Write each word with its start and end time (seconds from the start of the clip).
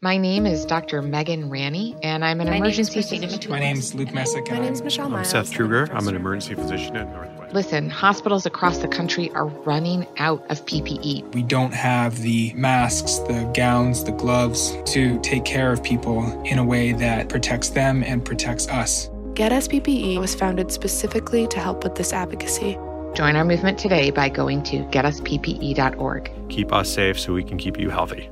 My 0.00 0.16
name 0.16 0.46
is 0.46 0.64
Dr. 0.64 1.02
Megan 1.02 1.50
Ranney, 1.50 1.98
and 2.04 2.24
I'm 2.24 2.40
an 2.40 2.46
My 2.46 2.54
emergency 2.54 3.02
physician. 3.02 3.50
My 3.50 3.58
name's 3.58 3.96
Luke 3.96 4.14
Messac. 4.14 4.48
My 4.48 4.60
name's 4.60 4.80
Michelle 4.80 5.06
I'm 5.06 5.12
Miles. 5.12 5.30
Seth 5.30 5.50
Trueger. 5.50 5.92
I'm 5.92 6.06
an 6.06 6.14
emergency 6.14 6.54
physician 6.54 6.96
at 6.96 7.08
Northwest. 7.08 7.52
Listen, 7.52 7.90
hospitals 7.90 8.46
across 8.46 8.78
the 8.78 8.86
country 8.86 9.28
are 9.32 9.46
running 9.46 10.06
out 10.18 10.48
of. 10.52 10.64
PPE. 10.66 11.34
We 11.34 11.42
don't 11.42 11.74
have 11.74 12.18
the 12.20 12.52
masks, 12.54 13.18
the 13.18 13.50
gowns, 13.56 14.04
the 14.04 14.12
gloves 14.12 14.76
to 14.92 15.18
take 15.18 15.44
care 15.44 15.72
of 15.72 15.82
people 15.82 16.22
in 16.42 16.60
a 16.60 16.64
way 16.64 16.92
that 16.92 17.28
protects 17.28 17.70
them 17.70 18.04
and 18.04 18.24
protects 18.24 18.68
us. 18.68 19.08
GetUsPPE 19.32 20.20
was 20.20 20.32
founded 20.32 20.70
specifically 20.70 21.48
to 21.48 21.58
help 21.58 21.82
with 21.82 21.96
this 21.96 22.12
advocacy. 22.12 22.78
Join 23.14 23.34
our 23.34 23.44
movement 23.44 23.78
today 23.78 24.12
by 24.12 24.28
going 24.28 24.62
to 24.64 24.84
getusppe.org. 24.90 26.30
Keep 26.50 26.72
us 26.72 26.88
safe 26.88 27.18
so 27.18 27.32
we 27.32 27.42
can 27.42 27.58
keep 27.58 27.80
you 27.80 27.90
healthy. 27.90 28.30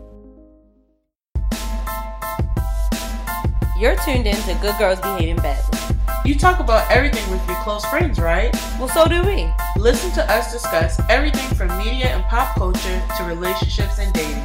You're 3.79 3.95
tuned 3.97 4.27
in 4.27 4.35
to 4.35 4.55
Good 4.63 4.79
Girls 4.79 4.99
Behaving 5.01 5.37
Badly. 5.37 5.79
You 6.25 6.35
talk 6.35 6.61
about 6.61 6.91
everything 6.91 7.31
with 7.31 7.47
your 7.47 7.59
close 7.59 7.85
friends, 7.85 8.19
right? 8.19 8.51
Well, 8.79 8.89
so 8.89 9.07
do 9.07 9.23
we. 9.23 9.53
Listen 9.77 10.11
to 10.13 10.33
us 10.33 10.51
discuss 10.51 10.99
everything 11.11 11.47
from 11.55 11.69
media 11.77 12.07
and 12.07 12.25
pop 12.25 12.57
culture 12.57 13.03
to 13.19 13.25
relationships 13.25 13.99
and 13.99 14.11
dating. 14.15 14.43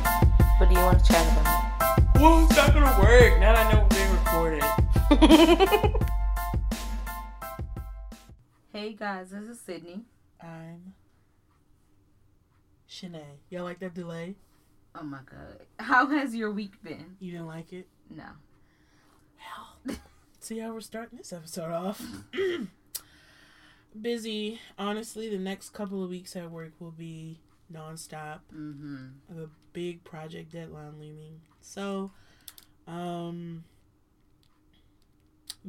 What 0.58 0.68
do 0.68 0.76
you 0.76 0.82
want 0.82 1.00
to 1.00 1.06
chat 1.06 1.26
about? 1.32 2.18
Whoa, 2.18 2.44
it's 2.44 2.58
not 2.58 2.74
gonna 2.74 3.02
work. 3.02 3.40
Now 3.40 3.54
that 3.54 3.68
I 3.68 3.72
know 3.72 3.88
we're 3.90 3.96
being 3.96 4.12
recorded. 4.12 4.64
hey 8.74 8.92
guys, 8.92 9.30
this 9.30 9.48
is 9.48 9.62
Sydney. 9.62 10.02
I'm 10.42 10.94
Shanae. 12.90 13.38
Y'all 13.50 13.64
like 13.64 13.80
that 13.80 13.94
delay? 13.94 14.36
Oh 14.94 15.04
my 15.04 15.20
god. 15.26 15.66
How 15.80 16.08
has 16.08 16.36
your 16.36 16.52
week 16.52 16.84
been? 16.84 17.16
You 17.22 17.32
didn't 17.32 17.48
like 17.48 17.72
it? 17.72 17.88
No. 18.10 18.26
See 20.42 20.58
how 20.58 20.74
we're 20.74 20.82
starting 20.82 21.20
this 21.20 21.32
episode 21.32 21.72
off. 21.72 22.02
Busy. 24.02 24.60
Honestly, 24.76 25.30
the 25.30 25.38
next 25.38 25.70
couple 25.70 26.04
of 26.04 26.10
weeks 26.10 26.36
at 26.36 26.50
work 26.50 26.72
will 26.80 26.90
be 26.90 27.38
nonstop. 27.72 28.40
Mm-hmm. 28.52 29.06
I 29.30 29.34
have 29.36 29.44
a 29.44 29.50
big 29.72 30.04
project 30.04 30.52
deadline 30.52 31.00
looming. 31.00 31.42
So, 31.60 32.10
um, 32.88 33.66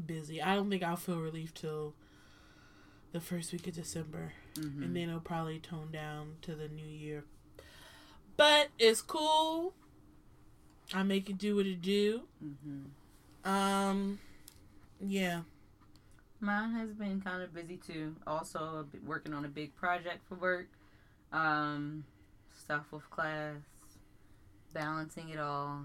busy. 0.07 0.41
I 0.41 0.55
don't 0.55 0.71
think 0.71 0.83
I'll 0.83 0.97
feel 0.97 1.21
relief 1.21 1.53
till 1.53 1.93
the 3.13 3.21
first 3.21 3.53
week 3.53 3.67
of 3.67 3.75
December. 3.75 4.33
Mm-hmm. 4.55 4.83
And 4.85 4.97
then 4.97 5.09
it'll 5.11 5.21
probably 5.21 5.59
tone 5.59 5.91
down 5.93 6.37
to 6.43 6.55
the 6.55 6.69
new 6.69 6.89
year. 6.89 7.25
But 8.39 8.69
it's 8.79 9.03
cool. 9.03 9.75
I 10.95 11.03
make 11.03 11.29
it 11.29 11.37
do 11.37 11.57
what 11.57 11.67
it 11.67 11.83
do. 11.83 12.23
Mm-hmm. 12.43 13.49
Um, 13.51 14.19
yeah. 15.05 15.43
Mine 16.41 16.73
has 16.73 16.91
been 16.91 17.21
kind 17.21 17.43
of 17.43 17.55
busy 17.55 17.77
too. 17.77 18.17
Also, 18.27 18.87
working 19.07 19.33
on 19.33 19.45
a 19.45 19.49
big 19.49 19.75
project 19.77 20.21
for 20.29 20.35
work. 20.35 20.69
Um, 21.33 22.05
stuff 22.59 22.87
with 22.93 23.09
class, 23.11 23.61
balancing 24.73 25.31
it 25.31 25.39
all. 25.39 25.81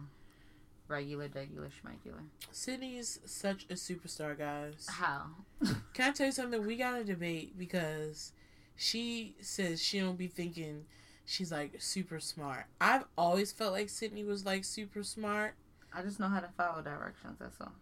Regular, 0.88 1.28
regular, 1.34 1.68
schmegular. 1.68 2.24
Sydney's 2.52 3.20
such 3.26 3.66
a 3.70 3.74
superstar, 3.74 4.38
guys. 4.38 4.88
How? 4.90 5.26
Can 5.94 6.10
I 6.10 6.12
tell 6.12 6.28
you 6.28 6.32
something? 6.32 6.66
We 6.66 6.78
got 6.78 6.98
to 6.98 7.04
debate 7.04 7.58
because 7.60 8.32
she 8.78 9.36
says 9.42 9.84
she 9.84 10.00
don't 10.00 10.18
be 10.18 10.28
thinking 10.28 10.86
she's 11.26 11.52
like 11.52 11.76
super 11.80 12.20
smart. 12.20 12.66
I've 12.80 13.04
always 13.18 13.52
felt 13.52 13.74
like 13.74 13.90
Sydney 13.90 14.24
was 14.24 14.46
like 14.46 14.64
super 14.64 15.04
smart. 15.04 15.56
I 15.94 16.02
just 16.02 16.20
know 16.20 16.30
how 16.30 16.40
to 16.40 16.50
follow 16.56 16.82
directions. 16.82 17.38
That's 17.40 17.60
all. 17.60 17.74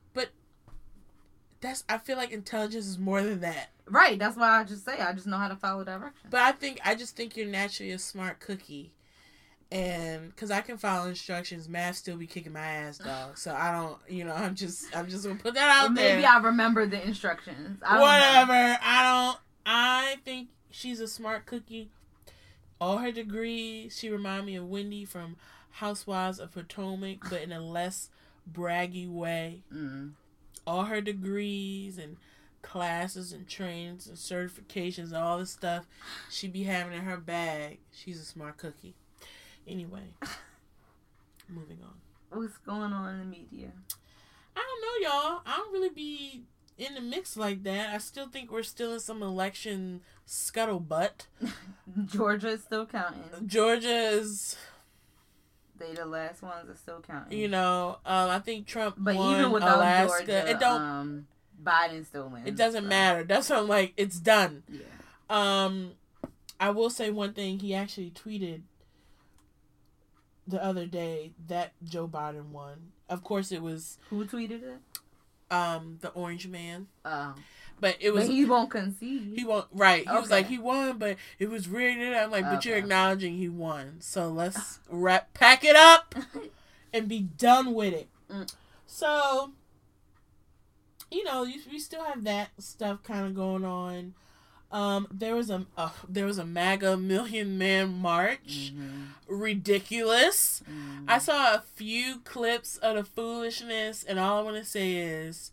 That's 1.66 1.84
I 1.90 1.98
feel 1.98 2.16
like 2.16 2.32
intelligence 2.32 2.86
is 2.86 3.00
more 3.00 3.24
than 3.24 3.40
that. 3.40 3.70
Right. 3.90 4.20
That's 4.20 4.38
why 4.38 4.60
I 4.60 4.64
just 4.64 4.86
say 4.86 5.00
I 5.00 5.14
just 5.14 5.26
know 5.26 5.38
how 5.38 5.48
to 5.48 5.56
follow 5.56 5.84
directions. 5.84 6.30
But 6.30 6.42
I 6.42 6.52
think 6.52 6.80
I 6.86 6.94
just 6.94 7.16
think 7.16 7.36
you're 7.36 7.48
naturally 7.48 7.92
a 7.92 7.98
smart 7.98 8.40
cookie. 8.40 8.92
And 9.72 10.30
because 10.30 10.52
I 10.52 10.62
can 10.62 10.78
follow 10.78 11.10
instructions, 11.10 11.68
math 11.68 11.96
still 11.96 12.18
be 12.18 12.28
kicking 12.28 12.54
my 12.54 12.60
ass, 12.60 13.00
dog. 13.00 13.40
So 13.40 13.52
I 13.54 13.72
don't, 13.72 13.98
you 14.08 14.24
know, 14.24 14.34
I'm 14.34 14.54
just, 14.54 14.96
I'm 14.96 15.10
just 15.10 15.26
gonna 15.26 15.40
put 15.40 15.56
that 15.56 15.84
out 15.84 15.92
maybe 15.92 16.22
there. 16.22 16.30
I 16.30 16.38
remember 16.38 16.86
the 16.86 17.04
instructions. 17.04 17.80
I 17.84 17.96
know. 17.96 18.02
Whatever. 18.02 18.78
I 18.82 19.04
don't. 19.04 19.40
I 19.66 20.18
think 20.24 20.50
she's 20.70 21.00
a 21.00 21.08
smart 21.08 21.48
cookie. 21.48 21.90
All 22.80 23.00
her 23.00 23.12
degrees, 23.12 23.98
she 23.98 24.10
remind 24.10 24.46
me 24.46 24.56
of 24.56 24.70
Wendy 24.70 25.04
from 25.04 25.38
Housewives 25.72 26.40
of 26.40 26.52
Potomac, 26.52 27.28
but 27.28 27.42
in 27.42 27.52
a 27.52 27.60
less 27.60 28.12
braggy 28.50 29.10
way. 29.10 29.64
Mm. 29.74 30.12
All 30.68 30.84
her 30.86 31.02
degrees 31.02 31.98
and 31.98 32.18
classes 32.62 33.32
and 33.32 33.48
trainings 33.48 34.08
and 34.08 34.18
certifications, 34.18 35.06
and 35.06 35.18
all 35.18 35.38
this 35.38 35.52
stuff 35.52 35.86
she'd 36.32 36.54
be 36.54 36.64
having 36.64 36.94
in 36.94 37.04
her 37.04 37.18
bag. 37.18 37.80
She's 37.92 38.20
a 38.20 38.26
smart 38.26 38.58
cookie. 38.58 38.96
Anyway, 39.68 40.14
moving 41.50 41.80
on. 41.84 41.94
What's 42.30 42.58
going 42.58 42.92
on 42.92 43.14
in 43.14 43.20
the 43.20 43.26
media? 43.26 43.72
I 44.56 44.60
don't 44.60 45.04
know, 45.04 45.10
y'all. 45.10 45.42
I 45.46 45.58
don't 45.58 45.74
really 45.74 45.90
be 45.90 46.44
in 46.78 46.96
the 46.96 47.02
mix 47.02 47.38
like 47.38 47.64
that. 47.64 47.94
I 47.94 47.98
still 48.00 48.28
think 48.28 48.52
we're 48.52 48.64
still 48.64 48.94
in 48.94 49.00
some 49.00 49.22
election 49.22 50.02
scuttlebutt. 50.28 51.28
Georgia 52.06 52.50
is 52.50 52.64
still 52.64 52.86
counting. 52.86 53.48
Georgia 53.48 54.10
is, 54.10 54.58
They 55.78 55.94
the 55.94 56.06
last 56.06 56.42
ones 56.42 56.70
are 56.70 56.76
still 56.76 57.02
counting. 57.02 57.38
you 57.38 57.48
know, 57.48 57.98
um, 58.06 58.30
I 58.30 58.40
think 58.40 58.66
Trump 58.66 58.96
but 58.98 59.16
won 59.16 59.40
even 59.40 59.52
without 59.52 59.78
Alaska. 59.78 60.26
Georgia, 60.26 60.50
it 60.52 60.60
don't. 60.60 60.82
um, 60.82 61.28
Biden 61.64 62.06
still 62.06 62.30
wins. 62.30 62.48
it 62.48 62.56
doesn't 62.56 62.84
so, 62.84 62.90
matter. 62.90 63.24
That's 63.24 63.50
what 63.50 63.60
I'm 63.60 63.68
like. 63.68 63.94
It's 63.98 64.20
done. 64.20 64.64
Yeah. 64.70 64.80
Um, 65.30 65.92
I 66.60 66.70
will 66.70 66.90
say 66.90 67.10
one 67.10 67.34
thing. 67.34 67.60
He 67.60 67.74
actually 67.76 68.12
tweeted 68.12 68.62
the 70.48 70.64
other 70.64 70.86
day 70.86 71.32
that 71.48 71.74
Joe 71.84 72.08
Biden 72.08 72.50
won. 72.50 72.92
Of 73.10 73.24
course, 73.24 73.52
it 73.52 73.62
was 73.62 73.98
Who 74.10 74.26
tweeted 74.26 74.62
it? 74.64 74.80
um 75.52 75.98
the 76.02 76.10
Orange 76.10 76.48
Man, 76.48 76.88
Um, 77.04 77.36
but 77.80 77.98
it 78.00 78.12
was 78.14 78.26
but 78.28 78.34
he 78.34 78.46
won't 78.46 78.70
concede. 78.70 79.34
He 79.36 79.44
won 79.46 79.64
right. 79.72 80.08
He 80.08 80.14
was 80.16 80.32
like 80.32 80.48
he 80.48 80.58
won, 80.58 80.98
but 80.98 81.18
it 81.40 81.50
was 81.50 81.68
rigged. 81.68 82.02
I'm 82.02 82.32
like, 82.32 82.46
but 82.46 82.66
you're 82.66 82.78
acknowledging 82.78 83.38
he 83.38 83.50
won. 83.50 83.98
So 84.00 84.30
let's 84.30 84.80
wrap, 84.90 85.34
pack 85.34 85.64
it 85.64 85.76
up, 85.76 86.16
and 86.94 87.08
be 87.08 87.20
done 87.22 87.74
with 87.74 87.94
it. 87.94 88.08
Mm. 88.32 88.52
So, 88.88 89.52
you 91.12 91.24
know, 91.24 91.44
you, 91.44 91.62
we 91.72 91.80
still 91.80 92.04
have 92.04 92.24
that 92.24 92.50
stuff 92.60 93.04
kind 93.04 93.26
of 93.26 93.36
going 93.36 93.66
on. 93.66 94.14
Um, 94.72 95.08
there 95.12 95.36
was 95.36 95.50
a 95.50 95.66
uh, 95.78 95.92
there 96.10 96.26
was 96.26 96.38
a 96.38 96.46
MAGA 96.46 96.98
Million 96.98 97.58
Man 97.58 97.94
March. 98.00 98.74
Mhm. 98.74 99.08
Ridiculous. 99.28 100.64
Mhm. 100.70 101.06
I 101.08 101.18
saw 101.20 101.54
a 101.54 101.64
few 101.76 102.20
clips 102.20 102.78
of 102.78 102.96
the 102.96 103.04
foolishness, 103.04 104.04
and 104.04 104.20
all 104.20 104.40
I 104.40 104.42
want 104.42 104.58
to 104.58 104.66
say 104.66 104.96
is, 104.96 105.52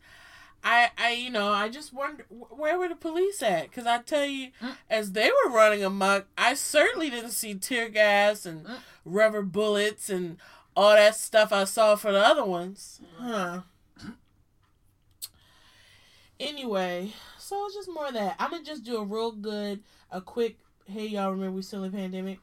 I, 0.65 0.91
I, 0.97 1.11
you 1.13 1.31
know, 1.31 1.49
I 1.53 1.69
just 1.69 1.93
wonder 1.93 2.25
where 2.29 2.79
were 2.79 2.89
the 2.89 2.95
police 2.95 3.43
at? 3.43 3.65
Because 3.71 3.87
I 3.87 3.99
tell 3.99 4.25
you, 4.27 4.51
Mm. 4.61 4.77
as 4.89 5.13
they 5.13 5.29
were 5.31 5.51
running 5.51 5.83
amok, 5.85 6.27
I 6.39 6.55
certainly 6.55 7.11
didn't 7.11 7.33
see 7.33 7.55
tear 7.55 7.89
gas 7.89 8.47
and 8.47 8.65
Mm. 8.65 8.79
rubber 9.05 9.43
bullets 9.43 10.09
and 10.09 10.37
all 10.77 10.93
that 10.95 11.17
stuff 11.17 11.53
I 11.53 11.65
saw 11.65 11.97
for 11.97 12.13
the 12.13 12.25
other 12.25 12.45
ones. 12.45 13.01
Huh. 13.19 13.63
Anyway, 16.41 17.13
so 17.39 17.67
it's 17.67 17.75
just 17.75 17.89
more 17.91 18.07
of 18.07 18.15
that. 18.15 18.37
I'm 18.39 18.51
gonna 18.51 18.65
just 18.65 18.83
do 18.85 18.97
a 18.97 19.05
real 19.05 19.33
good, 19.33 19.83
a 20.11 20.21
quick. 20.21 20.59
Hey, 20.87 21.07
y'all, 21.07 21.31
remember 21.31 21.53
we 21.57 21.63
still 21.63 21.85
in 21.85 21.93
a 21.95 21.97
pandemic? 21.97 22.39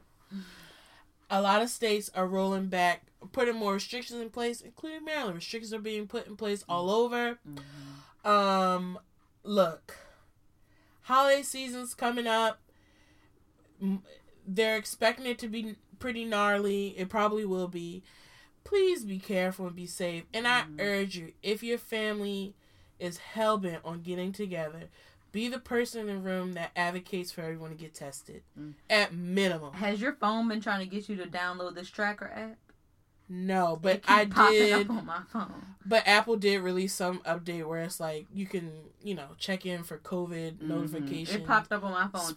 a 1.32 1.42
lot 1.42 1.62
of 1.62 1.70
states 1.70 2.10
are 2.16 2.26
rolling 2.26 2.68
back, 2.68 3.04
putting 3.34 3.56
more 3.56 3.74
restrictions 3.74 4.20
in 4.20 4.30
place, 4.32 4.62
including 4.62 5.06
Maryland. 5.06 5.36
Restrictions 5.36 5.72
are 5.74 5.80
being 5.80 6.08
put 6.08 6.26
in 6.26 6.36
place 6.36 6.64
all 6.68 6.90
over. 6.90 7.38
Mhm. 7.48 7.60
Um, 8.30 9.00
look, 9.44 9.98
holiday 11.02 11.42
season's 11.42 11.96
coming 11.96 12.28
up. 12.28 12.60
They're 14.46 14.78
expecting 14.78 15.26
it 15.26 15.40
to 15.40 15.48
be 15.48 15.76
pretty 15.98 16.26
gnarly. 16.26 16.90
It 16.98 17.10
probably 17.10 17.46
will 17.46 17.68
be. 17.68 18.04
Please 18.64 19.04
be 19.04 19.18
careful 19.20 19.68
and 19.68 19.76
be 19.76 19.88
safe. 19.88 20.26
And 20.34 20.48
I 20.48 20.64
Mhm. 20.64 20.80
urge 20.80 21.16
you, 21.16 21.34
if 21.42 21.64
your 21.64 21.78
family 21.80 22.54
is 23.00 23.18
hell 23.18 23.58
bent 23.58 23.84
on 23.84 24.04
getting 24.04 24.32
together, 24.32 24.90
be 25.32 25.48
the 25.48 25.60
person 25.60 26.02
in 26.02 26.08
the 26.08 26.18
room 26.18 26.54
that 26.54 26.72
advocates 26.76 27.32
for 27.32 27.42
everyone 27.42 27.70
to 27.70 27.76
get 27.76 27.94
tested. 27.96 28.44
Mm. 28.60 28.74
At 28.90 29.14
minimum. 29.14 29.74
Has 29.76 30.02
your 30.02 30.14
phone 30.14 30.48
been 30.48 30.62
trying 30.62 30.80
to 30.80 30.86
get 30.96 31.08
you 31.10 31.16
to 31.18 31.26
download 31.26 31.76
this 31.76 31.90
tracker 31.90 32.28
app? 32.28 32.58
No, 33.30 33.78
but 33.82 34.02
I 34.08 34.26
did. 34.26 34.90
up 34.90 34.90
on 34.98 35.06
my 35.06 35.22
phone. 35.32 35.66
But 35.86 36.04
Apple 36.08 36.36
did 36.36 36.60
release 36.62 36.94
some 36.94 37.20
update 37.20 37.66
where 37.66 37.82
it's 37.82 38.00
like 38.00 38.28
you 38.34 38.46
can, 38.46 38.72
you 39.02 39.16
know, 39.16 39.28
check 39.38 39.66
in 39.66 39.84
for 39.84 39.98
COVID 40.00 40.58
Mhm. 40.58 40.62
notifications. 40.64 41.36
It 41.38 41.46
popped 41.48 41.72
up 41.72 41.84
on 41.84 41.92
my 41.92 42.08
phone 42.08 42.30
spread 42.30 42.36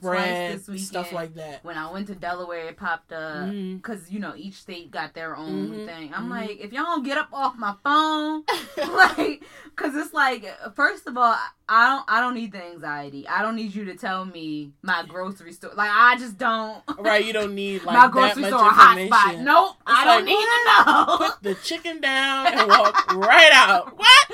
twice 0.52 0.58
this 0.60 0.68
weekend. 0.68 0.86
stuff 0.86 1.12
like 1.12 1.34
that. 1.34 1.64
when 1.64 1.76
I 1.76 1.90
went 1.90 2.06
to 2.08 2.14
Delaware, 2.14 2.68
it 2.68 2.76
popped 2.76 3.12
up 3.12 3.48
because 3.50 4.10
you 4.10 4.20
know 4.20 4.34
each 4.36 4.54
state 4.54 4.90
got 4.90 5.12
their 5.14 5.36
own 5.36 5.70
Mhm. 5.70 5.86
thing. 5.86 6.12
I'm 6.14 6.26
Mhm. 6.28 6.30
like, 6.30 6.60
if 6.60 6.72
y'all 6.72 6.84
don't 6.84 7.02
get 7.04 7.18
up 7.18 7.28
off 7.32 7.56
my 7.56 7.74
phone, 7.82 8.44
like, 9.18 9.42
because 9.74 9.94
it's 9.96 10.12
like, 10.14 10.46
first 10.74 11.06
of 11.06 11.16
all, 11.18 11.36
I 11.68 11.88
don't, 11.88 12.04
I 12.08 12.20
don't 12.20 12.34
need 12.34 12.52
the 12.52 12.62
anxiety. 12.62 13.26
I 13.26 13.40
don't 13.42 13.56
need 13.56 13.74
you 13.74 13.84
to 13.86 13.94
tell 13.94 14.24
me 14.24 14.72
my 14.82 15.04
grocery 15.06 15.52
store. 15.52 15.72
Like, 15.74 15.90
I 15.92 16.16
just 16.18 16.36
don't. 16.38 16.82
right, 16.98 17.24
you 17.24 17.32
don't 17.32 17.54
need 17.54 17.82
like 17.84 17.96
my 17.96 18.08
grocery 18.08 18.44
store 18.44 18.68
information. 18.68 19.10
hotspot. 19.10 19.40
Nope, 19.40 19.76
I 19.86 20.04
don't 20.04 20.16
like, 20.16 20.24
need 20.26 20.34
to 20.34 20.40
know. 20.66 20.81
Put 20.84 21.42
the 21.42 21.54
chicken 21.62 22.00
down 22.00 22.46
and 22.48 22.68
walk 22.68 23.14
right 23.14 23.50
out. 23.52 23.96
What? 23.98 24.30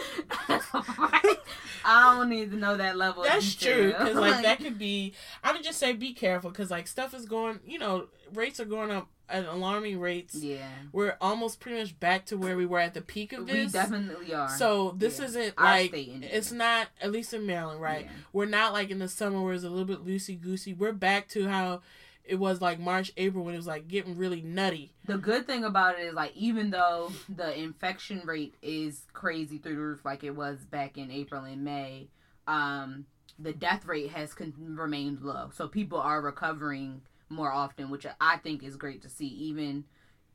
Right? 0.98 1.36
I 1.84 2.16
don't 2.16 2.28
need 2.28 2.50
to 2.50 2.56
know 2.56 2.76
that 2.76 2.96
level. 2.96 3.22
That's 3.22 3.54
true 3.54 3.88
because 3.92 4.14
like 4.16 4.42
that 4.42 4.58
could 4.58 4.78
be. 4.78 5.14
I 5.42 5.52
would 5.52 5.62
just 5.62 5.78
say 5.78 5.92
be 5.92 6.12
careful 6.12 6.50
because 6.50 6.70
like 6.70 6.86
stuff 6.86 7.14
is 7.14 7.24
going. 7.24 7.60
You 7.66 7.78
know, 7.78 8.08
rates 8.34 8.60
are 8.60 8.64
going 8.66 8.90
up 8.90 9.08
at 9.30 9.46
alarming 9.46 9.98
rates. 10.00 10.34
Yeah, 10.34 10.66
We're 10.92 11.16
almost 11.20 11.60
pretty 11.60 11.78
much 11.78 11.98
back 12.00 12.26
to 12.26 12.36
where 12.36 12.56
we 12.56 12.66
were 12.66 12.78
at 12.80 12.94
the 12.94 13.00
peak 13.02 13.32
of 13.32 13.46
this. 13.46 13.66
we 13.66 13.66
definitely 13.72 14.34
are. 14.34 14.48
So 14.50 14.94
this 14.98 15.18
Yeah. 15.18 15.24
isn't 15.26 15.58
like 15.58 15.92
it's 15.94 16.52
not 16.52 16.88
at 17.00 17.10
least 17.12 17.32
in 17.32 17.46
Maryland, 17.46 17.80
right? 17.80 18.04
Yeah. 18.06 18.10
We're 18.32 18.46
not 18.46 18.72
like 18.72 18.90
in 18.90 18.98
the 18.98 19.08
summer 19.08 19.40
where 19.40 19.54
it's 19.54 19.64
a 19.64 19.70
little 19.70 19.84
bit 19.86 20.04
loosey 20.06 20.38
goosey. 20.40 20.74
We're 20.74 20.92
back 20.92 21.28
to 21.28 21.48
how 21.48 21.80
it 22.28 22.38
was 22.38 22.60
like 22.60 22.78
March, 22.78 23.10
April 23.16 23.44
when 23.44 23.54
it 23.54 23.58
was 23.58 23.66
like 23.66 23.88
getting 23.88 24.16
really 24.16 24.42
nutty. 24.42 24.92
The 25.06 25.16
good 25.16 25.46
thing 25.46 25.64
about 25.64 25.98
it 25.98 26.02
is 26.02 26.14
like 26.14 26.36
even 26.36 26.70
though 26.70 27.10
the 27.28 27.58
infection 27.58 28.22
rate 28.24 28.54
is 28.62 29.02
crazy 29.14 29.58
through 29.58 29.76
the 29.76 29.80
roof 29.80 30.04
like 30.04 30.22
it 30.22 30.36
was 30.36 30.58
back 30.58 30.98
in 30.98 31.10
April 31.10 31.44
and 31.44 31.64
May, 31.64 32.08
um, 32.46 33.06
the 33.38 33.52
death 33.52 33.86
rate 33.86 34.10
has 34.10 34.34
con- 34.34 34.52
remained 34.58 35.22
low. 35.22 35.50
So 35.54 35.68
people 35.68 35.98
are 35.98 36.20
recovering 36.20 37.00
more 37.30 37.50
often, 37.50 37.88
which 37.88 38.06
I 38.20 38.36
think 38.36 38.62
is 38.62 38.76
great 38.76 39.02
to 39.02 39.08
see. 39.08 39.26
Even 39.26 39.84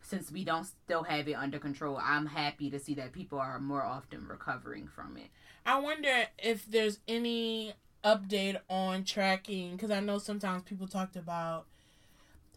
since 0.02 0.32
we 0.32 0.44
don't 0.44 0.66
still 0.66 1.04
have 1.04 1.28
it 1.28 1.34
under 1.34 1.60
control, 1.60 2.00
I'm 2.02 2.26
happy 2.26 2.70
to 2.72 2.80
see 2.80 2.96
that 2.96 3.14
people 3.14 3.40
are 3.40 3.60
more 3.60 3.84
often 3.84 4.28
recovering 4.28 4.88
from 4.88 5.18
it. 5.18 5.30
I 5.66 5.80
wonder 5.80 6.26
if 6.40 6.66
there's 6.66 7.00
any 7.08 7.74
update 8.04 8.60
on 8.70 9.04
tracking 9.04 9.74
because 9.74 9.92
I 9.92 10.00
know 10.02 10.18
sometimes 10.18 10.64
people 10.64 10.88
talked 10.88 11.16
about 11.16 11.68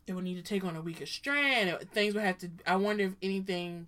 it 0.07 0.13
would 0.15 0.25
need 0.25 0.37
to 0.37 0.43
take 0.43 0.65
on 0.65 0.77
a 0.77 0.81
weaker 0.81 1.07
strand. 1.07 1.71
or 1.71 1.79
Things 1.85 2.15
would 2.15 2.25
have 2.25 2.39
to. 2.39 2.51
I 2.67 2.77
wonder 2.77 3.05
if 3.05 3.13
anything, 3.23 3.87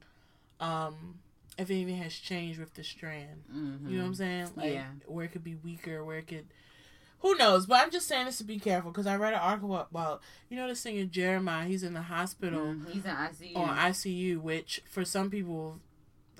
um, 0.60 1.18
if 1.56 1.70
anything 1.70 1.96
has 1.98 2.14
changed 2.14 2.58
with 2.58 2.74
the 2.74 2.84
strand. 2.84 3.42
Mm-hmm. 3.54 3.88
You 3.88 3.96
know 3.98 4.02
what 4.02 4.08
I'm 4.08 4.14
saying? 4.14 4.50
Like 4.56 4.72
Yeah. 4.74 4.86
where 5.06 5.24
it 5.24 5.32
could 5.32 5.44
be 5.44 5.54
weaker, 5.56 6.04
where 6.04 6.18
it 6.18 6.26
could. 6.26 6.46
Who 7.20 7.34
knows? 7.36 7.66
But 7.66 7.82
I'm 7.82 7.90
just 7.90 8.06
saying 8.06 8.26
this 8.26 8.38
to 8.38 8.44
be 8.44 8.60
careful 8.60 8.92
because 8.92 9.06
I 9.08 9.16
read 9.16 9.32
an 9.32 9.40
article 9.40 9.76
about 9.76 10.22
you 10.48 10.56
know 10.56 10.68
the 10.68 10.76
singer 10.76 11.04
Jeremiah. 11.04 11.66
He's 11.66 11.82
in 11.82 11.94
the 11.94 12.02
hospital 12.02 12.60
Mhm. 12.60 12.90
He's 12.92 13.04
in 13.04 13.10
ICU. 13.10 13.56
on 13.56 13.76
ICU, 13.76 14.38
which 14.40 14.82
for 14.88 15.04
some 15.04 15.28
people, 15.28 15.80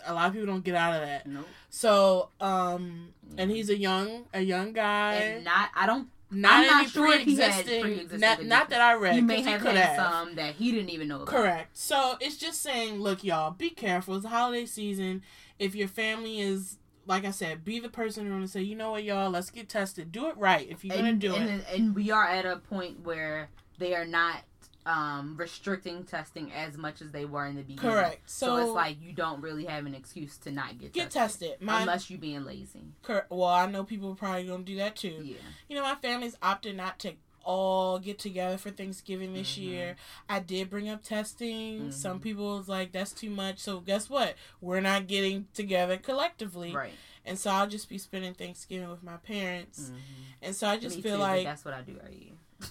a 0.04 0.14
lot 0.14 0.28
of 0.28 0.34
people 0.34 0.46
don't 0.46 0.64
get 0.64 0.76
out 0.76 0.94
of 0.94 1.00
that. 1.08 1.26
nope. 1.26 1.48
So, 1.69 2.28
um, 2.40 3.12
and 3.36 3.50
he's 3.50 3.70
a 3.70 3.76
young 3.76 4.26
a 4.32 4.40
young 4.40 4.72
guy, 4.72 5.14
And 5.14 5.44
not, 5.44 5.70
I 5.74 5.86
don't. 5.86 6.08
Not 6.30 6.66
not 6.66 6.82
any 6.82 6.88
sure 6.88 7.12
if 7.14 7.22
he 7.22 7.36
had 7.36 7.64
pre-existing. 7.64 8.20
not, 8.20 8.44
not 8.44 8.70
that 8.70 8.80
I 8.80 8.94
read. 8.94 9.14
He 9.14 9.20
may 9.20 9.40
have 9.42 9.60
could 9.60 9.76
had 9.76 9.96
some 9.96 10.34
that 10.34 10.54
he 10.54 10.72
didn't 10.72 10.90
even 10.90 11.08
know 11.08 11.22
about. 11.22 11.28
Correct. 11.28 11.76
So 11.76 12.16
it's 12.20 12.36
just 12.36 12.60
saying, 12.62 13.00
look, 13.00 13.25
y'all, 13.25 13.50
be 13.50 13.70
careful. 13.70 14.14
It's 14.14 14.25
the 14.25 14.28
holiday 14.28 14.66
season. 14.66 15.22
If 15.58 15.75
your 15.75 15.88
family 15.88 16.40
is, 16.40 16.76
like 17.06 17.25
I 17.25 17.30
said, 17.30 17.64
be 17.64 17.80
the 17.80 17.88
person 17.88 18.25
who's 18.25 18.32
going 18.32 18.42
to 18.42 18.48
say, 18.48 18.62
you 18.62 18.76
know 18.76 18.90
what, 18.92 19.04
y'all, 19.04 19.30
let's 19.30 19.50
get 19.50 19.69
tested. 19.69 20.12
Do 20.12 20.28
it 20.28 20.36
right 20.36 20.69
if 20.69 20.84
you're 20.84 20.96
going 20.96 21.19
to 21.19 21.28
do 21.28 21.34
and, 21.34 21.48
it. 21.48 21.66
and 21.75 21.94
we 21.94 22.10
are 22.10 22.26
at 22.26 22.44
a 22.44 22.56
point 22.56 23.00
where 23.04 23.48
they 23.78 23.94
are 23.94 24.04
not 24.04 24.42
um, 24.88 25.37
restricting 25.37 26.02
testing 26.05 26.50
as 26.52 26.76
much 26.79 27.02
as 27.02 27.11
they 27.12 27.25
were 27.26 27.44
in 27.46 27.56
the 27.56 27.62
beginning. 27.62 27.93
Correct. 27.93 28.29
So, 28.31 28.46
So, 28.46 28.56
it's 28.56 28.70
like 28.70 29.00
you 29.02 29.12
don't 29.12 29.40
really 29.43 29.67
have 29.67 29.85
an 29.87 29.94
excuse 29.94 30.38
to 30.38 30.50
not 30.50 30.79
get 30.79 30.93
get 30.93 31.11
tested, 31.11 31.50
tested. 31.50 31.62
My, 31.67 31.82
unless 31.82 32.08
you're 32.08 32.19
being 32.19 32.44
lazy. 32.44 32.81
cor- 33.02 33.26
well, 33.29 33.44
I 33.49 33.67
know 33.67 33.85
people 33.85 34.11
are 34.12 34.17
probably 34.17 34.44
going 34.46 34.64
to 34.64 34.73
do 34.73 34.79
that 34.79 34.96
too. 34.96 35.20
Yeah. 35.23 35.37
You 35.69 35.76
know, 35.76 35.82
my 35.82 35.94
family's 35.96 36.37
opted 36.43 36.76
not 36.76 36.99
to 37.00 37.12
all 37.44 37.99
get 37.99 38.19
together 38.19 38.58
for 38.58 38.70
Thanksgiving 38.70 39.32
this 39.35 39.55
Mhm. 39.56 39.62
year. 39.62 39.96
I 40.29 40.40
did 40.40 40.69
bring 40.70 40.88
up 40.88 41.02
testing. 41.02 41.88
Mhm. 41.88 41.93
Some 41.93 42.19
people 42.20 42.56
was 42.58 42.69
like, 42.69 42.93
that's 42.93 43.12
too 43.12 43.31
much. 43.31 43.58
So 43.58 43.81
guess 43.81 44.08
what? 44.11 44.37
We're 44.61 44.81
not 44.81 45.06
getting 45.06 45.49
together 45.55 45.96
collectively. 45.99 46.75
Right. 46.75 46.93
And 47.25 47.38
so 47.38 47.50
I'll 47.50 47.67
just 47.67 47.88
be 47.88 47.96
spending 47.99 48.34
Thanksgiving 48.34 48.91
with 48.91 49.02
my 49.02 49.17
parents. 49.19 49.91
Mhm. 49.91 49.99
And 50.43 50.56
so 50.56 50.67
I 50.69 50.76
just 50.79 50.96
Me 50.96 51.02
feel 51.02 51.17
too, 51.17 51.23
like, 51.23 51.44
that's 51.44 51.64
what 51.64 51.75
I 51.75 51.82
do 51.82 51.99
every 52.02 52.17
year. 52.17 52.69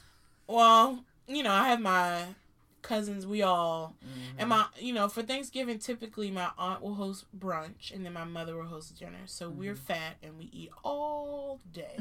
well, 0.47 1.03
you 1.27 1.43
know, 1.43 1.51
I 1.51 1.67
have 1.69 1.79
my 1.81 2.35
cousins, 2.81 3.25
we 3.27 3.41
all, 3.41 3.95
Mhm. 4.03 4.39
and 4.39 4.49
my, 4.49 4.65
you 4.79 4.93
know, 4.93 5.09
for 5.09 5.21
Thanksgiving, 5.23 5.77
typically 5.79 6.31
my 6.31 6.51
aunt 6.57 6.81
will 6.81 6.95
host 6.95 7.25
brunch 7.37 7.91
and 7.91 8.05
then 8.05 8.13
my 8.13 8.23
mother 8.23 8.55
will 8.55 8.67
host 8.67 8.97
dinner. 8.97 9.25
So 9.25 9.49
we're 9.49 9.73
Mhm. 9.73 9.77
fat 9.79 10.15
and 10.23 10.37
we 10.37 10.45
eat 10.53 10.71
all 10.83 11.59
day. 11.71 11.97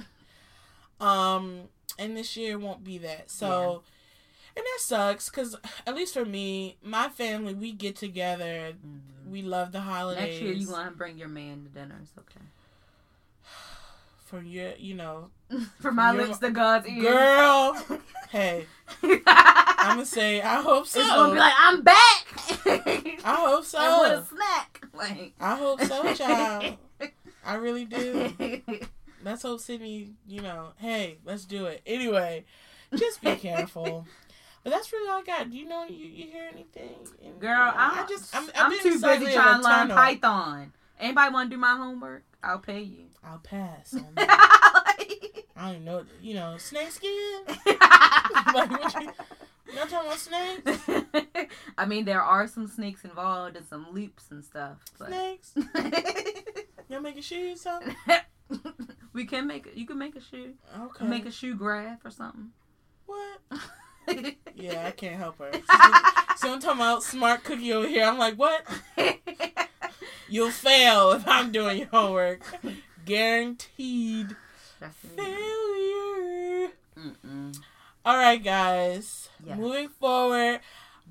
um, 1.00 1.69
and 1.99 2.17
this 2.17 2.37
year 2.37 2.58
won't 2.58 2.84
be 2.84 2.99
that. 2.99 3.31
So, 3.31 3.82
and 4.56 4.64
that 4.64 4.78
sucks 4.81 5.28
because 5.28 5.56
at 5.87 5.94
least 5.94 6.14
for 6.14 6.25
me, 6.25 6.78
my 6.82 7.08
family, 7.08 7.52
we 7.55 7.73
get 7.73 7.96
together. 7.96 8.75
Mhm. 8.75 9.31
We 9.31 9.43
love 9.43 9.73
the 9.73 9.81
holidays. 9.81 10.23
Next 10.23 10.43
year 10.43 10.52
you 10.55 10.70
want 10.70 10.88
to 10.90 10.96
bring 10.96 11.19
your 11.19 11.28
man 11.28 11.64
to 11.64 11.69
dinner. 11.69 11.99
It's 12.02 12.12
okay. 12.19 12.46
For 14.26 14.43
your, 14.43 14.73
you 14.76 14.94
know, 14.94 15.31
from 15.81 15.96
my 15.96 16.12
You're- 16.12 16.26
lips 16.26 16.38
to 16.40 16.50
God's 16.50 16.88
ears. 16.88 17.02
girl. 17.05 18.00
hey, 18.31 18.67
I'm 19.02 19.23
I'm 19.26 19.88
gonna 19.99 20.05
say 20.06 20.43
I 20.43 20.61
hope 20.61 20.87
so. 20.87 20.99
It's 21.00 21.08
gonna 21.08 21.32
be 21.32 21.38
like 21.38 21.55
I'm 21.56 21.82
back. 21.82 22.26
I 23.25 23.37
hope 23.38 23.64
so. 23.73 23.78
And 23.78 24.12
with 24.14 24.25
a 24.25 24.34
snack. 24.34 24.84
Like. 24.93 25.32
I 25.40 25.55
hope 25.56 25.81
so, 25.82 26.12
child. 26.14 26.76
I 27.44 27.55
really 27.55 27.84
do. 27.84 28.32
Let's 29.25 29.43
hope 29.43 29.61
Sydney, 29.61 30.14
you 30.26 30.40
know, 30.43 30.73
hey, 30.78 31.19
let's 31.25 31.44
do 31.44 31.67
it. 31.67 31.82
Anyway, 31.87 32.44
just 32.94 33.20
be 33.23 33.34
careful. 33.37 34.06
But 34.64 34.70
that's 34.70 34.93
really 34.93 35.08
all 35.08 35.20
I 35.20 35.23
got. 35.23 35.50
Do 35.50 35.56
you 35.56 35.69
know 35.69 35.84
you, 35.84 36.05
you 36.06 36.26
hear 36.26 36.49
anything? 36.52 36.94
Girl, 37.38 37.73
I'm, 37.76 38.05
I 38.05 38.06
just 38.08 38.34
I'm, 38.34 38.44
I'm, 38.56 38.73
I'm 38.73 38.78
too 38.81 39.00
busy 39.00 39.32
trying 39.32 39.62
to 39.62 39.69
learn. 39.69 39.88
Python. 39.90 40.73
Anybody 40.99 41.33
want 41.33 41.51
to 41.51 41.57
do 41.57 41.61
my 41.61 41.77
homework? 41.77 42.25
I'll 42.43 42.59
pay 42.59 42.81
you. 42.81 43.07
I'll 43.25 43.39
pass. 43.39 43.95
On 43.95 44.07
that. 44.15 44.93
I 45.57 45.73
don't 45.73 45.85
know. 45.85 46.05
You 46.23 46.35
know, 46.35 46.57
snake 46.59 46.91
skin. 46.91 47.41
like 47.67 48.71
what 48.71 48.95
you? 49.03 49.11
Not 49.75 49.89
talking 49.91 50.07
about 50.07 50.19
snakes? 50.19 50.81
I 51.79 51.87
mean, 51.87 52.05
there 52.05 52.23
are 52.23 52.47
some 52.47 52.67
snakes 52.67 53.05
involved 53.05 53.57
and 53.57 53.67
some 53.67 53.89
loops 53.93 54.31
and 54.31 54.45
stuff, 54.45 54.79
but 54.99 55.09
Snakes. 55.09 55.55
Y'all 56.88 57.00
making 57.00 57.23
shoes? 57.23 57.61
Something? 57.62 57.95
we 59.12 59.25
can 59.25 59.47
make 59.47 59.67
it. 59.67 59.75
You 59.75 59.87
can 59.87 59.99
make 59.99 60.15
a 60.15 60.21
shoe. 60.21 60.55
Okay. 60.79 61.05
Make 61.05 61.26
a 61.26 61.33
shoe 61.33 61.55
graph 61.57 62.05
or 62.05 62.11
something. 62.11 62.50
what? 63.07 63.41
Yeah, 64.55 64.87
I 64.87 64.93
can't 64.93 65.17
help 65.17 65.38
her. 65.38 65.50
So 66.37 66.53
I'm 66.53 66.61
talking 66.61 66.81
about 66.81 67.03
smart 67.03 67.45
cookie 67.45 67.73
over 67.73 67.88
here. 67.88 68.05
I'm 68.05 68.19
like, 68.19 68.37
what? 68.37 68.65
You'll 70.28 70.50
fail 70.50 71.12
if 71.12 71.26
I'm 71.26 71.52
doing 71.52 71.78
your 71.78 71.88
homework. 71.88 72.42
Guaranteed 73.04 74.35
failure. 75.16 76.73
Mm-mm. 76.99 77.59
All 78.04 78.16
right, 78.16 78.42
guys. 78.42 79.28
Yes. 79.45 79.59
Moving 79.59 79.88
forward, 79.88 80.61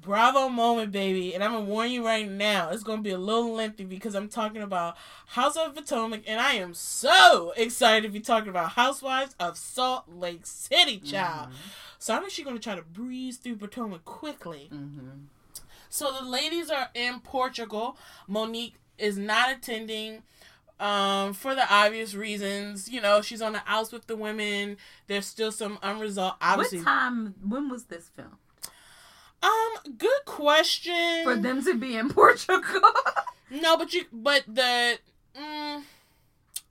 Bravo 0.01 0.49
moment, 0.49 0.91
baby. 0.91 1.33
And 1.33 1.43
I'm 1.43 1.51
gonna 1.51 1.65
warn 1.65 1.89
you 1.91 2.05
right 2.05 2.29
now, 2.29 2.69
it's 2.69 2.83
gonna 2.83 3.01
be 3.01 3.11
a 3.11 3.17
little 3.17 3.53
lengthy 3.53 3.85
because 3.85 4.15
I'm 4.15 4.29
talking 4.29 4.61
about 4.61 4.95
House 5.27 5.55
of 5.55 5.73
Potomac, 5.73 6.23
and 6.27 6.39
I 6.39 6.53
am 6.53 6.73
so 6.73 7.53
excited 7.57 8.03
to 8.03 8.09
be 8.09 8.19
talking 8.19 8.49
about 8.49 8.71
Housewives 8.71 9.35
of 9.39 9.57
Salt 9.57 10.05
Lake 10.07 10.45
City, 10.45 10.99
child. 10.99 11.49
So 11.97 12.15
I'm 12.15 12.23
actually 12.23 12.43
gonna 12.43 12.59
try 12.59 12.75
to 12.75 12.81
breeze 12.81 13.37
through 13.37 13.55
Potomac 13.55 14.05
quickly. 14.05 14.69
Mm-hmm. 14.73 15.25
So 15.89 16.11
the 16.11 16.25
ladies 16.25 16.69
are 16.69 16.89
in 16.93 17.21
Portugal. 17.21 17.97
Monique 18.27 18.75
is 18.97 19.17
not 19.17 19.51
attending 19.51 20.23
um, 20.79 21.33
for 21.33 21.55
the 21.55 21.71
obvious 21.73 22.13
reasons. 22.13 22.89
You 22.89 23.01
know, 23.01 23.21
she's 23.21 23.41
on 23.41 23.53
the 23.53 23.61
outs 23.67 23.91
with 23.91 24.07
the 24.07 24.15
women. 24.15 24.77
There's 25.07 25.25
still 25.25 25.51
some 25.51 25.77
unresolved. 25.81 26.37
Obviously, 26.41 26.79
What 26.79 26.85
time? 26.85 27.35
When 27.47 27.69
was 27.69 27.85
this 27.85 28.09
film? 28.15 28.37
um, 29.43 29.95
good 29.97 30.25
question. 30.25 31.23
For 31.23 31.35
them 31.35 31.63
to 31.63 31.75
be 31.75 31.95
in 31.95 32.09
Portugal. 32.13 32.61
no, 33.51 33.77
but 33.77 33.93
you, 33.93 34.05
but 34.11 34.43
the, 34.47 34.97
mm, 35.37 35.81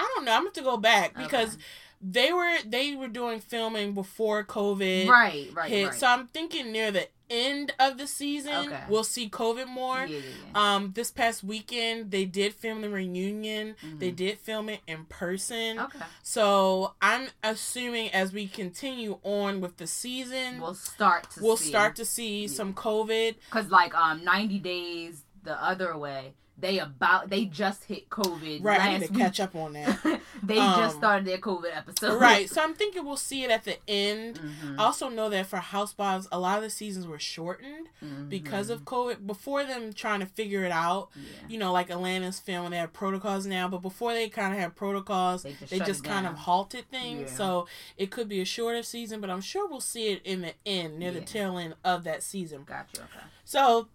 I 0.01 0.13
don't 0.15 0.25
know. 0.25 0.33
I'm 0.33 0.45
have 0.45 0.53
to 0.55 0.63
go 0.63 0.77
back 0.77 1.15
because 1.17 1.57
they 2.07 2.33
were 2.33 2.57
they 2.67 2.95
were 2.95 3.09
doing 3.09 3.41
filming 3.41 3.95
before 3.95 4.45
COVID 4.45 5.09
Right, 5.09 5.49
right, 5.55 5.71
hit. 5.71 5.87
right. 5.89 5.95
So 5.99 6.07
I'm 6.07 6.27
thinking 6.27 6.71
near 6.71 6.91
the 6.91 7.09
end 7.31 7.73
of 7.81 7.97
the 7.97 8.07
season 8.07 8.53
Okay. 8.67 8.83
we'll 8.87 9.03
see 9.03 9.31
COVID 9.31 9.67
more. 9.67 10.01
yeah, 10.01 10.07
yeah, 10.19 10.19
yeah. 10.55 10.75
Um, 10.77 10.93
this 10.95 11.11
past 11.11 11.43
weekend 11.43 12.11
they 12.11 12.27
did 12.27 12.53
film 12.55 12.83
the 12.83 12.91
reunion. 12.91 13.77
They 13.99 14.11
Mhm. 14.13 14.17
did 14.17 14.39
film 14.39 14.69
it 14.69 14.81
in 14.87 15.07
person. 15.07 15.79
okay. 15.79 16.01
So 16.23 16.93
I'm 17.01 17.29
assuming 17.43 18.11
as 18.11 18.33
we 18.33 18.47
continue 18.49 19.19
on 19.23 19.63
with 19.63 19.79
the 19.79 19.87
season, 19.87 20.61
We'll 20.61 20.75
start 20.75 21.31
to 21.33 21.43
we'll 21.43 21.57
see. 21.57 21.69
start 21.71 21.97
to 21.97 22.05
see 22.05 22.47
some 22.49 22.75
COVID. 22.75 23.37
Cause 23.51 23.71
like 23.71 23.95
um, 23.95 24.23
ninety 24.23 24.59
days 24.59 25.23
the 25.43 25.55
other 25.63 25.97
way. 25.97 26.35
They 26.57 26.79
about 26.79 27.31
they 27.31 27.47
just 27.47 27.85
hit 27.85 28.09
COVID 28.11 28.63
Right, 28.63 28.81
I 28.81 28.97
need 28.99 29.07
to 29.09 29.13
week. 29.13 29.21
catch 29.21 29.41
up 29.41 29.57
on 29.57 29.73
that. 29.73 29.99
they 30.43 30.55
just 30.55 30.95
Um, 30.95 30.99
started 30.99 31.27
their 31.27 31.39
COVID 31.39 31.77
episode. 31.77 32.21
right, 32.21 32.49
so 32.49 32.63
I'm 32.65 32.75
thinking 32.75 33.05
we'll 33.05 33.17
see 33.17 33.43
it 33.43 33.51
at 33.51 33.65
the 33.65 33.77
end. 33.89 34.39
Mhm, 34.39 34.79
I 34.79 34.85
also 34.85 35.09
know 35.09 35.29
that 35.31 35.47
for 35.47 35.57
Housewives, 35.57 36.29
a 36.31 36.39
lot 36.39 36.57
of 36.59 36.63
the 36.63 36.71
seasons 36.71 37.07
were 37.09 37.19
shortened 37.19 37.89
because 38.29 38.71
of 38.71 38.85
COVID. 38.85 39.27
Before 39.27 39.65
them 39.65 39.93
trying 39.93 40.21
to 40.21 40.27
figure 40.27 40.65
it 40.65 40.73
out. 40.73 41.09
Yeah. 41.17 41.23
you 41.49 41.59
know, 41.59 41.73
like 41.73 41.91
Atlanta's 41.91 42.39
film, 42.39 42.71
they 42.71 42.77
have 42.79 42.93
protocols 42.93 43.47
now, 43.47 43.67
but 43.69 43.83
before 43.83 44.13
they 44.15 44.29
kind 44.29 44.53
of 44.55 44.59
had 44.61 44.77
protocols, 44.77 45.43
They 45.43 45.53
just 45.55 45.71
they 45.71 45.79
just 45.81 46.05
kind 46.05 46.27
of 46.27 46.35
halted 46.35 46.89
things. 46.91 47.31
Yeah. 47.33 47.37
So 47.37 47.69
it 47.97 48.11
could 48.13 48.29
be 48.29 48.41
a 48.41 48.45
shorter 48.45 48.83
season, 48.85 49.21
but 49.21 49.29
I'm 49.29 49.41
sure 49.41 49.69
we'll 49.69 49.81
see 49.81 50.09
it 50.13 50.23
in 50.25 50.43
the 50.43 50.55
end, 50.65 50.99
near 51.01 51.11
the 51.11 51.19
Yeah. 51.19 51.25
tail 51.25 51.59
end 51.59 51.75
of 51.85 52.05
that 52.05 52.23
season. 52.23 52.63
Gotcha. 52.65 53.03
Okay. 53.03 53.25
So 53.45 53.89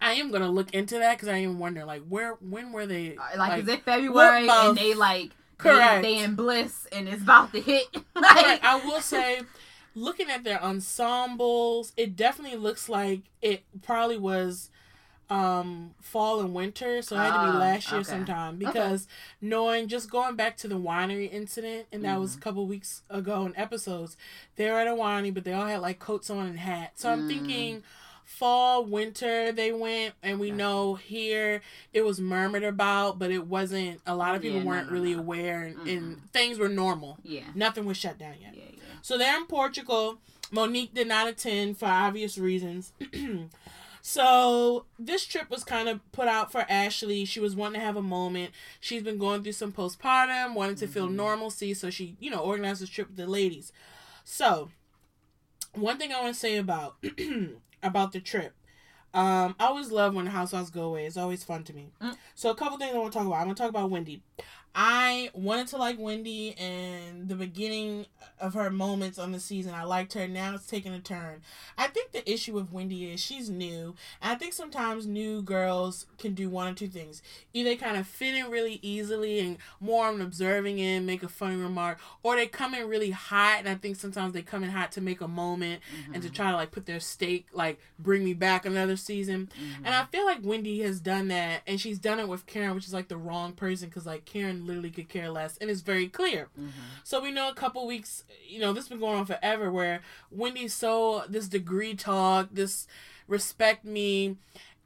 I 0.00 0.12
am 0.14 0.30
gonna 0.30 0.50
look 0.50 0.72
into 0.74 0.98
that 0.98 1.16
because 1.16 1.28
I 1.28 1.38
am 1.38 1.58
wondering, 1.58 1.86
like, 1.86 2.02
where, 2.08 2.34
when 2.40 2.72
were 2.72 2.86
they? 2.86 3.16
Uh, 3.18 3.38
Like, 3.38 3.62
is 3.62 3.68
it 3.68 3.82
February 3.84 4.48
and 4.48 4.76
they 4.76 4.94
like 4.94 5.30
Correct. 5.58 6.02
They, 6.02 6.14
they 6.14 6.18
in 6.24 6.34
bliss 6.34 6.86
and 6.92 7.08
it's 7.08 7.22
about 7.22 7.52
to 7.52 7.60
hit. 7.60 7.86
Like, 8.14 8.62
I 8.64 8.76
will 8.76 9.00
say, 9.00 9.42
looking 9.94 10.30
at 10.30 10.44
their 10.44 10.62
ensembles, 10.62 11.92
it 11.96 12.16
definitely 12.16 12.58
looks 12.58 12.88
like 12.88 13.22
it 13.42 13.64
probably 13.82 14.18
was 14.18 14.70
um 15.28 15.94
fall 16.00 16.40
and 16.40 16.52
winter 16.52 17.00
so 17.02 17.14
it 17.14 17.20
had 17.20 17.34
to 17.34 17.38
be 17.38 17.46
Ah, 17.46 17.58
last 17.58 17.92
year 17.92 18.00
okay. 18.00 18.10
sometime 18.10 18.56
because 18.56 19.06
knowing 19.40 19.86
just 19.86 20.10
going 20.10 20.34
back 20.34 20.56
to 20.56 20.66
the 20.66 20.74
winery 20.74 21.32
incident 21.32 21.86
and 21.92 22.04
that 22.04 22.14
Mm-hmm. 22.14 22.20
was 22.20 22.34
a 22.34 22.38
couple 22.38 22.66
weeks 22.66 23.02
ago 23.08 23.46
in 23.46 23.56
episodes 23.56 24.16
they 24.56 24.68
were 24.68 24.80
at 24.80 24.88
a 24.88 24.90
winery 24.90 25.32
but 25.32 25.44
they 25.44 25.52
all 25.52 25.66
had 25.66 25.80
like 25.80 26.00
coats 26.00 26.30
on 26.30 26.46
and 26.46 26.58
hats 26.58 27.02
so 27.02 27.10
i'm 27.10 27.22
Mm. 27.22 27.28
thinking 27.28 27.82
fall 28.38 28.84
winter 28.84 29.52
they 29.52 29.70
went 29.72 30.14
and 30.22 30.38
we 30.40 30.50
know 30.50 30.94
here 30.94 31.60
it 31.92 32.02
was 32.02 32.20
murmured 32.20 32.62
about 32.64 33.18
but 33.18 33.30
it 33.30 33.46
wasn't 33.46 34.00
a 34.06 34.14
lot 34.14 34.34
of 34.34 34.40
people 34.40 34.58
Yeah, 34.60 34.64
weren't 34.64 34.86
no, 34.88 34.92
really 34.94 35.14
no. 35.14 35.20
aware 35.20 35.62
and, 35.62 35.88
and 35.88 36.16
Mm-mm. 36.16 36.30
things 36.30 36.58
were 36.58 36.68
normal 36.68 37.18
yeah. 37.22 37.42
nothing 37.54 37.84
was 37.84 37.96
shut 37.96 38.18
down 38.18 38.34
yet 38.40 38.54
Yeah. 38.54 38.62
Yeah. 38.72 38.82
so 39.02 39.18
they're 39.18 39.36
in 39.36 39.46
Portugal. 39.46 40.18
Monique 40.52 40.94
did 40.94 41.06
not 41.06 41.28
attend 41.28 41.78
for 41.78 41.86
obvious 41.86 42.36
reasons. 42.38 42.92
so 44.02 44.84
this 44.98 45.24
trip 45.26 45.50
was 45.50 45.62
kind 45.62 45.88
of 45.88 46.00
put 46.12 46.26
out 46.26 46.50
for 46.50 46.64
Ashley. 46.68 47.24
She 47.24 47.38
was 47.40 47.54
wanting 47.54 47.80
to 47.80 47.86
have 47.86 47.96
a 47.96 48.02
moment. 48.02 48.50
She's 48.80 49.02
been 49.02 49.18
going 49.18 49.42
through 49.42 49.52
some 49.52 49.72
postpartum, 49.72 50.54
wanting 50.54 50.76
to 50.76 50.86
feel 50.88 51.06
Mhm. 51.08 51.14
normalcy. 51.14 51.74
So 51.74 51.90
she, 51.90 52.16
you 52.18 52.30
know, 52.30 52.40
organized 52.40 52.80
this 52.82 52.88
trip 52.88 53.08
with 53.08 53.16
the 53.16 53.26
ladies. 53.26 53.72
So 54.24 54.70
one 55.74 55.98
thing 55.98 56.12
I 56.12 56.20
want 56.20 56.34
to 56.34 56.40
say 56.40 56.56
about 56.56 56.96
about 57.82 58.12
the 58.12 58.20
trip. 58.20 58.54
Um, 59.12 59.56
I 59.58 59.66
always 59.66 59.90
love 59.90 60.14
when 60.14 60.26
the 60.26 60.30
housewives 60.30 60.70
go 60.70 60.82
away. 60.82 61.06
It's 61.06 61.16
always 61.16 61.42
fun 61.42 61.64
to 61.64 61.74
me. 61.74 61.90
Mm. 62.00 62.16
So 62.34 62.50
a 62.50 62.54
couple 62.54 62.78
things 62.78 62.94
I 62.94 62.98
want 62.98 63.12
to 63.12 63.18
talk 63.18 63.26
about. 63.26 63.40
I 63.40 63.44
want 63.44 63.56
to 63.56 63.62
talk 63.62 63.70
about 63.70 63.90
Wendy. 63.90 64.22
I 64.74 65.30
wanted 65.34 65.66
to 65.68 65.76
like 65.76 65.98
Wendy 65.98 66.54
in 66.56 67.26
the 67.26 67.34
beginning 67.34 68.06
of 68.38 68.54
her 68.54 68.70
moments 68.70 69.18
on 69.18 69.32
the 69.32 69.40
season. 69.40 69.74
I 69.74 69.82
liked 69.82 70.14
her. 70.14 70.28
Now 70.28 70.54
it's 70.54 70.66
taking 70.66 70.94
a 70.94 71.00
turn. 71.00 71.42
I 71.76 71.88
think 71.88 72.12
the 72.12 72.30
issue 72.30 72.54
with 72.54 72.70
Wendy 72.70 73.10
is 73.10 73.20
she's 73.20 73.50
new. 73.50 73.96
And 74.22 74.32
I 74.32 74.34
think 74.36 74.52
sometimes 74.52 75.06
new 75.06 75.42
girls 75.42 76.06
can 76.18 76.34
do 76.34 76.48
one 76.48 76.68
or 76.68 76.74
two 76.74 76.88
things. 76.88 77.22
Either 77.52 77.70
they 77.70 77.76
kind 77.76 77.96
of 77.96 78.06
fit 78.06 78.34
in 78.34 78.50
really 78.50 78.78
easily 78.82 79.40
and 79.40 79.58
more 79.80 80.06
on 80.06 80.20
observing 80.20 80.80
and 80.80 81.06
make 81.06 81.22
a 81.22 81.28
funny 81.28 81.56
remark, 81.56 81.98
or 82.22 82.36
they 82.36 82.46
come 82.46 82.74
in 82.74 82.88
really 82.88 83.10
hot. 83.10 83.56
And 83.58 83.68
I 83.68 83.74
think 83.74 83.96
sometimes 83.96 84.32
they 84.32 84.42
come 84.42 84.62
in 84.62 84.70
hot 84.70 84.92
to 84.92 85.00
make 85.00 85.20
a 85.20 85.28
moment 85.28 85.82
and 86.14 86.22
to 86.22 86.30
try 86.30 86.50
to 86.50 86.56
like 86.56 86.70
put 86.70 86.86
their 86.86 87.00
stake, 87.00 87.46
like 87.52 87.80
bring 87.98 88.24
me 88.24 88.34
back 88.34 88.64
another 88.64 88.96
season. 88.96 89.48
Mm-hmm. 89.52 89.86
And 89.86 89.94
I 89.94 90.04
feel 90.06 90.24
like 90.24 90.38
Wendy 90.42 90.80
has 90.82 91.00
done 91.00 91.28
that, 91.28 91.62
and 91.66 91.80
she's 91.80 91.98
done 91.98 92.20
it 92.20 92.28
with 92.28 92.46
Karen, 92.46 92.74
which 92.74 92.86
is 92.86 92.94
like 92.94 93.08
the 93.08 93.16
wrong 93.16 93.52
person 93.52 93.88
because 93.88 94.06
like 94.06 94.24
Karen 94.24 94.59
literally 94.60 94.90
could 94.90 95.08
care 95.08 95.30
less, 95.30 95.56
and 95.58 95.70
it's 95.70 95.80
very 95.80 96.08
clear. 96.08 96.48
Mm-hmm. 96.58 96.70
So 97.04 97.20
we 97.20 97.30
know 97.30 97.48
a 97.48 97.54
couple 97.54 97.86
weeks, 97.86 98.24
you 98.46 98.60
know, 98.60 98.72
this 98.72 98.84
has 98.84 98.88
been 98.88 99.00
going 99.00 99.18
on 99.18 99.26
forever, 99.26 99.70
where 99.72 100.00
Wendy's 100.30 100.74
so 100.74 101.24
this 101.28 101.48
degree 101.48 101.94
talk, 101.94 102.48
this 102.52 102.86
respect 103.26 103.84
me. 103.84 104.36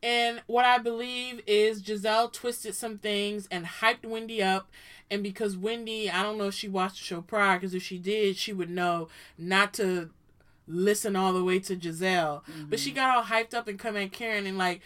And 0.02 0.42
what 0.46 0.66
I 0.66 0.78
believe 0.78 1.40
is 1.46 1.82
Gizelle 1.82 2.30
twisted 2.30 2.74
some 2.74 2.98
things 2.98 3.48
and 3.50 3.64
hyped 3.64 4.04
Wendy 4.04 4.42
up. 4.42 4.70
And 5.10 5.22
because 5.22 5.56
Wendy, 5.56 6.10
I 6.10 6.22
don't 6.22 6.38
know 6.38 6.48
if 6.48 6.54
she 6.54 6.68
watched 6.68 6.98
the 6.98 7.04
show 7.04 7.22
prior, 7.22 7.58
because 7.58 7.74
if 7.74 7.82
she 7.82 7.98
did, 7.98 8.36
she 8.36 8.52
would 8.52 8.70
know 8.70 9.08
not 9.38 9.72
to 9.74 10.10
listen 10.66 11.14
all 11.14 11.32
the 11.32 11.44
way 11.44 11.58
to 11.58 11.76
Gizelle. 11.76 12.42
But 12.68 12.80
she 12.80 12.90
got 12.90 13.14
all 13.14 13.24
hyped 13.24 13.54
up 13.54 13.68
and 13.68 13.78
come 13.78 13.96
at 13.96 14.12
Karen 14.12 14.46
and 14.46 14.58
like 14.58 14.80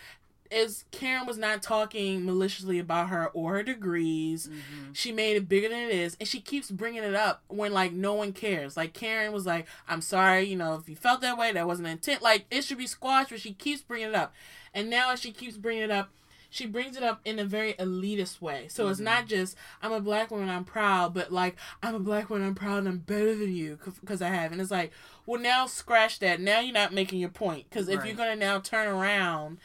as 0.53 0.85
Karen 0.91 1.27
was 1.27 1.39
not 1.39 1.63
talking 1.63 2.25
maliciously 2.25 2.79
about 2.79 3.09
her 3.09 3.27
or 3.29 3.55
her 3.55 3.63
degrees, 3.63 4.49
Mm-hmm. 4.49 4.93
she 4.93 5.13
made 5.13 5.37
it 5.37 5.49
bigger 5.49 5.69
than 5.69 5.79
it 5.89 5.95
is, 5.95 6.17
and 6.21 6.29
she 6.29 6.41
keeps 6.41 6.71
bringing 6.71 7.03
it 7.03 7.15
up 7.15 7.43
when 7.49 7.73
like 7.73 7.93
no 7.93 8.15
one 8.15 8.33
cares. 8.33 8.77
Like 8.77 8.93
Karen 8.93 9.33
was 9.33 9.47
like, 9.47 9.67
"I'm 9.89 10.01
sorry, 10.01 10.45
you 10.45 10.57
know, 10.57 10.75
if 10.75 10.89
you 10.89 10.97
felt 10.97 11.21
that 11.23 11.37
way, 11.39 11.53
that 11.53 11.67
wasn't 11.67 11.89
intent." 11.89 12.23
Like 12.23 12.47
it 12.51 12.63
should 12.65 12.79
be 12.79 12.87
squashed, 12.87 13.31
but 13.31 13.41
she 13.41 13.53
keeps 13.53 13.83
bringing 13.83 14.09
it 14.09 14.15
up, 14.15 14.35
and 14.75 14.89
now 14.91 15.13
as 15.13 15.21
she 15.21 15.33
keeps 15.33 15.57
bringing 15.57 15.83
it 15.85 15.91
up, 15.91 16.11
she 16.51 16.65
brings 16.65 16.97
it 16.97 17.03
up 17.03 17.21
in 17.27 17.39
a 17.39 17.45
very 17.45 17.75
elitist 17.75 18.41
way. 18.41 18.69
So 18.69 18.89
it's 18.89 19.01
not 19.01 19.27
just 19.27 19.55
I'm 19.83 19.93
a 19.93 20.01
black 20.01 20.31
woman, 20.31 20.49
I'm 20.49 20.65
proud, 20.65 21.13
but 21.13 21.31
like 21.31 21.57
I'm 21.83 21.95
a 21.95 22.01
black 22.01 22.31
woman, 22.31 22.47
I'm 22.47 22.55
proud, 22.55 22.79
and 22.79 22.89
I'm 22.89 22.99
better 22.99 23.35
than 23.35 23.55
you 23.55 23.79
because 24.01 24.23
I 24.23 24.29
have. 24.29 24.51
And 24.53 24.61
it's 24.61 24.71
like, 24.71 24.93
well, 25.27 25.41
now 25.41 25.67
scratch 25.67 26.21
that. 26.21 26.41
Now 26.41 26.61
you're 26.61 26.73
not 26.73 26.95
making 26.95 27.21
your 27.21 27.29
point 27.29 27.67
because 27.69 27.89
if 27.89 27.99
Right. 27.99 28.07
you're 28.07 28.17
gonna 28.17 28.35
now 28.37 28.61
turn 28.61 28.89
around 28.89 29.59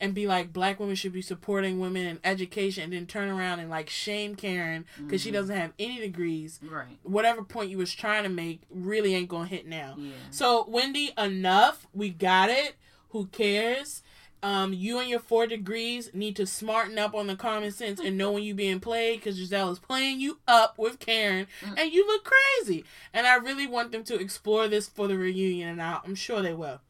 and 0.00 0.14
be 0.14 0.26
like 0.26 0.52
black 0.52 0.80
women 0.80 0.94
should 0.94 1.12
be 1.12 1.22
supporting 1.22 1.78
women 1.78 2.06
in 2.06 2.18
education 2.24 2.84
and 2.84 2.92
then 2.92 3.06
turn 3.06 3.28
around 3.28 3.60
and 3.60 3.70
like 3.70 3.90
shame 3.90 4.34
Karen 4.34 4.86
because 4.98 5.20
she 5.20 5.30
doesn't 5.30 5.56
have 5.56 5.72
any 5.78 5.98
degrees. 6.00 6.58
Right. 6.62 6.98
Whatever 7.02 7.42
point 7.42 7.70
you 7.70 7.78
was 7.78 7.92
trying 7.92 8.22
to 8.22 8.28
make 8.28 8.62
really 8.70 9.14
ain't 9.14 9.28
gonna 9.28 9.46
hit 9.46 9.66
now. 9.66 9.96
Yeah. 9.98 10.12
So 10.30 10.64
Wendy, 10.68 11.12
enough. 11.18 11.86
We 11.92 12.10
got 12.10 12.50
it. 12.50 12.76
Who 13.10 13.26
cares? 13.26 14.02
Um, 14.42 14.72
you 14.72 14.98
and 14.98 15.08
your 15.08 15.20
four 15.20 15.46
degrees 15.46 16.10
need 16.14 16.34
to 16.36 16.46
smarten 16.46 16.98
up 16.98 17.14
on 17.14 17.26
the 17.26 17.36
common 17.36 17.70
sense 17.72 18.00
and 18.00 18.16
know 18.16 18.32
when 18.32 18.42
you 18.42 18.54
being 18.54 18.80
played 18.80 19.20
because 19.20 19.38
Gizelle 19.38 19.70
is 19.70 19.78
playing 19.78 20.20
you 20.20 20.38
up 20.48 20.78
with 20.78 20.98
Karen 20.98 21.46
and 21.76 21.92
you 21.92 22.06
look 22.06 22.24
crazy. 22.24 22.84
And 23.12 23.26
I 23.26 23.34
really 23.34 23.66
want 23.66 23.92
them 23.92 24.02
to 24.04 24.18
explore 24.18 24.66
this 24.66 24.88
for 24.88 25.08
the 25.08 25.18
reunion, 25.18 25.68
and 25.68 25.82
I, 25.82 25.98
I'm 26.04 26.14
sure 26.14 26.40
they 26.40 26.54
will. 26.54 26.80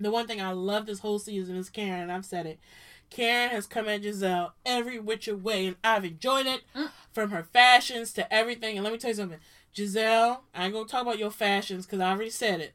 The 0.00 0.10
one 0.10 0.26
thing 0.26 0.40
I 0.40 0.50
love 0.52 0.86
this 0.86 0.98
whole 1.00 1.18
season 1.18 1.56
is 1.56 1.70
Karen, 1.70 2.02
and 2.02 2.12
I've 2.12 2.24
said 2.24 2.46
it. 2.46 2.58
Karen 3.10 3.50
has 3.50 3.66
come 3.66 3.88
at 3.88 4.02
Gizelle 4.02 4.52
every 4.66 4.98
which 4.98 5.28
way, 5.28 5.66
and 5.66 5.76
I've 5.84 6.04
enjoyed 6.04 6.46
it 6.46 6.62
Mm. 6.74 6.90
from 7.12 7.30
her 7.30 7.44
fashions 7.52 8.12
to 8.14 8.32
everything. 8.32 8.76
And 8.76 8.82
let 8.84 8.92
me 8.92 8.98
tell 8.98 9.10
you 9.10 9.16
something, 9.16 9.38
Gizelle, 9.74 10.40
I 10.54 10.64
ain't 10.64 10.72
gonna 10.74 10.88
talk 10.88 11.02
about 11.02 11.18
your 11.18 11.30
fashions 11.30 11.86
because 11.86 12.00
I 12.00 12.10
already 12.10 12.30
said 12.30 12.60
it. 12.60 12.74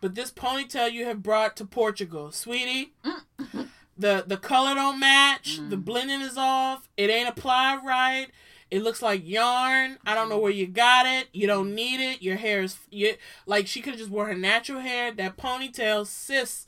But 0.00 0.14
this 0.14 0.30
ponytail 0.30 0.92
you 0.92 1.06
have 1.06 1.22
brought 1.22 1.56
to 1.56 1.64
Portugal, 1.64 2.30
sweetie, 2.30 2.92
the 3.96 4.24
the 4.26 4.36
color 4.36 4.74
don't 4.74 4.98
match, 5.00 5.60
the 5.68 5.76
blending 5.76 6.20
is 6.20 6.36
off, 6.36 6.88
it 6.96 7.10
ain't 7.10 7.28
applied 7.28 7.84
right. 7.84 8.28
It 8.74 8.82
looks 8.82 9.02
like 9.02 9.22
yarn. 9.24 9.98
I 10.04 10.16
don't 10.16 10.28
know 10.28 10.38
where 10.40 10.50
you 10.50 10.66
got 10.66 11.06
it. 11.06 11.28
You 11.32 11.46
don't 11.46 11.76
need 11.76 12.00
it. 12.00 12.22
Your 12.22 12.34
hair 12.34 12.60
is 12.60 12.76
you, 12.90 13.14
like 13.46 13.68
she 13.68 13.80
could 13.80 13.92
have 13.92 14.00
just 14.00 14.10
wore 14.10 14.26
her 14.26 14.34
natural 14.34 14.80
hair. 14.80 15.12
That 15.12 15.36
ponytail, 15.36 16.04
sis, 16.08 16.66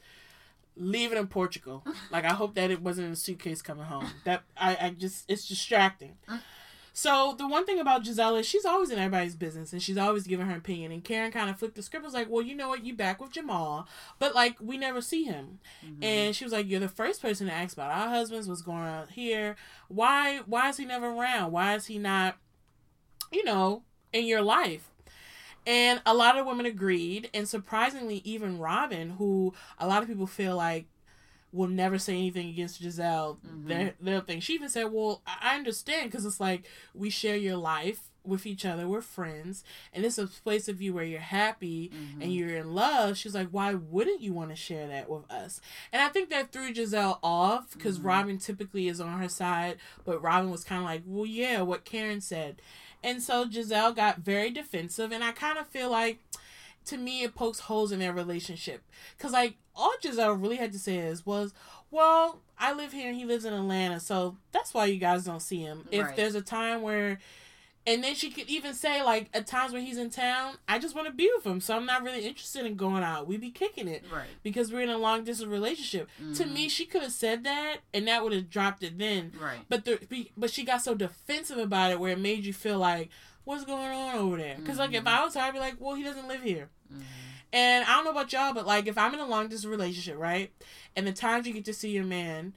leave 0.77 1.11
it 1.11 1.19
in 1.19 1.27
Portugal. 1.27 1.85
Like 2.13 2.25
I 2.25 2.33
hope 2.33 2.55
that 2.55 2.71
it 2.71 2.81
wasn't 2.81 3.09
in 3.09 3.13
a 3.15 3.17
suitcase 3.17 3.61
coming 3.61 3.87
home. 3.87 4.07
That 4.23 4.45
I, 4.57 4.77
I 4.81 4.91
just 4.91 5.25
it's 5.29 5.49
distracting. 5.49 6.17
Uh. 6.29 6.39
So 6.99 7.35
the 7.37 7.47
one 7.47 7.67
thing 7.67 7.79
about 7.79 8.05
Gizelle 8.05 8.41
is 8.41 8.47
she's 8.47 8.65
always 8.65 8.89
in 8.89 8.99
everybody's 8.99 9.37
business 9.37 9.75
and 9.75 9.83
she's 9.83 9.99
always 9.99 10.27
giving 10.27 10.47
her 10.47 10.57
opinion. 10.57 10.93
And 10.93 11.05
Karen 11.05 11.31
kind 11.31 11.51
of 11.51 11.59
flipped 11.59 11.75
the 11.75 11.83
script. 11.83 12.07
Was 12.07 12.15
like, 12.15 12.31
well, 12.31 12.41
you 12.41 12.55
know 12.55 12.71
what? 12.71 12.87
You 12.87 12.95
back 12.95 13.21
with 13.21 13.33
Jamal, 13.33 13.87
but 14.19 14.35
like 14.35 14.57
we 14.63 14.79
never 14.79 15.03
see 15.03 15.25
him. 15.25 15.59
Mm-hmm. 15.85 16.03
And 16.03 16.35
she 16.35 16.43
was 16.43 16.55
like, 16.55 16.67
you're 16.67 16.81
the 16.81 16.89
first 16.89 17.21
person 17.21 17.49
to 17.49 17.53
ask 17.53 17.75
about 17.75 17.91
our 17.91 18.09
husbands. 18.09 18.49
What's 18.49 18.63
going 18.63 18.79
on 18.79 19.09
here? 19.09 19.57
Why? 19.89 20.39
Why 20.47 20.71
is 20.71 20.79
he 20.79 20.87
never 20.87 21.09
around? 21.09 21.53
Why 21.53 21.75
is 21.75 21.85
he 21.85 21.99
not? 21.99 22.39
You 23.31 23.45
know, 23.45 23.83
in 24.15 24.25
your 24.25 24.41
life. 24.41 24.89
And 25.67 26.01
a 26.07 26.15
lot 26.15 26.39
of 26.39 26.47
women 26.47 26.65
agreed, 26.65 27.29
and 27.35 27.47
surprisingly, 27.47 28.23
even 28.25 28.59
Robin, 28.59 29.11
who 29.11 29.53
a 29.79 29.87
lot 29.87 30.01
of 30.01 30.09
people 30.09 30.27
feel 30.27 30.57
like 30.57 30.87
will 31.53 31.69
never 31.69 31.99
say 31.99 32.15
anything 32.15 32.49
against 32.49 32.83
Gizelle. 32.83 33.39
Mhm. 33.47 33.67
Their 33.69 33.95
their 34.01 34.21
thing. 34.21 34.41
She 34.41 34.55
even 34.55 34.69
said, 34.69 34.93
"Well, 34.93 35.23
I 35.27 35.55
understand 35.57 36.11
because 36.11 36.25
it's 36.27 36.41
like 36.41 36.67
we 36.95 37.09
share 37.11 37.37
your 37.37 37.57
life 37.57 38.11
with 38.25 38.45
each 38.45 38.65
other. 38.65 38.89
We're 38.89 39.01
friends, 39.03 39.63
and 39.93 40.05
it's 40.05 40.19
a 40.19 40.27
place 40.27 40.67
of 40.67 40.83
you 40.83 40.93
where 40.93 41.05
you're 41.05 41.21
happy 41.21 41.91
Mhm. 41.91 42.23
and 42.25 42.35
you're 42.35 42.57
in 42.57 42.75
love." 42.75 43.17
She's 43.17 43.35
like, 43.35 43.49
"Why 43.51 43.73
wouldn't 43.75 44.21
you 44.21 44.33
want 44.33 44.51
to 44.51 44.57
share 44.57 44.89
that 44.89 45.09
with 45.09 45.31
us?" 45.31 45.61
And 45.93 46.03
I 46.03 46.09
think 46.09 46.29
that 46.31 46.51
threw 46.51 46.73
Gizelle 46.75 47.21
off 47.23 47.73
because 47.73 48.01
Mhm. 48.01 48.05
Robin 48.05 48.39
typically 48.39 48.89
is 48.89 49.01
on 49.01 49.19
her 49.21 49.29
side, 49.29 49.79
but 50.05 50.21
Robin 50.21 50.51
was 50.51 50.65
kind 50.65 50.81
of 50.81 50.85
like, 50.87 51.03
"Well, 51.07 51.27
yeah, 51.27 51.61
what 51.63 51.85
Karen 51.85 52.21
said," 52.21 52.61
and 53.05 53.23
so 53.23 53.47
Gizelle 53.47 53.95
got 53.95 54.19
very 54.19 54.51
defensive, 54.51 55.13
and 55.13 55.23
I 55.23 55.31
kind 55.31 55.57
of 55.57 55.69
feel 55.69 55.89
like 55.91 56.19
to 56.87 56.97
me 56.97 57.23
it 57.23 57.35
pokes 57.35 57.61
holes 57.61 57.93
in 57.93 57.99
their 57.99 58.13
relationship 58.13 58.83
because 59.17 59.33
like 59.33 59.57
all 59.75 59.93
gizelle 60.03 60.41
really 60.41 60.57
had 60.57 60.73
to 60.73 60.79
say 60.79 60.97
is 60.99 61.25
was 61.27 61.53
well 61.91 62.41
i 62.59 62.73
live 62.73 62.93
here 62.93 63.09
and 63.09 63.17
he 63.19 63.25
lives 63.25 63.45
in 63.45 63.53
atlanta 63.53 64.01
so 64.01 64.37
that's 64.53 64.73
why 64.73 64.85
you 64.87 64.99
guys 64.99 65.25
don't 65.25 65.41
see 65.43 65.59
him 65.61 65.87
if 65.91 66.07
Right. 66.07 66.17
there's 66.17 66.35
a 66.35 66.43
time 66.43 66.83
where 66.83 67.19
and 67.89 68.03
then 68.03 68.17
she 68.17 68.31
could 68.31 68.49
even 68.49 68.75
say 68.75 69.01
like 69.03 69.29
at 69.33 69.47
times 69.47 69.73
when 69.73 69.83
he's 69.85 69.99
in 69.99 70.11
town 70.11 70.55
i 70.69 70.79
just 70.79 70.95
want 70.95 71.07
to 71.07 71.13
be 71.13 71.31
with 71.37 71.47
him 71.47 71.61
so 71.61 71.77
i'm 71.77 71.87
not 71.87 72.03
really 72.03 72.25
interested 72.27 72.67
in 72.67 72.75
going 72.77 73.03
out 73.05 73.27
we 73.29 73.37
be 73.37 73.51
kicking 73.51 73.87
it 73.89 74.05
Right. 74.13 74.27
because 74.43 74.73
we're 74.73 74.81
in 74.83 74.89
a 74.91 74.99
long 74.99 75.23
distance 75.25 75.49
relationship 75.51 76.09
to 76.35 76.45
Mhm. 76.45 76.53
me 76.53 76.69
she 76.69 76.87
could 76.87 77.03
have 77.03 77.13
said 77.13 77.45
that 77.45 77.79
and 77.95 78.09
that 78.09 78.23
would 78.25 78.33
have 78.33 78.51
dropped 78.51 78.83
it 78.83 78.99
then 78.99 79.33
Right. 79.41 79.61
but 79.69 79.85
the 79.85 80.31
but 80.37 80.51
she 80.51 80.65
got 80.65 80.83
so 80.83 80.95
defensive 80.95 81.59
about 81.59 81.91
it 81.93 82.01
where 82.01 82.13
it 82.13 82.19
made 82.19 82.45
you 82.45 82.53
feel 82.53 82.79
like 82.79 83.11
what's 83.45 83.65
going 83.65 83.93
on 83.93 84.17
over 84.17 84.37
there 84.39 84.57
because 84.59 84.79
like 84.79 84.93
if 84.93 85.05
Mhm. 85.05 85.09
i 85.09 85.25
was 85.25 85.35
her 85.35 85.41
i'd 85.43 85.53
be 85.53 85.61
like 85.61 85.77
well 85.79 85.95
he 85.95 86.03
doesn't 86.03 86.27
live 86.27 86.43
here 86.43 86.69
Mhm. 86.93 87.03
and 87.53 87.85
I 87.85 87.93
don't 87.95 88.05
know 88.05 88.11
about 88.11 88.33
y'all, 88.33 88.53
but 88.55 88.67
like 88.67 88.87
if 88.87 88.97
I'm 88.99 89.15
in 89.15 89.21
a 89.21 89.27
long 89.27 89.49
distance 89.49 89.71
relationship, 89.71 90.17
right, 90.19 90.51
and 90.95 91.07
the 91.07 91.13
times 91.13 91.47
you 91.47 91.53
get 91.53 91.65
to 91.67 91.75
see 91.75 91.91
your 91.91 92.05
man 92.05 92.53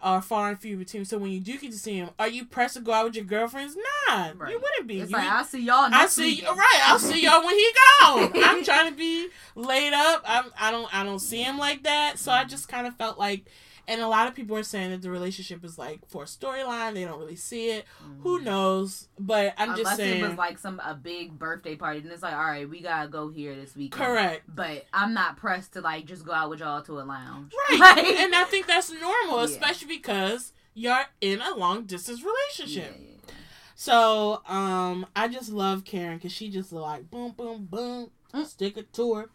are 0.00 0.22
far 0.22 0.50
and 0.50 0.60
few 0.60 0.76
between. 0.76 1.04
So 1.04 1.18
when 1.18 1.32
you 1.32 1.40
do 1.40 1.58
get 1.58 1.72
to 1.72 1.76
see 1.78 1.96
him, 1.96 2.10
are 2.20 2.28
you 2.28 2.44
pressed 2.44 2.74
to 2.74 2.80
go 2.80 2.92
out 2.92 3.06
with 3.06 3.16
your 3.16 3.24
girlfriends? 3.24 3.76
Nah, 3.76 4.30
Right. 4.36 4.52
you 4.52 4.60
wouldn't 4.60 4.86
be. 4.86 5.00
It's 5.00 5.10
You- 5.10 5.16
like 5.16 5.26
I'll 5.28 5.44
see 5.44 5.60
y'all 5.62 5.88
I 5.92 6.06
see 6.06 6.36
weekend. 6.36 6.56
right. 6.56 6.80
I'll 6.84 7.00
see 7.00 7.20
y'all 7.24 7.44
when 7.44 7.56
he 7.56 7.68
gone. 8.00 8.32
I'm 8.44 8.62
trying 8.64 8.90
to 8.90 8.96
be 8.96 9.28
laid 9.56 9.92
up. 9.94 10.22
I'm. 10.24 10.52
I 10.58 10.70
don't. 10.70 10.94
I 10.94 11.02
don't 11.02 11.18
see 11.18 11.42
him 11.42 11.58
like 11.58 11.82
that. 11.82 12.18
So 12.20 12.30
I 12.30 12.44
just 12.44 12.68
kind 12.68 12.86
of 12.86 12.94
felt 12.96 13.18
like, 13.18 13.46
and 13.88 14.00
a 14.00 14.06
lot 14.06 14.28
of 14.28 14.34
people 14.36 14.56
are 14.56 14.62
saying 14.62 14.90
that 14.92 15.02
the 15.02 15.10
relationship 15.10 15.64
is 15.64 15.76
like 15.78 16.00
for 16.06 16.24
storyline. 16.24 16.94
They 16.94 17.04
don't 17.04 17.18
really 17.18 17.34
see 17.34 17.70
it. 17.70 17.84
Who 18.20 18.40
knows? 18.40 19.08
But 19.18 19.54
I'm 19.58 19.70
Unless 19.70 19.84
just 19.84 19.96
saying. 19.96 20.22
it 20.24 20.28
was 20.28 20.38
like 20.38 20.58
some 20.58 20.80
a 20.84 20.94
big 20.94 21.36
birthday 21.38 21.74
party, 21.74 22.00
and 22.00 22.12
it's 22.12 22.22
like, 22.22 22.34
all 22.34 22.44
right, 22.44 22.68
we 22.68 22.80
gotta 22.80 23.08
go 23.08 23.28
here 23.30 23.56
this 23.56 23.74
weekend. 23.74 24.00
correct. 24.04 24.42
But 24.46 24.84
I'm 24.92 25.14
not 25.14 25.36
pressed 25.38 25.72
to 25.72 25.80
like 25.80 26.04
just 26.06 26.24
go 26.24 26.32
out 26.32 26.50
with 26.50 26.60
y'all 26.60 26.82
to 26.82 27.00
a 27.00 27.02
lounge. 27.02 27.52
Right. 27.70 27.78
Like- 27.96 28.04
and 28.06 28.34
I 28.34 28.44
think 28.44 28.66
that's 28.66 28.90
normal, 28.92 29.38
Yeah. 29.38 29.44
especially 29.44 29.88
because 29.88 30.52
you're 30.74 31.06
in 31.20 31.40
a 31.40 31.54
long 31.56 31.84
distance 31.86 32.22
relationship. 32.22 32.94
yeah, 32.96 33.04
yeah. 33.28 33.34
So, 33.74 34.42
um, 34.48 35.06
I 35.14 35.28
just 35.28 35.50
love 35.50 35.84
Karen 35.84 36.16
because 36.18 36.32
she 36.32 36.50
just 36.50 36.72
like 36.72 37.10
boom, 37.10 37.32
boom, 37.36 37.66
boom, 37.70 38.10
Mm. 38.34 38.44
stick 38.46 38.76
it 38.76 38.92
to 38.92 39.14
her. 39.14 39.30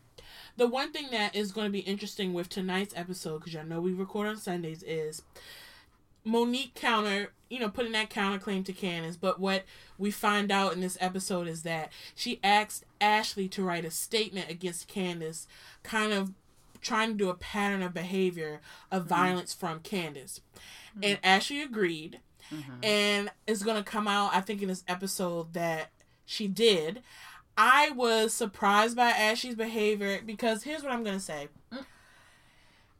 The 0.55 0.67
one 0.67 0.91
thing 0.91 1.07
that 1.11 1.35
is 1.35 1.51
going 1.51 1.65
to 1.65 1.71
be 1.71 1.79
interesting 1.79 2.33
with 2.33 2.49
tonight's 2.49 2.93
episode, 2.95 3.39
because 3.39 3.53
y'all 3.53 3.65
know 3.65 3.81
we 3.81 3.93
record 3.93 4.27
on 4.27 4.37
Sundays, 4.37 4.83
is 4.83 5.23
Monique 6.23 6.75
counter, 6.75 7.31
you 7.49 7.59
know, 7.59 7.69
putting 7.69 7.91
that 7.93 8.09
counterclaim 8.09 8.63
to 8.65 8.73
Candace. 8.73 9.17
But 9.17 9.39
what 9.39 9.63
we 9.97 10.11
find 10.11 10.51
out 10.51 10.73
in 10.73 10.81
this 10.81 10.97
episode 11.01 11.47
is 11.47 11.63
that 11.63 11.91
she 12.15 12.39
asked 12.43 12.85
Ashley 13.01 13.47
to 13.49 13.63
write 13.63 13.85
a 13.85 13.91
statement 13.91 14.49
against 14.49 14.87
Candace, 14.87 15.47
kind 15.81 16.13
of 16.13 16.33
trying 16.81 17.09
to 17.09 17.17
do 17.17 17.29
a 17.29 17.35
pattern 17.35 17.81
of 17.81 17.93
behavior 17.93 18.61
of 18.91 19.05
violence 19.05 19.53
from 19.53 19.79
Candace. 19.79 20.41
And 21.01 21.17
Ashley 21.23 21.61
agreed. 21.61 22.19
Mhm. 22.51 22.85
And 22.85 23.31
it's 23.47 23.63
going 23.63 23.77
to 23.77 23.89
come 23.89 24.07
out, 24.07 24.35
I 24.35 24.41
think, 24.41 24.61
in 24.61 24.67
this 24.67 24.83
episode 24.87 25.53
that 25.53 25.89
she 26.25 26.47
did. 26.47 27.01
I 27.57 27.91
was 27.91 28.33
surprised 28.33 28.95
by 28.95 29.09
Ashley's 29.09 29.55
behavior 29.55 30.21
because 30.25 30.63
here's 30.63 30.83
what 30.83 30.91
I'm 30.91 31.03
going 31.03 31.17
to 31.17 31.23
say. 31.23 31.49
Mm. 31.71 31.85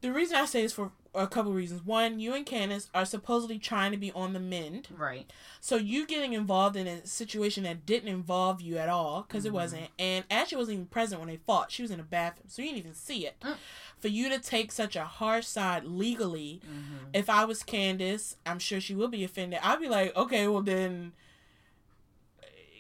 The 0.01 0.12
reason 0.12 0.36
I 0.38 0.45
say 0.45 0.62
this 0.62 0.74
for 0.74 0.91
a 1.15 1.27
couple 1.27 1.53
reasons. 1.53 1.86
One, 1.86 2.19
you 2.19 2.33
and 2.33 2.45
Candace 2.45 2.89
are 2.93 3.05
supposedly 3.05 3.60
trying 3.60 3.91
to 3.91 3.98
be 3.98 4.12
on 4.13 4.33
the 4.33 4.39
mend. 4.39 4.88
Right. 4.98 5.29
So 5.62 5.75
you 5.75 6.07
getting 6.07 6.33
involved 6.33 6.75
in 6.75 6.88
a 6.88 7.05
situation 7.05 7.63
that 7.63 7.86
didn't 7.86 8.10
involve 8.10 8.62
you 8.62 8.77
at 8.79 8.89
all, 8.89 9.22
because 9.22 9.43
Mhm. 9.43 9.48
it 9.48 9.53
wasn't, 9.53 9.88
and 10.00 10.25
Ashley 10.31 10.57
wasn't 10.57 10.74
even 10.74 10.86
present 10.88 11.22
when 11.22 11.29
they 11.29 11.38
fought. 11.38 11.72
She 11.72 11.83
was 11.83 11.91
in 11.91 11.98
the 11.98 12.03
bathroom, 12.03 12.48
so 12.50 12.62
you 12.63 12.69
didn't 12.69 12.79
even 12.79 12.95
see 12.95 13.27
it. 13.27 13.39
Mm. 13.41 13.57
For 14.00 14.07
you 14.07 14.27
to 14.29 14.39
take 14.39 14.72
such 14.72 14.95
a 14.95 15.05
harsh 15.05 15.45
side 15.45 15.86
legally, 15.86 16.62
Mhm. 16.65 17.10
if 17.13 17.29
I 17.29 17.45
was 17.45 17.62
Candace, 17.63 18.36
I'm 18.45 18.60
sure 18.60 18.81
she 18.81 18.95
will 18.95 19.07
be 19.07 19.24
offended. 19.24 19.60
I'd 19.62 19.79
be 19.79 19.88
like, 19.89 20.15
okay, 20.15 20.48
well 20.48 20.63
then, 20.63 21.13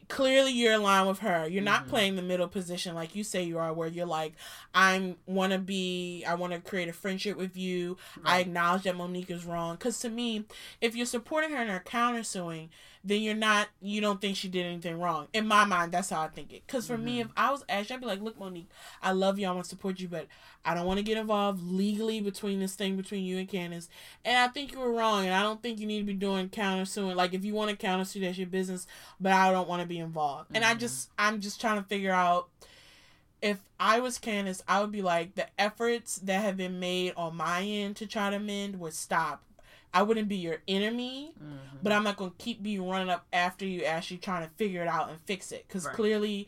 clearly 0.07 0.51
you're 0.51 0.73
in 0.73 0.83
line 0.83 1.07
with 1.07 1.19
her. 1.19 1.47
You're 1.47 1.63
not 1.63 1.85
Mhm. 1.85 1.89
playing 1.89 2.15
the 2.15 2.21
middle 2.21 2.47
position 2.47 2.95
like 2.95 3.15
you 3.15 3.23
say 3.23 3.43
you 3.43 3.57
are, 3.57 3.73
where 3.73 3.87
you're 3.87 4.05
like, 4.05 4.33
I'm 4.73 5.17
want 5.25 5.53
to 5.53 5.59
be, 5.59 6.23
I 6.25 6.35
want 6.35 6.53
to 6.53 6.59
create 6.59 6.89
a 6.89 6.93
friendship 6.93 7.37
with 7.37 7.55
you. 7.57 7.97
I 8.23 8.39
acknowledge 8.39 8.83
that 8.83 8.95
Monique 8.95 9.31
is 9.31 9.45
wrong. 9.45 9.75
Because 9.75 9.99
to 9.99 10.09
me, 10.09 10.45
if 10.81 10.95
you're 10.95 11.05
supporting 11.05 11.51
her 11.51 11.61
in 11.61 11.67
her 11.69 11.83
countersuing, 11.85 12.69
then 13.05 13.21
you're 13.21 13.35
not, 13.35 13.67
you 13.81 13.99
don't 13.99 14.21
think 14.21 14.37
she 14.37 14.47
did 14.47 14.65
anything 14.65 14.97
wrong. 14.99 15.27
In 15.33 15.45
my 15.45 15.65
mind, 15.65 15.91
that's 15.91 16.09
how 16.09 16.21
I 16.21 16.29
think 16.29 16.53
it. 16.53 16.63
Because 16.65 16.87
for 16.87 16.97
me, 16.97 17.17
Mhm. 17.17 17.25
if 17.25 17.31
I 17.35 17.51
was 17.51 17.65
Ashley, 17.67 17.95
I'd 17.95 17.99
be 17.99 18.05
like, 18.05 18.21
look, 18.21 18.39
Monique, 18.39 18.69
I 19.01 19.11
love 19.11 19.37
you. 19.37 19.47
I 19.47 19.51
want 19.51 19.65
to 19.65 19.69
support 19.69 19.99
you, 19.99 20.07
but 20.07 20.27
I 20.63 20.73
don't 20.73 20.85
want 20.85 20.99
to 20.99 21.03
get 21.03 21.17
involved 21.17 21.61
legally 21.61 22.21
between 22.21 22.61
this 22.61 22.75
thing 22.75 22.95
between 22.95 23.25
you 23.25 23.37
and 23.37 23.49
Candace. 23.49 23.89
And 24.23 24.37
I 24.37 24.47
think 24.47 24.71
you 24.71 24.79
were 24.79 24.93
wrong. 24.93 25.25
And 25.25 25.33
I 25.33 25.41
don't 25.41 25.61
think 25.61 25.79
you 25.79 25.85
need 25.85 25.99
to 25.99 26.05
be 26.05 26.13
doing 26.13 26.47
countersuing. 26.47 27.15
Like, 27.15 27.33
if 27.33 27.43
you 27.43 27.53
want 27.53 27.77
to 27.77 27.85
countersue, 27.85 28.21
that's 28.21 28.37
your 28.37 28.47
business. 28.47 28.87
But 29.19 29.33
I 29.33 29.51
don't 29.51 29.67
want 29.67 29.81
to 29.81 29.87
be 29.87 29.99
involved. 29.99 30.51
And 30.53 30.63
I 30.63 30.73
Mhm. 30.73 30.79
just, 30.79 31.09
I'm 31.19 31.41
just 31.41 31.59
trying 31.59 31.81
to 31.81 31.87
figure 31.87 32.13
out 32.13 32.47
if 33.41 33.59
I 33.77 33.99
was 33.99 34.17
Candace, 34.17 34.63
I 34.65 34.79
would 34.79 34.93
be 34.93 35.01
like, 35.01 35.35
the 35.35 35.47
efforts 35.59 36.15
that 36.19 36.41
have 36.41 36.55
been 36.55 36.79
made 36.79 37.11
on 37.17 37.35
my 37.35 37.61
end 37.63 37.97
to 37.97 38.07
try 38.07 38.29
to 38.29 38.39
mend 38.39 38.79
would 38.79 38.93
stop. 38.93 39.43
I 39.93 40.01
wouldn't 40.01 40.27
be 40.27 40.37
your 40.37 40.57
enemy, 40.67 41.33
Mhm. 41.41 41.57
but 41.83 41.91
I'm 41.91 42.03
not 42.03 42.17
going 42.17 42.31
to 42.31 42.37
keep 42.37 42.63
be 42.63 42.79
running 42.79 43.09
up 43.09 43.25
after 43.31 43.65
you 43.65 43.83
actually 43.83 44.17
trying 44.17 44.43
to 44.47 44.53
figure 44.55 44.81
it 44.81 44.87
out 44.87 45.09
and 45.09 45.19
fix 45.25 45.51
it. 45.51 45.65
Because 45.67 45.85
Right. 45.85 45.95
clearly, 45.95 46.47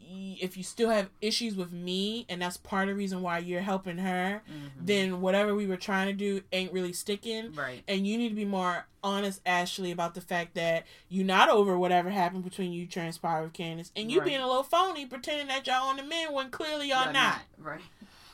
y- 0.00 0.38
if 0.40 0.56
you 0.56 0.62
still 0.62 0.88
have 0.90 1.10
issues 1.20 1.56
with 1.56 1.72
me, 1.72 2.24
and 2.28 2.40
that's 2.40 2.56
part 2.56 2.84
of 2.88 2.94
the 2.94 2.98
reason 2.98 3.20
why 3.22 3.38
you're 3.38 3.60
helping 3.60 3.98
her, 3.98 4.42
Mhm. 4.48 4.70
then 4.80 5.20
whatever 5.20 5.54
we 5.54 5.66
were 5.66 5.76
trying 5.76 6.06
to 6.06 6.12
do 6.12 6.42
ain't 6.52 6.72
really 6.72 6.92
sticking. 6.92 7.52
Right. 7.54 7.82
And 7.88 8.06
you 8.06 8.16
need 8.16 8.28
to 8.30 8.34
be 8.34 8.44
more 8.44 8.86
honest, 9.02 9.40
Ashley, 9.44 9.90
about 9.90 10.14
the 10.14 10.20
fact 10.20 10.54
that 10.54 10.84
you're 11.08 11.24
not 11.24 11.48
over 11.48 11.78
whatever 11.78 12.10
happened 12.10 12.44
between 12.44 12.72
you 12.72 12.86
transpired 12.86 13.42
with 13.44 13.52
Candace, 13.52 13.92
and 13.94 14.10
you 14.10 14.20
Right. 14.20 14.26
being 14.28 14.40
a 14.40 14.46
little 14.46 14.62
phony, 14.62 15.06
pretending 15.06 15.48
that 15.48 15.66
y'all 15.66 15.88
on 15.88 15.96
the 15.96 16.02
men 16.02 16.32
when 16.32 16.50
clearly 16.50 16.88
y'all 16.88 17.04
You're 17.04 17.12
not. 17.12 17.42
Right. 17.58 17.80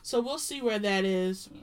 So 0.03 0.21
we'll 0.21 0.39
see 0.39 0.61
where 0.63 0.79
that 0.79 1.05
is. 1.05 1.49
Yeah. 1.53 1.61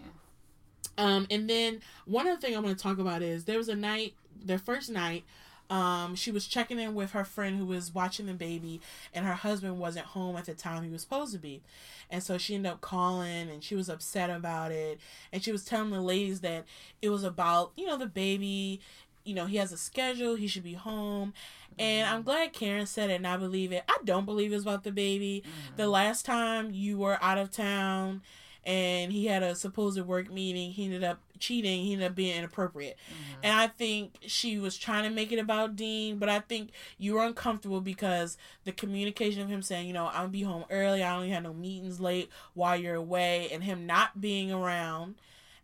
Um, 1.00 1.28
and 1.32 1.50
then 1.50 1.80
one 2.06 2.28
other 2.28 2.40
thing 2.40 2.56
I'm 2.56 2.64
going 2.64 2.76
to 2.76 2.82
talk 2.82 3.00
about 3.00 3.22
is 3.22 3.46
there 3.46 3.58
was 3.58 3.70
a 3.70 3.76
night, 3.76 4.14
their 4.44 4.60
first 4.60 4.90
night, 4.90 5.24
um, 5.70 6.16
she 6.16 6.32
was 6.32 6.48
checking 6.48 6.80
in 6.80 6.96
with 6.96 7.12
her 7.12 7.24
friend 7.24 7.58
who 7.58 7.66
was 7.66 7.94
watching 7.94 8.26
the 8.26 8.34
baby, 8.34 8.82
and 9.14 9.26
her 9.26 9.34
husband 9.36 9.80
wasn't 9.80 10.08
home 10.08 10.36
at 10.36 10.46
the 10.46 10.54
time 10.56 10.84
he 10.84 10.90
was 10.90 11.02
supposed 11.02 11.32
to 11.34 11.40
be. 11.40 11.62
And 12.10 12.24
so 12.24 12.38
she 12.40 12.56
ended 12.56 12.72
up 12.72 12.82
calling 12.82 13.50
and 13.52 13.64
she 13.64 13.76
was 13.76 13.88
upset 13.88 14.32
about 14.32 14.72
it. 14.72 15.00
And 15.32 15.44
she 15.44 15.52
was 15.52 15.64
telling 15.64 15.92
the 15.92 16.02
ladies 16.02 16.40
that 16.42 16.66
it 17.04 17.10
was 17.10 17.24
about, 17.24 17.72
you 17.78 17.86
know, 17.86 17.98
the 17.98 18.08
baby. 18.08 18.82
You 19.26 19.36
know, 19.36 19.46
he 19.46 19.58
has 19.58 19.72
a 19.72 19.78
schedule, 19.78 20.34
he 20.36 20.48
should 20.48 20.64
be 20.64 20.74
home. 20.74 21.34
And 21.78 22.10
I'm 22.10 22.24
glad 22.24 22.52
Karen 22.52 22.88
said 22.88 23.12
it 23.12 23.16
and 23.16 23.28
I 23.28 23.38
believe 23.38 23.72
it. 23.72 23.84
I 23.88 23.98
don't 24.04 24.26
believe 24.26 24.52
it's 24.52 24.64
about 24.64 24.84
the 24.84 24.92
baby. 24.92 25.44
Mhm. 25.46 25.76
The 25.78 25.88
last 25.88 26.26
time 26.26 26.72
you 26.74 26.98
were 26.98 27.20
out 27.22 27.38
of 27.38 27.52
town 27.52 28.22
and 28.66 29.12
he 29.12 29.26
had 29.28 29.42
a 29.44 29.56
supposed 29.56 30.00
work 30.02 30.32
meeting, 30.32 30.72
he 30.72 30.86
ended 30.86 31.04
up 31.04 31.20
cheating, 31.40 31.86
he 31.86 31.94
ended 31.94 32.08
up 32.12 32.16
being 32.16 32.38
inappropriate. 32.38 32.98
Mhm. 33.10 33.36
And 33.44 33.60
I 33.60 33.68
think 33.68 34.16
she 34.28 34.58
was 34.60 34.78
trying 34.78 35.04
to 35.06 35.10
make 35.10 35.32
it 35.32 35.40
about 35.40 35.76
Dean, 35.76 36.18
but 36.20 36.28
I 36.30 36.40
think 36.42 36.72
you 36.98 37.14
were 37.16 37.24
uncomfortable 37.24 37.82
because 37.82 38.38
the 38.66 38.72
communication 38.72 39.42
of 39.42 39.50
him 39.50 39.62
saying, 39.62 39.88
you 39.88 39.94
know, 39.94 40.08
I'm 40.08 40.14
gonna 40.16 40.28
be 40.30 40.44
home 40.44 40.66
early, 40.70 41.02
I 41.04 41.16
only 41.16 41.30
had 41.30 41.44
no 41.44 41.54
meetings 41.54 42.00
late 42.00 42.30
while 42.54 42.76
you're 42.76 42.96
away, 42.96 43.50
and 43.52 43.64
him 43.64 43.86
not 43.86 44.20
being 44.20 44.52
around, 44.52 45.16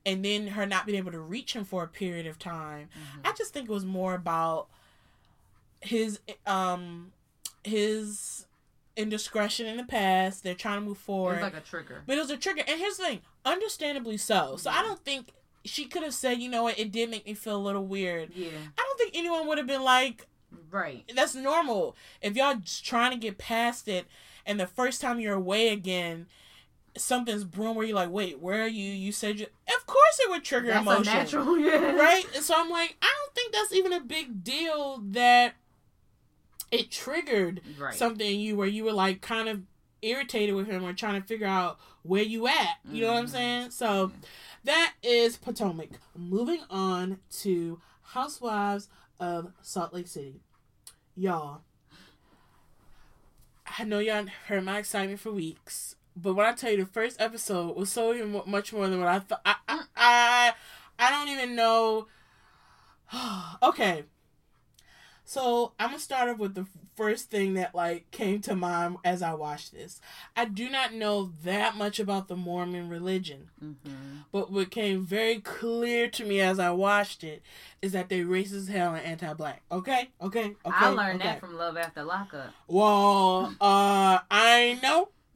and 0.06 0.24
then 0.24 0.48
her 0.48 0.66
not 0.66 0.86
being 0.86 0.98
able 0.98 1.12
to 1.12 1.20
reach 1.20 1.54
him 1.54 1.66
for 1.66 1.84
a 1.84 1.88
period 1.88 2.26
of 2.28 2.40
time. 2.40 2.90
Mhm. 2.96 3.28
I 3.28 3.34
just 3.34 3.54
think 3.54 3.70
it 3.70 3.74
was 3.74 3.86
more 3.86 4.14
about 4.14 4.68
his 5.82 6.20
um 6.46 7.12
his 7.64 8.46
indiscretion 8.98 9.66
in 9.66 9.78
the 9.78 9.84
past. 9.84 10.44
They're 10.44 10.54
trying 10.56 10.80
to 10.80 10.86
move 10.86 10.98
It 10.98 11.02
forward. 11.02 11.34
was 11.36 11.42
like 11.44 11.58
a 11.58 11.62
trigger. 11.62 12.02
But 12.06 12.18
it 12.18 12.22
was 12.22 12.30
a 12.32 12.38
trigger. 12.38 12.64
And 12.68 12.80
here's 12.80 12.98
the 12.98 13.04
thing, 13.06 13.22
understandably 13.44 14.18
so. 14.18 14.56
So 14.58 14.70
I 14.70 14.82
don't 14.82 15.04
think 15.04 15.32
she 15.64 15.86
could 15.86 16.04
have 16.04 16.14
said, 16.14 16.40
you 16.40 16.50
know 16.50 16.64
what, 16.64 16.78
it 16.80 16.92
did 16.92 17.10
make 17.10 17.26
me 17.26 17.34
feel 17.34 17.58
a 17.58 17.62
little 17.62 17.86
weird. 17.86 18.32
Yeah. 18.36 18.50
I 18.78 18.82
don't 18.82 18.98
think 18.98 19.12
anyone 19.16 19.48
would 19.48 19.58
have 19.58 19.68
been 19.68 19.84
like, 19.84 20.28
Right. 20.72 21.04
that's 21.16 21.36
normal. 21.36 21.96
If 22.22 22.36
y'all 22.36 22.58
trying 22.84 23.12
to 23.12 23.18
get 23.18 23.38
past 23.38 23.88
it 23.88 24.06
and 24.46 24.60
the 24.60 24.68
first 24.68 25.02
time 25.02 25.20
you're 25.20 25.34
away 25.36 25.70
again, 25.70 26.28
something's 26.98 27.44
brewing 27.44 27.76
where 27.76 27.86
you're 27.86 27.96
like, 27.96 28.10
wait, 28.12 28.40
where 28.40 28.64
are 28.64 28.68
you? 28.68 28.90
You 28.92 29.12
said 29.12 29.40
you. 29.40 29.48
Of 29.76 29.86
course, 29.86 30.20
it 30.24 30.30
would 30.30 30.44
trigger 30.46 30.68
That's 30.68 30.82
emotion, 30.82 31.08
unnatural, 31.08 31.58
yeah. 31.60 31.94
right? 31.96 32.24
And 32.36 32.44
so 32.44 32.54
I'm 32.58 32.70
like, 32.70 32.96
I 33.02 33.12
don't 33.20 33.36
think 33.36 33.54
that's 33.54 33.74
even 33.74 33.92
a 33.94 34.00
big 34.02 34.44
deal 34.44 35.02
that 35.08 35.56
it 36.72 36.92
triggered 36.92 37.62
Right. 37.78 37.94
something 37.94 38.26
in 38.28 38.40
you 38.40 38.56
where 38.56 38.68
you 38.68 38.84
were 38.84 38.94
like 38.94 39.22
kind 39.22 39.48
of 39.50 39.62
irritated 40.02 40.54
with 40.56 40.68
him 40.68 40.84
or 40.86 40.94
trying 40.94 41.22
to 41.22 41.28
figure 41.28 41.48
out 41.48 41.80
where 42.04 42.22
you 42.24 42.48
at. 42.48 42.78
You 42.92 43.02
know 43.02 43.14
what 43.14 43.20
I'm 43.20 43.26
Mhm. 43.26 43.30
saying? 43.32 43.72
So 43.72 44.12
that 44.64 44.94
is 45.02 45.38
Potomac. 45.38 45.90
Moving 46.16 46.62
on 46.70 47.20
to 47.42 47.82
Housewives 48.02 48.88
of 49.20 49.52
Salt 49.62 49.94
Lake 49.94 50.08
City. 50.08 50.42
Y'all, 51.16 51.62
I 53.80 53.84
know 53.84 54.00
y'all 54.00 54.28
heard 54.48 54.64
my 54.64 54.78
excitement 54.80 55.20
for 55.20 55.32
weeks, 55.32 55.96
but 56.16 56.34
when 56.36 56.46
I 56.46 56.52
tell 56.54 56.72
you 56.72 56.78
the 56.78 56.86
first 56.86 57.20
episode 57.20 57.76
was 57.76 57.92
so 57.92 58.14
even 58.14 58.42
much 58.46 58.72
more 58.74 58.88
than 58.88 59.00
what 59.00 59.08
I 59.08 59.20
thought, 59.20 59.42
I, 59.46 59.56
I, 59.68 59.84
I, 59.96 60.54
I 61.00 61.10
don't 61.12 61.30
even 61.30 61.56
know. 61.56 62.08
okay, 63.64 64.04
so 65.26 65.74
I'm 65.80 65.90
gonna 65.90 66.00
start 66.00 66.30
off 66.30 66.38
with 66.38 66.54
the 66.54 66.68
first 66.96 67.30
thing 67.30 67.56
that 67.56 67.76
like 67.76 68.10
came 68.12 68.42
to 68.42 68.56
mind 68.56 68.98
as 69.04 69.22
I 69.22 69.34
watched 69.34 69.74
this. 69.74 70.00
I 70.36 70.46
do 70.46 70.70
not 70.70 70.94
know 70.94 71.32
that 71.44 71.76
much 71.76 72.00
about 72.00 72.28
the 72.28 72.36
Mormon 72.36 72.90
religion, 72.90 73.50
Mm-hmm. 73.64 74.18
but 74.32 74.52
what 74.52 74.70
came 74.72 75.04
very 75.06 75.40
clear 75.40 76.08
to 76.10 76.24
me 76.26 76.40
as 76.40 76.60
I 76.60 76.72
watched 76.72 77.24
it 77.24 77.42
is 77.82 77.92
that 77.94 78.10
they 78.10 78.22
racist 78.22 78.70
hell 78.70 78.94
and 78.94 79.06
anti-black. 79.06 79.64
Okay, 79.72 80.10
okay, 80.22 80.46
okay. 80.46 80.56
I 80.64 80.90
learned 80.90 81.22
okay. 81.22 81.30
that 81.32 81.40
from 81.40 81.56
Love 81.58 81.76
After 81.78 82.04
Lockup. 82.04 82.52
Well, 82.68 83.56
uh, 83.60 84.20
I 84.30 84.80
know, 84.84 85.10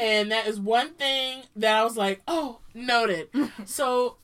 and 0.00 0.32
that 0.32 0.46
is 0.46 0.58
one 0.58 0.94
thing 0.94 1.42
that 1.56 1.76
I 1.76 1.84
was 1.84 1.96
like, 1.96 2.22
oh, 2.26 2.60
noted. 2.74 3.28
So 3.66 4.16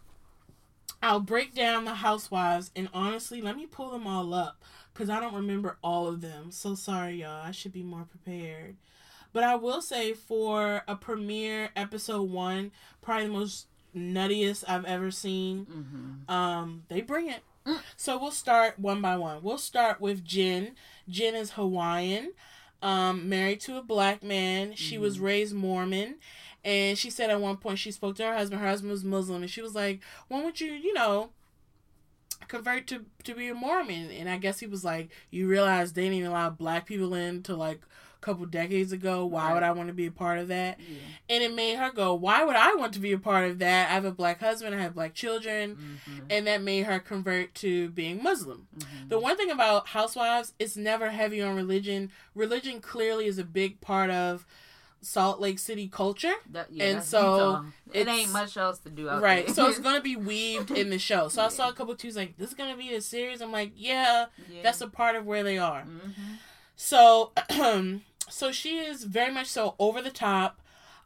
I'll 1.03 1.21
break 1.21 1.55
down 1.55 1.85
the 1.85 1.95
housewives, 1.95 2.71
and 2.75 2.89
honestly, 2.95 3.43
let 3.43 3.57
me 3.57 3.67
pull 3.67 3.91
them 3.91 4.07
all 4.07 4.33
up 4.33 4.63
because 4.93 5.11
I 5.11 5.21
don't 5.21 5.35
remember 5.35 5.77
all 5.83 6.07
of 6.09 6.21
them. 6.21 6.51
So 6.51 6.75
sorry, 6.75 7.21
y'all. 7.23 7.43
I 7.45 7.51
should 7.51 7.73
be 7.73 7.83
more 7.83 8.05
prepared. 8.09 8.77
But 9.33 9.45
I 9.45 9.55
will 9.55 9.81
say 9.81 10.13
for 10.13 10.83
a 10.87 10.95
premiere 10.97 11.71
episode 11.75 12.31
one, 12.31 12.71
probably 13.01 13.27
the 13.27 13.33
most 13.33 13.67
nuttiest 13.97 14.65
I've 14.69 14.85
ever 14.85 15.11
seen. 15.11 15.67
mm-hmm. 15.67 16.31
Um, 16.35 16.83
they 16.89 17.01
bring 17.01 17.29
it. 17.31 17.41
Mm. 17.67 17.79
So 17.97 18.19
we'll 18.19 18.31
start 18.31 18.79
one 18.79 19.01
by 19.01 19.17
one. 19.17 19.43
We'll 19.43 19.57
start 19.59 20.01
with 20.01 20.25
Jen. 20.25 20.73
Jen 21.09 21.35
is 21.35 21.53
Hawaiian, 21.53 22.33
um, 22.83 23.29
married 23.29 23.61
to 23.61 23.77
a 23.79 23.83
black 23.83 24.23
man. 24.23 24.75
She 24.75 24.99
was 24.99 25.17
Mm-hmm. 25.17 25.25
raised 25.25 25.55
Mormon, 25.55 26.17
and 26.65 26.99
she 26.99 27.09
said 27.09 27.31
at 27.31 27.41
one 27.41 27.57
point 27.57 27.79
she 27.79 27.91
spoke 27.93 28.17
to 28.17 28.25
her 28.25 28.35
husband. 28.35 28.61
Her 28.61 28.69
husband 28.69 28.91
was 28.91 29.05
Muslim, 29.05 29.43
and 29.43 29.51
she 29.51 29.63
was 29.63 29.75
like, 29.75 30.01
"Why 30.29 30.43
would 30.45 30.61
you, 30.61 30.73
you 30.73 30.93
know?" 30.93 31.31
Convert 32.49 32.87
to 32.87 33.05
to 33.25 33.35
be 33.35 33.49
a 33.49 33.55
mormon 33.55 34.11
and 34.11 34.29
i 34.29 34.37
guess 34.37 34.59
he 34.61 34.67
was 34.67 34.85
like 34.85 35.11
you 35.31 35.47
realize 35.49 35.93
they 35.93 36.03
didn't 36.03 36.17
even 36.19 36.31
allow 36.31 36.51
black 36.51 36.87
people 36.87 37.15
in 37.15 37.43
to 37.43 37.55
like 37.57 37.81
a 37.83 38.25
couple 38.25 38.47
decades 38.47 38.93
ago 38.93 39.25
why 39.27 39.53
would 39.53 39.63
i 39.63 39.73
want 39.73 39.89
to 39.89 39.93
be 39.95 40.07
a 40.07 40.11
part 40.11 40.39
of 40.39 40.49
that 40.49 40.79
Yeah. 40.81 40.97
and 41.29 41.43
it 41.43 41.55
made 41.55 41.77
her 41.77 41.91
go 41.91 42.15
why 42.15 42.45
would 42.45 42.55
i 42.57 42.75
want 42.75 42.93
to 42.95 43.01
be 43.01 43.13
a 43.13 43.19
part 43.19 43.51
of 43.51 43.59
that 43.61 43.91
i 43.91 43.95
have 43.95 44.05
a 44.05 44.13
black 44.13 44.41
husband 44.41 44.75
i 44.75 44.81
have 44.81 44.95
black 44.95 45.15
children 45.15 45.77
Mm-hmm. 45.77 46.27
and 46.31 46.47
that 46.47 46.63
made 46.63 46.85
her 46.87 46.99
convert 46.99 47.55
to 47.57 47.89
being 47.91 48.23
Muslim. 48.23 48.67
Mm-hmm. 48.79 49.09
The 49.09 49.19
one 49.19 49.37
thing 49.37 49.51
about 49.51 49.89
housewives, 49.89 50.53
it's 50.59 50.77
never 50.77 51.11
heavy 51.11 51.41
on 51.43 51.57
religion. 51.57 52.11
Religion 52.35 52.81
clearly 52.81 53.27
is 53.27 53.39
a 53.39 53.45
big 53.45 53.81
part 53.81 54.11
of 54.11 54.47
Salt 55.03 55.41
Lake 55.41 55.59
City 55.59 55.89
culture. 55.89 56.33
That, 56.51 56.73
yeah, 56.73 56.85
And 56.85 57.03
so, 57.03 57.65
it 57.93 58.09
ain't 58.09 58.33
much 58.33 58.57
else 58.57 58.79
to 58.81 58.91
do 58.91 59.09
out 59.09 59.21
right. 59.21 59.51
So 59.51 59.69
it's 59.69 59.79
gonna 59.81 60.01
be 60.01 60.17
weaved 60.17 60.71
in 60.71 60.91
the 60.91 60.99
show. 60.99 61.29
So 61.29 61.45
I 61.45 61.49
saw 61.49 61.69
a 61.69 61.73
couple 61.73 61.95
twos 61.97 62.17
like, 62.17 62.39
this 62.39 62.49
is 62.51 62.55
gonna 62.55 62.77
be 62.77 62.95
a 62.95 63.01
series. 63.01 63.41
I'm 63.41 63.53
like, 63.53 63.73
yeah, 63.77 64.27
yeah. 64.49 64.63
that's 64.63 64.81
a 64.81 64.87
part 64.87 65.17
of 65.17 65.27
where 65.27 65.43
they 65.43 65.59
are. 65.59 65.83
Mhm. 65.83 66.39
So 66.77 67.33
so 68.31 68.53
she 68.53 68.79
is 68.79 69.05
very 69.05 69.33
much 69.33 69.49
so 69.49 69.75
over 69.79 70.01
the 70.01 70.11
top. 70.11 70.61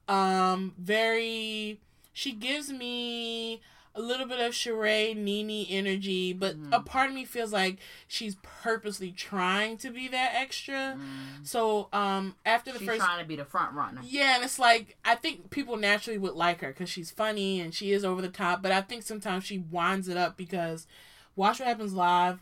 Um, 0.09 0.75
very 0.79 1.81
she 2.13 2.33
gives 2.33 2.71
me 2.71 3.61
a 3.97 4.01
little 4.01 4.27
bit 4.27 4.39
of 4.39 4.53
Sheree 4.53 5.17
Nene 5.17 5.67
energy, 5.69 6.33
but 6.33 6.57
Mhm. 6.57 6.69
a 6.73 6.81
part 6.81 7.09
of 7.09 7.15
me 7.15 7.25
feels 7.25 7.53
like 7.53 7.79
she's 8.07 8.37
purposely 8.43 9.11
trying 9.11 9.79
to 9.79 9.91
be 9.91 10.07
that 10.09 10.33
extra. 10.35 10.97
Mm. 10.99 11.47
So 11.47 11.89
um 11.93 12.37
after 12.45 12.73
the 12.73 12.79
She's 12.79 12.89
first 12.89 13.01
trying 13.01 13.21
to 13.21 13.27
be 13.27 13.37
the 13.37 13.45
front 13.45 13.73
runner. 13.75 14.03
yeah, 14.05 14.37
and 14.37 14.45
it's 14.45 14.59
like 14.59 14.97
I 15.05 15.15
think 15.15 15.51
people 15.51 15.77
naturally 15.77 16.19
would 16.19 16.35
like 16.35 16.61
her 16.61 16.69
because 16.69 16.91
she's 16.91 17.11
funny 17.11 17.61
and 17.61 17.75
she 17.75 17.93
is 17.93 18.05
over 18.05 18.21
the 18.23 18.29
top. 18.29 18.63
But 18.63 18.71
I 18.73 18.83
think 18.83 19.03
sometimes 19.03 19.45
she 19.45 19.59
winds 19.59 20.09
it 20.09 20.17
up 20.17 20.37
because 20.37 20.87
Watch 21.35 21.59
What 21.61 21.69
Happens 21.69 21.93
Live 21.95 22.41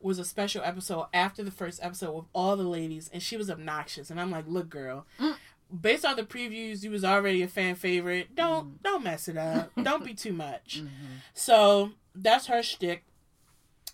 was 0.00 0.18
a 0.18 0.24
special 0.24 0.62
episode 0.62 1.06
after 1.14 1.42
the 1.42 1.50
first 1.50 1.80
episode 1.82 2.12
with 2.14 2.24
all 2.34 2.54
the 2.56 2.62
ladies, 2.64 3.08
and 3.12 3.22
she 3.22 3.36
was 3.36 3.48
obnoxious. 3.50 4.10
And 4.10 4.20
I'm 4.20 4.30
like, 4.30 4.44
look, 4.46 4.68
girl, 4.68 5.06
Mm. 5.18 5.36
Based 5.80 6.04
on 6.04 6.16
the 6.16 6.22
previews, 6.22 6.82
you 6.82 6.90
was 6.90 7.04
already 7.04 7.42
a 7.42 7.48
fan 7.48 7.74
favorite. 7.74 8.34
Don't 8.34 8.66
Mm. 8.78 8.82
don't 8.82 9.04
mess 9.04 9.28
it 9.28 9.36
up. 9.36 9.72
don't 9.82 10.04
be 10.04 10.14
too 10.14 10.32
much. 10.32 10.82
Mhm. 10.82 10.88
So 11.34 11.92
that's 12.14 12.46
her 12.46 12.62
shtick. 12.62 13.04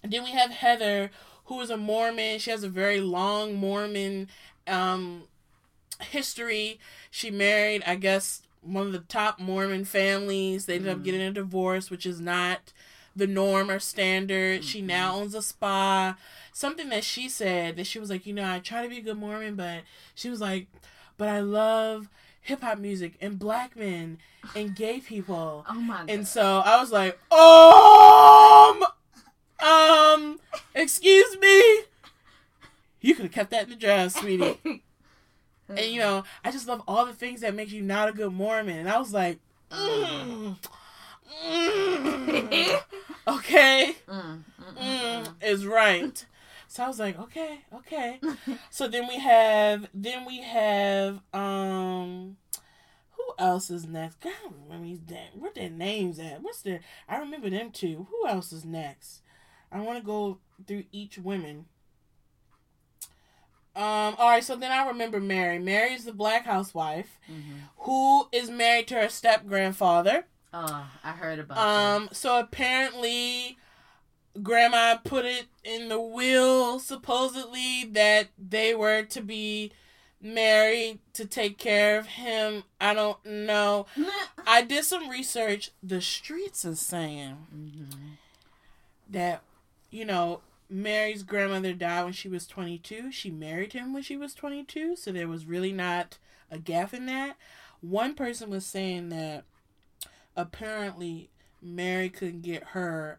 And 0.02 0.12
then 0.12 0.24
we 0.24 0.30
have 0.32 0.50
Heather, 0.50 1.11
who 1.46 1.61
is 1.61 1.70
a 1.70 1.76
Mormon. 1.76 2.38
She 2.38 2.50
has 2.50 2.62
a 2.64 2.68
very 2.68 3.00
long 3.00 3.54
Mormon 3.54 4.28
um, 4.66 5.24
history. 6.00 6.78
She 7.11 7.30
married, 7.30 7.82
I 7.87 7.96
guess, 7.96 8.42
one 8.61 8.87
of 8.87 8.92
the 8.92 9.00
top 9.00 9.38
Mormon 9.40 9.85
families. 9.85 10.66
They 10.66 10.76
ended 10.76 10.90
up 10.92 10.98
Mhm. 10.98 11.04
getting 11.04 11.20
a 11.22 11.30
divorce, 11.32 11.90
which 11.90 12.06
is 12.06 12.20
not 12.20 12.72
the 13.14 13.26
norm 13.26 13.70
or 13.70 13.78
standard. 13.78 14.64
She 14.64 14.80
Mhm. 14.80 14.87
now 14.87 15.14
owns 15.16 15.35
a 15.35 15.42
spa. 15.42 16.16
Something 16.52 16.88
that 16.90 17.04
she 17.04 17.28
said 17.28 17.76
that 17.76 17.87
she 17.87 17.98
was 17.98 18.08
like, 18.11 18.26
you 18.26 18.32
know, 18.32 18.48
I 18.50 18.58
try 18.58 18.82
to 18.82 18.88
be 18.88 18.98
a 18.98 19.02
good 19.02 19.18
Mormon, 19.18 19.54
but 19.56 19.82
she 20.14 20.30
was 20.30 20.40
like, 20.40 20.66
but 21.22 21.28
I 21.28 21.38
love 21.38 22.08
hip 22.40 22.62
hop 22.62 22.78
music 22.78 23.14
and 23.20 23.38
black 23.38 23.76
men 23.76 24.18
and 24.56 24.74
gay 24.74 24.98
people. 24.98 25.64
Oh 25.70 25.74
my 25.74 25.98
god. 25.98 26.11
And 26.11 26.26
so 26.26 26.61
I 26.64 26.80
was 26.80 26.90
like, 26.90 27.16
um, 27.32 28.82
um, 29.64 30.40
excuse 30.74 31.38
me. 31.38 31.85
You 33.00 33.14
could 33.14 33.26
have 33.26 33.32
kept 33.32 33.50
that 33.52 33.62
in 33.62 33.70
the 33.70 33.76
draft, 33.76 34.18
sweetie. 34.18 34.58
and 34.64 35.87
you 35.87 36.00
know, 36.00 36.24
I 36.44 36.50
just 36.50 36.66
love 36.66 36.82
all 36.88 37.06
the 37.06 37.12
things 37.12 37.42
that 37.42 37.54
make 37.54 37.70
you 37.70 37.82
not 37.82 38.08
a 38.08 38.12
good 38.12 38.32
Mormon. 38.32 38.78
And 38.78 38.88
I 38.88 38.98
was 38.98 39.12
like, 39.12 39.38
mm, 39.70 40.56
mm, 41.46 42.80
okay, 43.28 43.94
Mm, 44.08 44.42
mm, 44.61 44.76
mm, 44.76 45.24
mm, 45.24 45.35
is 45.40 45.64
right. 45.68 46.26
So 46.72 46.85
I 46.85 46.88
was 46.88 46.98
like, 46.98 47.18
okay, 47.18 47.58
okay. 47.74 48.18
So 48.70 48.88
then 48.88 49.06
we 49.06 49.18
have, 49.18 49.90
then 49.92 50.24
we 50.24 50.40
have, 50.40 51.20
um, 51.35 52.38
who 53.11 53.35
else 53.38 53.68
is 53.68 53.87
next? 53.87 54.22
God, 54.22 54.32
I 54.40 54.42
don't 54.44 54.62
remember 54.64 54.87
these 54.87 54.98
damn. 55.00 55.38
Where 55.38 55.52
their 55.54 55.68
names 55.68 56.18
at? 56.18 56.42
What's 56.42 56.62
their? 56.62 56.80
I 57.06 57.18
remember 57.18 57.50
them 57.50 57.72
two. 57.72 58.06
Who 58.11 58.26
else 58.26 58.54
is 58.54 58.64
next? 58.64 59.20
I 59.70 59.80
want 59.80 59.98
to 59.98 60.04
go 60.04 60.38
through 60.66 60.85
each 60.92 61.18
woman. 61.18 61.66
Um. 63.76 64.14
All 64.16 64.30
right. 64.30 64.42
So 64.42 64.56
then 64.56 64.72
I 64.72 64.88
remember 64.88 65.20
Mary. 65.20 65.58
Mary 65.58 65.92
is 65.92 66.06
the 66.06 66.12
black 66.14 66.46
housewife 66.46 67.18
mhm. 67.30 67.68
who 67.80 68.28
is 68.32 68.48
married 68.48 68.88
to 68.88 68.94
her 68.94 69.11
step 69.11 69.46
grandfather. 69.46 70.24
Oh, 70.54 70.90
I 71.04 71.11
heard 71.11 71.38
about 71.38 71.58
Um. 71.58 72.08
So 72.12 72.38
apparently, 72.40 73.58
Grandma 74.40 74.96
put 74.96 75.24
it 75.24 75.46
in 75.64 75.88
the 75.88 76.00
will, 76.00 76.78
supposedly 76.78 77.84
that 77.84 78.28
they 78.38 78.74
were 78.74 79.02
to 79.02 79.20
be 79.20 79.72
married 80.20 81.00
to 81.14 81.26
take 81.26 81.58
care 81.58 81.98
of 81.98 82.06
him. 82.06 82.62
I 82.80 82.94
don't 82.94 83.24
know. 83.26 83.86
I 84.46 84.62
did 84.62 84.84
some 84.84 85.08
research. 85.08 85.70
The 85.82 86.00
streets 86.00 86.64
are 86.64 86.76
saying 86.76 87.46
Mhm. 87.54 88.16
that, 89.10 89.42
you 89.90 90.04
know, 90.04 90.40
Mary's 90.70 91.22
grandmother 91.24 91.74
died 91.74 92.04
when 92.04 92.12
she 92.14 92.28
was 92.28 92.46
22. 92.46 93.12
She 93.12 93.30
married 93.30 93.74
him 93.74 93.92
when 93.92 94.02
she 94.02 94.16
was 94.16 94.32
22, 94.32 94.96
so 94.96 95.12
there 95.12 95.28
was 95.28 95.44
really 95.44 95.72
not 95.72 96.16
a 96.50 96.58
gap 96.58 96.94
in 96.94 97.04
that. 97.06 97.36
One 97.82 98.14
person 98.14 98.48
was 98.48 98.64
saying 98.64 99.10
that 99.10 99.44
apparently 100.36 101.28
Mary 101.60 102.08
couldn't 102.08 102.42
get 102.42 102.68
her 102.68 103.18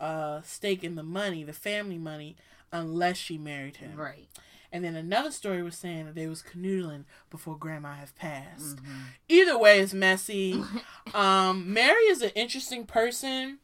uh, 0.00 0.40
stake 0.42 0.84
in 0.84 0.94
the 0.94 1.02
money, 1.02 1.44
the 1.44 1.52
family 1.52 1.98
money, 1.98 2.36
unless 2.72 3.16
she 3.16 3.38
married 3.38 3.76
him. 3.76 3.96
Right. 3.96 4.28
And 4.70 4.84
then 4.84 4.94
another 4.96 5.30
story 5.30 5.62
was 5.62 5.76
saying 5.76 6.04
that 6.06 6.14
they 6.14 6.26
was 6.26 6.42
canoodling 6.42 7.04
before 7.30 7.56
grandma 7.56 7.94
had 7.94 8.14
passed. 8.14 8.76
Mhm. 8.76 9.00
Either 9.28 9.56
way, 9.58 9.80
it's 9.80 9.94
messy. 9.94 10.62
um, 11.14 11.72
Mary 11.72 12.02
is 12.04 12.20
an 12.22 12.30
interesting 12.34 12.84
person. 12.84 13.58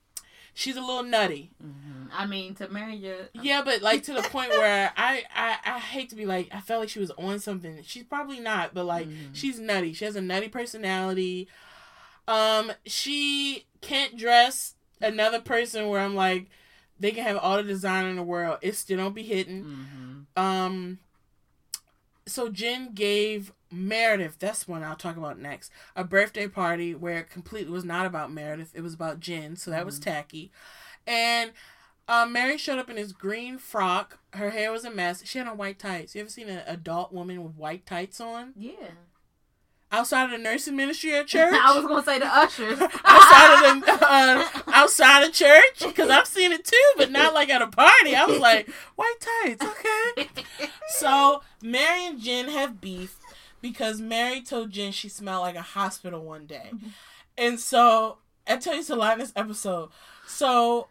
she's 0.57 0.77
a 0.77 0.81
little 0.81 1.03
nutty. 1.03 1.51
Mhm. 1.63 2.09
I 2.13 2.27
mean, 2.27 2.55
to 2.55 2.69
marry 2.69 2.95
you. 2.95 3.17
Yeah, 3.35 3.63
but 3.63 3.83
like 3.83 4.05
to 4.05 4.15
the 4.15 4.23
point 4.23 4.51
where 4.63 4.93
I, 4.97 5.25
I 5.35 5.57
I 5.75 5.79
hate 5.81 6.11
to 6.11 6.17
be 6.17 6.25
like 6.27 6.49
I 6.53 6.61
felt 6.61 6.81
like 6.81 6.89
she 6.89 7.01
was 7.01 7.11
on 7.19 7.39
something. 7.41 7.81
She's 7.83 8.05
probably 8.05 8.39
not, 8.41 8.73
but 8.73 8.85
like 8.87 9.07
Mhm. 9.09 9.35
she's 9.35 9.59
nutty. 9.59 9.93
She 9.93 10.05
has 10.07 10.15
a 10.17 10.21
nutty 10.23 10.49
personality. 10.49 11.49
Um, 12.27 12.73
she 12.87 13.67
can't 13.83 14.17
dress 14.17 14.77
another 15.05 15.41
person 15.41 15.89
where 15.89 16.01
I'm 16.01 16.15
like, 16.15 16.47
they 16.99 17.11
can 17.11 17.25
have 17.25 17.37
all 17.37 17.57
the 17.57 17.63
design 17.63 18.07
in 18.07 18.17
the 18.17 18.23
world. 18.23 18.59
It 18.63 18.75
still 18.77 18.97
don't 18.99 19.15
be 19.15 19.23
hitting. 19.23 19.65
Mhm. 20.37 20.41
Um, 20.41 20.99
so 22.27 22.49
Jen 22.49 22.93
gave 22.95 23.53
Meredith, 23.71 24.39
that's 24.39 24.67
one 24.69 24.83
I'll 24.83 24.97
talk 24.97 25.17
about 25.17 25.39
next, 25.39 25.71
a 25.97 26.05
birthday 26.05 26.47
party 26.49 26.95
where 26.95 27.19
it 27.19 27.31
completely 27.31 27.73
was 27.73 27.85
not 27.85 28.07
about 28.07 28.33
Meredith. 28.33 28.71
It 28.75 28.81
was 28.83 28.95
about 28.95 29.21
Jen, 29.21 29.57
so 29.57 29.71
that 29.71 29.85
was 29.85 29.99
tacky. 29.99 30.51
And 31.07 31.53
uh, 32.09 32.27
Mary 32.27 32.57
showed 32.57 32.79
up 32.79 32.89
in 32.89 32.97
this 32.97 33.13
green 33.13 33.59
frock. 33.59 34.19
Her 34.35 34.51
hair 34.51 34.71
was 34.73 34.85
a 34.85 34.91
mess. 34.91 35.23
She 35.27 35.39
had 35.39 35.49
on 35.49 35.57
white 35.59 35.79
tights. 35.79 36.15
You 36.15 36.21
ever 36.23 36.31
seen 36.31 36.49
an 36.49 36.63
adult 36.67 37.13
woman 37.13 37.43
with 37.43 37.57
white 37.57 37.85
tights 37.85 38.21
on? 38.21 38.53
yeah. 38.57 38.73
Outside 39.95 40.25
of 40.25 40.31
the 40.33 40.39
nursing 40.39 40.77
ministry 40.77 41.15
at 41.15 41.27
church? 41.29 41.55
I 41.55 41.77
was 41.77 41.87
gonna 41.87 42.03
say 42.03 42.19
the 42.19 42.27
ushers. 42.27 42.81
outside 43.05 43.77
of 43.77 43.85
the 43.85 43.93
uh, 44.07 44.49
outside 44.69 45.23
of 45.25 45.33
church 45.33 45.81
because 45.81 46.11
I've 46.11 46.27
seen 46.27 46.53
it 46.53 46.65
too, 46.65 46.93
but 46.97 47.11
not 47.11 47.33
like 47.33 47.49
at 47.49 47.63
a 47.63 47.69
party. 47.69 48.15
I 48.15 48.27
was 48.27 48.39
like, 48.39 48.69
white 48.97 49.15
tights, 49.21 49.65
okay. 49.65 50.29
So 50.99 51.43
Mary 51.63 52.07
and 52.07 52.21
Jen 52.21 52.49
have 52.49 52.81
beef 52.81 53.19
because 53.61 54.01
Mary 54.01 54.41
told 54.43 54.73
Jen 54.73 54.93
she 54.93 55.09
smelled 55.09 55.43
like 55.43 55.57
a 55.57 55.63
hospital 55.63 56.25
one 56.25 56.47
day, 56.47 56.73
and 57.39 57.61
so 57.61 58.19
I 58.47 58.57
tell 58.57 58.75
you 58.75 58.95
lot 58.95 59.15
in 59.15 59.19
this 59.21 59.33
episode. 59.37 59.91
So, 60.27 60.89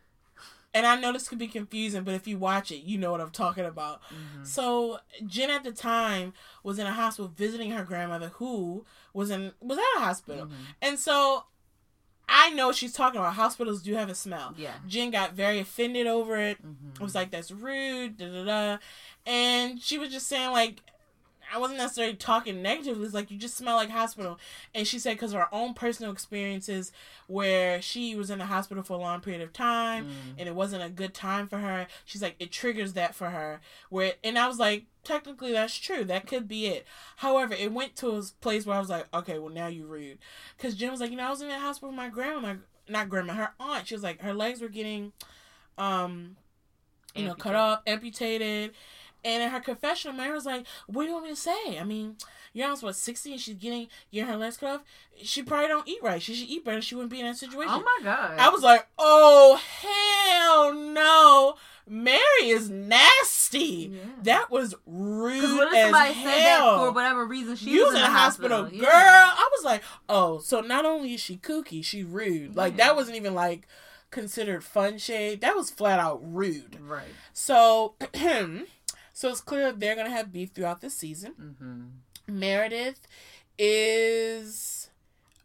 and 0.73 0.85
I 0.85 0.95
know 0.99 1.11
this 1.13 1.27
could 1.29 1.37
be 1.39 1.47
confusing, 1.47 2.03
but 2.03 2.13
if 2.15 2.27
you 2.27 2.37
watch 2.37 2.71
it, 2.71 2.83
you 2.83 2.97
know 2.97 3.11
what 3.11 3.21
I'm 3.21 3.29
talking 3.31 3.65
about. 3.65 4.01
Mhm. 4.09 4.45
So 4.47 4.99
Jen 5.25 5.49
at 5.49 5.63
the 5.63 5.71
time 5.71 6.33
was 6.63 6.79
in 6.79 6.87
a 6.87 6.93
hospital 6.93 7.31
visiting 7.35 7.71
her 7.71 7.83
grandmother, 7.83 8.29
who 8.35 8.85
was 9.13 9.29
in 9.29 9.53
was 9.59 9.77
at 9.77 9.97
a 9.97 9.99
hospital, 10.05 10.45
Mhm. 10.47 10.51
and 10.81 10.99
so 10.99 11.45
I 12.27 12.49
know 12.51 12.67
what 12.67 12.75
she's 12.77 12.93
talking 12.93 13.19
about. 13.19 13.33
Hospitals 13.33 13.81
do 13.83 13.93
have 13.95 14.09
a 14.09 14.15
smell. 14.15 14.53
Yeah. 14.57 14.75
Jen 14.87 15.11
got 15.11 15.33
very 15.33 15.59
offended 15.59 16.07
over 16.07 16.37
it. 16.37 16.57
It 16.95 17.01
was 17.01 17.13
like 17.13 17.31
that's 17.31 17.51
rude, 17.51 18.17
da 18.17 18.27
da 18.27 18.43
da, 18.45 18.77
and 19.25 19.81
she 19.81 19.97
was 19.97 20.11
just 20.11 20.27
saying 20.27 20.51
like. 20.51 20.81
I 21.51 21.57
wasn't 21.57 21.79
necessarily 21.79 22.15
talking 22.15 22.61
negatively. 22.61 23.05
It's 23.05 23.13
like 23.13 23.31
you 23.31 23.37
just 23.37 23.57
smell 23.57 23.75
like 23.77 23.89
hospital, 23.89 24.39
and 24.75 24.87
she 24.87 24.99
said 24.99 25.13
because 25.13 25.33
of 25.33 25.39
her 25.39 25.53
own 25.53 25.73
personal 25.73 26.11
experiences, 26.11 26.91
where 27.27 27.81
she 27.81 28.15
was 28.15 28.29
in 28.29 28.39
the 28.39 28.45
hospital 28.45 28.83
for 28.83 28.93
a 28.93 28.97
long 28.97 29.21
period 29.21 29.41
of 29.41 29.53
time, 29.53 30.05
Mm. 30.05 30.35
and 30.39 30.47
it 30.49 30.55
wasn't 30.55 30.83
a 30.83 30.89
good 30.89 31.13
time 31.13 31.47
for 31.47 31.57
her. 31.59 31.87
She's 32.05 32.21
like, 32.21 32.35
it 32.39 32.51
triggers 32.51 32.93
that 32.93 33.15
for 33.15 33.29
her. 33.31 33.61
Where 33.89 34.13
and 34.23 34.37
I 34.37 34.47
was 34.47 34.59
like, 34.59 34.85
technically 35.03 35.51
that's 35.53 35.77
true. 35.77 36.03
That 36.03 36.27
could 36.27 36.47
be 36.47 36.67
it. 36.67 36.85
However, 37.17 37.53
it 37.53 37.71
went 37.71 37.95
to 37.97 38.09
a 38.11 38.23
place 38.41 38.65
where 38.65 38.75
I 38.77 38.79
was 38.79 38.89
like, 38.89 39.07
okay, 39.13 39.39
well 39.39 39.53
now 39.53 39.67
you 39.67 39.85
rude, 39.85 40.17
because 40.57 40.75
Jen 40.75 40.91
was 40.91 40.99
like, 41.01 41.11
you 41.11 41.17
know, 41.17 41.27
I 41.27 41.29
was 41.29 41.41
in 41.41 41.47
the 41.49 41.59
hospital 41.59 41.89
with 41.89 41.97
my 41.97 42.09
grandma, 42.09 42.39
my 42.39 42.55
not 42.89 43.09
grandma, 43.09 43.33
her 43.33 43.51
aunt. 43.59 43.87
She 43.87 43.95
was 43.95 44.03
like, 44.03 44.21
her 44.21 44.33
legs 44.33 44.59
were 44.61 44.67
getting, 44.67 45.13
um, 45.77 46.35
you 47.15 47.25
know, 47.25 47.35
cut 47.35 47.55
off, 47.55 47.81
amputated. 47.87 48.73
And 49.25 49.41
in 49.43 49.49
her 49.49 49.59
confessional, 49.59 50.15
Mary 50.15 50.31
was 50.33 50.45
like, 50.45 50.65
"What 50.87 51.03
do 51.03 51.07
you 51.07 51.13
want 51.13 51.25
me 51.25 51.31
to 51.31 51.35
say? 51.37 51.79
I 51.79 51.83
mean, 51.83 52.17
your 52.53 52.67
aunt's 52.69 52.83
what 52.83 52.95
sixty, 52.95 53.31
and 53.31 53.39
she's 53.41 53.55
getting 53.55 53.87
getting 54.11 54.29
her 54.29 54.37
legs 54.37 54.57
cut 54.57 54.69
off. 54.75 54.81
She 55.21 55.43
probably 55.43 55.67
don't 55.69 55.87
eat 55.87 55.99
right. 56.03 56.21
She 56.21 56.35
should 56.35 56.49
eat 56.49 56.65
better. 56.65 56.81
She 56.81 56.95
wouldn't 56.95 57.11
be 57.11 57.19
in 57.21 57.25
that 57.27 57.37
situation." 57.37 57.73
Oh 57.73 57.79
my 57.81 57.99
god. 58.03 58.37
I 58.37 58.49
was 58.49 58.61
like, 58.63 58.85
oh 58.97 59.59
hell 59.81 60.73
no. 60.73 61.55
Mary 61.85 62.19
is 62.43 62.69
nasty. 62.69 63.91
Yeah. 63.93 63.99
That 64.23 64.49
was 64.51 64.73
rude 64.85 65.43
what 65.57 65.67
if 65.69 65.73
as 65.73 65.83
somebody 65.91 66.13
said 66.13 66.25
that 66.25 66.37
hell. 66.59 66.85
for 66.85 66.91
whatever 66.93 67.25
reason 67.25 67.55
she 67.57 67.73
was 67.77 67.87
was 67.93 67.95
in 67.95 68.01
a 68.01 68.09
hospital, 68.09 68.69
Yeah. 68.71 68.81
girl. 68.81 68.89
I 68.91 69.49
was 69.51 69.65
like, 69.65 69.83
oh, 70.07 70.39
so 70.39 70.61
not 70.61 70.85
only 70.85 71.13
is 71.13 71.19
she 71.21 71.35
kooky, 71.37 71.83
she 71.83 72.03
rude. 72.03 72.55
Like 72.55 72.77
Yeah. 72.77 72.85
that 72.87 72.95
wasn't 72.95 73.17
even 73.17 73.33
like 73.35 73.67
considered 74.11 74.63
fun 74.63 74.97
shade. 74.97 75.41
That 75.41 75.55
was 75.57 75.69
flat 75.69 75.99
out 75.99 76.21
rude. 76.23 76.77
Right. 76.81 77.03
So, 77.33 77.95
so 79.13 79.29
it's 79.29 79.41
clear 79.41 79.71
they're 79.71 79.95
gonna 79.95 80.09
have 80.09 80.33
beef 80.33 80.51
throughout 80.51 80.81
the 80.81 80.89
season. 80.89 81.33
Mm-hmm. 81.39 82.39
Meredith 82.39 83.07
is 83.57 84.89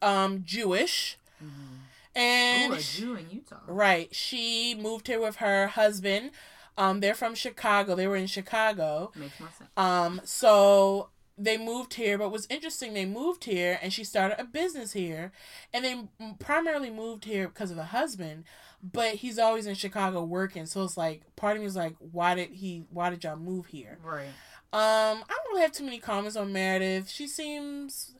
um 0.03 0.43
Jewish, 0.45 1.17
Mm-hmm. 1.43 2.19
and 2.19 2.73
Ooh, 2.73 2.77
a 2.77 2.81
Jew 2.81 3.15
in 3.15 3.31
Utah. 3.31 3.61
Right. 3.69 4.13
She 4.13 4.75
moved 4.75 5.07
here 5.07 5.21
with 5.21 5.37
her 5.37 5.69
husband. 5.69 6.33
Um, 6.77 6.99
they're 6.99 7.15
from 7.15 7.37
Chicago. 7.37 7.95
They 7.95 8.09
were 8.09 8.17
in 8.17 8.27
Chicago. 8.27 9.13
Makes 9.15 9.39
more 9.39 9.49
sense. 9.57 9.71
Um, 9.77 10.21
so 10.25 11.11
they 11.37 11.57
moved 11.57 11.95
here, 11.95 12.19
but 12.19 12.31
what's 12.33 12.49
interesting, 12.51 12.93
they 12.95 13.05
moved 13.07 13.45
here 13.45 13.79
and 13.81 13.93
she 13.93 14.03
started 14.03 14.41
a 14.41 14.45
business 14.45 14.95
here. 14.95 15.31
And 15.73 15.85
they 15.85 16.09
primarily 16.41 16.91
moved 16.91 17.25
here 17.25 17.47
because 17.47 17.71
of 17.71 17.77
the 17.77 17.85
husband, 17.85 18.43
but 18.83 19.17
he's 19.17 19.39
always 19.39 19.67
in 19.67 19.75
Chicago 19.75 20.23
working. 20.23 20.67
So 20.67 20.85
it's 20.85 20.97
like 20.97 21.23
part 21.37 21.57
of 21.57 21.61
me 21.61 21.67
is 21.67 21.77
like, 21.77 21.97
why 21.99 22.35
did 22.35 22.51
he 22.51 22.85
why 22.91 23.11
did 23.11 23.25
y'all 23.25 23.37
move 23.37 23.67
here? 23.67 23.99
Right. 24.03 24.29
Um, 24.71 25.25
I 25.25 25.29
don't 25.29 25.49
really 25.49 25.63
have 25.63 25.73
too 25.73 25.85
many 25.85 25.99
comments 25.99 26.37
on 26.37 26.53
Meredith. 26.53 27.09
She 27.09 27.27
seems 27.27 28.15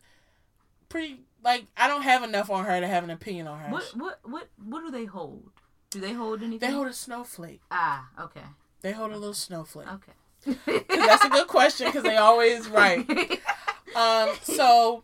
pretty 0.89 1.21
like 1.45 1.67
I 1.77 1.89
don't 1.89 2.03
have 2.03 2.23
enough 2.23 2.51
on 2.51 2.65
her 2.65 2.81
to 2.81 2.87
have 2.87 3.05
an 3.05 3.11
opinion 3.11 3.47
on 3.47 3.59
her. 3.61 3.71
What 3.71 3.85
what 3.95 4.21
what 4.25 4.49
what 4.65 4.81
do 4.81 4.91
they 4.91 5.05
hold? 5.05 5.51
Do 5.91 6.01
they 6.01 6.13
hold 6.13 6.43
anything? 6.43 6.69
They 6.69 6.75
hold 6.75 6.87
a 6.87 6.93
snowflake. 6.93 7.61
Ah, 7.71 8.09
okay. 8.21 8.43
They 8.83 8.93
hold 8.93 9.13
a 9.13 9.17
little 9.17 9.35
snowflake. 9.35 9.89
Okay. 9.93 10.13
That's 10.89 11.25
a 11.25 11.29
good 11.31 11.49
question 11.49 11.87
because 11.87 12.05
they 12.05 12.17
always 12.17 12.69
right. 12.69 13.07
Um. 13.97 14.29
So, 14.43 15.03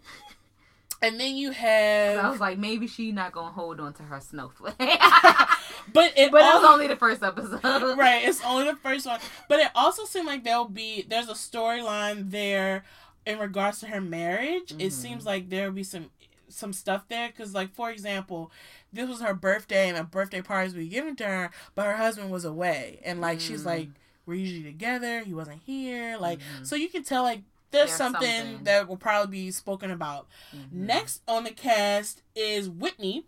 and 1.07 1.21
then 1.21 1.37
you 1.37 1.51
have. 1.53 2.25
I 2.25 2.31
was 2.31 2.41
like, 2.41 2.59
maybe 2.59 2.87
she 2.87 3.13
not 3.13 3.33
gonna 3.33 3.53
hold 3.53 3.81
on 3.81 3.93
to 3.95 4.03
her 4.05 4.21
snowflake. 4.21 4.75
but 4.79 4.89
it 4.89 4.97
but 5.93 6.41
it 6.43 6.55
was 6.55 6.65
only 6.65 6.87
the 6.87 6.97
first 6.97 7.23
episode. 7.23 7.63
right. 7.99 8.27
It's 8.27 8.43
only 8.45 8.65
the 8.65 8.77
first 8.77 9.07
one, 9.07 9.21
but 9.49 9.61
it 9.61 9.69
also 9.75 10.05
seemed 10.05 10.27
like 10.27 10.45
there'll 10.45 10.69
be 10.69 11.05
there's 11.09 11.29
a 11.29 11.35
storyline 11.35 12.31
there 12.31 12.85
in 13.27 13.39
regards 13.39 13.81
to 13.81 13.87
her 13.87 14.01
marriage. 14.01 14.73
It 14.73 14.79
Mhm. 14.89 14.93
seems 14.93 15.27
like 15.27 15.49
there'll 15.51 15.73
be 15.73 15.85
some 15.85 16.11
some 16.49 16.73
stuff 16.73 17.07
there 17.09 17.29
because, 17.29 17.55
like, 17.55 17.75
for 17.75 17.91
example. 17.91 18.51
This 18.93 19.09
was 19.09 19.21
her 19.23 19.35
birthday, 19.35 19.89
and 19.89 19.99
a 19.99 20.05
birthday 20.05 20.41
party 20.41 20.67
was 20.67 20.75
being 20.75 20.89
given 20.89 21.17
to 21.17 21.25
her, 21.27 21.51
but 21.75 21.85
her 21.87 21.97
husband 21.97 22.31
was 22.31 22.45
away, 22.45 23.01
and 23.05 23.21
like 23.21 23.41
she's 23.41 23.63
Mm. 23.63 23.67
like, 23.67 23.89
"We're 24.25 24.35
usually 24.35 24.63
together. 24.63 25.25
He 25.25 25.35
wasn't 25.35 25.63
here." 25.67 26.17
Like, 26.17 26.39
Mhm. 26.39 26.65
so 26.65 26.77
you 26.77 26.89
can 26.89 27.03
tell 27.03 27.25
like 27.25 27.43
there's, 27.75 27.89
There's 27.91 27.99
something, 27.99 28.37
something. 28.43 28.65
that 28.65 28.89
will 28.89 28.97
probably 28.97 29.31
be 29.45 29.51
spoken 29.51 29.91
about. 29.91 30.27
Mhm. 30.55 30.73
Next 30.73 31.23
on 31.29 31.45
the 31.45 31.51
cast 31.51 32.23
is 32.35 32.69
Whitney, 32.69 33.27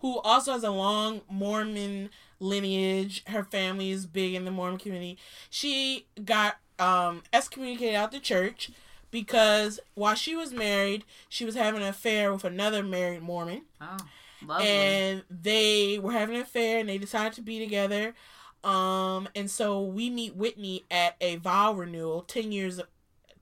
who 0.00 0.18
also 0.20 0.52
has 0.52 0.62
a 0.64 0.70
long 0.70 1.22
Mormon 1.30 2.10
lineage. 2.38 3.24
Her 3.28 3.42
family 3.44 3.90
is 3.90 4.06
big 4.06 4.34
in 4.34 4.44
the 4.44 4.50
Mormon 4.50 4.78
community. 4.78 5.18
She 5.50 6.06
got 6.24 6.56
um 6.78 7.22
excommunicated 7.32 7.94
out 7.94 8.12
the 8.12 8.20
church 8.20 8.70
because 9.10 9.80
while 9.94 10.14
she 10.14 10.36
was 10.36 10.52
married, 10.52 11.04
she 11.28 11.44
was 11.46 11.54
having 11.54 11.80
an 11.82 11.88
affair 11.88 12.32
with 12.32 12.44
another 12.44 12.82
married 12.82 13.22
Mormon. 13.22 13.62
Oh, 13.80 13.96
lovely. 14.44 14.66
And 14.68 15.22
they 15.30 15.98
were 15.98 16.12
having 16.12 16.36
an 16.36 16.42
affair 16.42 16.78
and 16.80 16.88
they 16.88 16.98
decided 16.98 17.32
to 17.34 17.42
be 17.42 17.58
together. 17.58 18.14
Um 18.62 19.28
and 19.34 19.50
so 19.50 19.80
we 19.80 20.10
meet 20.10 20.36
Whitney 20.36 20.84
at 20.90 21.16
a 21.20 21.36
vow 21.36 21.72
renewal 21.72 22.22
10 22.22 22.52
years 22.52 22.80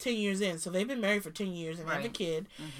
10 0.04 0.14
years 0.14 0.40
in. 0.40 0.58
So 0.58 0.70
they've 0.70 0.86
been 0.88 1.00
married 1.00 1.22
for 1.24 1.30
10 1.30 1.52
years 1.52 1.78
and 1.80 1.88
they 1.88 1.92
have 1.92 2.02
a 2.02 2.04
Right. 2.08 2.14
kid 2.14 2.48
Mhm. 2.58 2.70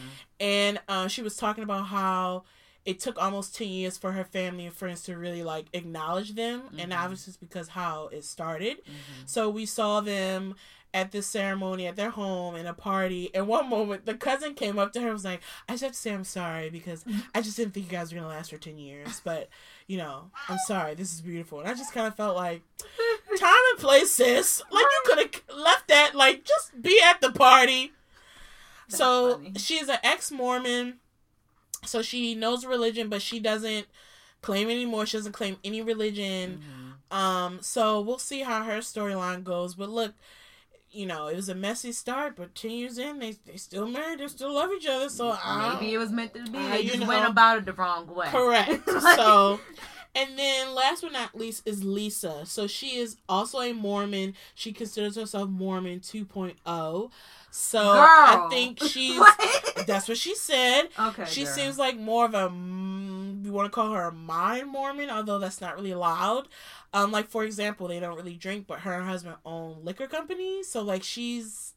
and 0.40 0.80
uh, 0.88 1.08
she 1.08 1.22
was 1.22 1.36
talking 1.36 1.64
about 1.64 1.86
how 1.86 2.44
it 2.84 3.00
took 3.00 3.16
almost 3.20 3.54
10 3.56 3.68
years 3.68 3.96
for 3.96 4.12
her 4.12 4.24
family 4.24 4.66
and 4.66 4.74
friends 4.74 5.02
to 5.04 5.16
really 5.16 5.42
like 5.42 5.66
acknowledge 5.72 6.34
them 6.34 6.68
and 6.78 6.92
Mhm. 6.92 6.98
obviously 7.02 7.30
it's 7.30 7.36
because 7.38 7.68
how 7.68 8.08
it 8.08 8.24
started 8.24 8.76
Mhm. 8.84 9.26
so 9.26 9.48
we 9.48 9.64
saw 9.64 10.00
them 10.00 10.54
at 10.92 11.10
this 11.10 11.26
ceremony 11.26 11.86
at 11.88 11.96
their 11.96 12.10
home 12.10 12.54
in 12.54 12.66
a 12.66 12.74
party 12.74 13.28
and 13.34 13.48
one 13.48 13.68
moment 13.68 14.04
the 14.06 14.14
cousin 14.14 14.54
came 14.54 14.78
up 14.78 14.92
to 14.92 15.00
her 15.00 15.06
and 15.06 15.14
was 15.14 15.24
like 15.24 15.40
i 15.68 15.72
just 15.72 15.82
have 15.82 15.92
to 15.92 15.98
say 15.98 16.12
i'm 16.12 16.22
sorry 16.24 16.68
because 16.70 17.04
i 17.34 17.40
just 17.40 17.56
didn't 17.56 17.72
think 17.74 17.86
you 17.86 17.90
guys 17.98 18.12
were 18.12 18.18
gonna 18.20 18.28
last 18.28 18.50
for 18.50 18.58
10 18.58 18.78
years 18.78 19.20
but 19.24 19.48
you 19.86 19.98
know 19.98 20.30
i'm 20.48 20.58
sorry 20.66 20.94
this 20.94 21.12
is 21.12 21.20
beautiful 21.20 21.60
and 21.60 21.68
i 21.68 21.74
just 21.74 21.92
kind 21.92 22.06
of 22.06 22.14
felt 22.14 22.36
like 22.36 22.62
time 23.38 23.54
and 23.72 23.78
place 23.78 24.12
sis 24.14 24.62
like 24.70 24.82
you 24.84 25.02
could 25.04 25.18
have 25.18 25.56
left 25.58 25.88
that 25.88 26.14
like 26.14 26.44
just 26.44 26.80
be 26.80 27.00
at 27.04 27.20
the 27.20 27.30
party 27.32 27.92
That's 28.88 28.98
so 28.98 29.34
funny. 29.36 29.52
she's 29.58 29.88
an 29.88 29.98
ex-Mormon, 30.02 30.94
so 31.84 32.00
she 32.02 32.34
knows 32.34 32.64
religion, 32.64 33.08
but 33.08 33.20
she 33.22 33.40
doesn't 33.40 33.86
claim 34.42 34.68
anymore. 34.70 35.06
She 35.06 35.16
doesn't 35.16 35.32
claim 35.32 35.56
any 35.64 35.80
religion. 35.82 36.60
Mhm. 37.12 37.16
Um, 37.16 37.58
so 37.62 38.00
we'll 38.00 38.18
see 38.18 38.40
how 38.40 38.62
her 38.64 38.78
storyline 38.78 39.42
goes. 39.44 39.74
But 39.74 39.88
look, 39.90 40.14
you 40.94 41.06
know, 41.06 41.26
it 41.26 41.36
was 41.36 41.48
a 41.48 41.54
messy 41.54 41.92
start, 41.92 42.36
but 42.36 42.54
ten 42.54 42.70
years 42.70 42.98
in, 42.98 43.18
they 43.18 43.32
they 43.46 43.56
still 43.56 43.86
married. 43.88 44.20
They 44.20 44.28
still 44.28 44.52
love 44.54 44.70
each 44.76 44.86
other. 44.86 45.08
So 45.08 45.30
I 45.42 45.74
Maybe 45.80 45.92
it 45.94 45.98
was 45.98 46.10
meant 46.10 46.34
to 46.34 46.42
be. 46.44 46.58
They 46.58 46.84
just 46.84 47.00
know, 47.00 47.06
went 47.08 47.28
about 47.28 47.58
it 47.58 47.64
the 47.66 47.72
wrong 47.72 48.06
way. 48.06 48.28
correct. 48.28 48.86
Like- 48.88 49.16
so, 49.16 49.60
And 50.16 50.38
then 50.38 50.74
last 50.74 51.02
but 51.02 51.12
not 51.12 51.34
least 51.36 51.66
is 51.66 51.82
Lisa. 51.82 52.46
So 52.46 52.66
she 52.68 52.96
is 52.98 53.16
also 53.28 53.58
a 53.60 53.72
Mormon. 53.72 54.34
She 54.54 54.72
considers 54.72 55.16
herself 55.16 55.50
Mormon 55.50 55.98
2.0. 56.00 57.10
So 57.56 57.78
I 57.80 58.48
think 58.50 58.82
she's 58.84 59.16
What? 59.16 59.84
that's 59.86 60.08
what 60.08 60.18
she 60.18 60.34
said. 60.34 60.88
Okay. 60.98 61.24
She 61.26 61.44
girl. 61.44 61.52
seems 61.52 61.78
like 61.78 61.96
more 61.96 62.24
of 62.24 62.34
a 62.34 62.52
you 62.52 63.52
want 63.52 63.66
to 63.66 63.70
call 63.70 63.92
her 63.92 64.08
a 64.08 64.12
mind 64.12 64.68
Mormon, 64.68 65.08
although 65.08 65.38
that's 65.38 65.60
not 65.60 65.76
really 65.76 65.92
allowed. 65.92 66.48
Um, 66.92 67.12
like 67.12 67.28
for 67.28 67.44
example, 67.44 67.86
they 67.86 68.00
don't 68.00 68.16
really 68.16 68.34
drink, 68.34 68.66
but 68.66 68.80
her 68.80 68.94
and 68.94 69.04
her 69.04 69.08
husband 69.08 69.36
own 69.46 69.84
liquor 69.84 70.08
companies, 70.08 70.66
so 70.68 70.82
like 70.82 71.04
she's 71.04 71.74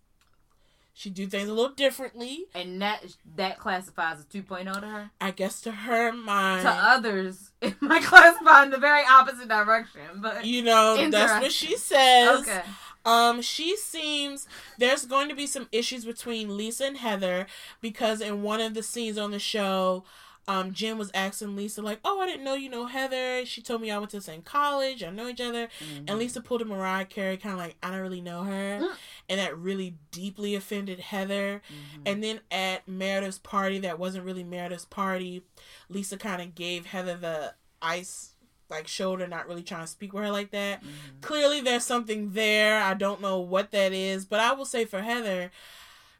she 0.95 1.11
do 1.11 1.27
things 1.27 1.47
a 1.47 1.53
little 1.53 1.73
differently. 1.75 2.45
and 2.55 2.81
that 2.81 3.03
that 3.35 3.59
classifies 3.59 4.17
as 4.17 4.25
2.0 4.25 4.81
to 4.81 4.87
her. 4.87 5.11
I 5.21 5.29
guess 5.29 5.61
to 5.61 5.71
her 5.71 6.11
mind, 6.11 6.63
To 6.63 6.69
others, 6.71 7.51
it 7.61 7.79
might 7.83 8.01
classify 8.01 8.63
in 8.63 8.71
the 8.71 8.79
very 8.79 9.03
opposite 9.07 9.47
direction. 9.47 10.01
But 10.15 10.43
you 10.43 10.63
know, 10.63 11.07
that's 11.11 11.39
what 11.43 11.51
she 11.51 11.77
says. 11.77 12.39
okay. 12.39 12.63
Um, 13.05 13.41
she 13.41 13.75
seems 13.77 14.47
there's 14.77 15.05
going 15.05 15.29
to 15.29 15.36
be 15.36 15.47
some 15.47 15.67
issues 15.71 16.05
between 16.05 16.57
Lisa 16.57 16.86
and 16.86 16.97
Heather 16.97 17.47
because 17.81 18.21
in 18.21 18.43
one 18.43 18.60
of 18.62 18.73
the 18.73 18.83
scenes 18.83 19.17
on 19.17 19.31
the 19.31 19.39
show, 19.39 20.03
um, 20.49 20.71
Jim 20.71 20.97
was 20.97 21.12
asking 21.13 21.57
Lisa 21.57 21.81
like, 21.81 21.99
"Oh, 22.05 22.21
I 22.21 22.25
didn't 22.25 22.45
know 22.45 22.53
you 22.53 22.69
know 22.69 22.86
Heather." 22.86 23.45
She 23.45 23.62
told 23.62 23.81
me 23.81 23.91
I 23.91 23.97
went 23.97 24.12
to 24.12 24.17
the 24.17 24.23
same 24.23 24.41
college. 24.41 25.03
I 25.03 25.10
know 25.10 25.27
each 25.27 25.41
other. 25.41 25.67
And 26.07 26.17
Lisa 26.17 26.39
pulled 26.39 26.62
a 26.62 26.65
Mariah 26.65 27.03
Carey, 27.03 27.36
kind 27.36 27.51
of 27.53 27.60
like, 27.60 27.75
"I 27.83 27.91
don't 27.91 27.99
really 27.99 28.21
know 28.21 28.43
her," 28.43 28.79
Mm. 28.81 28.95
and 29.27 29.39
that 29.41 29.57
really 29.57 29.95
deeply 30.12 30.55
offended 30.55 31.01
Heather. 31.01 31.62
Mhm. 31.69 32.01
And 32.05 32.23
then 32.23 32.39
at 32.49 32.88
Meredith's 32.88 33.39
party, 33.39 33.77
that 33.79 33.99
wasn't 33.99 34.23
really 34.23 34.45
Meredith's 34.45 34.86
party, 34.86 35.43
Lisa 35.89 36.15
kind 36.15 36.41
of 36.41 36.55
gave 36.55 36.86
Heather 36.88 37.17
the 37.17 37.55
ice 37.81 38.33
like 38.69 38.88
shoulder, 38.88 39.27
not 39.27 39.47
really 39.47 39.63
trying 39.63 39.82
to 39.82 39.88
speak 39.88 40.13
with 40.13 40.23
her 40.23 40.32
like 40.32 40.51
that 40.51 40.84
Mhm. 40.84 41.21
clearly 41.21 41.62
there's 41.62 41.84
something 41.86 42.32
there. 42.34 42.82
I 42.82 42.93
don't 42.93 43.21
know 43.21 43.39
what 43.39 43.71
that 43.71 43.93
is, 43.93 44.25
but 44.25 44.39
I 44.39 44.51
will 44.53 44.65
say 44.65 44.84
for 44.86 45.01
Heather, 45.01 45.51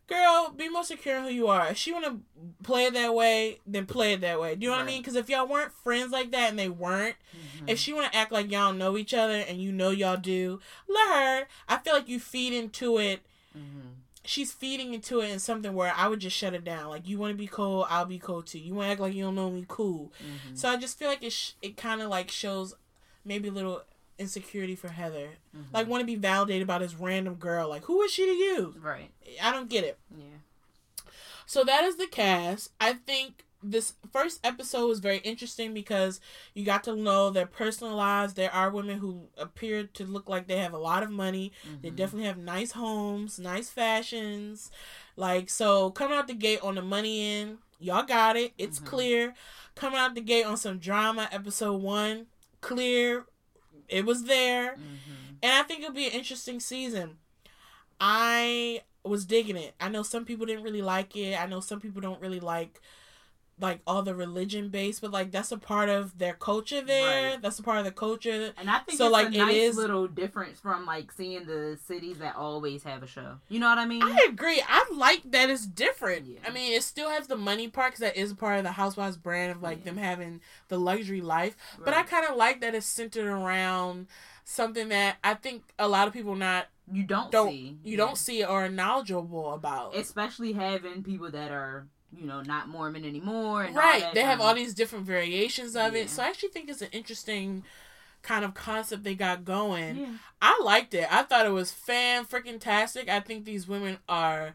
girl, 0.08 0.54
be 0.56 0.70
more 0.70 0.86
secure 0.86 1.18
in 1.18 1.24
who 1.26 1.30
you 1.30 1.48
are. 1.48 1.68
If 1.68 1.78
she 1.78 1.92
want 1.92 2.06
to 2.06 2.22
play 2.64 2.86
it 2.86 2.94
that 2.94 3.14
way, 3.14 3.60
then 3.66 3.86
play 3.86 4.14
it 4.14 4.22
that 4.22 4.40
way. 4.40 4.56
Do 4.56 4.64
you 4.64 4.70
know 4.70 4.78
what 4.78 4.84
I 4.84 4.86
mean? 4.86 5.02
Because 5.02 5.16
if 5.16 5.30
y'all 5.30 5.46
weren't 5.48 5.74
friends 5.74 6.12
like 6.14 6.32
that 6.32 6.50
and 6.50 6.58
they 6.58 6.70
weren't, 6.70 7.18
Mhm. 7.36 7.70
if 7.70 7.78
she 7.80 7.92
want 7.92 8.12
to 8.12 8.18
act 8.18 8.32
like 8.32 8.50
y'all 8.50 8.72
know 8.72 8.98
each 8.98 9.14
other 9.14 9.34
and 9.36 9.62
you 9.62 9.72
know 9.74 9.90
y'all 9.90 10.16
do, 10.16 10.62
let 10.88 11.10
her. 11.10 11.48
I 11.68 11.78
feel 11.80 11.94
like 11.94 12.08
you 12.08 12.20
feed 12.22 12.54
into 12.54 12.98
it. 12.98 13.20
Mhm. 13.58 13.96
She's 14.28 14.52
feeding 14.52 14.94
into 14.94 15.22
it 15.22 15.30
in 15.30 15.40
something 15.40 15.74
where 15.74 15.94
I 15.96 16.08
would 16.10 16.20
just 16.20 16.36
shut 16.36 16.54
it 16.54 16.64
down. 16.66 16.90
Like 16.90 17.08
you 17.08 17.18
want 17.18 17.32
to 17.32 17.38
be 17.38 17.48
cool, 17.48 17.88
I'll 17.90 18.06
be 18.06 18.20
cool 18.20 18.42
too. 18.44 18.60
You 18.60 18.74
want 18.76 18.88
to 18.88 18.92
act 18.92 19.02
like 19.02 19.14
you 19.14 19.24
don't 19.24 19.36
know 19.36 19.50
me, 19.50 19.64
cool. 19.68 20.12
Mhm. 20.22 20.58
So 20.58 20.68
I 20.70 20.76
just 20.76 21.00
feel 21.00 21.08
like 21.08 21.24
it 21.24 21.32
sh- 21.32 21.54
it 21.62 21.78
kind 21.78 22.02
of 22.02 22.10
like 22.10 22.30
shows 22.30 22.74
maybe 23.24 23.48
a 23.48 23.52
little 23.52 23.84
insecurity 24.20 24.76
for 24.76 24.90
Heather. 24.90 25.30
Mhm. 25.56 25.74
Like 25.74 25.88
want 25.88 26.02
to 26.02 26.06
be 26.06 26.16
validated 26.16 26.68
by 26.68 26.78
this 26.80 26.94
random 26.96 27.36
girl. 27.36 27.70
Like 27.70 27.86
who 27.86 28.02
is 28.02 28.12
she 28.12 28.26
to 28.26 28.32
you? 28.34 28.76
right. 28.82 29.12
I 29.42 29.52
don't 29.54 29.70
get 29.70 29.84
it. 29.86 29.98
Yeah. 30.16 30.26
So 31.46 31.64
that 31.64 31.86
is 31.86 31.96
the 31.96 32.08
cast. 32.08 32.72
I 32.82 32.94
think 32.94 33.46
this 33.64 33.94
first 34.14 34.40
episode 34.46 34.88
was 34.88 35.00
very 35.00 35.18
interesting 35.20 35.74
because 35.74 36.20
you 36.54 36.64
got 36.64 36.84
to 36.84 36.96
know 36.96 37.30
their 37.32 37.48
personal 37.48 37.96
lives. 37.96 38.36
There 38.36 38.54
are 38.54 38.70
women 38.70 39.00
who 39.00 39.28
appear 39.38 39.84
to 39.84 40.06
look 40.06 40.30
like 40.30 40.48
they 40.48 40.58
have 40.58 40.74
a 40.74 40.78
lot 40.78 41.04
of 41.04 41.10
money. 41.10 41.52
They 41.82 41.90
Mhm. 41.90 41.96
definitely 41.96 42.28
have 42.28 42.38
nice 42.38 42.72
homes, 42.74 43.40
nice 43.40 43.70
fashions. 43.70 44.70
Like 45.16 45.50
so 45.50 45.90
coming 45.92 46.18
out 46.18 46.28
the 46.28 46.34
gate 46.36 46.62
on 46.62 46.76
the 46.76 46.82
money 46.84 47.22
end, 47.24 47.58
y'all 47.80 48.04
got 48.04 48.36
it. 48.38 48.54
It's 48.58 48.80
Mhm. 48.80 48.86
clear. 48.86 49.36
Coming 49.76 50.00
out 50.00 50.14
the 50.16 50.22
gate 50.22 50.44
on 50.46 50.58
some 50.58 50.78
drama, 50.80 51.28
episode 51.32 51.82
one, 51.82 52.28
clear. 52.62 53.26
It 53.88 54.06
was 54.06 54.26
there. 54.26 54.76
Mhm. 54.76 55.38
And 55.42 55.52
I 55.54 55.64
think 55.64 55.82
it'll 55.82 55.94
be 55.94 56.06
an 56.08 56.12
interesting 56.14 56.60
season. 56.60 57.18
I 58.00 58.84
was 59.04 59.26
digging 59.26 59.56
it. 59.58 59.74
I 59.80 59.90
know 59.90 60.04
some 60.04 60.26
people 60.26 60.46
didn't 60.46 60.64
really 60.64 60.82
like 60.82 61.16
it. 61.16 61.40
I 61.40 61.46
know 61.46 61.60
some 61.60 61.80
people 61.80 62.02
don't 62.02 62.22
really 62.22 62.40
like 62.40 62.82
like 63.60 63.80
all 63.88 64.04
the 64.04 64.14
religion 64.14 64.70
based, 64.70 65.02
but 65.02 65.10
like 65.12 65.32
that's 65.32 65.52
a 65.52 65.58
part 65.58 65.90
of 65.90 66.18
their 66.20 66.34
culture 66.34 66.82
there. 66.82 67.32
Right. 67.32 67.42
That's 67.42 67.58
a 67.58 67.64
part 67.64 67.80
of 67.80 67.86
the 67.86 67.92
culture. 67.92 68.54
And 68.58 68.70
I 68.70 68.80
think 68.80 69.00
So, 69.00 69.10
like, 69.10 69.30
a 69.30 69.32
it 69.32 69.38
nice 69.38 69.56
is- 69.56 69.78
little 69.78 70.08
difference 70.08 70.60
from 70.60 70.86
like 70.86 71.12
seeing 71.12 71.46
the 71.46 71.78
cities 71.88 72.20
that 72.20 72.36
always 72.36 72.84
have 72.84 73.02
a 73.02 73.08
show. 73.08 73.40
You 73.50 73.60
know 73.60 73.68
what 73.70 73.80
I 73.80 73.86
mean? 73.86 74.04
I 74.04 74.28
agree. 74.30 74.62
I 74.68 74.86
like 74.94 75.32
that 75.32 75.50
it's 75.50 75.66
different. 75.66 76.28
Yeah. 76.28 76.40
I 76.48 76.52
mean, 76.52 76.72
it 76.74 76.84
still 76.84 77.10
has 77.10 77.26
the 77.28 77.36
money 77.36 77.68
part 77.68 77.94
because 77.94 78.02
that 78.02 78.16
is 78.16 78.32
part 78.34 78.58
of 78.60 78.64
the 78.64 78.74
Housewives 78.74 79.18
brand 79.18 79.52
of 79.52 79.64
like 79.64 79.80
Yeah. 79.80 79.86
them 79.86 79.98
having 79.98 80.42
the 80.68 80.78
luxury 80.78 81.22
life. 81.22 81.56
But 81.84 81.96
I 81.96 82.04
kind 82.04 82.28
of 82.28 82.36
like 82.38 82.62
that 82.62 82.76
it's 82.76 82.86
centered 82.86 83.26
around 83.28 84.06
something 84.44 84.90
that 84.90 85.18
I 85.24 85.34
think 85.34 85.64
a 85.80 85.88
lot 85.88 86.08
of 86.08 86.14
people 86.14 86.36
not 86.36 86.68
you 86.92 87.04
don't, 87.04 87.32
don't 87.32 87.50
see. 87.52 87.78
you 87.84 87.92
Yeah. 87.92 87.98
don't 87.98 88.18
see 88.18 88.44
or 88.46 88.66
are 88.66 88.70
knowledgeable 88.70 89.54
about. 89.54 89.96
especially 89.96 90.54
having 90.54 91.04
people 91.04 91.30
that 91.32 91.52
are 91.52 91.88
you 92.16 92.26
know 92.26 92.42
not 92.42 92.70
Mormon 92.70 93.04
anymore. 93.06 93.68
Right 93.74 94.14
they 94.14 94.22
have 94.24 94.40
all 94.40 94.54
these 94.56 94.74
different 94.74 95.06
variations 95.06 95.76
of 95.76 95.94
Yeah. 95.94 96.02
it 96.04 96.10
so 96.10 96.24
i 96.24 96.28
actually 96.28 96.50
think 96.50 96.70
it's 96.70 96.82
an 96.82 96.90
interesting 96.92 97.64
kind 98.24 98.44
of 98.46 98.54
concept 98.54 99.04
they 99.04 99.16
got 99.16 99.44
going 99.46 99.98
Yeah. 99.98 100.08
i 100.42 100.60
liked 100.64 100.94
it 100.94 101.08
i 101.12 101.24
thought 101.24 101.46
it 101.46 101.52
was 101.52 101.72
fan 101.72 102.26
freaking 102.26 102.60
tastic 102.60 103.08
i 103.10 103.20
think 103.20 103.46
these 103.46 103.68
women 103.68 103.98
are 104.10 104.54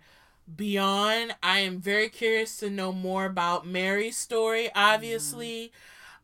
beyond 0.57 1.35
i 1.43 1.61
am 1.61 1.79
very 1.81 2.09
curious 2.09 2.57
to 2.59 2.69
know 2.71 2.93
more 2.93 3.25
about 3.25 3.67
mary's 3.67 4.17
story 4.17 4.71
obviously 4.75 5.73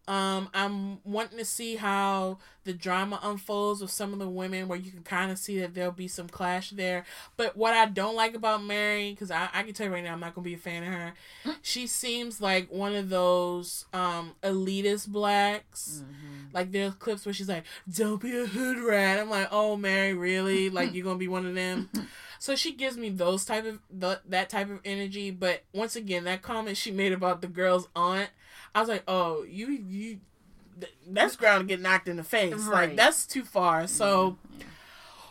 um 0.08 0.48
i'm 0.54 0.98
wanting 1.04 1.38
to 1.38 1.44
see 1.44 1.76
how 1.76 2.38
the 2.64 2.72
drama 2.72 3.20
unfolds 3.22 3.80
with 3.80 3.90
some 3.90 4.12
of 4.12 4.18
the 4.18 4.28
women 4.28 4.66
where 4.68 4.78
you 4.78 4.90
can 4.90 5.02
kind 5.02 5.30
of 5.30 5.38
see 5.38 5.58
that 5.60 5.74
there'll 5.74 5.90
be 5.92 6.06
some 6.08 6.28
clash 6.28 6.70
there. 6.70 7.04
But 7.36 7.56
what 7.56 7.72
i 7.74 7.86
don't 7.86 8.14
like 8.16 8.34
about 8.34 8.62
mary 8.64 9.10
because 9.12 9.30
I, 9.30 9.48
I 9.54 9.62
can 9.62 9.72
tell 9.74 9.86
you 9.86 9.92
right 9.92 10.02
now 10.04 10.12
i'm 10.12 10.20
not 10.20 10.34
gonna 10.34 10.44
be 10.44 10.54
a 10.54 10.58
fan 10.58 10.82
of 10.82 10.88
her. 10.92 11.14
She 11.62 11.86
seems 11.86 12.40
like 12.40 12.70
one 12.72 12.94
of 12.94 13.08
those 13.10 13.84
um 13.92 14.32
elitist 14.42 15.08
blacks. 15.08 16.02
Mhm. 16.04 16.52
like 16.54 16.72
there's 16.72 16.94
clips 16.94 17.24
where 17.26 17.32
she's 17.32 17.48
like 17.48 17.64
don't 17.90 18.20
be 18.20 18.36
a 18.36 18.46
hood 18.46 18.78
rat. 18.78 19.18
I'm 19.20 19.30
like 19.30 19.48
oh 19.52 19.76
mary 19.76 20.14
really? 20.14 20.70
Like 20.70 20.94
you're 20.94 21.04
gonna 21.04 21.18
be 21.18 21.28
one 21.28 21.46
of 21.46 21.54
them? 21.54 21.90
So 22.40 22.54
she 22.54 22.72
gives 22.72 22.96
me 22.96 23.08
those 23.10 23.44
type 23.44 23.66
of 23.66 23.80
the, 23.90 24.20
that 24.28 24.48
type 24.48 24.70
of 24.70 24.78
energy. 24.84 25.32
But 25.32 25.64
once 25.74 25.96
again 25.96 26.22
that 26.22 26.40
comment 26.40 26.76
she 26.76 26.92
made 26.92 27.12
about 27.12 27.40
the 27.40 27.48
girl's 27.48 27.88
aunt 27.96 28.30
i 28.78 28.80
was 28.80 28.88
like 28.88 29.02
oh 29.08 29.44
you 29.48 29.68
you 29.70 30.20
th- 30.80 30.94
that's 31.08 31.36
ground 31.36 31.60
to 31.60 31.66
get 31.66 31.80
knocked 31.82 32.08
in 32.08 32.16
the 32.16 32.24
face. 32.24 32.66
Like 32.68 32.96
that's 32.96 33.26
too 33.26 33.44
far. 33.44 33.86
So 33.86 34.36
Yeah. 34.58 34.64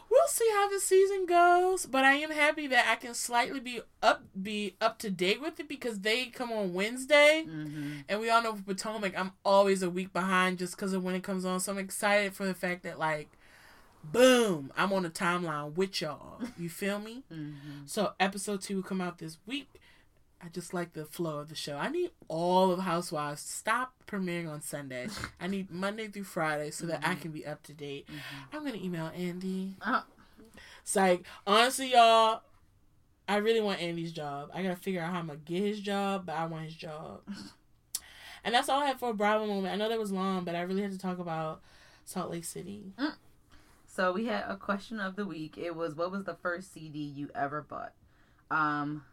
we'll 0.09 0.27
see 0.27 0.49
how 0.53 0.69
the 0.69 0.79
season 0.79 1.25
goes 1.25 1.85
but 1.85 2.03
i 2.05 2.13
am 2.13 2.31
happy 2.31 2.65
that 2.67 2.85
i 2.89 2.95
can 2.95 3.13
slightly 3.13 3.59
be 3.59 3.81
up 4.01 4.23
be 4.41 4.75
up 4.79 4.97
to 4.99 5.09
date 5.09 5.41
with 5.41 5.59
it 5.59 5.67
because 5.67 5.99
they 5.99 6.25
come 6.27 6.49
on 6.51 6.73
wednesday 6.73 7.45
Mhm. 7.45 8.03
and 8.07 8.19
we 8.21 8.29
all 8.29 8.41
know 8.41 8.55
for 8.55 8.63
potomac 8.63 9.17
i'm 9.19 9.31
always 9.43 9.83
a 9.83 9.89
week 9.89 10.13
behind 10.13 10.59
just 10.59 10.75
because 10.77 10.93
of 10.93 11.03
when 11.03 11.13
it 11.15 11.23
comes 11.23 11.43
on. 11.45 11.59
So 11.59 11.71
i'm 11.73 11.77
excited 11.77 12.33
for 12.33 12.45
the 12.45 12.53
fact 12.53 12.83
that 12.83 12.97
like 12.99 13.29
boom 14.03 14.71
i'm 14.77 14.93
on 14.93 15.03
the 15.03 15.09
timeline 15.09 15.73
with 15.75 16.01
y'all. 16.01 16.39
You 16.57 16.69
feel 16.69 16.99
me? 16.99 17.23
Mhm. 17.33 17.53
so 17.85 18.13
episode 18.19 18.61
two 18.61 18.77
will 18.77 18.83
come 18.83 19.01
out 19.01 19.17
this 19.17 19.37
week 19.45 19.67
I 20.43 20.49
just 20.49 20.73
like 20.73 20.93
the 20.93 21.05
flow 21.05 21.39
of 21.39 21.49
the 21.49 21.55
show. 21.55 21.77
I 21.77 21.89
need 21.89 22.11
all 22.27 22.71
of 22.71 22.79
Housewives 22.79 23.43
to 23.43 23.51
stop 23.51 23.93
premiering 24.07 24.49
on 24.49 24.61
Sunday. 24.61 25.07
I 25.41 25.47
need 25.47 25.71
Monday 25.71 26.07
through 26.07 26.25
Friday 26.25 26.69
so 26.71 26.85
that 26.85 27.01
I 27.03 27.15
can 27.15 27.31
be 27.31 27.45
up 27.45 27.63
to 27.63 27.73
date. 27.73 28.07
I'm 28.53 28.63
gonna 28.63 28.77
email 28.77 29.11
Andy. 29.15 29.75
Uh, 29.81 30.01
It's 30.83 30.95
like 30.95 31.25
honestly, 31.47 31.91
y'all, 31.93 32.41
I 33.27 33.37
really 33.37 33.61
want 33.61 33.81
Andy's 33.81 34.11
job. 34.13 34.49
I 34.53 34.61
gotta 34.61 34.75
figure 34.75 35.01
out 35.01 35.11
how 35.11 35.19
I'm 35.19 35.27
gonna 35.27 35.39
get 35.43 35.63
his 35.63 35.79
job, 35.81 36.27
but 36.27 36.35
I 36.35 36.45
want 36.45 36.65
his 36.65 36.75
job. 36.75 37.21
And 38.43 38.55
that's 38.55 38.69
all 38.69 38.79
I 38.81 38.85
had 38.85 38.99
for 38.99 39.09
a 39.09 39.13
Bravo 39.13 39.45
moment. 39.45 39.73
I 39.73 39.75
know 39.75 39.89
that 39.89 39.99
was 39.99 40.11
long, 40.11 40.45
but 40.45 40.55
I 40.55 40.61
really 40.61 40.81
had 40.81 40.93
to 40.93 40.97
talk 40.97 41.19
about 41.19 41.59
Salt 42.05 42.31
Lake 42.31 42.45
City. 42.45 42.93
So 43.85 44.13
we 44.13 44.25
had 44.27 44.45
a 44.47 44.55
question 44.55 45.01
of 45.01 45.17
the 45.17 45.25
week. 45.25 45.57
It 45.57 45.75
was 45.75 45.95
what 45.95 46.11
was 46.11 46.23
the 46.23 46.35
first 46.35 46.71
CD 46.71 46.99
you 46.99 47.29
ever 47.35 47.61
bought? 47.61 47.91
Um 48.49 49.03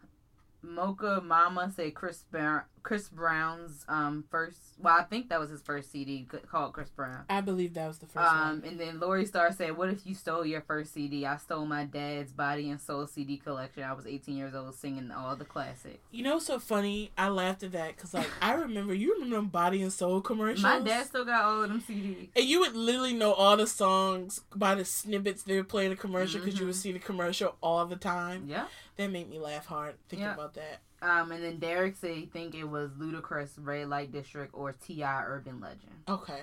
Mocha 0.65 1.21
Mama 1.23 1.71
say 1.75 1.91
Chris 1.91 2.25
Brown 2.31 2.63
Chris 2.85 3.09
Brown's 3.09 3.85
um 3.89 4.25
first 4.31 4.59
well 4.79 4.95
I 4.97 5.03
think 5.05 5.31
that 5.31 5.41
was 5.41 5.49
his 5.51 5.63
first 5.63 5.91
CD 5.91 6.29
called 6.51 6.75
Chris 6.75 6.91
Brown. 6.91 7.25
I 7.31 7.41
believe 7.41 7.75
that 7.75 7.89
was 7.89 7.99
the 7.99 8.07
first 8.07 8.31
Um 8.31 8.61
one. 8.61 8.63
and 8.67 8.79
then 8.79 9.01
Lori 9.01 9.25
Star 9.25 9.51
said, 9.53 9.77
What 9.77 9.89
if 9.89 10.07
you 10.07 10.15
stole 10.15 10.45
your 10.45 10.61
first 10.61 10.93
CD? 10.93 11.25
I 11.25 11.39
stole 11.39 11.65
my 11.65 11.85
dad's 11.87 12.31
body 12.33 12.71
and 12.71 12.79
soul 12.81 13.07
CD 13.07 13.39
collection. 13.39 13.83
I 13.85 13.95
was 13.95 14.07
eighteen 14.07 14.37
years 14.37 14.55
old 14.55 14.75
singing 14.75 15.11
all 15.11 15.35
the 15.35 15.47
classics. 15.47 15.99
You 16.13 16.25
know, 16.25 16.39
so 16.39 16.59
funny. 16.59 17.11
I 17.17 17.29
laughed 17.29 17.63
at 17.63 17.73
that 17.73 17.97
because, 17.97 18.13
like, 18.15 18.29
I 18.43 18.53
remember 18.53 18.93
you 18.95 19.15
remember 19.15 19.37
them 19.37 19.47
Body 19.49 19.81
and 19.83 19.93
Soul 19.93 20.21
commercials. 20.21 20.63
My 20.63 20.79
dad 20.81 21.07
still 21.07 21.25
got 21.25 21.43
all 21.45 21.63
of 21.63 21.71
them 21.71 21.81
CDs. 21.89 22.29
and 22.37 22.45
you 22.45 22.61
would 22.61 22.77
literally 22.77 23.15
know 23.15 23.33
all 23.33 23.57
the 23.57 23.67
songs 23.67 24.43
by 24.55 24.75
the 24.75 24.85
snippets 24.85 25.43
they 25.43 25.57
were 25.57 25.65
playing 25.65 25.91
the 25.91 25.97
commercial 25.97 26.39
because 26.41 26.61
you 26.61 26.67
would 26.67 26.75
Mhm. 26.75 26.79
see 26.79 26.93
the 26.93 26.99
commercial 26.99 27.57
all 27.63 27.87
the 27.87 27.97
time. 27.97 28.45
Yeah. 28.47 28.67
That 28.97 29.11
made 29.11 29.29
me 29.31 29.39
laugh 29.41 29.67
hard 29.67 29.95
thinking 30.09 30.27
Yeah. 30.27 30.35
about 30.35 30.55
that. 30.55 30.81
Um, 31.05 31.33
and 31.33 31.45
then 31.45 31.59
Derek 31.59 31.97
said 31.97 32.13
he 32.13 32.25
think 32.25 32.55
it 32.55 32.65
was 32.65 32.91
Ludacris, 32.93 33.51
Red 33.59 33.89
Light 33.89 34.11
District, 34.11 34.55
or 34.55 34.73
T.I. 34.73 35.23
Urban 35.27 35.61
Legend. 35.61 35.93
Okay. 36.09 36.41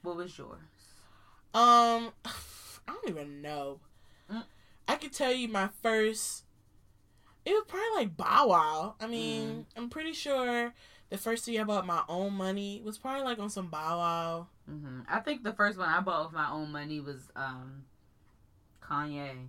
What 0.00 0.16
was 0.16 0.36
yours? 0.38 0.58
Um, 1.52 2.10
I 2.24 2.32
don't 2.88 3.08
even 3.10 3.42
know. 3.42 3.80
Mm. 4.32 4.44
I 4.88 4.96
could 4.96 5.12
tell 5.12 5.32
you 5.32 5.46
my 5.46 5.68
first. 5.82 6.44
It 7.44 7.50
was 7.50 7.64
probably 7.68 8.04
like 8.04 8.16
Bow 8.16 8.46
Wow. 8.48 8.94
I 8.98 9.06
mean, 9.06 9.66
I'm 9.76 9.90
pretty 9.90 10.14
sure 10.14 10.72
the 11.10 11.18
first 11.18 11.44
thing 11.44 11.60
I 11.60 11.64
bought 11.64 11.84
my 11.84 12.02
own 12.08 12.32
money 12.32 12.80
was 12.82 12.96
probably 12.96 13.24
like 13.24 13.38
on 13.40 13.50
some 13.50 13.66
Bow 13.66 13.98
Wow. 13.98 14.46
hmm 14.66 15.00
I 15.06 15.20
think 15.20 15.42
the 15.42 15.52
first 15.52 15.76
one 15.76 15.88
I 15.88 16.00
bought 16.00 16.26
with 16.26 16.34
my 16.34 16.50
own 16.50 16.72
money 16.72 17.00
was 17.00 17.28
um 17.36 17.84
Kanye. 18.82 19.48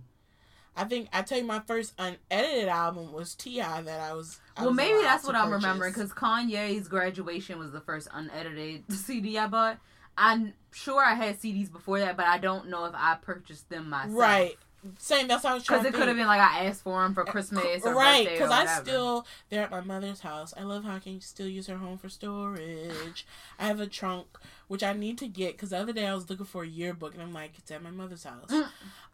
I 0.76 0.84
think 0.84 1.08
I 1.12 1.22
tell 1.22 1.38
you 1.38 1.44
my 1.44 1.60
first 1.60 1.94
unedited 1.98 2.68
album 2.68 3.12
was 3.12 3.34
T.I. 3.34 3.82
that 3.82 4.00
I 4.00 4.12
was. 4.12 4.40
I 4.56 4.62
well, 4.62 4.70
was 4.70 4.76
maybe 4.76 5.02
that's 5.02 5.24
what 5.24 5.36
I'm 5.36 5.50
remembering 5.50 5.92
because 5.92 6.12
Kanye's 6.12 6.88
graduation 6.88 7.58
was 7.58 7.70
the 7.70 7.80
first 7.80 8.08
unedited 8.12 8.84
CD 8.92 9.38
I 9.38 9.46
bought. 9.46 9.78
I'm 10.16 10.52
sure 10.72 11.02
I 11.02 11.14
had 11.14 11.40
CDs 11.40 11.70
before 11.70 11.98
that, 12.00 12.16
but 12.16 12.26
I 12.26 12.38
don't 12.38 12.68
know 12.68 12.84
if 12.84 12.94
I 12.94 13.16
purchased 13.20 13.68
them 13.68 13.90
myself. 13.90 14.16
Right. 14.16 14.56
Same. 14.98 15.28
That's 15.28 15.44
what 15.44 15.50
I 15.50 15.54
was 15.54 15.64
trying 15.64 15.80
Because 15.80 15.94
it 15.94 15.98
could 15.98 16.08
have 16.08 16.16
been 16.16 16.26
like 16.26 16.40
I 16.40 16.66
asked 16.66 16.82
for 16.82 17.02
them 17.02 17.14
for 17.14 17.26
uh, 17.26 17.32
Christmas 17.32 17.84
or 17.84 17.94
right 17.94 18.28
because 18.28 18.50
i 18.50 18.66
still 18.66 19.26
they're 19.48 19.62
at 19.62 19.70
my 19.70 19.80
mother's 19.80 20.20
house 20.20 20.52
i 20.58 20.62
love 20.62 20.84
how 20.84 20.96
i 20.96 20.98
can 20.98 21.20
still 21.20 21.48
use 21.48 21.66
her 21.68 21.78
home 21.78 21.96
for 21.96 22.10
storage 22.10 23.26
i 23.58 23.66
have 23.66 23.80
a 23.80 23.86
trunk 23.86 24.26
which 24.68 24.82
i 24.82 24.92
need 24.92 25.18
to 25.18 25.26
get 25.28 25.52
because 25.52 25.70
the 25.70 25.78
other 25.78 25.92
day 25.92 26.06
i 26.06 26.14
was 26.14 26.28
looking 26.30 26.46
for 26.46 26.62
a 26.62 26.66
yearbook 26.66 27.14
and 27.14 27.22
i'm 27.22 27.32
like 27.32 27.52
it's 27.58 27.70
at 27.70 27.82
my 27.82 27.90
mother's 27.90 28.24
house 28.24 28.48
Mm. 28.50 28.66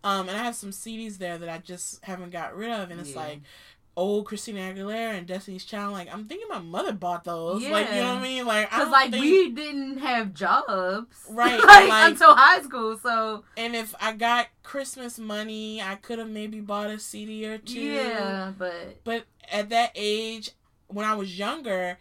um 0.04 0.28
and 0.28 0.36
i 0.38 0.42
have 0.42 0.54
some 0.54 0.70
cds 0.70 1.18
there 1.18 1.38
that 1.38 1.48
i 1.48 1.58
just 1.58 2.04
haven't 2.04 2.30
got 2.30 2.56
rid 2.56 2.70
of 2.70 2.90
and 2.90 3.00
it's 3.00 3.10
Yeah. 3.10 3.16
like 3.20 3.40
old 3.96 4.24
christina 4.24 4.60
aguilera 4.60 5.18
and 5.18 5.26
destiny's 5.26 5.64
child 5.64 5.92
like 5.92 6.08
i'm 6.14 6.24
thinking 6.24 6.46
my 6.48 6.60
mother 6.60 6.92
bought 6.92 7.24
those 7.24 7.62
like 7.66 7.88
you 7.88 7.96
know 7.96 8.14
what 8.14 8.18
i 8.18 8.22
mean 8.22 8.46
like 8.46 8.72
I 8.72 8.78
Because 8.78 8.92
like 8.92 9.10
think- 9.10 9.24
we 9.24 9.50
didn't 9.50 9.98
have 9.98 10.32
jobs, 10.32 11.16
Right, 11.28 11.58
like, 11.62 11.88
like- 11.88 12.10
until 12.12 12.34
high 12.34 12.62
school. 12.62 12.96
So 12.98 13.44
and 13.56 13.74
if 13.74 13.94
i 14.00 14.12
got 14.12 14.46
christmas 14.62 15.18
money 15.18 15.82
i 15.82 15.96
could 15.96 16.18
have 16.20 16.30
maybe 16.30 16.60
bought 16.60 16.88
a 16.88 16.98
cd 17.00 17.44
or 17.46 17.58
two 17.58 17.80
yeah, 17.80 18.52
but 18.56 19.00
But 19.04 19.24
at 19.50 19.68
that 19.70 19.90
age, 19.96 20.52
when 20.86 21.04
I 21.04 21.14
was 21.14 21.36
younger, 21.36 21.98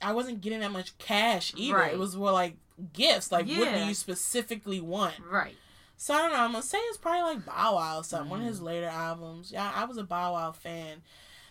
I 0.00 0.12
wasn't 0.14 0.40
getting 0.40 0.60
that 0.60 0.72
much 0.72 0.96
cash 0.96 1.52
either. 1.54 1.76
Right. 1.76 1.92
It 1.92 1.98
was 1.98 2.16
more 2.16 2.32
like 2.32 2.56
gifts. 2.92 3.30
Like, 3.32 3.46
what 3.46 3.74
do 3.74 3.84
you 3.84 3.94
specifically 3.94 4.80
want? 4.80 5.14
right. 5.30 5.56
So 5.98 6.12
I 6.14 6.18
don't 6.22 6.32
know. 6.32 6.40
I'm 6.40 6.52
gonna 6.52 6.62
say 6.62 6.78
it's 6.78 6.98
probably 6.98 7.22
like 7.34 7.46
Bow 7.46 7.74
Wow 7.76 7.98
or 7.98 8.04
something. 8.04 8.28
One 8.28 8.40
of 8.40 8.44
Mm-hmm. 8.44 8.50
his 8.52 8.60
later 8.60 8.86
albums. 8.88 9.50
Yeah, 9.50 9.72
I 9.74 9.84
was 9.84 9.96
a 9.96 10.04
Bow 10.04 10.34
Wow 10.34 10.52
fan. 10.52 11.02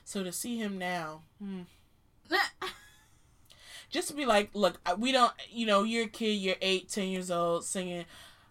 So 0.04 0.24
to 0.24 0.32
see 0.32 0.58
him 0.58 0.78
now, 0.78 1.22
hmm. 1.42 1.62
just 3.90 4.08
to 4.10 4.14
be 4.14 4.26
like, 4.26 4.50
look, 4.54 4.80
we 5.00 5.12
don't, 5.12 5.32
you 5.50 5.66
know, 5.66 5.84
you're 5.84 6.06
a 6.06 6.08
kid, 6.08 6.34
you're 6.34 6.56
eight, 6.62 6.90
ten 6.90 7.08
years 7.10 7.32
old, 7.32 7.66
singing, 7.66 8.06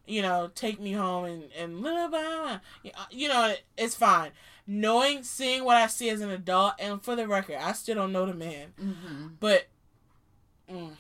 you 0.06 0.22
know, 0.22 0.50
take 0.54 0.80
me 0.80 0.92
home 0.92 1.24
and 1.26 1.44
and 1.56 1.80
little 1.80 2.08
Bow 2.08 2.60
Wow. 2.84 2.90
You 3.10 3.28
know, 3.28 3.54
it's 3.76 3.94
fine. 3.94 4.30
Knowing, 4.66 5.22
seeing 5.22 5.64
what 5.64 5.76
I 5.76 5.86
see 5.88 6.08
as 6.08 6.22
an 6.22 6.30
adult, 6.30 6.72
and 6.78 7.02
for 7.02 7.14
the 7.14 7.28
record, 7.28 7.56
I 7.60 7.72
still 7.72 7.94
don't 7.96 8.12
know 8.12 8.26
the 8.26 8.34
man, 8.34 8.72
hmm 8.78 9.26
but 9.38 9.66
mm, 10.70 10.92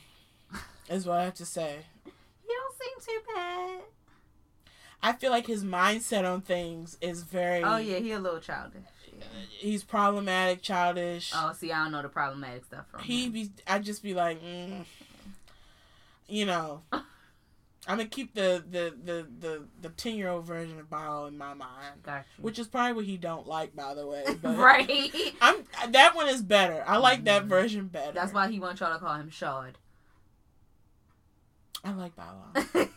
is 0.88 1.06
what 1.06 1.18
I 1.18 1.24
have 1.24 1.34
to 1.34 1.46
say. 1.46 1.78
You 2.06 2.12
don't 2.48 3.04
seem 3.04 3.14
too 3.14 3.22
bad. 3.34 3.80
I 5.02 5.12
feel 5.12 5.30
like 5.30 5.46
his 5.46 5.62
mindset 5.64 6.24
on 6.30 6.40
things 6.40 6.96
is 7.00 7.22
very. 7.24 7.62
Oh 7.62 7.76
yeah, 7.76 7.98
he 7.98 8.12
a 8.12 8.18
little 8.18 8.40
childish. 8.40 8.82
Yeah. 9.16 9.24
He's 9.58 9.84
problematic, 9.84 10.62
childish. 10.62 11.30
Oh, 11.34 11.52
see, 11.52 11.70
I 11.72 11.82
don't 11.84 11.92
know 11.92 12.02
the 12.02 12.08
problematic 12.08 12.64
stuff 12.64 12.86
from 12.90 13.00
he 13.02 13.26
him. 13.26 13.32
be 13.32 13.50
I 13.66 13.78
just 13.80 14.02
be 14.02 14.14
like, 14.14 14.42
mm, 14.42 14.84
you 16.26 16.46
know, 16.46 16.82
I'm 16.92 17.02
gonna 17.98 18.06
keep 18.06 18.34
the 18.34 18.64
the 18.70 18.94
the 19.04 19.26
the 19.40 19.62
the 19.82 19.88
ten 19.90 20.14
year 20.16 20.30
old 20.30 20.46
version 20.46 20.80
of 20.80 20.88
Bao 20.88 21.28
in 21.28 21.36
my 21.36 21.52
mind, 21.52 22.02
Got 22.02 22.24
you. 22.38 22.44
which 22.44 22.58
is 22.58 22.66
probably 22.66 22.94
what 22.94 23.04
he 23.04 23.18
don't 23.18 23.46
like, 23.46 23.76
by 23.76 23.94
the 23.94 24.06
way. 24.06 24.24
But 24.42 24.56
right. 24.56 25.12
I'm 25.42 25.64
that 25.90 26.14
one 26.16 26.28
is 26.28 26.40
better. 26.42 26.82
I 26.86 26.96
like 26.96 27.24
that 27.24 27.44
Mhm. 27.44 27.48
version 27.48 27.88
better. 27.88 28.12
That's 28.12 28.32
why 28.32 28.48
he 28.48 28.58
wants 28.58 28.80
y'all 28.80 28.92
to 28.94 28.98
call 28.98 29.14
him 29.16 29.28
Shad. 29.28 29.76
I 31.84 31.92
like 31.92 32.12
Bao. 32.16 32.88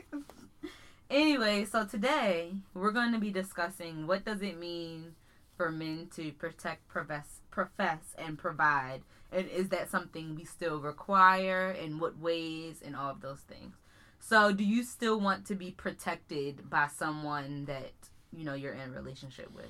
anyway, 1.10 1.64
so 1.64 1.84
today 1.84 2.52
we're 2.72 2.92
going 2.92 3.12
to 3.12 3.18
be 3.18 3.32
discussing 3.32 4.06
what 4.06 4.24
does 4.24 4.42
it 4.42 4.60
mean 4.60 5.16
for 5.56 5.72
men 5.72 6.08
to 6.14 6.30
protect, 6.32 6.86
profess, 6.86 7.40
profess, 7.50 8.14
and 8.16 8.38
provide, 8.38 9.02
and 9.32 9.48
is 9.48 9.70
that 9.70 9.90
something 9.90 10.36
we 10.36 10.44
still 10.44 10.78
require? 10.78 11.72
In 11.72 11.98
what 11.98 12.18
ways? 12.18 12.80
And 12.84 12.94
all 12.94 13.10
of 13.10 13.20
those 13.20 13.40
things. 13.40 13.74
So, 14.20 14.52
do 14.52 14.64
you 14.64 14.84
still 14.84 15.18
want 15.18 15.44
to 15.46 15.56
be 15.56 15.72
protected 15.72 16.70
by 16.70 16.86
someone 16.86 17.64
that 17.64 17.92
you 18.32 18.44
know 18.44 18.54
you're 18.54 18.72
in 18.72 18.90
a 18.90 18.92
relationship 18.92 19.52
with? 19.52 19.66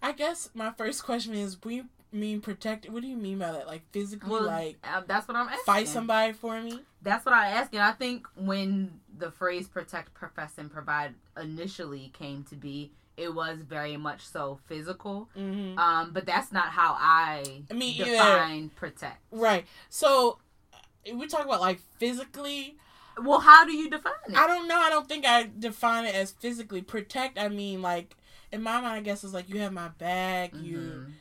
I 0.00 0.12
guess 0.12 0.48
my 0.54 0.72
first 0.72 1.04
question 1.04 1.34
is, 1.34 1.58
we 1.62 1.84
mean 2.12 2.40
protect? 2.40 2.88
What 2.90 3.02
do 3.02 3.08
you 3.08 3.16
mean 3.16 3.38
by 3.38 3.52
that? 3.52 3.66
Like 3.66 3.82
physically, 3.92 4.30
Well, 4.30 4.44
like 4.44 4.76
uh, 4.84 5.02
that's 5.06 5.28
what 5.28 5.36
I'm 5.36 5.48
asking. 5.48 5.64
fight 5.64 5.88
somebody 5.88 6.32
for 6.32 6.60
me? 6.60 6.80
That's 7.02 7.24
what 7.24 7.34
I 7.34 7.48
asked, 7.50 7.72
and 7.74 7.82
I 7.82 7.92
think 7.92 8.26
when 8.34 9.00
the 9.18 9.30
phrase 9.30 9.68
"protect, 9.68 10.14
profess, 10.14 10.58
and 10.58 10.70
provide" 10.70 11.14
initially 11.40 12.10
came 12.12 12.44
to 12.44 12.56
be, 12.56 12.90
it 13.16 13.34
was 13.34 13.60
very 13.60 13.96
much 13.96 14.26
so 14.26 14.58
physical. 14.66 15.28
hmm 15.34 15.78
Um, 15.78 16.10
but 16.12 16.26
that's 16.26 16.50
not 16.52 16.68
how 16.70 16.96
I 16.98 17.62
Me 17.72 17.90
either. 17.90 18.04
define 18.04 18.70
protect. 18.70 19.22
Right. 19.30 19.64
So 19.88 20.38
we 21.12 21.26
talk 21.26 21.44
about 21.44 21.60
like 21.60 21.80
physically. 21.98 22.76
Well, 23.20 23.40
how 23.40 23.64
do 23.64 23.72
you 23.72 23.90
define 23.90 24.12
it? 24.28 24.36
I 24.36 24.46
don't 24.46 24.68
know. 24.68 24.78
I 24.78 24.90
don't 24.90 25.08
think 25.08 25.24
I 25.26 25.48
define 25.58 26.04
it 26.04 26.14
as 26.14 26.30
physically 26.32 26.82
protect. 26.82 27.38
I 27.38 27.48
mean, 27.48 27.82
like 27.82 28.16
in 28.52 28.62
my 28.62 28.80
mind, 28.80 28.86
I 28.94 29.00
guess 29.00 29.24
it's 29.24 29.32
like 29.34 29.48
you 29.48 29.60
have 29.60 29.72
my 29.72 29.88
back. 29.88 30.52
You, 30.54 30.78
Mhm, 30.78 31.12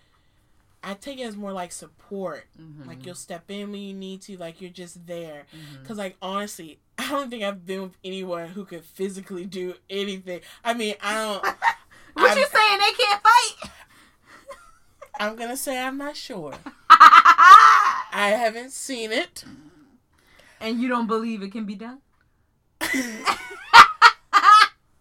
I 0.90 0.94
take 0.94 1.20
it 1.20 1.24
as 1.24 1.36
more 1.36 1.52
like 1.52 1.72
support. 1.72 2.46
mhm, 2.60 2.88
Like 2.88 3.06
you'll 3.06 3.16
step 3.16 3.50
in 3.50 3.72
when 3.72 3.82
you 3.82 3.94
need 3.94 4.22
to. 4.24 4.38
Like 4.38 4.62
you're 4.62 4.70
just 4.72 5.06
there. 5.06 5.46
mhm. 5.56 5.86
Cause 5.86 5.98
like 5.98 6.16
honestly, 6.22 6.80
I 6.98 7.10
don't 7.10 7.30
think 7.30 7.44
I've 7.44 7.66
been 7.66 7.82
with 7.84 7.98
anyone 8.04 8.48
who 8.48 8.64
could 8.66 8.84
physically 8.86 9.46
do 9.46 9.76
anything. 9.90 10.42
I 10.64 10.74
mean, 10.74 10.96
I 11.02 11.14
don't. 11.14 11.44
what 12.14 12.30
I'm- 12.32 12.38
you 12.38 12.46
saying? 12.48 12.80
They 12.80 13.04
can't 13.04 13.22
fight? 13.22 13.72
I'm 15.20 15.36
gonna 15.36 15.58
say 15.58 15.80
I'm 15.80 15.98
not 15.98 16.16
sure. 16.16 16.54
I 16.90 18.34
haven't 18.38 18.72
seen 18.72 19.12
it. 19.12 19.44
and 20.62 20.80
you 20.80 20.88
don't 20.88 21.08
believe 21.08 21.42
it 21.44 21.52
can 21.52 21.66
be 21.66 21.76
done? 21.76 22.00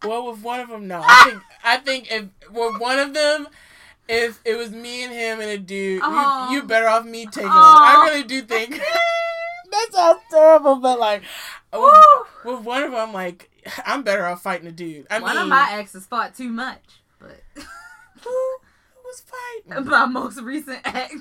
Well, 0.05 0.31
with 0.31 0.43
one 0.43 0.61
of 0.61 0.69
them, 0.69 0.87
no. 0.87 1.03
I 1.05 1.25
think 1.29 1.43
I 1.65 1.77
think 1.79 2.13
if 2.13 2.25
with 2.53 2.79
one 2.81 2.99
of 3.01 3.13
them, 3.13 3.49
if 4.09 4.41
it 4.45 4.57
was 4.57 4.71
me 4.71 5.05
and 5.05 5.13
him 5.13 5.41
and 5.41 5.51
a 5.51 5.59
dude, 5.59 6.01
Oh. 6.05 6.49
you, 6.51 6.57
you 6.57 6.63
better 6.63 6.89
off 6.89 7.05
me 7.05 7.27
taking 7.27 7.45
him. 7.45 7.53
Oh. 7.53 7.83
I 7.85 8.09
really 8.09 8.23
do 8.25 8.43
think 8.43 8.71
that 9.71 9.89
sounds 9.93 10.21
terrible, 10.31 10.77
but 10.77 10.99
like 10.99 11.23
with, 11.73 11.93
with 12.45 12.61
one 12.65 12.83
of 12.83 12.93
them, 12.93 13.13
like 13.13 13.51
I'm 13.85 14.03
better 14.03 14.25
off 14.27 14.43
fighting 14.43 14.67
a 14.69 14.73
dude. 14.73 15.07
I 15.11 15.19
One 15.19 15.35
mean, 15.35 15.43
of 15.43 15.49
my 15.49 15.73
exes 15.73 16.07
fought 16.07 16.35
too 16.35 16.49
much, 16.51 17.01
but 17.19 17.41
who, 18.25 18.31
was 19.05 19.23
fighting? 19.67 19.85
my 19.87 20.07
most 20.07 20.41
recent 20.41 20.81
ex. 20.85 21.15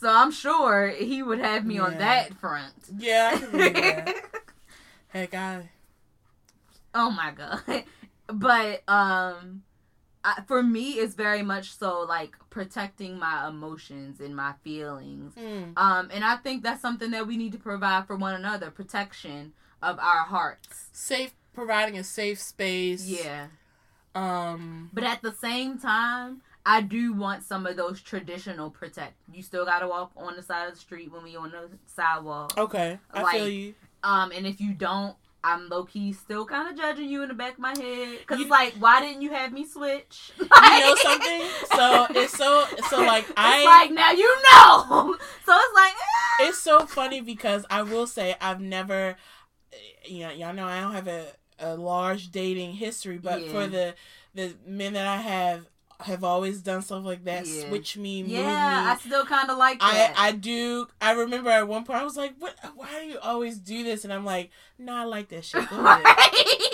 so 0.00 0.08
I'm 0.08 0.30
sure 0.32 0.88
he 0.88 1.22
would 1.22 1.38
have 1.40 1.64
me 1.64 1.78
on 1.78 1.98
that 1.98 2.34
front. 2.34 2.72
Yeah, 2.96 3.30
I 3.34 3.38
can 3.38 3.52
that. 3.72 4.14
Heck, 5.08 5.34
I 5.34 5.70
Oh 6.94 7.10
my 7.10 7.32
god. 7.32 7.84
But 8.32 8.82
um 8.88 9.62
I, 10.36 10.42
for 10.46 10.62
me 10.62 10.92
it's 10.92 11.14
very 11.14 11.42
much 11.42 11.72
so 11.76 12.00
like 12.02 12.36
protecting 12.50 13.18
my 13.18 13.48
emotions 13.48 14.20
and 14.20 14.34
my 14.34 14.52
feelings. 14.64 15.34
hmm. 15.34 15.70
Um 15.76 16.10
and 16.12 16.24
I 16.24 16.36
think 16.36 16.62
that's 16.62 16.82
something 16.82 17.10
that 17.12 17.26
we 17.26 17.36
need 17.36 17.52
to 17.52 17.58
provide 17.58 18.06
for 18.06 18.16
one 18.16 18.34
another, 18.34 18.70
protection 18.70 19.52
of 19.82 19.98
our 19.98 20.24
hearts. 20.24 20.88
safe, 20.92 21.34
providing 21.54 21.96
a 21.98 22.04
safe 22.04 22.40
space. 22.40 23.06
Yeah. 23.06 23.46
Um. 24.14 24.90
But 24.92 25.04
at 25.04 25.22
the 25.22 25.32
same 25.32 25.78
time, 25.78 26.42
I 26.66 26.80
do 26.80 27.12
want 27.12 27.44
some 27.44 27.66
of 27.66 27.76
those 27.76 28.00
traditional 28.00 28.70
protect. 28.70 29.14
You 29.32 29.42
still 29.42 29.64
got 29.64 29.80
to 29.80 29.88
walk 29.88 30.12
on 30.16 30.34
the 30.36 30.42
side 30.42 30.66
of 30.68 30.74
the 30.74 30.80
street 30.80 31.12
when 31.12 31.22
we 31.22 31.36
on 31.36 31.50
the 31.50 31.68
sidewalk. 31.86 32.56
Okay, 32.58 32.98
I 33.12 33.22
Like, 33.22 33.36
feel 33.36 33.48
you. 33.48 33.74
Um, 34.02 34.32
and 34.32 34.46
if 34.46 34.60
you 34.60 34.72
don't, 34.74 35.14
I'm 35.48 35.68
low 35.68 35.84
key 35.84 36.12
still 36.12 36.44
kind 36.44 36.68
of 36.68 36.76
judging 36.76 37.08
you 37.08 37.22
in 37.22 37.28
the 37.28 37.34
back 37.34 37.54
of 37.54 37.58
my 37.60 37.70
head 37.76 38.18
because 38.20 38.40
it's 38.40 38.50
like, 38.50 38.74
why 38.78 39.00
didn't 39.00 39.22
you 39.22 39.30
have 39.30 39.52
me 39.52 39.66
switch? 39.66 40.32
You 40.38 40.46
know 40.80 40.94
something? 41.02 41.42
So 41.76 42.06
it's 42.10 42.36
so 42.36 42.64
so 42.90 42.98
like 43.04 43.24
It's 43.24 43.32
I. 43.36 43.64
like 43.64 43.90
now 43.92 44.10
you 44.12 44.36
know. 44.44 45.16
So 45.46 45.52
it's 45.56 45.74
like, 45.74 45.92
eh. 45.94 46.48
it's 46.48 46.58
so 46.58 46.86
funny 46.86 47.20
because 47.22 47.64
I 47.70 47.82
will 47.82 48.06
say 48.06 48.36
I've 48.40 48.60
never, 48.60 49.16
you 50.06 50.20
know, 50.20 50.30
y'all 50.32 50.52
know 50.54 50.66
I 50.66 50.80
don't 50.80 50.92
have 50.92 51.08
a, 51.08 51.26
a 51.58 51.74
large 51.76 52.30
dating 52.30 52.72
history, 52.74 53.18
but 53.18 53.42
Yeah. 53.42 53.48
for 53.52 53.66
the 53.66 53.94
the 54.34 54.54
men 54.66 54.92
that 54.92 55.06
I 55.06 55.16
have, 55.16 55.66
have 56.00 56.22
always 56.22 56.60
done 56.62 56.80
stuff 56.82 57.04
like 57.04 57.24
that. 57.24 57.46
Yeah. 57.46 57.68
Switch 57.68 57.96
me, 57.96 58.22
move 58.22 58.30
me. 58.32 58.38
Yeah, 58.38 58.94
I 58.94 58.96
still 59.00 59.24
kind 59.26 59.50
of 59.50 59.58
like 59.58 59.78
I, 59.80 59.94
that. 59.94 60.14
I 60.16 60.32
do. 60.32 60.86
I 61.00 61.12
remember 61.12 61.50
at 61.50 61.66
one 61.66 61.84
point 61.84 62.00
I 62.00 62.04
was 62.04 62.16
like, 62.16 62.34
"What? 62.38 62.54
Why 62.76 62.86
do 63.00 63.06
you 63.06 63.18
always 63.18 63.58
do 63.58 63.82
this?" 63.82 64.04
And 64.04 64.12
I'm 64.12 64.24
like, 64.24 64.50
"No, 64.78 64.94
I 64.94 65.04
like 65.04 65.28
that 65.30 65.44
shit." 65.44 65.62
Ahead. 65.62 66.02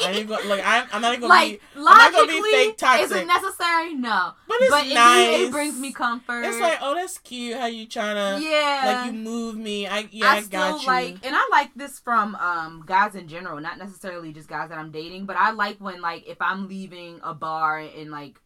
I 0.04 0.12
ain't 0.16 0.28
go, 0.28 0.34
like 0.46 0.62
I'm, 0.64 0.86
I'm 0.92 1.00
not 1.00 1.14
gonna 1.20 1.28
like 1.28 1.60
be. 1.74 1.80
not 1.80 2.12
gonna 2.12 2.26
be 2.26 2.32
logically, 2.34 2.50
fake 2.50 2.76
toxic. 2.76 3.04
is 3.06 3.12
it 3.12 3.26
necessary? 3.26 3.94
No, 3.94 4.32
But 4.46 4.56
it's 4.60 4.70
but 4.70 4.86
it, 4.86 4.94
nice. 4.94 5.40
it 5.40 5.50
brings 5.50 5.78
me 5.78 5.92
comfort. 5.92 6.42
It's 6.42 6.60
like, 6.60 6.78
oh, 6.82 6.94
that's 6.94 7.16
cute. 7.18 7.56
How 7.56 7.66
you 7.66 7.86
trying 7.86 8.16
to 8.16 8.44
yeah, 8.46 8.82
like 8.84 9.06
you 9.14 9.18
move 9.18 9.56
me? 9.56 9.86
I 9.86 10.06
yeah, 10.10 10.26
I, 10.26 10.36
I 10.36 10.42
got 10.42 10.82
you. 10.82 10.86
like, 10.86 11.14
and 11.24 11.34
I 11.34 11.48
like 11.50 11.70
this 11.74 11.98
from 11.98 12.34
um 12.34 12.84
guys 12.86 13.14
in 13.14 13.26
general, 13.28 13.58
not 13.60 13.78
necessarily 13.78 14.34
just 14.34 14.48
guys 14.48 14.68
that 14.68 14.76
I'm 14.76 14.90
dating, 14.90 15.24
but 15.24 15.36
I 15.36 15.52
like 15.52 15.78
when 15.80 16.02
like 16.02 16.28
if 16.28 16.40
I'm 16.42 16.68
leaving 16.68 17.20
a 17.22 17.32
bar 17.32 17.78
and 17.78 18.10
like 18.10 18.38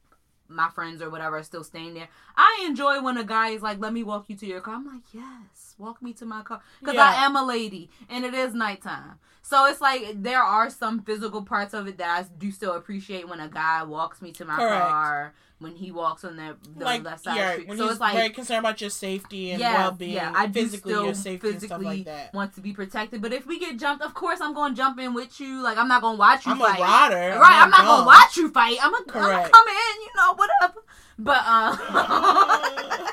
my 0.49 0.71
friends 0.71 1.03
or 1.03 1.11
whatever 1.11 1.37
are 1.37 1.43
still 1.43 1.65
staying 1.65 1.95
there. 1.95 2.09
I 2.37 2.65
enjoy 2.67 3.01
when 3.03 3.19
a 3.19 3.25
guy 3.25 3.51
is 3.51 3.63
like, 3.63 3.79
"Let 3.79 3.93
me 3.93 4.03
walk 4.03 4.27
you 4.29 4.37
to 4.37 4.47
your 4.47 4.61
car." 4.61 4.75
I'm 4.75 4.87
like, 4.87 5.13
"Yes, 5.13 5.75
walk 5.79 6.01
me 6.03 6.13
to 6.15 6.27
my 6.27 6.43
car," 6.43 6.61
because 6.81 6.95
Yeah. 6.95 7.11
I 7.11 7.25
am 7.27 7.37
a 7.37 7.45
lady 7.45 7.91
and 8.09 8.25
it 8.25 8.35
is 8.35 8.55
nighttime. 8.55 9.19
So 9.49 9.65
it's 9.65 9.81
like 9.81 10.23
there 10.23 10.43
are 10.43 10.69
some 10.69 11.01
physical 11.01 11.43
parts 11.43 11.73
of 11.73 11.87
it 11.87 11.97
that 11.97 12.19
I 12.19 12.27
do 12.39 12.51
still 12.51 12.75
appreciate 12.75 13.27
when 13.27 13.41
a 13.41 13.49
guy 13.49 13.83
walks 13.83 14.21
me 14.21 14.31
to 14.33 14.45
my 14.45 14.57
Correct. 14.57 14.89
car 14.91 15.33
when 15.59 15.75
he 15.75 15.91
walks 15.91 16.23
on 16.23 16.37
the, 16.37 16.55
the 16.77 16.85
like 16.85 17.03
left 17.03 17.25
side 17.25 17.39
of 17.39 17.47
the 17.47 17.53
street. 17.55 17.69
when 17.69 17.79
so 17.79 17.85
he's 17.85 17.93
it's 17.93 18.01
like 18.01 18.15
very 18.15 18.29
concerned 18.29 18.59
about 18.59 18.79
your 18.83 18.91
safety 18.91 19.53
and 19.53 19.59
yeah, 19.59 19.79
well 19.79 19.93
being, 19.93 20.13
yeah, 20.13 20.35
I 20.37 20.49
do 20.49 20.61
physically 20.65 20.93
still 20.93 21.05
your 21.07 21.15
safety 21.15 21.49
and 21.49 21.57
physically 21.63 21.67
stuff 21.67 21.83
like 21.83 22.05
that. 22.05 22.35
want 22.35 22.55
to 22.57 22.61
be 22.61 22.75
protected. 22.75 23.23
But 23.23 23.33
if 23.33 23.47
we 23.47 23.59
get 23.59 23.79
jumped, 23.79 24.05
of 24.05 24.13
course 24.13 24.39
I'm 24.43 24.53
going 24.53 24.75
to 24.75 24.77
jump 24.77 25.01
in 25.01 25.15
with 25.15 25.41
you. 25.41 25.63
Like 25.63 25.79
I'm 25.79 25.89
not 25.89 26.03
going 26.03 26.17
to 26.17 26.21
watch 26.21 26.45
you 26.45 26.53
I'm 26.53 26.59
fight. 26.59 26.79
a 26.79 26.83
rider, 26.83 27.41
Right, 27.41 27.63
I'm 27.63 27.71
not 27.71 27.87
gonna 27.87 28.07
watch 28.07 28.37
you 28.37 28.51
fight. 28.51 28.77
I'm 28.83 28.93
gonna, 28.93 29.05
I'm 29.09 29.15
gonna 29.15 29.27
Correct. 29.29 29.53
come 29.53 29.67
in, 29.67 30.03
you 30.03 30.11
know, 30.15 30.35
whatever. 30.35 30.85
But 31.19 31.47
um, 31.47 33.09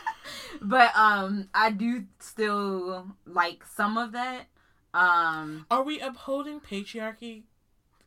but 0.64 0.92
um, 0.98 1.48
I 1.54 1.72
do 1.72 2.04
still 2.20 3.08
like 3.26 3.64
some 3.66 3.98
of 3.98 4.12
that. 4.12 4.48
Um, 4.96 5.66
Are 5.70 5.84
we 5.84 6.00
upholding 6.00 6.62
patriarchy 6.62 7.44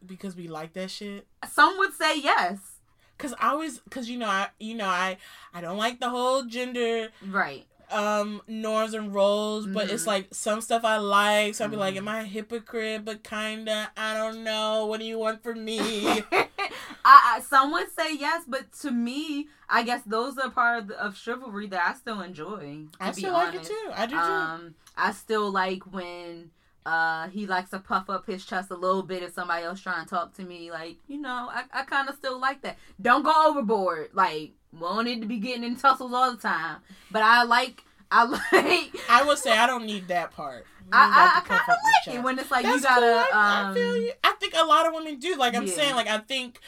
because 0.04 0.34
we 0.34 0.48
like 0.48 0.72
that 0.72 0.90
shit? 0.90 1.26
some 1.46 1.76
would 1.78 1.92
say 1.92 2.18
yes. 2.18 2.58
Cause 3.18 3.34
I 3.38 3.50
always, 3.50 3.82
cause 3.90 4.08
you 4.08 4.16
know, 4.16 4.28
I, 4.28 4.48
you 4.60 4.74
know, 4.74 4.86
I, 4.86 5.18
I 5.52 5.60
don't 5.60 5.76
like 5.76 6.00
the 6.00 6.08
whole 6.08 6.44
gender 6.44 7.08
Right. 7.26 7.66
um 7.90 8.40
norms 8.46 8.94
and 8.94 9.12
roles, 9.14 9.66
but 9.66 9.90
it's 9.90 10.04
Mhm. 10.04 10.06
like 10.06 10.28
some 10.32 10.60
stuff 10.60 10.84
I 10.84 10.96
like. 10.98 11.54
So 11.56 11.64
I'll 11.64 11.70
be 11.70 11.76
like, 11.76 11.94
Mhm. 11.94 11.98
am 11.98 12.08
I 12.08 12.20
a 12.20 12.24
hypocrite? 12.24 13.04
But 13.04 13.22
kinda, 13.24 13.90
I 13.96 14.14
don't 14.14 14.44
know. 14.44 14.86
What 14.86 15.00
do 15.00 15.04
you 15.06 15.18
want 15.18 15.42
from 15.42 15.64
me? 15.64 16.24
I, 17.04 17.36
I 17.36 17.40
some 17.40 17.72
would 17.72 17.90
say 17.94 18.14
yes, 18.16 18.44
but 18.46 18.72
to 18.82 18.90
me, 18.92 19.48
I 19.68 19.82
guess 19.82 20.02
those 20.06 20.38
are 20.38 20.50
part 20.50 20.82
of, 20.82 20.88
the, 20.88 21.02
of 21.04 21.16
chivalry 21.16 21.66
that 21.68 21.82
I 21.86 21.94
still 21.94 22.20
enjoy. 22.20 22.84
I 23.00 23.10
still 23.12 23.32
like 23.32 23.54
it 23.54 23.64
too. 23.64 23.90
I 23.94 24.06
do 24.06 24.14
too. 24.14 24.32
Um, 24.32 24.74
I 24.96 25.12
still 25.12 25.50
like 25.50 25.82
when 25.92 26.50
uh 26.86 27.28
he 27.28 27.46
likes 27.46 27.70
to 27.70 27.78
puff 27.78 28.08
up 28.08 28.26
his 28.26 28.44
chest 28.44 28.70
a 28.70 28.74
little 28.76 29.02
bit 29.02 29.22
if 29.22 29.32
somebody 29.34 29.64
else 29.64 29.80
trying 29.80 30.04
to 30.04 30.10
talk 30.10 30.34
to 30.34 30.42
me. 30.44 30.70
Like, 30.70 30.96
you 31.06 31.18
know, 31.20 31.48
I, 31.50 31.64
I 31.72 31.82
kind 31.82 32.08
of 32.08 32.14
still 32.14 32.38
like 32.40 32.62
that. 32.62 32.78
Don't 33.00 33.22
go 33.24 33.32
overboard. 33.48 34.10
Like, 34.14 34.52
won't 34.72 35.06
need 35.06 35.20
to 35.20 35.26
be 35.26 35.38
getting 35.38 35.64
in 35.64 35.76
tussles 35.76 36.12
all 36.12 36.30
the 36.32 36.40
time. 36.40 36.78
But 37.10 37.22
I 37.22 37.42
like, 37.44 37.82
I 38.10 38.24
like, 38.52 38.96
I 39.08 39.24
would 39.24 39.38
say 39.38 39.52
I 39.56 39.66
don't 39.66 39.86
need 39.86 40.08
that 40.08 40.30
part. 40.30 40.66
I, 40.90 41.32
I, 41.34 41.38
I 41.38 41.40
kind 41.42 41.60
of 41.60 41.68
like 41.68 42.14
it 42.16 42.22
when 42.22 42.38
it's 42.38 42.50
like 42.50 42.62
That's 42.64 42.76
you 42.76 42.82
gotta. 42.82 43.26
cool. 43.30 43.38
I, 43.38 43.60
um, 43.62 43.70
I 43.70 43.74
feel 43.74 43.96
you. 44.06 44.12
I 44.24 44.32
think 44.40 44.54
a 44.56 44.64
lot 44.64 44.86
of 44.86 44.94
women 44.94 45.18
do. 45.18 45.36
Like 45.36 45.54
I'm 45.54 45.66
Yeah. 45.66 45.74
saying, 45.74 45.94
like 45.94 46.08
I 46.08 46.18
think, 46.18 46.60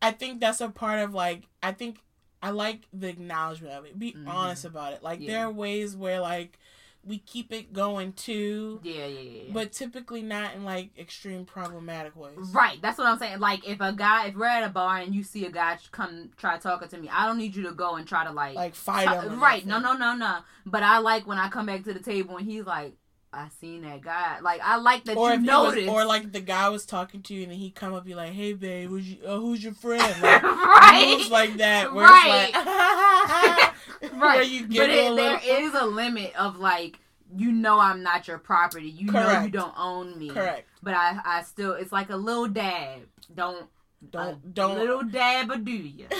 I 0.00 0.12
think 0.12 0.40
that's 0.40 0.62
a 0.62 0.70
part 0.70 1.00
of 1.00 1.12
like 1.12 1.42
I 1.62 1.72
think 1.72 1.98
I 2.42 2.50
like 2.50 2.82
the 2.94 3.08
acknowledgement 3.08 3.74
of 3.74 3.84
it. 3.84 3.98
Be 3.98 4.12
Mhm. 4.14 4.26
honest 4.28 4.64
about 4.64 4.94
it. 4.94 5.02
Like 5.02 5.20
Yeah. 5.20 5.26
there 5.34 5.46
are 5.46 5.50
ways 5.52 5.94
where 5.94 6.20
like 6.20 6.58
we 7.06 7.18
keep 7.18 7.52
it 7.52 7.72
going 7.72 8.12
too, 8.12 8.80
Yeah, 8.82 9.06
yeah, 9.06 9.06
yeah. 9.06 9.42
yeah. 9.46 9.52
but 9.52 9.72
typically 9.72 10.22
not 10.22 10.54
in 10.54 10.64
like 10.64 10.90
extreme 10.98 11.44
problematic 11.44 12.16
ways. 12.16 12.34
Right, 12.52 12.80
that's 12.82 12.98
what 12.98 13.06
I'm 13.06 13.18
saying. 13.18 13.38
Like, 13.38 13.66
if 13.66 13.80
a 13.80 13.92
guy, 13.92 14.26
if 14.26 14.34
we're 14.34 14.46
at 14.46 14.64
a 14.64 14.68
bar 14.68 14.98
and 14.98 15.14
you 15.14 15.22
see 15.22 15.46
a 15.46 15.50
guy 15.50 15.78
come 15.92 16.30
try 16.36 16.58
talking 16.58 16.88
to 16.88 16.98
me, 16.98 17.08
I 17.12 17.26
don't 17.26 17.38
need 17.38 17.54
you 17.54 17.62
to 17.64 17.72
go 17.72 17.94
and 17.96 18.06
try 18.06 18.24
to 18.24 18.32
like, 18.32 18.56
Like 18.56 18.74
fight 18.74 19.06
t- 19.22 19.28
him. 19.28 19.40
right? 19.40 19.64
No, 19.64 19.78
no, 19.78 19.92
no, 19.94 20.14
no. 20.14 20.38
But 20.64 20.82
I 20.82 20.98
like 20.98 21.26
when 21.26 21.38
I 21.38 21.48
come 21.48 21.66
back 21.66 21.84
to 21.84 21.92
the 21.94 22.00
table 22.00 22.36
and 22.36 22.46
he's 22.46 22.64
like, 22.66 22.94
"I 23.36 23.48
seen 23.60 23.82
that 23.82 24.00
guy." 24.00 24.38
Like, 24.40 24.60
I 24.64 24.76
like 24.76 25.04
that 25.04 25.16
Or 25.16 25.30
you 25.30 25.40
he 25.40 25.46
was, 25.46 25.46
noticed. 25.46 25.88
or 25.88 26.04
like 26.04 26.32
the 26.32 26.40
guy 26.40 26.68
was 26.68 26.84
talking 26.86 27.22
to 27.22 27.34
you 27.34 27.42
and 27.42 27.52
then 27.52 27.58
he 27.58 27.70
come 27.70 27.94
up 27.94 28.04
be 28.04 28.14
like, 28.14 28.32
"Hey 28.32 28.52
babe, 28.54 28.88
who's 28.88 29.08
you, 29.12 29.18
uh, 29.26 29.38
who's 29.38 29.62
your 29.62 29.74
friend?" 29.74 30.02
Like, 30.22 30.42
right, 30.42 31.14
moves 31.18 31.30
like 31.30 31.56
that, 31.58 31.92
where 31.94 32.06
Right. 32.06 32.50
it's 32.54 34.02
like, 34.02 34.12
right. 34.20 34.48
you 34.48 34.62
but 34.62 34.70
get 34.70 34.90
it, 34.90 35.12
a 35.12 35.14
there 35.14 35.40
little. 35.40 35.66
is 35.66 35.74
a 35.74 35.84
limit 35.86 36.34
of 36.38 36.58
like, 36.58 36.98
you 37.34 37.52
know, 37.52 37.78
I'm 37.78 38.02
not 38.02 38.28
your 38.28 38.38
property. 38.38 38.88
You 38.88 39.10
know, 39.12 39.42
you 39.42 39.50
don't 39.50 39.74
own 39.78 40.18
me. 40.18 40.30
Correct. 40.30 40.68
But 40.82 40.94
I, 40.94 41.18
I 41.24 41.42
still, 41.42 41.72
it's 41.72 41.90
like 41.92 42.10
a 42.10 42.16
little 42.16 42.46
dab. 42.46 43.00
Don't, 43.34 43.66
Don't 44.10 44.28
a 44.44 44.48
don't 44.52 44.78
little 44.78 45.02
dab, 45.02 45.50
or 45.50 45.56
do 45.56 45.72
you? 45.72 46.06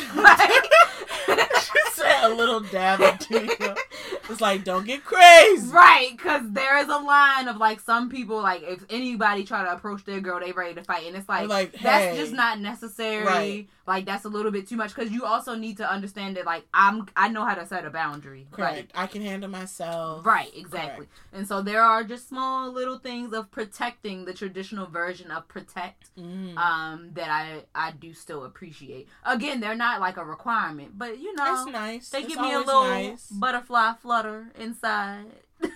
say 1.93 2.23
a 2.23 2.29
little 2.29 2.61
dab 2.61 3.01
into 3.01 3.45
you. 3.47 3.75
It's 4.29 4.41
like 4.41 4.65
don't 4.65 4.85
get 4.85 5.05
crazy. 5.05 5.69
Right, 5.69 6.11
because 6.11 6.43
there 6.51 6.79
is 6.79 6.89
a 6.89 6.99
line 6.99 7.47
of 7.47 7.59
like 7.59 7.79
some 7.79 8.11
people 8.11 8.43
like 8.43 8.61
if 8.65 8.85
anybody 8.91 9.45
try 9.45 9.63
to 9.63 9.73
approach 9.73 10.05
their 10.05 10.21
girl, 10.21 10.41
they 10.41 10.51
ready 10.51 10.75
to 10.75 10.83
fight, 10.83 11.07
and 11.07 11.15
it's 11.15 11.29
like, 11.29 11.49
Like, 11.49 11.73
that's 11.75 12.17
hey. 12.17 12.17
just 12.17 12.33
not 12.33 12.59
necessary. 12.59 13.25
Right. 13.25 13.69
Like 13.87 14.05
that's 14.05 14.25
a 14.25 14.29
little 14.29 14.51
bit 14.51 14.69
too 14.69 14.77
much 14.77 14.95
because 14.95 15.13
you 15.13 15.25
also 15.25 15.55
need 15.55 15.77
to 15.77 15.89
understand 15.89 16.37
that 16.37 16.45
like 16.47 16.65
I'm 16.75 17.07
I 17.17 17.29
know 17.29 17.45
how 17.45 17.55
to 17.55 17.65
set 17.67 17.85
a 17.85 17.91
boundary. 17.91 18.47
Correct. 18.51 18.91
I 18.95 19.07
can 19.07 19.23
handle 19.23 19.49
myself. 19.49 20.27
Right, 20.27 20.51
exactly. 20.57 21.07
And 21.33 21.47
so 21.47 21.63
there 21.63 21.83
are 21.83 22.03
just 22.03 22.29
small 22.29 22.73
little 22.73 22.99
things 22.99 23.33
of 23.33 23.51
protecting 23.51 24.25
the 24.25 24.35
traditional 24.35 24.87
version 24.87 25.31
of 25.31 25.47
protect 25.49 26.11
Mm. 26.19 26.57
um 26.57 27.11
that 27.15 27.31
I 27.31 27.63
I 27.75 27.93
do 27.93 28.13
still 28.15 28.45
appreciate. 28.45 29.07
Again, 29.25 29.61
they're 29.61 29.75
not 29.77 30.01
like 30.01 30.17
a 30.17 30.25
requirement, 30.25 30.99
but 30.99 31.19
you 31.19 31.35
know 31.35 31.53
It's 31.63 31.71
nice. 31.73 32.09
they 32.11 32.21
It's 32.21 32.29
give 32.29 32.41
me 32.41 32.53
a 32.53 32.59
little 32.59 32.85
nice. 32.85 33.29
butterfly 33.31 33.93
flutter 34.01 34.51
inside. 34.59 35.27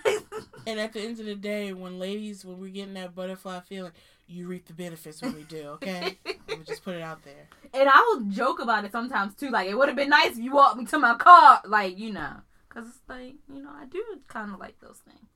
And 0.67 0.79
at 0.79 0.93
the 0.93 1.01
end 1.01 1.19
of 1.19 1.25
the 1.25 1.33
day, 1.35 1.73
when 1.73 1.97
ladies, 1.97 2.45
when 2.45 2.59
we're 2.59 2.69
getting 2.69 2.93
that 2.93 3.15
butterfly 3.15 3.61
feeling, 3.61 3.93
you 4.31 4.47
reap 4.47 4.65
the 4.67 4.73
benefits 4.73 5.21
when 5.21 5.33
we 5.35 5.43
do. 5.43 5.67
Okay, 5.75 6.17
Let 6.25 6.59
me 6.59 6.65
just 6.65 6.83
put 6.83 6.95
it 6.95 7.01
out 7.01 7.23
there. 7.23 7.47
And 7.73 7.87
I 7.89 7.99
will 7.99 8.21
joke 8.31 8.59
about 8.59 8.85
it 8.85 8.91
sometimes 8.91 9.35
too. 9.35 9.49
Like 9.49 9.67
it 9.69 9.75
would 9.75 9.87
have 9.87 9.97
been 9.97 10.09
nice 10.09 10.31
if 10.31 10.39
you 10.39 10.53
walked 10.53 10.77
me 10.77 10.85
to 10.85 10.97
my 10.99 11.15
car, 11.15 11.61
like 11.65 11.97
you 11.97 12.11
know, 12.11 12.37
because 12.67 12.87
it's 12.89 12.99
like 13.07 13.35
you 13.53 13.61
know 13.61 13.71
I 13.71 13.85
do 13.85 14.03
kind 14.27 14.53
of 14.53 14.59
like 14.59 14.79
those 14.79 14.99
things. 15.05 15.27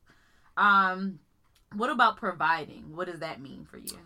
Um, 0.56 1.20
what 1.74 1.90
about 1.90 2.16
providing? 2.16 2.94
What 2.96 3.08
does 3.08 3.20
that 3.20 3.40
mean 3.40 3.66
for 3.70 3.78
you? 3.78 3.98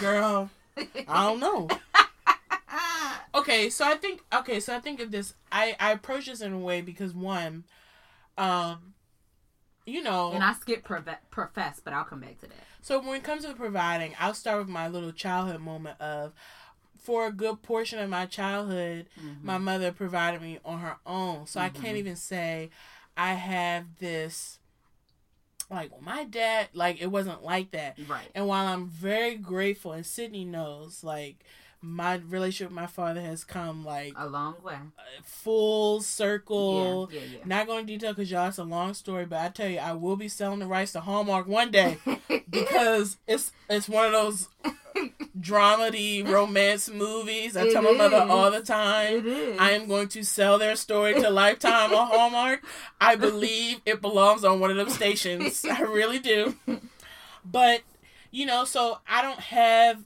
Girl, 0.00 0.50
I 0.76 1.24
don't 1.28 1.40
know. 1.40 1.68
Okay, 3.34 3.70
so 3.70 3.86
I 3.86 3.94
think 3.94 4.20
okay, 4.32 4.60
so 4.60 4.76
I 4.76 4.78
think 4.78 5.00
of 5.00 5.10
this. 5.10 5.32
I 5.50 5.74
I 5.80 5.92
approach 5.92 6.26
this 6.26 6.42
in 6.42 6.52
a 6.52 6.58
way 6.58 6.82
because 6.82 7.14
one, 7.14 7.64
um, 8.36 8.92
you 9.86 10.02
know, 10.02 10.32
And 10.32 10.44
I 10.44 10.52
skip 10.52 10.84
prove- 10.84 11.08
profess, 11.30 11.80
but 11.82 11.94
I'll 11.94 12.04
come 12.04 12.20
back 12.20 12.38
to 12.40 12.46
that. 12.46 12.64
So 12.82 13.00
when 13.00 13.16
it 13.16 13.24
comes 13.24 13.44
to 13.44 13.54
providing, 13.54 14.14
I'll 14.20 14.34
start 14.34 14.58
with 14.58 14.68
my 14.68 14.88
little 14.88 15.12
childhood 15.12 15.60
moment 15.60 16.00
of 16.00 16.32
for 17.00 17.26
a 17.26 17.32
good 17.32 17.62
portion 17.62 17.98
of 17.98 18.08
my 18.10 18.26
childhood, 18.26 19.06
Mm-hmm. 19.18 19.46
my 19.46 19.58
mother 19.58 19.90
provided 19.92 20.42
me 20.42 20.58
on 20.64 20.80
her 20.80 20.96
own. 21.06 21.46
So 21.46 21.60
I 21.60 21.68
can't 21.68 21.96
even 21.96 22.16
say 22.16 22.70
I 23.16 23.34
have 23.34 23.86
this 23.98 24.58
like 25.70 25.90
well, 25.90 26.00
my 26.02 26.24
dad 26.24 26.68
like 26.74 27.00
it 27.00 27.06
wasn't 27.08 27.42
like 27.42 27.70
that. 27.70 27.98
Right. 28.08 28.28
And 28.34 28.46
while 28.46 28.66
I'm 28.66 28.88
very 28.88 29.36
grateful 29.36 29.92
and 29.92 30.04
Sydney 30.04 30.44
knows 30.44 31.02
like 31.02 31.44
my 31.84 32.14
relationship 32.28 32.70
with 32.70 32.76
my 32.76 32.86
father 32.86 33.20
has 33.20 33.42
come 33.44 33.84
like 33.84 34.12
A 34.16 34.26
long 34.28 34.54
way. 34.62 34.76
full 35.24 36.00
circle. 36.00 37.10
Yeah, 37.12 37.20
yeah, 37.20 37.38
Not 37.44 37.66
going 37.66 37.86
to 37.86 37.92
detail 37.92 38.12
because 38.12 38.30
y'all, 38.30 38.48
it's 38.48 38.58
a 38.58 38.64
long 38.64 38.94
story, 38.94 39.26
but 39.26 39.40
I 39.40 39.48
tell 39.48 39.68
you, 39.68 39.78
I 39.78 39.92
will 39.92 40.16
be 40.16 40.28
selling 40.28 40.60
the 40.60 40.66
rights 40.66 40.92
to 40.92 41.00
Hallmark 41.00 41.48
one 41.48 41.70
day 41.70 41.98
because 42.50 43.16
it's 43.26 43.52
it's 43.68 43.88
one 43.88 44.06
of 44.06 44.12
those 44.12 44.48
dramedy 45.38 46.26
romance 46.28 46.88
movies. 46.90 47.56
I 47.56 47.64
It 47.66 47.72
tell 47.72 47.82
my 47.82 47.92
mother 47.92 48.16
is. 48.24 48.30
all 48.30 48.50
the 48.50 48.62
time. 48.62 49.26
I 49.58 49.72
am 49.72 49.88
going 49.88 50.08
to 50.08 50.22
sell 50.24 50.58
their 50.58 50.76
story 50.76 51.14
to 51.14 51.30
Lifetime 51.30 51.92
or 51.92 52.06
Hallmark. 52.06 52.64
I 53.00 53.16
believe 53.26 53.80
it 53.86 54.00
belongs 54.00 54.44
on 54.44 54.60
one 54.60 54.70
of 54.70 54.76
them 54.76 54.90
stations. 54.90 55.64
I 55.64 55.80
really 55.80 56.18
do. 56.18 56.54
But, 57.44 57.80
you 58.30 58.46
know, 58.46 58.64
so 58.64 58.98
I 59.08 59.22
don't 59.22 59.40
have 59.40 60.02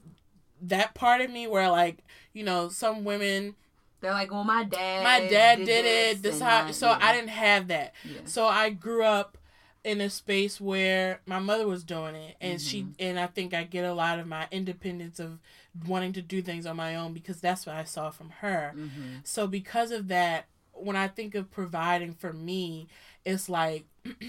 that 0.61 0.93
part 0.93 1.21
of 1.21 1.29
me 1.31 1.47
where, 1.47 1.69
like, 1.69 1.97
you 2.33 2.43
know, 2.43 2.69
some 2.69 3.03
women, 3.03 3.55
They're 4.01 4.11
like, 4.13 4.31
well, 4.31 4.43
my 4.43 4.63
dad. 4.63 5.03
my 5.03 5.27
dad 5.27 5.57
did 5.65 5.85
it. 5.85 6.21
This 6.23 6.39
how, 6.39 6.65
I- 6.65 6.71
so 6.71 6.87
yeah. 6.89 6.99
I 7.01 7.13
didn't 7.13 7.29
have 7.29 7.67
that. 7.69 7.93
Yeah. 8.03 8.19
So 8.25 8.45
I 8.47 8.69
grew 8.69 9.03
up 9.03 9.37
in 9.83 10.01
a 10.01 10.09
space 10.09 10.59
where 10.59 11.21
my 11.25 11.39
mother 11.39 11.65
was 11.65 11.83
doing 11.85 12.13
it 12.13 12.35
and 12.41 12.59
she 12.59 12.83
Mhm. 12.83 12.93
and 12.99 13.19
I 13.19 13.27
think 13.27 13.53
I 13.53 13.63
get 13.63 13.85
a 13.85 13.93
lot 13.93 14.19
of 14.19 14.27
my 14.27 14.45
independence 14.51 15.17
of 15.17 15.39
wanting 15.87 16.11
to 16.13 16.21
do 16.21 16.41
things 16.41 16.65
on 16.65 16.75
my 16.75 16.95
own 16.95 17.13
because 17.13 17.39
that's 17.39 17.65
what 17.65 17.75
I 17.75 17.85
saw 17.85 18.09
from 18.09 18.31
her. 18.41 18.73
Mm-hmm. 18.75 19.15
So 19.23 19.47
because 19.47 19.91
of 19.91 20.09
that, 20.09 20.47
when 20.73 20.95
I 20.97 21.07
think 21.07 21.35
of 21.35 21.49
providing 21.51 22.13
for 22.13 22.33
me, 22.33 22.87
it's 23.23 23.47
like 23.47 23.85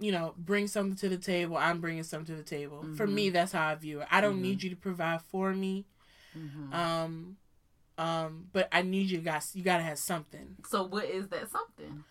you 0.00 0.10
know, 0.12 0.34
bring 0.36 0.66
something 0.66 0.96
to 0.96 1.08
the 1.08 1.18
table, 1.18 1.56
I'm 1.56 1.80
bringing 1.80 2.02
something 2.02 2.34
to 2.34 2.42
the 2.42 2.48
table. 2.48 2.82
For 2.96 3.06
Mhm. 3.06 3.12
me, 3.12 3.30
that's 3.30 3.52
how 3.52 3.68
I 3.68 3.74
view 3.74 4.00
it. 4.00 4.08
I 4.10 4.20
don't 4.20 4.38
Mhm. 4.38 4.42
need 4.42 4.62
you 4.62 4.70
to 4.70 4.76
provide 4.76 5.22
for 5.22 5.52
me. 5.54 5.84
Mm-hmm. 6.36 6.72
Um 6.72 7.36
um 7.98 8.48
but 8.52 8.68
I 8.72 8.80
need 8.82 9.10
you 9.10 9.18
guys 9.18 9.50
you 9.54 9.62
got 9.62 9.76
to 9.78 9.82
have 9.82 9.98
something. 9.98 10.56
so 10.68 10.82
what 10.84 11.04
is 11.04 11.28
that 11.28 11.50
something? 11.50 12.04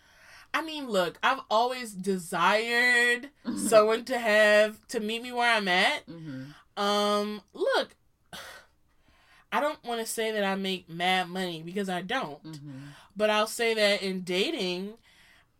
I 0.52 0.62
mean, 0.62 0.88
look, 0.88 1.18
I've 1.22 1.40
always 1.50 1.92
desired 1.92 3.30
someone 3.56 4.04
to 4.06 4.18
have 4.18 4.86
to 4.88 5.00
meet 5.00 5.22
me 5.22 5.32
where 5.32 5.50
I'm 5.56 5.68
at. 5.68 6.06
Mm-hmm. 6.06 6.80
Um, 6.82 7.42
look, 7.54 7.96
I 9.52 9.60
don't 9.60 9.82
want 9.84 10.00
to 10.00 10.06
say 10.06 10.30
that 10.32 10.44
I 10.44 10.54
make 10.54 10.88
mad 10.88 11.28
money 11.28 11.62
because 11.62 11.88
I 11.88 12.02
don't, 12.02 12.42
Mm-hmm. 12.44 12.78
but 13.16 13.30
I'll 13.30 13.46
say 13.48 13.74
that 13.74 14.02
in 14.02 14.22
dating, 14.22 14.94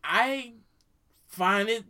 I 0.03 0.53
find 1.27 1.67
it 1.69 1.83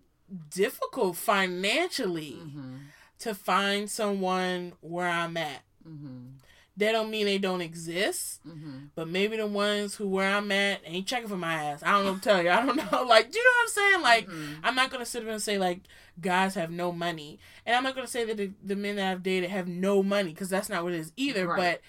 difficult 0.50 1.16
financially 1.18 2.38
Mm-hmm. 2.42 2.76
to 3.20 3.36
find 3.36 3.90
someone 3.90 4.74
where 4.82 5.08
I'm 5.10 5.38
at. 5.38 5.62
Mm-hmm. 5.88 6.38
That 6.78 6.94
don't 6.94 7.12
mean 7.12 7.26
they 7.26 7.38
don't 7.38 7.62
exist, 7.62 8.40
Mm-hmm. 8.48 8.78
but 8.96 9.08
maybe 9.10 9.38
the 9.38 9.46
ones 9.46 9.96
who 9.96 10.08
where 10.08 10.34
I'm 10.34 10.52
at 10.52 10.82
ain't 10.86 11.06
checking 11.06 11.28
for 11.28 11.38
my 11.38 11.54
ass. 11.54 11.84
I 11.84 11.92
don't 11.92 12.06
know 12.06 12.18
tell 12.18 12.42
you. 12.42 12.50
I 12.50 12.66
don't 12.66 12.76
know. 12.92 13.04
Like, 13.04 13.32
do 13.32 13.38
you 13.38 13.44
know 13.44 13.52
what 13.52 13.64
I'm 13.64 13.68
saying? 13.70 14.02
Like, 14.02 14.28
Mhm. 14.30 14.56
I'm 14.64 14.76
not 14.76 14.90
gonna 14.90 15.06
sit 15.06 15.24
there 15.24 15.34
and 15.34 15.42
say 15.42 15.58
like 15.58 15.82
guys 16.20 16.56
have 16.56 16.72
no 16.72 16.92
money, 16.92 17.40
and 17.66 17.76
I'm 17.76 17.84
not 17.84 17.94
gonna 17.96 18.08
say 18.08 18.24
that 18.26 18.38
the, 18.38 18.52
the 18.64 18.76
men 18.76 18.96
that 18.96 19.12
I've 19.12 19.24
dated 19.24 19.50
have 19.50 19.68
no 19.68 20.02
money 20.02 20.32
because 20.32 20.50
that's 20.50 20.70
not 20.70 20.84
what 20.84 20.94
it 20.94 21.00
is 21.00 21.12
either. 21.18 21.46
Right. 21.48 21.58
But 21.58 21.82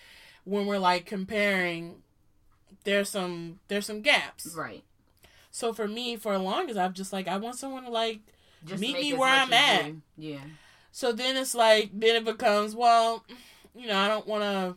when 0.44 0.66
we're 0.66 0.78
like 0.78 1.06
comparing, 1.06 2.02
there's 2.84 3.08
some 3.08 3.60
there's 3.68 3.86
some 3.86 4.02
gaps. 4.02 4.52
right. 4.56 4.82
So 5.52 5.72
for 5.72 5.86
me, 5.86 6.16
for 6.16 6.34
as 6.34 6.40
long 6.40 6.68
as 6.68 6.76
I've 6.76 6.94
just 6.94 7.12
like 7.12 7.28
I 7.28 7.36
want 7.36 7.56
someone 7.56 7.84
to 7.84 7.90
like. 7.90 8.20
Just 8.64 8.80
Meet 8.80 8.94
me 8.94 9.12
where 9.14 9.28
I'm 9.28 9.52
at. 9.52 9.92
Yeah. 10.16 10.38
So 10.92 11.12
then 11.12 11.36
it's 11.36 11.54
like 11.54 11.90
then 11.92 12.16
it 12.16 12.24
becomes 12.24 12.74
well, 12.74 13.24
you 13.74 13.86
know 13.86 13.98
I 13.98 14.08
don't 14.08 14.26
want 14.26 14.42
to 14.42 14.76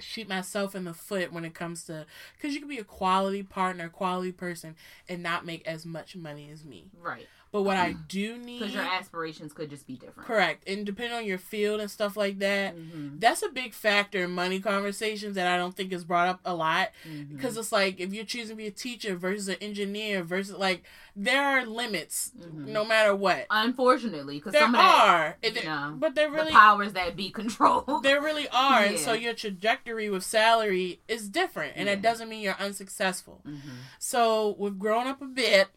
shoot 0.00 0.28
myself 0.28 0.74
in 0.74 0.84
the 0.84 0.94
foot 0.94 1.32
when 1.32 1.44
it 1.44 1.54
comes 1.54 1.84
to 1.84 2.06
because 2.36 2.54
you 2.54 2.60
can 2.60 2.68
be 2.68 2.78
a 2.78 2.84
quality 2.84 3.42
partner, 3.42 3.88
quality 3.88 4.32
person, 4.32 4.76
and 5.08 5.22
not 5.22 5.46
make 5.46 5.66
as 5.66 5.84
much 5.84 6.16
money 6.16 6.48
as 6.50 6.64
me. 6.64 6.90
Right. 7.00 7.26
But 7.54 7.62
what 7.62 7.76
I 7.76 7.92
do 8.08 8.36
need 8.36 8.58
Because 8.58 8.74
your 8.74 8.82
aspirations 8.82 9.52
could 9.52 9.70
just 9.70 9.86
be 9.86 9.94
different. 9.94 10.26
Correct. 10.26 10.68
And 10.68 10.84
depending 10.84 11.16
on 11.16 11.24
your 11.24 11.38
field 11.38 11.80
and 11.80 11.88
stuff 11.88 12.16
like 12.16 12.40
that, 12.40 12.74
Mm-hmm. 12.76 13.20
that's 13.20 13.44
a 13.44 13.48
big 13.48 13.72
factor 13.74 14.24
in 14.24 14.32
money 14.32 14.58
conversations 14.58 15.36
that 15.36 15.46
I 15.46 15.56
don't 15.56 15.76
think 15.76 15.92
is 15.92 16.02
brought 16.04 16.26
up 16.26 16.40
a 16.44 16.52
lot. 16.52 16.88
Mm-hmm. 17.08 17.36
Because 17.36 17.56
it's 17.56 17.70
like 17.70 18.00
if 18.00 18.12
you're 18.12 18.24
choosing 18.24 18.56
to 18.56 18.62
be 18.62 18.66
a 18.66 18.72
teacher 18.72 19.14
versus 19.14 19.46
an 19.46 19.56
engineer 19.60 20.24
versus 20.24 20.56
like 20.56 20.82
there 21.14 21.44
are 21.44 21.64
limits 21.64 22.32
Mhm. 22.36 22.66
no 22.66 22.84
matter 22.84 23.14
what. 23.14 23.46
Unfortunately, 23.50 24.38
because 24.38 24.52
There 24.52 24.62
some 24.62 24.74
of 24.74 24.80
that, 24.80 25.04
are, 25.08 25.36
and 25.44 25.54
you 25.54 25.62
know, 25.62 25.94
but 25.96 26.16
there 26.16 26.28
the 26.28 26.34
really 26.36 26.50
powers 26.50 26.92
that 26.94 27.14
be 27.14 27.30
control. 27.30 27.84
there 28.02 28.20
really 28.20 28.48
are, 28.48 28.80
and 28.82 28.98
so 28.98 29.12
your 29.12 29.32
trajectory 29.34 30.10
with 30.10 30.24
salary 30.24 31.00
is 31.06 31.28
different, 31.28 31.74
and 31.76 31.86
Yeah. 31.86 31.94
that 31.94 32.02
doesn't 32.02 32.28
mean 32.28 32.42
you're 32.42 32.56
unsuccessful. 32.58 33.42
mm-hmm. 33.46 33.68
So 34.00 34.56
we've 34.58 34.76
grown 34.78 35.06
up 35.06 35.22
a 35.22 35.26
bit. 35.26 35.68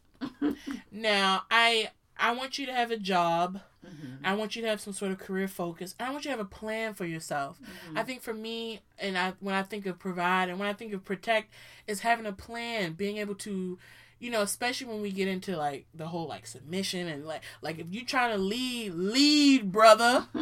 Now 0.91 1.43
I 1.51 1.91
I 2.17 2.33
want 2.33 2.57
you 2.57 2.65
to 2.65 2.73
have 2.73 2.91
a 2.91 2.97
job. 2.97 3.59
Mm-hmm. 3.85 4.25
I 4.25 4.33
want 4.33 4.55
you 4.55 4.61
to 4.63 4.67
have 4.67 4.81
some 4.81 4.91
sort 4.93 5.11
of 5.11 5.19
career 5.19 5.47
focus. 5.47 5.95
I 5.99 6.11
want 6.11 6.25
you 6.25 6.31
to 6.31 6.37
have 6.37 6.45
a 6.45 6.49
plan 6.49 6.93
for 6.93 7.05
yourself. 7.05 7.57
Mm-hmm. 7.61 7.97
I 7.97 8.03
think 8.03 8.21
for 8.21 8.33
me, 8.33 8.81
and 8.99 9.17
I 9.17 9.33
when 9.39 9.55
I 9.55 9.63
think 9.63 9.85
of 9.85 9.97
provide 9.99 10.49
and 10.49 10.59
when 10.59 10.67
I 10.67 10.73
think 10.73 10.93
of 10.93 11.05
protect, 11.05 11.53
is 11.87 12.01
having 12.01 12.25
a 12.25 12.33
plan, 12.33 12.93
being 12.93 13.17
able 13.17 13.35
to, 13.35 13.77
you 14.19 14.29
know, 14.31 14.41
especially 14.41 14.87
when 14.87 15.01
we 15.01 15.11
get 15.11 15.27
into 15.27 15.55
like 15.55 15.85
the 15.93 16.07
whole 16.07 16.27
like 16.27 16.47
submission 16.47 17.07
and 17.07 17.25
like 17.25 17.43
like 17.61 17.79
if 17.79 17.87
you're 17.91 18.03
trying 18.05 18.31
to 18.35 18.37
lead, 18.41 18.93
lead, 18.93 19.71
brother. 19.71 20.27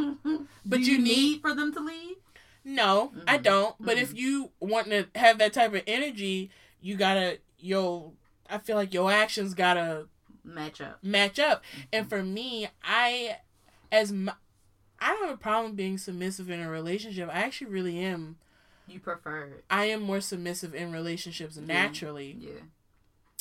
But 0.67 0.80
you 0.80 0.93
you, 0.93 0.97
need- 0.97 1.03
need 1.15 1.41
for 1.41 1.53
them 1.53 1.71
to 1.73 1.80
lead. 1.80 2.15
No, 2.63 3.11
I 3.28 3.38
Mhm. 3.38 3.43
don't. 3.43 3.76
But 3.80 3.99
if 3.99 4.15
you 4.17 4.49
want 4.59 4.88
to 4.88 5.07
have 5.13 5.38
that 5.38 5.53
type 5.53 5.76
of 5.76 5.84
energy, 5.86 6.49
you 6.82 6.95
gotta 6.95 7.38
yo. 7.59 8.13
I 8.49 8.57
feel 8.59 8.75
like 8.75 8.93
your 8.93 9.11
actions 9.11 9.53
gotta 9.53 10.07
Match 10.43 10.79
up. 10.81 11.03
match 11.03 11.39
up. 11.39 11.63
And 11.91 12.07
for 12.07 12.23
me, 12.23 12.67
I 12.83 13.37
as 13.91 14.11
my, 14.11 14.33
I 14.99 15.09
don't 15.09 15.27
have 15.27 15.35
a 15.35 15.37
problem 15.37 15.73
being 15.75 15.97
submissive 15.97 16.49
in 16.49 16.59
a 16.61 16.69
relationship. 16.69 17.29
I 17.29 17.39
actually 17.39 17.71
really 17.71 17.99
am. 17.99 18.37
You 18.87 18.99
prefer 18.99 19.43
it. 19.45 19.65
I 19.69 19.85
am 19.85 20.01
more 20.01 20.21
submissive 20.21 20.75
in 20.75 20.91
relationships 20.91 21.57
naturally. 21.57 22.37
Yeah. 22.39 22.51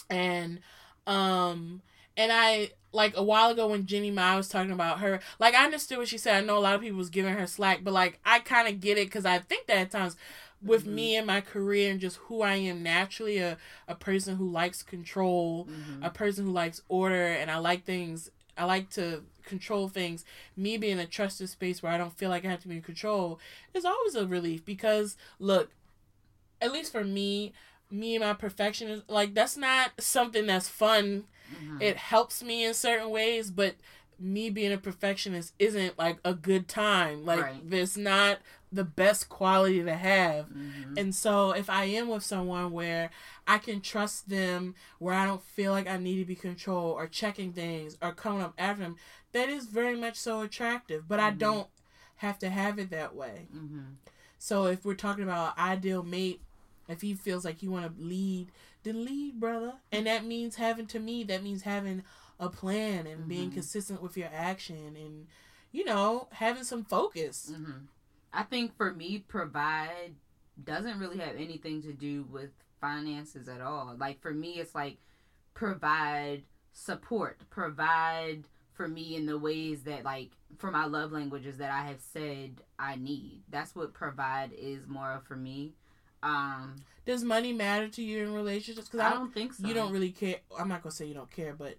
And 0.08 0.60
um 1.06 1.82
and 2.16 2.32
I 2.32 2.70
like 2.92 3.16
a 3.16 3.22
while 3.24 3.50
ago 3.50 3.66
when 3.66 3.86
Jeannie 3.86 4.10
Mai 4.12 4.36
was 4.36 4.48
talking 4.48 4.70
about 4.70 5.00
her, 5.00 5.20
like 5.38 5.54
I 5.54 5.64
understood 5.64 5.98
what 5.98 6.08
she 6.08 6.16
said. 6.16 6.36
I 6.36 6.46
know 6.46 6.56
a 6.56 6.60
lot 6.60 6.74
of 6.76 6.80
people 6.80 6.96
was 6.96 7.10
giving 7.10 7.34
her 7.34 7.46
slack, 7.46 7.80
but 7.82 7.92
like 7.92 8.20
I 8.24 8.38
kind 8.38 8.68
of 8.68 8.80
get 8.80 8.96
it 8.98 9.08
because 9.08 9.26
I 9.26 9.38
think 9.40 9.66
that 9.66 9.76
at 9.78 9.90
times 9.90 10.16
with 10.64 10.86
Mhm. 10.86 10.92
me 10.94 11.16
and 11.16 11.26
my 11.26 11.40
career 11.40 11.90
and 11.90 12.00
just 12.00 12.16
who 12.16 12.42
I 12.42 12.54
am 12.56 12.82
naturally, 12.82 13.38
a 13.38 13.58
a 13.86 13.94
person 13.94 14.36
who 14.36 14.48
likes 14.48 14.82
control, 14.82 15.66
Mm-hmm. 15.66 16.02
a 16.04 16.10
person 16.10 16.44
who 16.46 16.52
likes 16.52 16.82
order, 16.88 17.26
and 17.26 17.50
I 17.50 17.58
like 17.58 17.84
things. 17.84 18.30
I 18.56 18.64
like 18.64 18.88
to 18.90 19.24
control 19.44 19.88
things. 19.88 20.24
Me 20.56 20.76
being 20.78 20.98
a 20.98 21.06
trusted 21.06 21.48
space 21.50 21.82
where 21.82 21.92
I 21.92 21.98
don't 21.98 22.16
feel 22.16 22.30
like 22.30 22.44
I 22.44 22.48
have 22.50 22.60
to 22.62 22.68
be 22.68 22.76
in 22.76 22.82
control 22.82 23.38
is 23.74 23.84
always 23.84 24.14
a 24.14 24.26
relief 24.26 24.64
because 24.64 25.16
look, 25.38 25.70
at 26.60 26.72
least 26.72 26.92
for 26.92 27.04
me, 27.04 27.52
me 27.90 28.14
and 28.16 28.24
my 28.24 28.32
perfectionism, 28.32 29.02
like 29.08 29.34
that's 29.34 29.56
not 29.56 29.92
something 30.00 30.46
that's 30.46 30.68
fun. 30.68 31.24
Mm-hmm. 31.54 31.82
It 31.82 31.96
helps 31.96 32.42
me 32.42 32.64
in 32.64 32.74
certain 32.74 33.10
ways, 33.10 33.50
but 33.50 33.74
me 34.18 34.50
being 34.50 34.72
a 34.72 34.78
perfectionist 34.78 35.52
isn't 35.58 35.98
like 35.98 36.18
a 36.24 36.34
good 36.34 36.68
time. 36.68 37.24
Like 37.24 37.42
Right. 37.42 37.62
it's 37.70 37.96
not 37.96 38.38
the 38.72 38.84
best 38.84 39.28
quality 39.28 39.82
to 39.82 39.94
have. 39.94 40.46
Mm-hmm. 40.46 40.94
And 40.96 41.14
so 41.14 41.52
if 41.52 41.70
I 41.70 41.84
am 41.84 42.08
with 42.08 42.24
someone 42.24 42.72
where 42.72 43.10
I 43.46 43.58
can 43.58 43.80
trust 43.80 44.28
them, 44.28 44.74
where 44.98 45.14
I 45.14 45.26
don't 45.26 45.42
feel 45.42 45.72
like 45.72 45.88
I 45.88 45.96
need 45.96 46.18
to 46.18 46.24
be 46.24 46.34
controlled 46.34 46.94
or 46.96 47.06
checking 47.06 47.52
things 47.52 47.96
or 48.02 48.12
coming 48.12 48.42
up 48.42 48.54
after 48.58 48.82
them, 48.82 48.96
that 49.32 49.48
is 49.48 49.66
very 49.66 49.96
much 49.96 50.16
so 50.16 50.40
attractive. 50.40 51.06
But 51.08 51.20
I 51.20 51.30
Mhm. 51.30 51.38
don't 51.38 51.68
have 52.16 52.38
to 52.40 52.50
have 52.50 52.78
it 52.78 52.90
that 52.90 53.14
way. 53.14 53.48
Mm-hmm. 53.54 53.94
So 54.38 54.66
if 54.66 54.84
we're 54.84 54.94
talking 54.94 55.24
about 55.24 55.56
ideal 55.58 56.02
mate, 56.02 56.40
if 56.88 57.00
he 57.00 57.14
feels 57.14 57.44
like 57.44 57.62
you 57.62 57.70
want 57.70 57.96
to 57.96 58.02
lead, 58.04 58.48
then 58.82 59.04
lead, 59.04 59.40
brother. 59.40 59.74
And 59.90 60.06
that 60.06 60.24
means 60.24 60.56
having 60.56 60.86
to 60.88 61.00
me, 61.00 61.24
that 61.24 61.42
means 61.42 61.62
having 61.62 62.02
a 62.40 62.48
plan 62.48 63.06
and 63.06 63.28
being 63.28 63.50
Mhm. 63.50 63.54
consistent 63.54 64.02
with 64.02 64.16
your 64.16 64.28
action 64.32 64.96
and 64.96 65.26
you 65.72 65.84
know, 65.84 66.28
having 66.30 66.62
some 66.62 66.84
focus. 66.84 67.50
Mm-hmm. 67.52 67.86
I 68.32 68.44
think 68.44 68.76
for 68.76 68.92
me, 68.94 69.18
provide 69.26 70.14
doesn't 70.62 71.00
really 71.00 71.18
have 71.18 71.34
anything 71.34 71.82
to 71.82 71.92
do 71.92 72.22
with 72.30 72.50
finances 72.80 73.48
at 73.48 73.60
all. 73.60 73.96
Like 73.98 74.20
for 74.20 74.32
me, 74.32 74.60
it's 74.60 74.72
like 74.74 74.98
provide 75.52 76.44
support, 76.72 77.38
provide 77.50 78.44
for 78.72 78.88
me 78.88 79.14
in 79.16 79.26
the 79.26 79.38
ways 79.38 79.82
that 79.84 80.04
like 80.04 80.30
for 80.58 80.70
my 80.70 80.84
love 80.84 81.12
languages 81.12 81.58
that 81.58 81.70
I 81.70 81.86
have 81.86 82.00
said 82.00 82.62
I 82.78 82.96
need. 82.96 83.42
That's 83.48 83.74
what 83.74 83.94
provide 83.94 84.52
is 84.52 84.86
more 84.86 85.12
of 85.12 85.24
for 85.24 85.36
me. 85.36 85.74
Um, 86.22 86.76
Does 87.04 87.22
money 87.22 87.52
matter 87.52 87.88
to 87.88 88.02
you 88.02 88.24
in 88.24 88.32
relationships? 88.34 88.88
Because 88.88 89.00
I 89.00 89.06
I 89.08 89.10
don't 89.10 89.18
don't 89.24 89.34
think 89.34 89.54
so. 89.54 89.66
you 89.66 89.74
don't 89.74 89.92
really 89.92 90.10
care. 90.10 90.40
I'm 90.58 90.68
not 90.68 90.82
gonna 90.82 90.92
say 90.92 91.06
you 91.06 91.14
don't 91.14 91.30
care, 91.30 91.54
but 91.54 91.78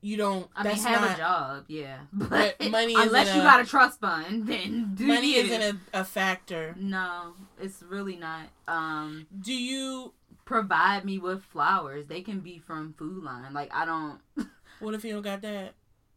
you 0.00 0.16
don't. 0.16 0.48
I 0.54 0.64
mean, 0.64 0.76
have 0.76 1.00
not, 1.00 1.14
a 1.14 1.18
job, 1.18 1.64
yeah. 1.68 1.98
But 2.12 2.60
money 2.70 2.94
unless 2.98 3.34
you 3.34 3.40
a- 3.40 3.44
got 3.44 3.60
a 3.60 3.64
trust 3.64 4.00
fund, 4.00 4.46
then 4.46 4.92
do 4.94 5.06
Money 5.06 5.34
isn't 5.34 5.62
a, 5.92 6.00
a 6.00 6.04
factor. 6.04 6.74
No, 6.78 7.34
it's 7.60 7.82
really 7.82 8.16
not. 8.16 8.46
Um, 8.66 9.26
Do 9.40 9.52
you? 9.52 10.12
provide 10.44 11.04
me 11.04 11.18
with 11.18 11.42
flowers. 11.42 12.06
They 12.06 12.22
can 12.22 12.40
be 12.40 12.58
from 12.58 12.94
Food 12.94 13.22
Lion. 13.22 13.52
Like 13.52 13.70
I 13.72 13.84
don't. 13.84 14.20
What 14.80 14.94
if 14.94 15.04
you 15.04 15.12
don't 15.12 15.22
got 15.22 15.42
that? 15.42 15.74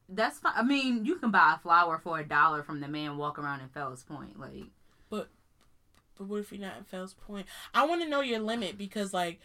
That's 0.07 0.37
fine. 0.37 0.53
I 0.55 0.61
mean, 0.61 1.03
you 1.03 1.15
can 1.15 1.31
buy 1.31 1.55
a 1.55 1.59
flower 1.59 1.97
for 1.97 2.19
a 2.19 2.23
dollar 2.23 2.61
from 2.61 2.79
the 2.79 2.87
man 2.87 3.17
walking 3.17 3.43
around 3.43 3.61
in 3.61 3.69
Fells 3.69 4.03
Point. 4.03 4.39
Like 4.39 4.65
But, 5.09 5.29
But 6.15 6.27
what 6.27 6.41
if 6.41 6.51
you're 6.51 6.61
not 6.61 6.77
in 6.77 6.83
Fells 6.83 7.15
Point? 7.15 7.47
I 7.73 7.87
want 7.87 8.03
to 8.03 8.07
know 8.07 8.21
your 8.21 8.39
limit 8.39 8.77
because, 8.77 9.15
like, 9.15 9.39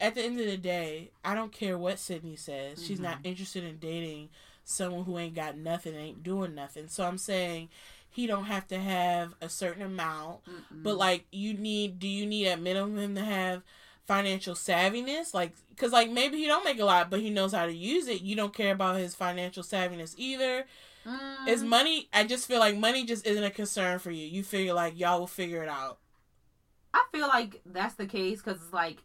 at 0.00 0.14
the 0.14 0.22
end 0.22 0.38
of 0.40 0.46
the 0.46 0.56
day, 0.56 1.10
I 1.24 1.34
don't 1.34 1.52
care 1.52 1.76
what 1.78 1.98
Sydney 1.98 2.36
says. 2.36 2.82
She's 2.82 3.00
not 3.00 3.18
Mhm. 3.22 3.26
interested 3.26 3.64
in 3.64 3.78
dating 3.78 4.30
someone 4.64 5.04
who 5.04 5.18
ain't 5.18 5.34
got 5.34 5.56
nothing, 5.56 5.94
ain't 5.94 6.22
doing 6.22 6.54
nothing. 6.54 6.88
So 6.88 7.04
I'm 7.04 7.18
saying 7.18 7.68
he 8.08 8.26
don't 8.26 8.44
have 8.44 8.66
to 8.68 8.78
have 8.78 9.34
a 9.40 9.48
certain 9.48 9.82
amount, 9.82 10.44
mm-mm. 10.46 10.82
but 10.82 10.96
like 10.96 11.26
you 11.32 11.54
need. 11.54 11.98
Do 11.98 12.08
you 12.08 12.26
need 12.26 12.46
at 12.46 12.60
minimum 12.60 13.14
to 13.16 13.24
have 13.24 13.62
financial 14.04 14.54
savviness 14.56 15.32
like 15.32 15.52
because 15.70 15.92
like 15.92 16.10
maybe 16.10 16.36
he 16.36 16.46
don't 16.46 16.64
make 16.64 16.80
a 16.80 16.84
lot 16.84 17.08
but 17.08 17.20
he 17.20 17.30
knows 17.30 17.52
how 17.52 17.64
to 17.64 17.72
use 17.72 18.08
it 18.08 18.20
you 18.20 18.34
don't 18.34 18.52
care 18.52 18.72
about 18.72 18.96
his 18.96 19.14
financial 19.14 19.62
savviness 19.62 20.12
either 20.18 20.66
Mm, 21.06 21.48
is 21.48 21.62
money 21.62 22.08
i 22.12 22.24
just 22.24 22.48
feel 22.48 22.58
like 22.58 22.76
money 22.76 23.04
just 23.04 23.24
isn't 23.24 23.44
a 23.44 23.50
concern 23.50 24.00
for 24.00 24.10
you 24.10 24.26
you 24.26 24.42
figure 24.42 24.74
like 24.74 24.98
y'all 24.98 25.20
will 25.20 25.28
figure 25.28 25.62
it 25.62 25.68
out 25.68 25.98
I 26.92 27.04
feel 27.12 27.28
like 27.28 27.60
that's 27.64 27.94
the 27.94 28.06
case 28.06 28.42
because 28.42 28.60
it's 28.62 28.72
like 28.72 28.98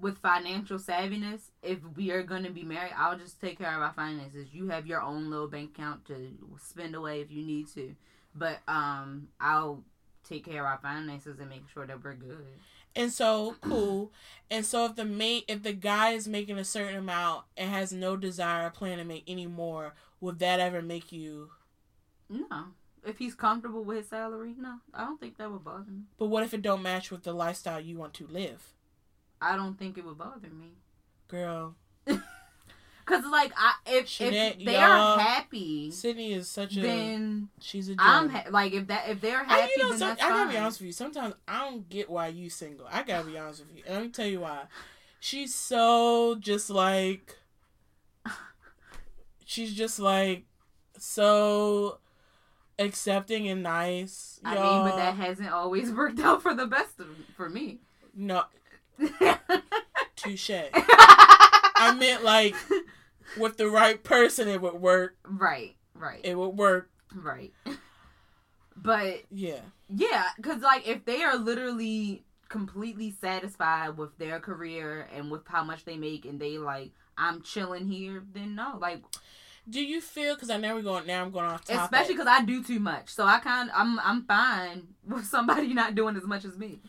with 0.00 0.18
financial 0.18 0.78
savviness, 0.78 1.50
if 1.62 1.78
we 1.96 2.10
are 2.10 2.22
going 2.22 2.44
to 2.44 2.50
be 2.50 2.62
married, 2.62 2.92
I'll 2.96 3.18
just 3.18 3.40
take 3.40 3.58
care 3.58 3.74
of 3.74 3.82
our 3.82 3.92
finances. 3.92 4.48
You 4.52 4.68
have 4.68 4.86
your 4.86 5.02
own 5.02 5.28
little 5.30 5.48
bank 5.48 5.70
account 5.76 6.04
to 6.06 6.28
spend 6.62 6.94
away 6.94 7.20
if 7.20 7.30
you 7.32 7.44
need 7.44 7.68
to, 7.74 7.94
but 8.34 8.58
um, 8.68 9.28
I'll 9.40 9.82
take 10.28 10.44
care 10.44 10.60
of 10.60 10.66
our 10.66 10.78
finances 10.82 11.38
and 11.40 11.48
make 11.48 11.64
sure 11.72 11.86
that 11.86 12.04
we're 12.04 12.14
good. 12.14 12.46
and 12.94 13.10
so 13.12 13.54
cool 13.62 14.12
and 14.50 14.64
so 14.64 14.84
if 14.86 14.94
the 14.96 15.04
mate 15.04 15.44
if 15.48 15.62
the 15.62 15.72
guy 15.72 16.10
is 16.10 16.26
making 16.28 16.58
a 16.58 16.64
certain 16.64 16.96
amount 16.96 17.44
and 17.56 17.70
has 17.70 17.92
no 17.92 18.16
desire 18.16 18.66
or 18.66 18.70
plan 18.70 18.98
to 18.98 19.04
make 19.04 19.24
any 19.26 19.46
more 19.46 19.94
would 20.20 20.38
that 20.38 20.58
ever 20.60 20.82
make 20.82 21.12
you 21.12 21.50
No, 22.28 22.64
if 23.06 23.18
he's 23.18 23.34
comfortable 23.34 23.84
with 23.84 23.98
his 23.98 24.08
salary, 24.08 24.54
no, 24.58 24.76
I 24.92 25.04
don't 25.04 25.18
think 25.20 25.38
that 25.38 25.50
would 25.50 25.64
bother 25.64 25.90
me. 25.90 26.02
but 26.18 26.26
what 26.26 26.42
if 26.42 26.52
it 26.52 26.60
don't 26.62 26.82
match 26.82 27.10
with 27.10 27.22
the 27.22 27.32
lifestyle 27.32 27.80
you 27.80 27.96
want 27.96 28.12
to 28.14 28.26
live 28.26 28.74
I 29.40 29.56
don't 29.56 29.78
think 29.78 29.98
it 29.98 30.04
would 30.04 30.18
bother 30.18 30.48
me. 30.48 30.72
girl 31.28 31.74
Cause 32.06 33.24
like 33.24 33.52
I, 33.56 33.72
if, 33.86 34.06
Jeanette, 34.06 34.56
if 34.58 34.66
they're 34.66 34.78
happy, 34.80 35.90
sydney 35.90 36.34
is 36.34 36.46
such 36.46 36.76
a 36.76 36.80
then 36.82 37.48
she's 37.58 37.88
a 37.88 37.94
I'm 37.98 38.28
ha- 38.28 38.44
like 38.50 38.74
if 38.74 38.88
that 38.88 39.08
if 39.08 39.22
they're 39.22 39.40
I, 39.40 39.60
happy, 39.60 39.72
you 39.78 39.82
know, 39.84 39.96
that's 39.96 40.20
I 40.20 40.28
gotta 40.28 40.44
fine. 40.44 40.50
be 40.50 40.58
honest 40.58 40.80
with 40.80 40.86
you. 40.88 40.92
Sometimes 40.92 41.34
I 41.46 41.60
don't 41.70 41.88
get 41.88 42.10
why 42.10 42.26
you 42.28 42.50
single. 42.50 42.86
I 42.90 43.02
gotta 43.02 43.26
be 43.26 43.38
honest 43.38 43.60
with 43.60 43.74
you, 43.74 43.82
and 43.86 43.94
let 43.94 44.02
me 44.02 44.10
tell 44.10 44.26
you 44.26 44.40
why. 44.40 44.64
She's 45.20 45.54
so 45.54 46.36
just 46.38 46.68
like, 46.68 47.38
she's 49.46 49.72
just 49.74 49.98
like 49.98 50.44
so 50.98 52.00
accepting 52.78 53.48
and 53.48 53.62
nice. 53.62 54.38
I 54.44 54.54
mean, 54.54 54.82
but 54.84 54.96
that 54.96 55.14
hasn't 55.16 55.50
always 55.50 55.90
worked 55.90 56.20
out 56.20 56.42
for 56.42 56.54
the 56.54 56.66
best 56.66 57.00
of, 57.00 57.06
for 57.36 57.48
me. 57.48 57.78
no 58.14 58.44
touche. 60.16 60.50
I 60.74 61.94
meant 61.98 62.24
like 62.24 62.54
with 63.36 63.56
the 63.56 63.68
right 63.68 64.02
person, 64.02 64.48
it 64.48 64.60
would 64.60 64.74
work. 64.74 65.16
right, 65.24 65.76
right, 65.94 66.20
It 66.24 66.36
would 66.36 66.50
work. 66.56 66.90
right. 67.14 67.52
But 68.76 69.24
Yeah. 69.30 69.60
yeah, 69.88 70.24
because 70.36 70.62
like 70.62 70.86
if 70.86 71.04
they 71.04 71.22
are 71.22 71.36
literally 71.36 72.24
completely 72.48 73.14
satisfied 73.20 73.96
with 73.98 74.16
their 74.18 74.40
career 74.40 75.08
and 75.14 75.30
with 75.30 75.46
how 75.46 75.64
much 75.64 75.84
they 75.84 75.96
make, 75.96 76.24
and 76.24 76.40
they 76.40 76.58
like 76.58 76.92
I'm 77.16 77.42
chilling 77.42 77.86
here, 77.88 78.22
then 78.32 78.54
no, 78.54 78.78
like 78.80 79.02
Do 79.68 79.82
you 79.82 80.00
feel? 80.00 80.34
Because 80.34 80.50
I 80.50 80.56
know 80.56 80.74
we're 80.76 80.82
going 80.82 81.06
now. 81.06 81.22
I'm 81.22 81.30
going 81.30 81.44
off 81.46 81.64
topic. 81.64 81.82
especially 81.82 82.14
because 82.14 82.28
I 82.28 82.44
do 82.44 82.62
too 82.62 82.78
much, 82.80 83.10
so 83.10 83.24
I 83.24 83.38
kind 83.40 83.70
I'm 83.74 83.98
I'm 84.00 84.24
fine 84.24 84.88
with 85.06 85.26
somebody 85.26 85.74
not 85.74 85.94
doing 85.94 86.16
as 86.16 86.24
much 86.24 86.44
as 86.44 86.56
me. 86.56 86.80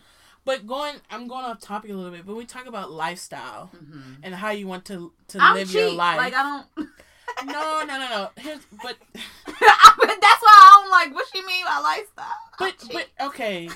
But 0.50 0.66
going, 0.66 0.96
I'm 1.12 1.28
going 1.28 1.46
off 1.46 1.60
topic 1.60 1.92
a 1.92 1.94
little 1.94 2.12
bit. 2.12 2.26
But 2.26 2.36
we 2.36 2.46
talk 2.46 2.66
about 2.66 2.90
lifestyle 2.92 3.68
hmm 3.68 4.14
and 4.24 4.34
how 4.34 4.50
you 4.50 4.66
want 4.68 4.84
to 4.86 5.12
to 5.28 5.38
I'm 5.40 5.54
live 5.56 5.68
cheap, 5.68 5.76
your 5.78 5.92
life. 5.92 6.18
like 6.18 6.34
I 6.34 6.44
don't. 6.44 6.66
no, 7.46 7.84
no, 7.88 7.98
no, 8.00 8.08
no. 8.10 8.30
Here's, 8.38 8.60
but 8.84 8.96
but 9.14 9.20
that's 10.26 10.42
why 10.42 10.56
I 10.58 10.70
don't 10.82 10.90
like 10.90 11.14
what 11.14 11.28
she 11.32 11.42
mean 11.46 11.66
by 11.66 11.78
lifestyle. 11.80 12.26
I'm 12.60 12.74
but 12.90 13.08
but 13.20 13.28
okay. 13.28 13.70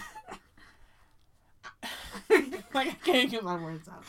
like 2.74 2.88
I 2.88 2.97
can't 3.03 3.30
get 3.30 3.43
my 3.43 3.55
words 3.55 3.88
out. 3.88 4.03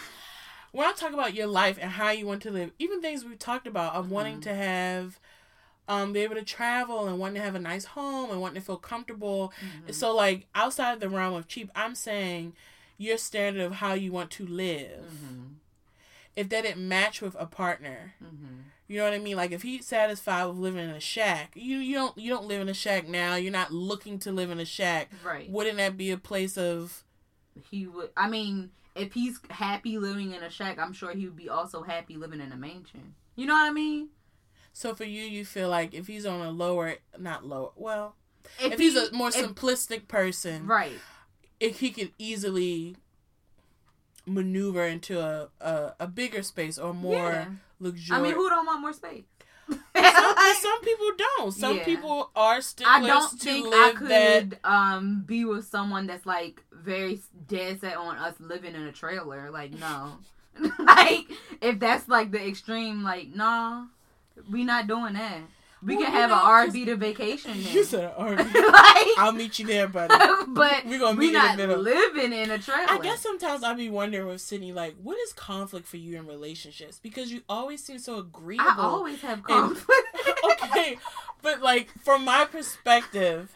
When 0.73 0.87
I 0.87 0.93
talk 0.93 1.13
about 1.13 1.35
your 1.35 1.47
life 1.47 1.79
and 1.81 1.91
how 1.91 2.11
you 2.11 2.27
want 2.27 2.43
to 2.43 2.51
live, 2.51 2.71
even 2.79 3.01
things 3.03 3.25
we've 3.25 3.39
talked 3.39 3.67
about 3.67 3.95
of 3.95 4.11
wanting 4.11 4.39
Mhm. 4.39 4.43
to 4.45 4.55
have, 4.55 5.21
um, 5.89 6.13
be 6.13 6.21
able 6.21 6.35
to 6.37 6.43
travel 6.43 7.07
and 7.07 7.19
wanting 7.19 7.37
to 7.37 7.43
have 7.43 7.55
a 7.55 7.59
nice 7.61 7.85
home 7.85 8.31
and 8.31 8.41
wanting 8.41 8.61
to 8.61 8.67
feel 8.67 8.77
comfortable. 8.79 9.53
Mhm. 9.87 9.95
So 9.95 10.15
like 10.15 10.47
outside 10.55 11.01
the 11.01 11.09
realm 11.09 11.35
of 11.35 11.47
cheap, 11.49 11.71
I'm 11.75 11.95
saying 11.95 12.55
your 12.99 13.19
standard 13.19 13.63
of 13.63 13.75
how 13.75 13.93
you 13.95 14.11
want 14.13 14.31
to 14.33 14.47
live. 14.47 15.05
Mhm. 15.13 15.55
If 16.37 16.49
that 16.49 16.63
didn't 16.63 16.89
match 16.89 17.21
with 17.21 17.37
a 17.39 17.47
partner, 17.47 18.15
Mhm. 18.23 18.63
You 18.87 18.99
know 18.99 19.05
what 19.05 19.15
I 19.15 19.19
mean? 19.19 19.37
Like 19.39 19.51
if 19.51 19.63
he's 19.63 19.87
satisfied 19.87 20.45
with 20.45 20.59
living 20.59 20.85
in 20.85 20.91
a 20.91 21.01
shack, 21.01 21.53
you 21.55 21.79
you 21.79 21.95
don't 21.95 22.19
you 22.19 22.29
don't 22.31 22.47
live 22.47 22.61
in 22.61 22.69
a 22.69 22.75
shack 22.75 23.09
now. 23.09 23.35
You're 23.35 23.51
not 23.51 23.73
looking 23.73 24.19
to 24.21 24.31
live 24.31 24.51
in 24.51 24.61
a 24.61 24.67
shack. 24.67 25.11
Right. 25.25 25.49
Wouldn't 25.49 25.79
that 25.79 25.97
be 25.97 26.11
a 26.11 26.19
place 26.19 26.59
of 26.59 27.03
He 27.71 27.87
would. 27.87 28.11
I 28.15 28.29
mean, 28.29 28.73
if 28.95 29.15
he's 29.15 29.41
happy 29.49 29.97
living 29.97 30.33
in 30.33 30.43
a 30.43 30.51
shack, 30.51 30.79
I'm 30.79 30.93
sure 30.93 31.13
he 31.15 31.25
would 31.25 31.35
be 31.37 31.49
also 31.49 31.83
happy 31.83 32.17
living 32.19 32.41
in 32.43 32.53
a 32.53 32.57
mansion. 32.57 33.15
You 33.37 33.47
know 33.47 33.55
what 33.55 33.67
I 33.67 33.73
mean? 33.73 34.11
So 34.75 34.95
for 34.95 35.05
you 35.05 35.23
you 35.23 35.45
feel 35.47 35.71
like 35.71 35.95
if 35.95 36.07
he's 36.09 36.27
on 36.27 36.41
a 36.43 36.51
lower 36.51 36.97
not 37.19 37.47
lower 37.47 37.71
well 37.77 38.17
if, 38.61 38.73
If, 38.75 38.79
he's 38.79 38.93
he- 38.93 39.07
a 39.09 39.13
more 39.13 39.29
if- 39.29 39.35
simplistic 39.37 40.07
person 40.09 40.67
right. 40.67 40.99
if 41.61 41.81
he 41.81 41.91
could 41.91 42.13
easily 42.19 42.97
maneuver 44.27 44.85
into 44.85 45.21
a 45.21 45.49
a, 45.61 45.93
a 46.01 46.07
bigger 46.07 46.43
space 46.43 46.79
or 46.79 46.95
more 46.95 47.15
Yeah. 47.31 47.47
luxurious. 47.79 48.11
I 48.11 48.23
mean, 48.23 48.35
who 48.35 48.49
don't 48.49 48.67
want 48.67 48.81
more 48.81 48.93
space? 48.93 49.25
some, 49.69 49.77
some 50.61 50.81
people 50.83 51.07
don't. 51.19 51.53
Some 51.53 51.77
Yeah. 51.79 51.85
people 51.85 52.31
are 52.37 52.61
sticklers 52.61 52.95
I 52.97 53.07
don't 53.07 53.31
to 53.31 53.37
think 53.39 53.75
I 53.75 53.93
could 53.93 54.09
that. 54.09 54.59
um 54.65 55.23
be 55.27 55.45
with 55.45 55.67
someone 55.67 56.07
that's 56.07 56.27
like 56.27 56.63
very 56.73 57.21
dead 57.49 57.81
set 57.81 57.97
on 57.97 58.17
us 58.17 58.35
living 58.41 58.75
in 58.75 58.83
a 58.83 58.93
trailer. 58.93 59.51
Like 59.51 59.73
no, 59.73 60.19
like 60.79 61.25
if 61.61 61.79
that's 61.79 62.09
like 62.09 62.31
the 62.31 62.47
extreme, 62.47 63.03
like 63.03 63.29
nah, 63.35 63.87
we 64.51 64.65
not 64.65 64.87
doing 64.87 65.15
that. 65.15 65.39
We 65.83 65.97
Well, 65.97 66.07
can 66.07 66.15
have 66.15 66.31
an 66.31 66.39
RV 66.39 66.87
to 66.87 66.97
vacation. 66.97 67.53
You 67.61 67.81
in. 67.81 67.85
said 67.85 68.17
RV. 68.17 68.39
like, 68.55 69.07
I'll 69.19 69.33
meet 69.33 69.59
you 69.59 69.67
there, 69.67 69.87
buddy. 69.87 70.15
but 70.49 70.87
we're 70.87 70.99
gonna 70.99 71.19
we 71.19 71.31
meet 71.31 71.35
in 71.37 71.57
the 71.59 71.67
middle. 71.67 71.83
living 71.83 72.33
in 72.33 72.51
a 72.51 72.59
trailer. 72.59 72.87
I 72.89 72.99
guess 73.03 73.21
sometimes 73.21 73.63
I 73.63 73.75
be 73.75 73.91
wondering 73.91 74.27
with 74.27 74.41
Sydney, 74.41 74.73
like, 74.73 74.95
what 75.03 75.19
is 75.19 75.35
conflict 75.35 75.87
for 75.87 75.99
you 75.99 76.17
in 76.17 76.27
relationships? 76.27 76.99
Because 77.03 77.31
you 77.31 77.43
always 77.51 77.85
seem 77.85 77.99
so 77.99 78.19
agreeable. 78.19 78.67
I 78.67 78.77
always 78.79 79.21
have 79.21 79.43
conflict. 79.43 80.09
okay, 80.63 80.97
but 81.43 81.61
like 81.61 81.91
from 82.03 82.25
my 82.25 82.47
perspective, 82.47 83.55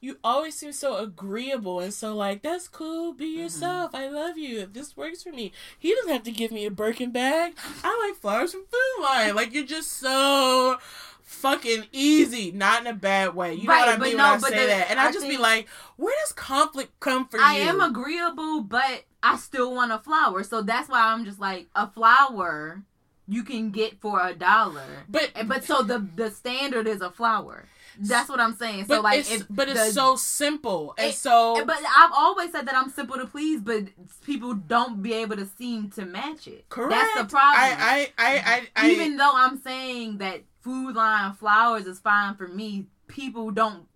you 0.00 0.16
always 0.22 0.54
seem 0.54 0.72
so 0.72 0.96
agreeable 0.98 1.80
and 1.80 1.92
so 1.92 2.14
like 2.14 2.42
that's 2.42 2.68
cool. 2.68 3.12
Be 3.12 3.26
Mm-hmm. 3.32 3.40
yourself. 3.42 3.94
I 3.94 4.08
love 4.08 4.38
you. 4.38 4.60
If 4.60 4.72
this 4.72 4.96
works 4.96 5.22
for 5.22 5.30
me, 5.32 5.52
he 5.78 5.94
doesn't 5.94 6.12
have 6.12 6.22
to 6.24 6.30
give 6.30 6.50
me 6.52 6.66
a 6.66 6.70
Birkin 6.70 7.10
bag. 7.10 7.54
I 7.82 8.06
like 8.08 8.20
flowers 8.20 8.52
from 8.52 8.64
Food 8.70 9.02
Lion. 9.02 9.34
Like 9.36 9.52
you're 9.52 9.64
just 9.66 9.92
so 9.92 10.76
fucking 11.22 11.84
easy, 11.92 12.50
not 12.52 12.80
in 12.80 12.86
a 12.86 12.94
bad 12.94 13.34
way. 13.34 13.54
You 13.54 13.64
know 13.64 13.74
what 13.74 13.88
I 13.88 13.96
mean 13.98 14.16
no, 14.16 14.24
when 14.32 14.44
I 14.44 14.48
say 14.48 14.60
the- 14.60 14.66
that, 14.68 14.90
and 14.90 14.98
I, 15.00 15.08
I 15.08 15.12
just 15.12 15.28
be 15.28 15.36
like, 15.36 15.68
where 15.96 16.14
does 16.22 16.32
conflict 16.32 16.98
come 17.00 17.28
for 17.28 17.38
I 17.40 17.56
you? 17.56 17.62
am 17.68 17.80
agreeable, 17.80 18.62
but 18.62 19.04
I 19.22 19.36
still 19.36 19.74
want 19.74 19.92
a 19.92 19.98
flower. 19.98 20.42
So 20.44 20.62
that's 20.62 20.88
why 20.88 21.00
I'm 21.12 21.24
just 21.24 21.40
like 21.40 21.66
a 21.74 21.86
flower 21.90 22.82
you 23.26 23.42
can 23.42 23.70
get 23.72 24.00
for 24.00 24.24
a 24.26 24.32
dollar. 24.32 25.04
but 25.08 25.32
But 25.46 25.64
so 25.64 25.82
the 25.82 26.06
the 26.16 26.30
standard 26.30 26.86
is 26.86 27.02
a 27.02 27.10
flower. 27.10 27.66
That's 28.00 28.28
what 28.28 28.40
I'm 28.40 28.54
saying. 28.56 28.84
but 28.86 28.96
So 28.96 29.00
like, 29.02 29.18
it's 29.20 29.42
but 29.50 29.68
it's 29.68 29.78
the- 29.86 29.92
so 29.92 30.16
simple 30.16 30.94
and 30.98 31.08
It- 31.10 31.14
so. 31.16 31.64
But 31.64 31.78
I've 31.96 32.12
always 32.14 32.52
said 32.52 32.66
that 32.66 32.74
I'm 32.74 32.90
simple 32.90 33.16
to 33.16 33.26
please, 33.26 33.60
but 33.60 33.84
people 34.24 34.54
don't 34.54 35.02
be 35.02 35.12
able 35.14 35.36
to 35.36 35.46
seem 35.46 35.90
to 35.90 36.04
match 36.04 36.46
it. 36.46 36.68
Correct. 36.68 36.90
That's 36.90 37.14
the 37.22 37.24
problem. 37.36 37.54
I 37.62 38.10
I 38.18 38.26
I 38.26 38.36
I, 38.76 38.84
I 38.84 38.90
Even 38.90 39.16
though 39.16 39.32
I'm 39.34 39.60
saying 39.60 40.18
that 40.18 40.42
Food 40.60 40.96
Lion 40.96 41.32
flowers 41.34 41.86
is 41.86 41.98
fine 42.00 42.34
for 42.34 42.48
me, 42.48 42.86
people 43.06 43.50
don't 43.50 43.86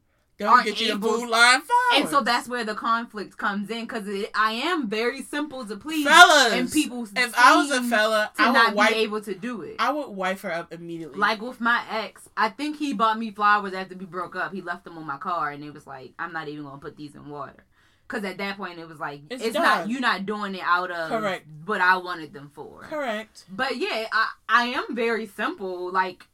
aren't 0.47 0.67
get 0.67 0.81
you 0.81 0.99
the 0.99 1.01
Food 1.01 1.29
Lion 1.29 1.61
flowers. 1.63 1.69
And 1.95 2.09
so 2.09 2.21
that's 2.23 2.49
where 2.49 2.65
the 2.65 2.75
conflict 2.75 3.37
comes 3.37 3.71
in 3.71 3.83
because 3.87 4.07
I 4.35 4.53
am 4.53 4.89
very 4.89 5.23
simple 5.23 5.65
to 5.67 5.77
please, 5.77 6.07
fellas. 6.07 6.53
and 6.53 6.71
people. 6.71 7.07
if 7.17 7.35
I 7.39 7.57
was 7.57 7.71
a 7.71 7.83
fella, 7.83 8.31
to 8.37 8.43
I 8.43 8.47
would 8.47 8.53
not 8.55 8.75
wipe. 8.75 8.91
be 8.91 8.97
able 8.97 9.21
to 9.23 9.35
do 9.35 9.63
it. 9.63 9.77
I 9.79 9.93
would 9.93 10.09
wipe 10.09 10.41
her 10.41 10.53
up 10.53 10.73
immediately. 10.73 11.19
like 11.19 11.41
with 11.43 11.61
my 11.61 11.83
ex, 11.91 12.29
I 12.37 12.49
think 12.49 12.77
he 12.79 12.93
bought 12.93 13.19
me 13.19 13.31
flowers 13.31 13.73
after 13.75 13.95
we 13.97 14.07
broke 14.07 14.37
up. 14.37 14.53
He 14.53 14.61
left 14.63 14.85
them 14.85 14.99
on 14.99 15.07
my 15.07 15.19
car, 15.19 15.51
and 15.51 15.63
it 15.65 15.73
was 15.73 15.87
like, 15.87 16.13
I'm 16.19 16.33
not 16.33 16.49
even 16.49 16.65
gonna 16.65 16.79
put 16.79 16.97
these 16.97 17.15
in 17.15 17.29
water. 17.29 17.65
Cause 18.09 18.25
at 18.25 18.37
that 18.39 18.59
point 18.59 18.79
it 18.79 18.87
was 18.87 19.01
like 19.01 19.23
It's 19.31 19.43
it's, 19.43 19.55
not 19.55 19.89
you're 19.89 20.01
not 20.01 20.27
doing 20.27 20.55
it 20.55 20.61
out 20.63 20.91
of 20.91 21.09
Correct. 21.09 21.47
what 21.65 21.81
I 21.81 21.97
wanted 21.97 22.35
them 22.35 22.51
for. 22.53 22.83
correct. 22.83 23.45
But 23.51 23.79
yeah, 23.79 24.07
I 24.13 24.29
I 24.51 24.65
am 24.67 24.95
very 24.95 25.27
simple, 25.27 25.91
like 25.91 26.27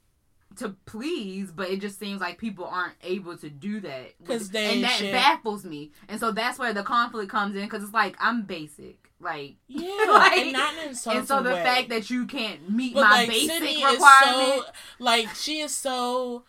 to 0.58 0.70
please, 0.86 1.50
but 1.50 1.68
it 1.70 1.80
just 1.80 1.98
seems 1.98 2.20
like 2.20 2.38
people 2.38 2.64
aren't 2.64 2.94
able 3.02 3.36
to 3.38 3.50
do 3.50 3.80
that 3.80 4.14
'Cause 4.24 4.50
they 4.50 4.74
and 4.74 4.84
that 4.84 4.98
shit. 4.98 5.12
baffles 5.12 5.64
me. 5.64 5.90
And 6.08 6.20
so 6.20 6.30
that's 6.32 6.58
where 6.58 6.72
the 6.72 6.82
conflict 6.82 7.30
comes 7.30 7.56
in 7.56 7.62
because 7.64 7.82
it's 7.82 7.92
like 7.94 8.16
I'm 8.20 8.42
basic, 8.42 9.10
like 9.20 9.56
Yeah, 9.66 9.88
Like, 10.08 10.32
and 10.38 10.52
not 10.52 10.74
in 10.74 10.88
insulting 10.90 11.20
and 11.20 11.28
so 11.28 11.42
the 11.42 11.50
way. 11.50 11.62
fact 11.62 11.88
that 11.88 12.10
you 12.10 12.26
can't 12.26 12.70
meet 12.70 12.94
but 12.94 13.02
my 13.04 13.10
like 13.10 13.28
basic 13.28 13.50
Sydney 13.50 13.84
requirement. 13.84 14.00
so 14.00 14.64
like 14.98 15.28
she 15.34 15.60
is 15.60 15.74
so. 15.74 16.44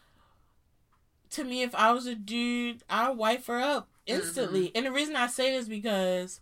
To 1.31 1.43
me, 1.43 1.61
if 1.61 1.75
I 1.75 1.91
was 1.91 2.07
a 2.07 2.15
dude, 2.15 2.81
I'd 2.89 3.15
wipe 3.15 3.45
her 3.47 3.59
up 3.59 3.87
instantly. 4.07 4.69
Mm-hmm. 4.69 4.77
And 4.77 4.85
the 4.87 4.91
reason 4.91 5.15
I 5.15 5.27
say 5.27 5.51
this 5.51 5.67
because 5.67 6.41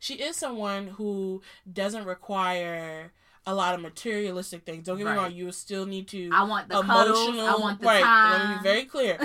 she 0.00 0.14
is 0.14 0.34
someone 0.36 0.88
who 0.88 1.42
doesn't 1.72 2.04
require 2.04 3.12
a 3.46 3.54
lot 3.54 3.74
of 3.74 3.80
materialistic 3.80 4.64
things. 4.64 4.84
Don't 4.84 4.98
get 4.98 5.06
me 5.06 5.12
wrong, 5.12 5.32
you 5.32 5.50
still 5.52 5.86
need 5.86 6.08
to 6.08 6.30
I 6.32 6.42
want 6.42 6.68
the 6.68 6.82
cuddles. 6.82 7.38
I 7.38 7.56
want 7.56 7.80
the 7.80 7.86
right. 7.86 8.02
time. 8.02 8.40
Let 8.40 8.50
me 8.50 8.56
be 8.56 8.62
very 8.62 8.84
clear. 8.84 9.18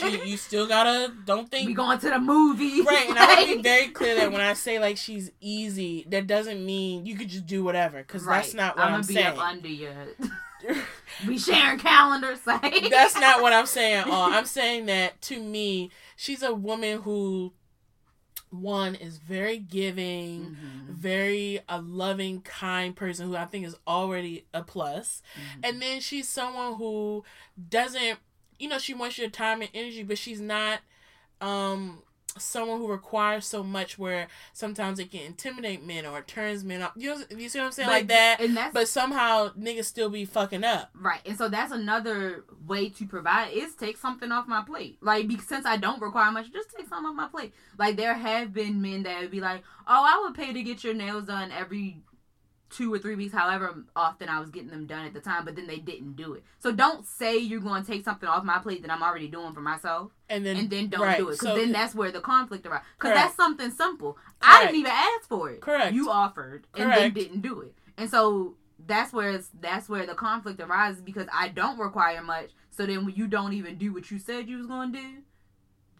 she, 0.00 0.28
you 0.28 0.36
still 0.36 0.66
gotta 0.66 1.12
don't 1.24 1.48
think 1.48 1.68
we 1.68 1.74
going 1.74 1.98
to 2.00 2.10
the 2.10 2.18
movie. 2.18 2.82
Right, 2.82 3.08
and 3.08 3.18
I 3.18 3.26
want 3.26 3.48
to 3.48 3.56
be 3.56 3.62
very 3.62 3.88
clear 3.88 4.16
that 4.16 4.32
when 4.32 4.40
I 4.40 4.54
say 4.54 4.78
like 4.78 4.96
she's 4.96 5.30
easy, 5.40 6.04
that 6.10 6.26
doesn't 6.26 6.64
mean 6.64 7.06
you 7.06 7.16
could 7.16 7.28
just 7.28 7.46
do 7.46 7.62
whatever, 7.62 7.98
because 7.98 8.26
that's 8.26 8.54
not 8.54 8.76
what 8.76 8.86
I'm, 8.86 9.02
be 9.02 9.14
saying. 9.14 9.26
up 9.26 9.38
under 9.38 9.68
you. 9.68 9.90
we 11.26 11.38
sharing 11.38 11.78
calendars. 11.78 12.40
Like 12.46 12.90
that's 12.90 13.18
not 13.18 13.42
what 13.42 13.52
I'm 13.52 13.66
saying. 13.66 13.98
at 13.98 14.08
all. 14.08 14.32
I'm 14.32 14.46
saying 14.46 14.86
that 14.86 15.20
to 15.22 15.40
me, 15.40 15.90
she's 16.16 16.42
a 16.42 16.54
woman 16.54 17.02
who, 17.02 17.52
one, 18.52 18.94
is 18.94 19.18
very 19.18 19.58
giving, 19.58 20.50
Mhm. 20.50 20.88
very 20.94 21.60
a 21.68 21.80
loving, 21.80 22.42
kind 22.42 22.94
person 22.94 23.26
who 23.26 23.36
I 23.36 23.46
think 23.46 23.66
is 23.66 23.76
already 23.86 24.44
a 24.52 24.62
plus. 24.62 25.22
Mhm. 25.34 25.60
And 25.68 25.82
then 25.82 26.00
she's 26.00 26.28
someone 26.28 26.74
who 26.74 27.24
doesn't, 27.70 28.18
you 28.58 28.68
know, 28.68 28.78
she 28.78 28.94
wants 28.94 29.18
your 29.18 29.30
time 29.30 29.62
and 29.62 29.70
energy, 29.74 30.02
but 30.02 30.18
she's 30.18 30.40
not 30.40 30.80
um 31.40 32.02
someone 32.38 32.78
who 32.78 32.88
requires 32.88 33.46
so 33.46 33.62
much 33.62 33.98
where 33.98 34.28
sometimes 34.52 34.98
it 34.98 35.10
can 35.10 35.20
intimidate 35.20 35.84
men 35.84 36.06
or 36.06 36.22
turns 36.22 36.64
men 36.64 36.82
off. 36.82 36.92
You 36.96 37.14
know, 37.14 37.22
you 37.36 37.48
see 37.48 37.58
what 37.58 37.66
I'm 37.66 37.72
saying? 37.72 37.88
But- 37.88 37.92
like 37.92 38.08
that. 38.08 38.40
and 38.40 38.56
that's 38.56 38.72
But 38.72 38.88
somehow 38.88 39.50
niggas 39.54 39.84
still 39.84 40.08
be 40.08 40.24
fucking 40.24 40.64
up. 40.64 40.90
Right, 40.94 41.20
and 41.26 41.36
so 41.36 41.48
that's 41.48 41.72
another 41.72 42.44
way 42.66 42.88
to 42.90 43.06
provide 43.06 43.52
is 43.52 43.74
take 43.74 43.96
something 43.96 44.32
off 44.32 44.46
my 44.48 44.62
plate. 44.62 44.98
Like, 45.00 45.28
because 45.28 45.46
since 45.46 45.66
I 45.66 45.76
don't 45.76 46.00
require 46.00 46.30
much, 46.32 46.52
just 46.52 46.70
take 46.70 46.88
something 46.88 47.06
off 47.10 47.14
my 47.16 47.28
plate. 47.28 47.52
Like, 47.78 47.96
there 47.96 48.14
have 48.14 48.52
been 48.52 48.80
men 48.80 49.02
that 49.02 49.20
would 49.20 49.30
be 49.30 49.40
like, 49.40 49.62
"Oh, 49.86 50.04
I 50.04 50.22
would 50.24 50.34
pay 50.34 50.52
to 50.52 50.62
get 50.62 50.82
your 50.84 50.94
nails 50.94 51.24
done 51.24 51.50
every 51.52 52.02
two 52.72 52.92
or 52.92 52.98
three 52.98 53.14
weeks, 53.14 53.32
however 53.32 53.84
often 53.94 54.28
I 54.28 54.40
was 54.40 54.50
getting 54.50 54.70
them 54.70 54.86
done 54.86 55.04
at 55.06 55.14
the 55.14 55.20
time," 55.20 55.44
but 55.44 55.54
then 55.54 55.66
they 55.66 55.78
didn't 55.78 56.16
do 56.16 56.34
it. 56.34 56.42
So 56.58 56.72
don't 56.72 57.06
say 57.06 57.36
you're 57.38 57.60
going 57.60 57.84
to 57.84 57.90
take 57.90 58.04
something 58.04 58.28
off 58.28 58.42
my 58.44 58.58
plate 58.58 58.82
that 58.82 58.90
I'm 58.90 59.02
already 59.02 59.28
doing 59.28 59.52
for 59.52 59.60
myself, 59.60 60.10
And 60.28 60.44
then 60.44 60.56
and 60.56 60.70
then 60.70 60.88
don't 60.88 61.02
right, 61.02 61.18
do 61.18 61.28
it, 61.28 61.32
because 61.32 61.48
so- 61.48 61.56
then 61.56 61.72
that's 61.72 61.94
where 61.94 62.10
the 62.10 62.20
conflict 62.20 62.66
arises. 62.66 62.86
Because 62.98 63.14
that's 63.14 63.36
something 63.36 63.70
simple. 63.70 64.18
I 64.40 64.62
didn't 64.64 64.76
even 64.80 64.92
ask 64.92 65.28
for 65.28 65.50
it. 65.50 65.60
Correct. 65.60 65.94
You 65.94 66.10
offered 66.10 66.66
and 66.74 66.90
then 66.90 67.12
didn't 67.12 67.40
do 67.42 67.60
it, 67.60 67.74
and 67.96 68.10
so 68.10 68.56
that's 68.84 69.12
where 69.12 69.30
it's 69.30 69.48
that's 69.60 69.88
where 69.88 70.06
the 70.06 70.14
conflict 70.14 70.60
arises 70.60 71.02
because 71.02 71.26
I 71.32 71.48
don't 71.48 71.78
require 71.78 72.22
much. 72.22 72.50
So 72.70 72.86
then 72.86 73.04
when 73.04 73.14
you 73.14 73.28
don't 73.28 73.52
even 73.52 73.76
do 73.76 73.92
what 73.92 74.10
you 74.10 74.18
said 74.18 74.48
you 74.48 74.58
was 74.58 74.66
gonna 74.66 74.92
do, 74.92 75.18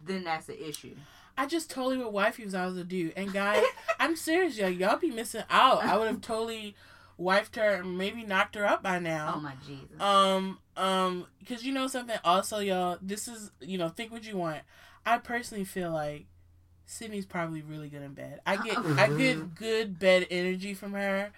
then 0.05 0.23
that's 0.23 0.47
the 0.47 0.67
issue. 0.67 0.95
I 1.37 1.45
just 1.47 1.69
totally 1.69 1.97
what 1.97 2.13
wifey 2.13 2.45
was 2.45 2.53
I 2.53 2.65
was 2.65 2.77
a 2.77 2.83
dude. 2.83 3.13
And 3.15 3.33
guys, 3.33 3.63
I'm 3.99 4.15
serious, 4.15 4.57
y'all. 4.57 4.69
Y'all 4.69 4.97
be 4.97 5.11
missing 5.11 5.43
out. 5.49 5.83
I 5.83 5.97
would 5.97 6.07
have 6.07 6.21
totally 6.21 6.75
wifed 7.19 7.55
her 7.55 7.75
and 7.75 7.97
maybe 7.97 8.23
knocked 8.23 8.55
her 8.55 8.65
up 8.65 8.83
by 8.83 8.99
now. 8.99 9.33
Oh 9.35 9.39
my 9.39 9.53
Jesus. 9.65 9.99
Um, 9.99 10.59
um, 10.77 11.25
because 11.39 11.63
you 11.63 11.73
know 11.73 11.87
something. 11.87 12.17
Also, 12.23 12.59
y'all, 12.59 12.97
this 13.01 13.27
is 13.27 13.51
you 13.59 13.77
know 13.77 13.89
think 13.89 14.11
what 14.11 14.25
you 14.25 14.37
want. 14.37 14.61
I 15.05 15.17
personally 15.17 15.65
feel 15.65 15.91
like 15.91 16.25
Sydney's 16.85 17.25
probably 17.25 17.61
really 17.61 17.89
good 17.89 18.01
in 18.01 18.13
bed. 18.13 18.41
I 18.45 18.57
get 18.57 18.77
I 18.77 19.07
get 19.09 19.55
good 19.55 19.99
bed 19.99 20.27
energy 20.29 20.73
from 20.73 20.93
her. 20.93 21.31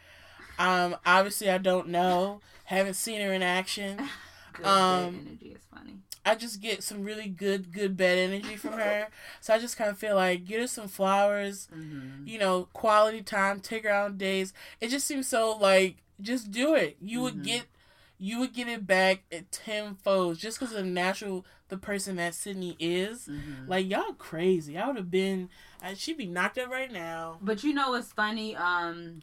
Um, 0.58 0.96
obviously 1.06 1.50
I 1.50 1.58
don't 1.58 1.90
know, 1.90 2.42
haven't 2.66 2.94
seen 2.94 3.22
her 3.22 3.34
in 3.34 3.44
action. 3.44 4.00
Good 4.54 4.66
um, 4.66 5.12
bed 5.12 5.22
energy 5.28 5.48
is 5.48 5.62
funny. 5.74 5.98
I 6.26 6.36
just 6.36 6.60
get 6.62 6.84
some 6.84 7.04
really 7.04 7.28
good 7.28 7.72
good 7.72 7.96
bed 7.96 8.18
energy 8.18 8.56
from 8.56 8.74
her. 8.74 9.08
So 9.42 9.54
I 9.54 9.60
just 9.60 9.78
kind 9.78 9.90
of 9.90 9.98
feel 9.98 10.16
like 10.16 10.46
get 10.46 10.60
her 10.62 10.68
some 10.68 10.88
flowers, 10.88 11.68
hmm 11.72 12.24
you 12.28 12.40
know, 12.40 12.68
quality 12.74 13.22
time, 13.22 13.60
take 13.60 13.84
her 13.84 13.90
out 13.92 14.06
on 14.06 14.18
days. 14.18 14.52
It 14.82 14.88
just 14.90 15.06
seems 15.06 15.28
so 15.28 15.56
like 15.58 15.98
just 16.22 16.50
do 16.52 16.74
it. 16.74 16.98
You 17.00 17.22
would 17.22 17.36
Mhm. 17.36 17.44
get 17.44 17.66
you 18.18 18.40
would 18.40 18.54
get 18.54 18.68
it 18.70 18.88
back 18.88 19.24
at 19.32 19.52
tenfold 19.52 20.38
just 20.40 20.58
because 20.60 20.74
of 20.74 20.84
the 20.84 20.90
natural 20.90 21.46
the 21.68 21.78
person 21.78 22.16
that 22.16 22.34
Sydney 22.34 22.76
is. 22.80 23.26
hmm 23.26 23.36
Like 23.68 23.88
y'all 23.90 24.14
crazy. 24.14 24.78
I 24.78 24.88
would 24.88 24.96
have 24.96 25.12
been. 25.12 25.50
She'd 25.96 26.18
be 26.18 26.26
knocked 26.26 26.58
up 26.58 26.70
right 26.70 26.92
now. 26.92 27.38
But 27.42 27.64
you 27.64 27.74
know 27.74 27.92
what's 27.92 28.12
funny? 28.14 28.56
Um, 28.56 29.22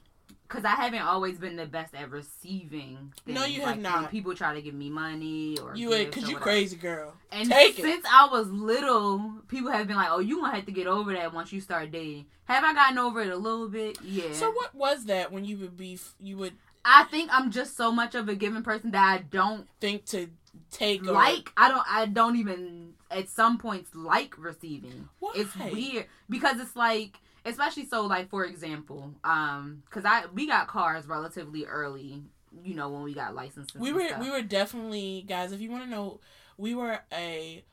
because 0.52 0.64
I 0.64 0.76
haven't 0.76 1.02
always 1.02 1.38
been 1.38 1.56
the 1.56 1.66
best 1.66 1.94
at 1.94 2.10
receiving. 2.10 3.12
Things. 3.24 3.38
No, 3.38 3.44
you 3.44 3.60
have 3.60 3.70
like, 3.70 3.80
not. 3.80 4.10
people 4.10 4.34
try 4.34 4.54
to 4.54 4.62
give 4.62 4.74
me 4.74 4.90
money 4.90 5.56
or 5.58 5.74
You 5.74 5.88
would, 5.88 6.12
cause 6.12 6.28
you 6.28 6.36
crazy 6.36 6.76
girl. 6.76 7.14
And 7.30 7.48
Take 7.48 7.78
it. 7.78 7.82
since 7.82 8.04
I 8.10 8.28
was 8.30 8.48
little, 8.48 9.32
people 9.48 9.70
have 9.70 9.86
been 9.86 9.96
like, 9.96 10.10
"Oh, 10.10 10.20
you 10.20 10.40
gonna 10.40 10.54
have 10.54 10.66
to 10.66 10.72
get 10.72 10.86
over 10.86 11.12
that 11.14 11.32
once 11.32 11.52
you 11.52 11.60
start 11.60 11.90
dating." 11.90 12.26
Have 12.44 12.64
I 12.64 12.74
gotten 12.74 12.98
over 12.98 13.20
it 13.22 13.30
a 13.30 13.36
little 13.36 13.68
bit? 13.68 13.98
Yeah. 14.02 14.32
So 14.32 14.50
what 14.52 14.74
was 14.74 15.06
that 15.06 15.32
when 15.32 15.44
you 15.44 15.56
would 15.58 15.76
be? 15.76 15.98
You 16.20 16.36
would 16.38 16.52
I 16.84 17.04
think 17.04 17.30
I'm 17.32 17.50
just 17.50 17.76
so 17.76 17.92
much 17.92 18.14
of 18.14 18.28
a 18.28 18.34
giving 18.34 18.62
person 18.62 18.90
that 18.92 19.20
I 19.20 19.24
don't 19.30 19.68
think 19.80 20.04
to 20.06 20.28
take 20.70 21.06
or- 21.06 21.12
like. 21.12 21.52
I 21.56 21.68
don't. 21.68 21.84
I 21.88 22.06
don't 22.06 22.36
even 22.36 22.94
at 23.10 23.28
some 23.28 23.58
points 23.58 23.94
like 23.94 24.34
receiving. 24.38 25.08
Why? 25.20 25.32
It's 25.36 25.54
weird 25.56 26.06
because 26.28 26.58
it's 26.60 26.74
like, 26.74 27.18
especially 27.44 27.86
so 27.86 28.02
like 28.02 28.28
for 28.30 28.44
example, 28.44 29.14
um, 29.24 29.82
because 29.86 30.04
I 30.04 30.24
we 30.32 30.46
got 30.46 30.68
cars 30.68 31.06
relatively 31.06 31.66
early. 31.66 32.22
You 32.62 32.74
know 32.74 32.90
when 32.90 33.02
we 33.02 33.14
got 33.14 33.34
licenses. 33.34 33.80
we 33.80 33.92
were 33.92 34.08
we 34.20 34.30
were 34.30 34.42
definitely 34.42 35.24
guys 35.26 35.52
if 35.52 35.60
you 35.60 35.70
want 35.70 35.84
to 35.84 35.90
know 35.90 36.20
we 36.58 36.74
were 36.74 37.00
a 37.12 37.64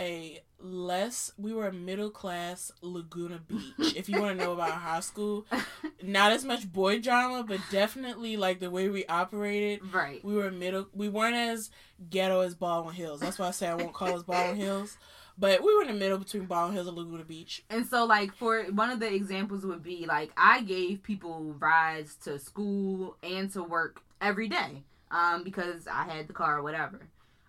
a 0.00 0.40
less 0.58 1.30
we 1.38 1.52
were 1.52 1.68
a 1.68 1.72
middle 1.72 2.10
class 2.10 2.72
laguna 2.80 3.38
beach 3.38 3.94
if 3.94 4.08
you 4.08 4.20
want 4.20 4.36
to 4.36 4.44
know 4.44 4.52
about 4.52 4.70
high 4.70 5.00
school 5.00 5.46
not 6.02 6.32
as 6.32 6.44
much 6.44 6.72
boy 6.72 6.98
drama 6.98 7.44
but 7.44 7.60
definitely 7.70 8.36
like 8.36 8.60
the 8.60 8.70
way 8.70 8.88
we 8.88 9.04
operated 9.06 9.80
right. 9.92 10.24
we 10.24 10.34
were 10.34 10.50
middle 10.50 10.88
we 10.94 11.08
weren't 11.08 11.36
as 11.36 11.70
ghetto 12.10 12.40
as 12.40 12.54
baldwin 12.54 12.94
hills 12.94 13.20
that's 13.20 13.38
why 13.38 13.46
i 13.46 13.50
say 13.50 13.68
i 13.68 13.74
won't 13.74 13.92
call 13.92 14.16
us 14.16 14.22
baldwin 14.22 14.56
hills 14.56 14.96
but 15.36 15.62
we 15.62 15.74
were 15.74 15.82
in 15.82 15.88
the 15.88 15.94
middle 15.94 16.18
between 16.18 16.44
baldwin 16.46 16.74
hills 16.74 16.86
and 16.86 16.96
laguna 16.96 17.24
beach 17.24 17.64
And 17.70 17.86
so, 17.86 18.04
like, 18.04 18.34
for 18.34 18.64
one 18.64 18.90
of 18.90 19.00
the 19.00 19.12
examples 19.12 19.64
would 19.66 19.82
be 19.82 20.06
like 20.06 20.32
I 20.36 20.62
gave 20.62 21.02
people 21.02 21.54
rides 21.58 22.16
to 22.24 22.38
school 22.38 23.16
and 23.22 23.50
to 23.52 23.62
work 23.62 24.02
every 24.20 24.48
day, 24.48 24.82
um, 25.10 25.44
because 25.44 25.86
I 25.86 26.04
had 26.04 26.28
the 26.28 26.32
car 26.32 26.58
or 26.58 26.62
whatever. 26.62 27.08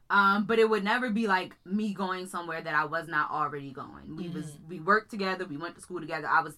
Um, 0.09 0.45
but 0.45 0.59
it 0.59 0.69
would 0.69 0.83
never 0.83 1.09
be 1.09 1.25
like 1.25 1.55
me 1.65 1.93
going 1.93 2.27
somewhere 2.27 2.61
that 2.61 2.75
I 2.75 2.85
was 2.85 3.07
not 3.07 3.31
already 3.31 3.71
going. 3.71 4.15
We 4.15 4.29
was 4.29 4.57
we 4.69 4.79
worked 4.79 5.09
together, 5.09 5.45
we 5.45 5.57
went 5.57 5.75
to 5.75 5.81
school 5.81 5.99
together. 5.99 6.27
I 6.27 6.41
was 6.41 6.55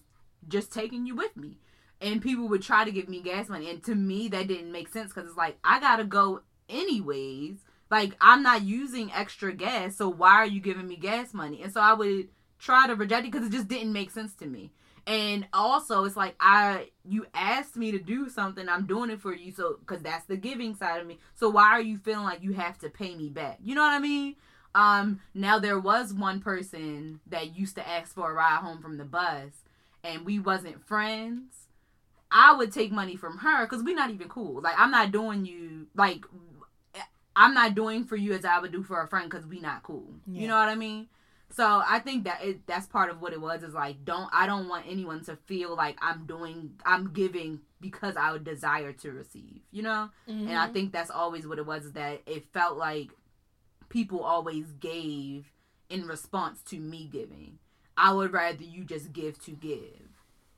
just 0.48 0.72
taking 0.72 1.06
you 1.06 1.16
with 1.16 1.36
me, 1.36 1.58
and 2.00 2.20
people 2.20 2.48
would 2.48 2.62
try 2.62 2.84
to 2.84 2.90
give 2.90 3.08
me 3.08 3.22
gas 3.22 3.48
money, 3.48 3.70
and 3.70 3.82
to 3.84 3.94
me 3.94 4.28
that 4.28 4.48
didn't 4.48 4.70
make 4.70 4.88
sense 4.88 5.12
because 5.14 5.28
it's 5.28 5.38
like 5.38 5.58
I 5.64 5.80
gotta 5.80 6.04
go 6.04 6.42
anyways. 6.68 7.56
Like 7.90 8.16
I'm 8.20 8.42
not 8.42 8.62
using 8.62 9.10
extra 9.12 9.52
gas, 9.52 9.96
so 9.96 10.08
why 10.08 10.34
are 10.34 10.46
you 10.46 10.60
giving 10.60 10.86
me 10.86 10.96
gas 10.96 11.32
money? 11.32 11.62
And 11.62 11.72
so 11.72 11.80
I 11.80 11.94
would 11.94 12.28
try 12.58 12.86
to 12.86 12.94
reject 12.94 13.26
it 13.26 13.32
because 13.32 13.46
it 13.46 13.52
just 13.52 13.68
didn't 13.68 13.92
make 13.92 14.10
sense 14.10 14.34
to 14.36 14.46
me. 14.46 14.72
And 15.06 15.46
also, 15.54 16.04
it's 16.04 16.16
like 16.16 16.34
I 16.38 16.90
you 17.08 17.26
asked 17.32 17.76
me 17.76 17.92
to 17.92 17.98
do 17.98 18.28
something, 18.28 18.68
I'm 18.68 18.86
doing 18.86 19.10
it 19.10 19.22
for 19.22 19.34
you, 19.34 19.52
so 19.52 19.78
because 19.80 20.02
that's 20.02 20.26
the 20.26 20.36
giving 20.36 20.74
side 20.74 21.00
of 21.00 21.06
me. 21.06 21.18
So 21.34 21.48
why 21.48 21.70
are 21.70 21.80
you 21.80 21.96
feeling 21.96 22.24
like 22.24 22.42
you 22.42 22.52
have 22.52 22.78
to 22.80 22.90
pay 22.90 23.14
me 23.14 23.30
back? 23.30 23.58
You 23.62 23.74
know 23.74 23.80
what 23.80 23.94
I 23.94 24.00
mean? 24.00 24.36
Um, 24.74 25.20
now 25.32 25.58
there 25.58 25.80
was 25.80 26.12
one 26.12 26.40
person 26.40 27.20
that 27.26 27.56
used 27.56 27.74
to 27.76 27.88
ask 27.88 28.14
for 28.14 28.30
a 28.30 28.34
ride 28.34 28.60
home 28.60 28.82
from 28.82 28.98
the 28.98 29.04
bus, 29.04 29.64
and 30.04 30.26
we 30.26 30.38
wasn't 30.38 30.86
friends. 30.86 31.54
I 32.30 32.54
would 32.54 32.70
take 32.72 32.92
money 32.92 33.16
from 33.16 33.38
her 33.38 33.64
because 33.64 33.82
we're 33.82 33.96
not 33.96 34.10
even 34.10 34.28
cool. 34.28 34.60
Like 34.60 34.74
I'm 34.76 34.90
not 34.90 35.10
doing 35.10 35.46
you 35.46 35.86
like 35.94 36.26
I'm 37.38 37.54
not 37.54 37.74
doing 37.76 38.04
for 38.04 38.16
you 38.16 38.32
as 38.34 38.44
I 38.44 38.58
would 38.58 38.72
do 38.72 38.82
for 38.82 39.00
a 39.00 39.06
friend 39.08 39.30
because 39.30 39.46
we 39.46 39.60
not 39.60 39.82
cool. 39.84 40.08
Yeah. 40.26 40.42
You 40.42 40.48
know 40.48 40.58
what 40.58 40.68
I 40.68 40.74
mean? 40.74 41.06
So 41.50 41.82
I 41.86 42.00
think 42.00 42.24
that 42.24 42.42
it, 42.44 42.66
that's 42.66 42.86
part 42.86 43.10
of 43.10 43.22
what 43.22 43.32
it 43.32 43.40
was. 43.40 43.62
Is 43.62 43.72
like 43.74 44.04
don't 44.04 44.28
I 44.32 44.46
don't 44.46 44.68
want 44.68 44.86
anyone 44.88 45.24
to 45.24 45.36
feel 45.46 45.74
like 45.76 45.96
I'm 46.02 46.26
doing 46.26 46.72
I'm 46.84 47.12
giving 47.12 47.60
because 47.80 48.16
I 48.16 48.32
would 48.32 48.44
desire 48.44 48.92
to 48.92 49.12
receive. 49.12 49.60
You 49.70 49.82
know? 49.82 50.10
And 50.26 50.50
I 50.58 50.66
Mhm. 50.68 50.72
think 50.72 50.92
that's 50.92 51.10
always 51.10 51.46
what 51.46 51.58
it 51.58 51.64
was. 51.64 51.84
Is 51.86 51.92
that 51.92 52.22
it 52.26 52.52
felt 52.52 52.76
like 52.76 53.10
people 53.88 54.22
always 54.22 54.72
gave 54.72 55.52
in 55.88 56.06
response 56.06 56.60
to 56.64 56.78
me 56.78 57.08
giving. 57.10 57.58
I 57.96 58.12
would 58.12 58.32
rather 58.32 58.62
you 58.62 58.84
just 58.84 59.12
give 59.12 59.40
to 59.44 59.52
give. 59.52 60.07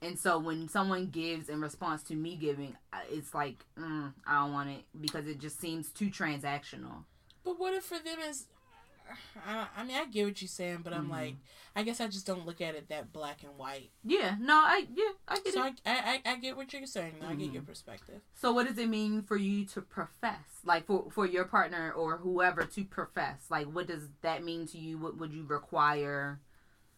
And 0.02 0.18
so 0.18 0.38
when 0.38 0.68
someone 0.68 1.06
gives 1.08 1.48
in 1.48 1.60
response 1.60 2.02
to 2.04 2.14
me 2.14 2.36
giving, 2.36 2.76
it's 3.10 3.34
like 3.34 3.64
mm, 3.78 4.12
I 4.26 4.40
don't 4.40 4.52
want 4.52 4.70
it 4.70 4.84
because 5.00 5.26
it 5.26 5.38
just 5.38 5.60
seems 5.60 5.90
too 5.90 6.08
transactional. 6.08 7.04
But 7.44 7.58
what 7.58 7.74
if 7.74 7.84
for 7.84 7.98
them 7.98 8.18
is, 8.28 8.46
I, 9.46 9.66
I 9.76 9.84
mean, 9.84 9.96
I 9.96 10.06
get 10.06 10.24
what 10.26 10.40
you're 10.40 10.48
saying, 10.48 10.80
but 10.84 10.92
I'm 10.94 11.08
Mhm. 11.08 11.10
like, 11.10 11.34
I 11.76 11.82
guess 11.82 12.00
I 12.00 12.06
just 12.06 12.26
don't 12.26 12.46
look 12.46 12.60
at 12.60 12.74
it 12.74 12.88
that 12.88 13.12
black 13.12 13.42
and 13.42 13.56
white. 13.58 13.90
Yeah, 14.04 14.36
no, 14.40 14.54
I 14.54 14.86
yeah, 14.94 15.10
I 15.28 15.40
get 15.40 15.52
So 15.52 15.64
it. 15.64 15.80
I, 15.84 16.20
I, 16.24 16.32
I 16.32 16.36
get 16.36 16.56
what 16.56 16.72
you're 16.72 16.86
saying. 16.86 17.16
I 17.22 17.34
get 17.34 17.50
your 17.52 17.62
perspective. 17.62 18.22
So 18.34 18.52
what 18.52 18.66
does 18.68 18.78
it 18.78 18.88
mean 18.88 19.22
for 19.22 19.36
you 19.36 19.64
to 19.66 19.82
profess? 19.82 20.60
Like 20.64 20.86
for 20.86 21.10
for 21.10 21.26
your 21.26 21.44
partner 21.44 21.92
or 21.92 22.18
whoever 22.18 22.64
to 22.64 22.84
profess? 22.84 23.46
Like 23.50 23.66
what 23.66 23.86
does 23.86 24.04
that 24.22 24.44
mean 24.44 24.66
to 24.68 24.78
you? 24.78 24.96
What 24.96 25.18
would 25.18 25.32
you 25.32 25.44
require? 25.44 26.40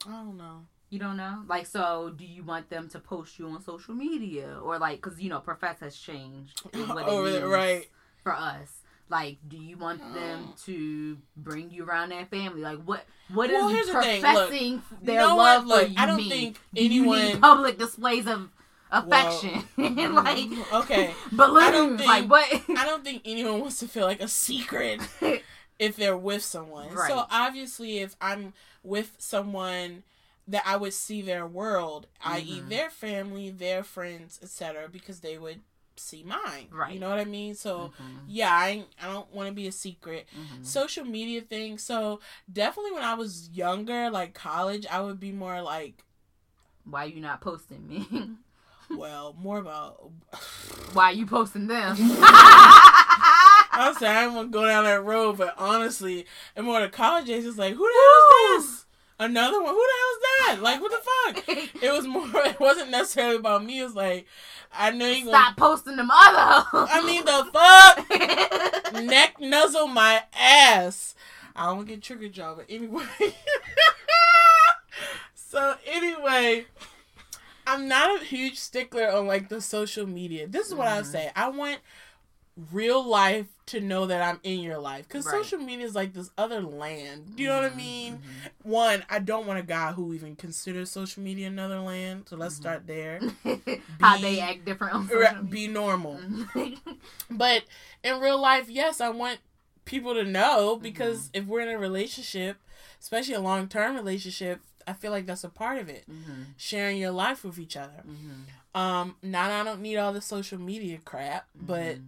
I 0.07 0.11
don't 0.11 0.37
know. 0.37 0.67
You 0.93 0.99
don't 0.99 1.17
know? 1.17 1.39
Like, 1.49 1.65
so 1.65 2.13
do 2.15 2.27
you 2.27 2.45
want 2.45 2.69
them 2.69 2.87
to 2.91 2.99
post 2.99 3.39
you 3.39 3.47
on 3.47 3.63
social 3.63 3.95
media? 3.95 4.59
Or, 4.63 4.79
like, 4.79 5.01
because, 5.01 5.19
you 5.19 5.31
know, 5.31 5.41
profess 5.41 5.81
has 5.81 5.97
changed. 5.97 6.61
in 6.75 6.87
what 6.87 7.09
it 7.09 7.33
means 7.33 7.45
right. 7.45 7.89
For 8.23 8.35
us. 8.35 8.83
Like, 9.09 9.39
do 9.49 9.57
you 9.57 9.79
want 9.79 10.01
them 10.13 10.49
oh. 10.51 10.55
to 10.67 11.17
bring 11.35 11.71
you 11.71 11.87
around 11.87 12.11
their 12.11 12.27
family? 12.27 12.61
Like, 12.61 12.83
what 12.85 13.07
what 13.33 13.49
is 13.49 13.55
Well, 13.55 13.69
here's 13.69 13.87
the 13.87 14.03
thing. 14.03 14.23
Look, 14.23 14.35
professing 14.35 14.83
their 15.01 15.21
no 15.21 15.37
love 15.37 15.67
one- 15.67 15.81
for 15.81 15.87
you 15.87 15.95
I 15.97 16.05
don't 16.05 16.17
mean? 16.19 16.31
think 16.31 16.61
Do 16.75 16.83
you 16.83 16.89
need 16.91 16.97
anyone- 16.99 17.41
public 17.41 17.79
displays 17.79 18.27
of 18.27 18.51
affection. 18.91 19.65
Mm, 19.79 20.13
like, 20.13 20.75
okay. 20.85 21.15
balloons. 21.33 22.01
think- 22.01 22.07
like, 22.07 22.29
what? 22.29 22.79
I 22.79 22.85
don't 22.85 23.03
think 23.03 23.23
anyone 23.25 23.61
wants 23.61 23.79
to 23.79 23.89
feel 23.89 24.05
like 24.05 24.21
a 24.21 24.29
secret 24.29 25.01
if 25.79 25.97
they're 25.97 26.19
with 26.19 26.43
someone. 26.43 26.93
Right. 26.93 27.09
So 27.09 27.25
obviously, 27.31 28.01
if 28.01 28.15
I'm 28.21 28.53
with 28.83 29.15
someone 29.17 30.03
that 30.49 30.63
I 30.67 30.77
would 30.77 30.93
see 30.95 31.23
their 31.23 31.47
world, 31.47 32.07
i.e., 32.25 32.61
Mhm. 32.61 32.69
their 32.69 32.91
family, 32.91 33.51
their 33.51 33.83
friends, 33.85 34.39
etc., 34.43 34.89
because 34.89 35.21
they 35.21 35.39
would 35.39 35.61
see 35.97 36.23
mine. 36.25 36.69
Right. 36.71 36.95
You 36.95 37.01
know 37.01 37.09
what 37.11 37.19
I 37.21 37.25
mean? 37.25 37.55
So 37.55 37.93
Mhm, 38.01 38.21
yeah, 38.27 38.51
I 38.53 38.85
I 39.01 39.07
don't 39.13 39.33
want 39.33 39.49
to 39.49 39.55
be 39.55 39.67
a 39.69 39.73
secret. 39.73 40.27
mhm. 40.35 40.65
Social 40.67 41.05
media 41.05 41.43
thing. 41.43 41.79
So 41.79 42.21
definitely 42.53 42.93
when 42.93 43.05
I 43.05 43.15
was 43.15 43.51
younger, 43.51 44.11
like 44.11 44.35
college, 44.35 44.87
I 44.91 45.01
would 45.01 45.21
be 45.21 45.33
more 45.33 45.61
like, 45.63 46.05
Why 46.85 47.05
you 47.05 47.21
not 47.21 47.41
posting 47.41 47.87
me? 47.87 48.09
well, 48.91 49.35
more 49.39 49.59
about. 49.59 50.11
Why 50.95 51.11
you 51.13 51.27
posting 51.27 51.69
them? 51.69 51.97
I'm 53.75 53.95
sorry, 53.99 54.17
I 54.17 54.23
don't 54.25 54.35
want 54.35 54.49
to 54.53 54.59
go 54.59 54.67
down 54.67 54.85
that 54.85 55.05
road, 55.05 55.39
but 55.39 55.55
honestly, 55.59 56.27
and 56.57 56.67
more 56.67 56.81
the 56.81 56.89
college 56.89 57.27
days, 57.27 57.47
it's 57.47 57.57
like, 57.59 57.75
who 57.75 57.87
the 57.87 57.93
hell 57.95 58.59
is 58.59 58.65
this? 58.67 58.82
Another 59.25 59.63
one? 59.63 59.73
Who 59.73 59.87
the 59.87 59.93
hell 59.99 60.13
is 60.13 60.21
that? 60.59 60.63
Like, 60.63 60.81
what 60.81 60.91
the 60.91 61.45
fuck? 61.45 61.83
It 61.83 61.93
was 61.93 62.07
more. 62.07 62.29
It 62.47 62.59
wasn't 62.61 62.91
necessarily 62.91 63.37
about 63.37 63.65
me. 63.65 63.81
It 63.81 63.85
was 63.85 63.95
like, 63.95 64.27
I 64.73 64.91
know 64.91 65.07
you 65.07 65.25
gonna. 65.27 65.37
Stop 65.37 65.57
posting 65.57 65.97
them 65.97 66.11
other. 66.11 66.65
I 66.73 67.03
mean, 67.07 67.25
the 67.25 68.93
fuck 68.93 68.93
neck 69.05 69.41
nuzzle 69.41 69.87
my 69.89 70.23
ass. 70.39 71.15
I 71.55 71.67
don't 71.67 71.77
want 71.77 71.89
to 71.89 71.95
get 71.95 72.03
trigger 72.03 72.29
job, 72.29 72.57
but 72.57 72.67
anyway. 72.69 73.05
so 75.35 75.75
anyway, 75.87 76.67
I'm 77.67 77.89
not 77.89 78.23
a 78.23 78.25
huge 78.25 78.59
stickler 78.59 79.09
on 79.11 79.27
like 79.27 79.49
the 79.49 79.61
social 79.61 80.07
media. 80.07 80.47
This 80.47 80.69
is 80.69 80.75
what 80.75 80.89
I 80.89 80.97
would 80.97 81.05
Mhm. 81.07 81.13
say. 81.13 81.31
I 81.37 81.49
want 81.49 81.79
real 82.71 83.03
life 83.03 83.47
to 83.67 83.81
know 83.81 84.07
that 84.07 84.21
I'm 84.23 84.39
in 84.43 84.61
your 84.61 84.79
life 84.79 85.09
because 85.09 85.25
Right. 85.27 85.43
social 85.45 85.59
media 85.59 85.87
is 85.87 85.95
like 85.95 86.13
this 86.13 86.31
other 86.37 86.61
land. 86.61 87.37
Do 87.37 87.43
you 87.43 87.49
know 87.49 87.55
what 87.57 87.65
I 87.65 87.71
Mhm, 87.71 87.77
mean? 87.77 88.15
mhm. 88.19 88.51
One, 88.65 89.05
I 89.09 89.19
don't 89.21 89.47
want 89.47 89.59
a 89.59 89.63
guy 89.63 89.93
who 89.93 90.13
even 90.13 90.37
considers 90.37 90.91
social 90.91 91.23
media 91.23 91.47
another 91.49 91.81
land. 91.81 92.29
So 92.29 92.37
let's 92.37 92.55
Mhm. 92.55 92.59
start 92.59 92.87
there. 92.87 93.21
How 94.01 94.19
they 94.19 94.41
act 94.41 94.65
different 94.67 95.49
Be 95.51 95.67
normal. 95.69 96.19
Mhm. 96.19 96.79
But 97.31 97.65
in 98.05 98.21
real 98.21 98.39
life, 98.39 98.69
yes, 98.69 99.01
I 99.01 99.09
want 99.09 99.39
people 99.87 100.13
to 100.15 100.25
know 100.25 100.77
because 100.77 101.29
Mm-hmm. 101.29 101.39
if 101.43 101.47
we're 101.47 101.61
in 101.63 101.69
a 101.71 101.79
relationship, 101.79 102.59
especially 103.01 103.35
a 103.35 103.41
long 103.41 103.69
term 103.69 103.95
relationship, 103.97 104.61
I 104.87 104.93
feel 104.93 105.11
like 105.11 105.25
that's 105.27 105.45
a 105.45 105.49
part 105.49 105.79
of 105.79 105.89
it. 105.89 106.05
Sharing 106.59 106.99
your 106.99 107.13
life 107.13 107.45
with 107.45 107.59
each 107.59 107.77
other. 107.77 108.05
Um, 108.75 109.17
now 109.23 109.61
I 109.61 109.65
don't 109.65 109.81
need 109.81 109.97
all 109.97 110.13
the 110.13 110.21
social 110.21 110.59
media 110.59 110.99
crap, 111.03 111.47
but. 111.55 111.99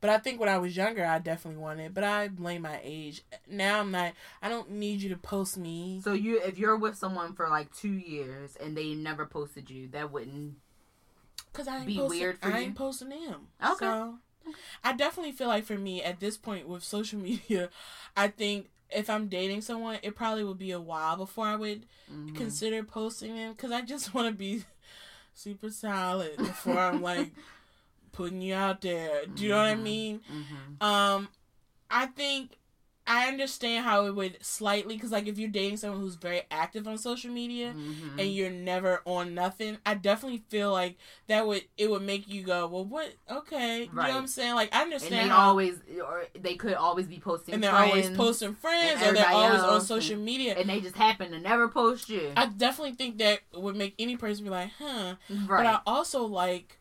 But 0.00 0.10
I 0.10 0.18
think 0.18 0.38
when 0.40 0.48
I 0.48 0.58
was 0.58 0.76
younger, 0.76 1.04
I 1.04 1.18
definitely 1.18 1.60
wanted. 1.60 1.94
But 1.94 2.04
I 2.04 2.28
blame 2.28 2.62
my 2.62 2.80
age. 2.82 3.22
Now 3.48 3.80
I'm 3.80 3.90
not. 3.90 4.12
I 4.42 4.48
don't 4.48 4.70
need 4.72 5.00
you 5.02 5.08
to 5.10 5.16
post 5.16 5.56
me. 5.56 6.00
So 6.02 6.12
you, 6.12 6.40
if 6.40 6.58
you're 6.58 6.76
with 6.76 6.96
someone 6.96 7.34
for 7.34 7.48
like 7.48 7.74
two 7.74 7.92
years 7.92 8.56
and 8.56 8.76
they 8.76 8.94
never 8.94 9.26
posted 9.26 9.70
you, 9.70 9.88
that 9.88 10.12
wouldn't. 10.12 10.56
Cause 11.52 11.66
I 11.66 11.84
be 11.84 11.96
posting, 11.96 12.20
weird 12.20 12.38
for 12.38 12.48
I 12.48 12.58
you? 12.58 12.64
ain't 12.66 12.74
posting 12.76 13.08
them. 13.08 13.48
Okay. 13.64 13.76
So 13.86 14.18
I 14.84 14.92
definitely 14.92 15.32
feel 15.32 15.48
like 15.48 15.64
for 15.64 15.76
me 15.78 16.02
at 16.02 16.20
this 16.20 16.36
point 16.36 16.68
with 16.68 16.84
social 16.84 17.18
media, 17.20 17.70
I 18.16 18.28
think 18.28 18.68
if 18.90 19.10
I'm 19.10 19.28
dating 19.28 19.62
someone, 19.62 19.98
it 20.02 20.14
probably 20.14 20.44
would 20.44 20.58
be 20.58 20.70
a 20.70 20.80
while 20.80 21.16
before 21.16 21.46
I 21.46 21.56
would 21.56 21.86
Mhm. 22.10 22.36
consider 22.36 22.82
posting 22.84 23.34
them 23.34 23.52
because 23.52 23.72
I 23.72 23.82
just 23.82 24.14
want 24.14 24.28
to 24.28 24.32
be 24.34 24.64
super 25.34 25.70
solid 25.70 26.36
before 26.36 26.78
I'm 26.78 27.02
like 27.02 27.32
putting 28.18 28.42
you 28.42 28.52
out 28.54 28.80
there. 28.80 29.26
Do 29.26 29.44
you 29.44 29.50
know 29.50 29.58
what 29.58 29.66
I 29.66 29.74
Mhm. 29.76 29.82
mean? 29.82 30.20
Mhm. 30.28 30.82
Um, 30.84 31.28
I 31.88 32.06
think 32.06 32.50
I 33.10 33.26
understand 33.28 33.86
how 33.86 34.04
it 34.04 34.14
would 34.14 34.36
slightly 34.44 34.94
because 34.94 35.10
like 35.12 35.26
if 35.26 35.38
you're 35.38 35.48
dating 35.48 35.78
someone 35.78 35.98
who's 35.98 36.16
very 36.16 36.42
active 36.50 36.86
on 36.86 36.98
social 36.98 37.30
media 37.30 37.72
Mhm. 37.74 38.18
and 38.20 38.34
you're 38.34 38.50
never 38.50 39.00
on 39.06 39.32
nothing, 39.34 39.78
I 39.86 39.94
definitely 39.94 40.42
feel 40.50 40.72
like 40.72 40.98
that 41.26 41.46
would 41.46 41.62
it 41.78 41.88
would 41.90 42.02
make 42.02 42.28
you 42.28 42.42
go, 42.42 42.66
well, 42.66 42.84
what? 42.84 43.14
Okay, 43.30 43.84
you 43.84 43.86
know 43.94 44.02
what 44.02 44.10
I'm 44.10 44.26
saying? 44.26 44.56
Like 44.56 44.74
I 44.74 44.82
and 44.82 44.92
understand 44.92 45.30
they 45.30 45.34
how, 45.34 45.48
always, 45.48 45.78
or 46.06 46.24
they 46.38 46.56
could 46.56 46.74
always 46.74 47.06
be 47.06 47.18
posting, 47.18 47.54
and 47.54 47.64
they're 47.64 47.70
friends, 47.72 47.88
always 47.90 48.10
posting 48.10 48.54
friends 48.56 49.00
or 49.02 49.14
they're 49.14 49.26
always 49.30 49.62
on 49.62 49.80
social 49.80 50.16
and- 50.16 50.24
media. 50.26 50.54
and 50.58 50.68
they 50.68 50.82
just 50.82 50.96
happen 50.96 51.30
to 51.30 51.38
never 51.40 51.66
post 51.68 52.10
you. 52.10 52.34
I 52.36 52.44
definitely 52.44 52.92
think 52.96 53.16
that 53.20 53.40
would 53.54 53.74
make 53.76 53.94
any 53.98 54.18
person 54.18 54.44
be 54.44 54.50
like, 54.50 54.72
huh. 54.78 55.14
right. 55.30 55.48
But 55.48 55.64
I 55.66 55.80
also 55.86 56.24
like, 56.26 56.77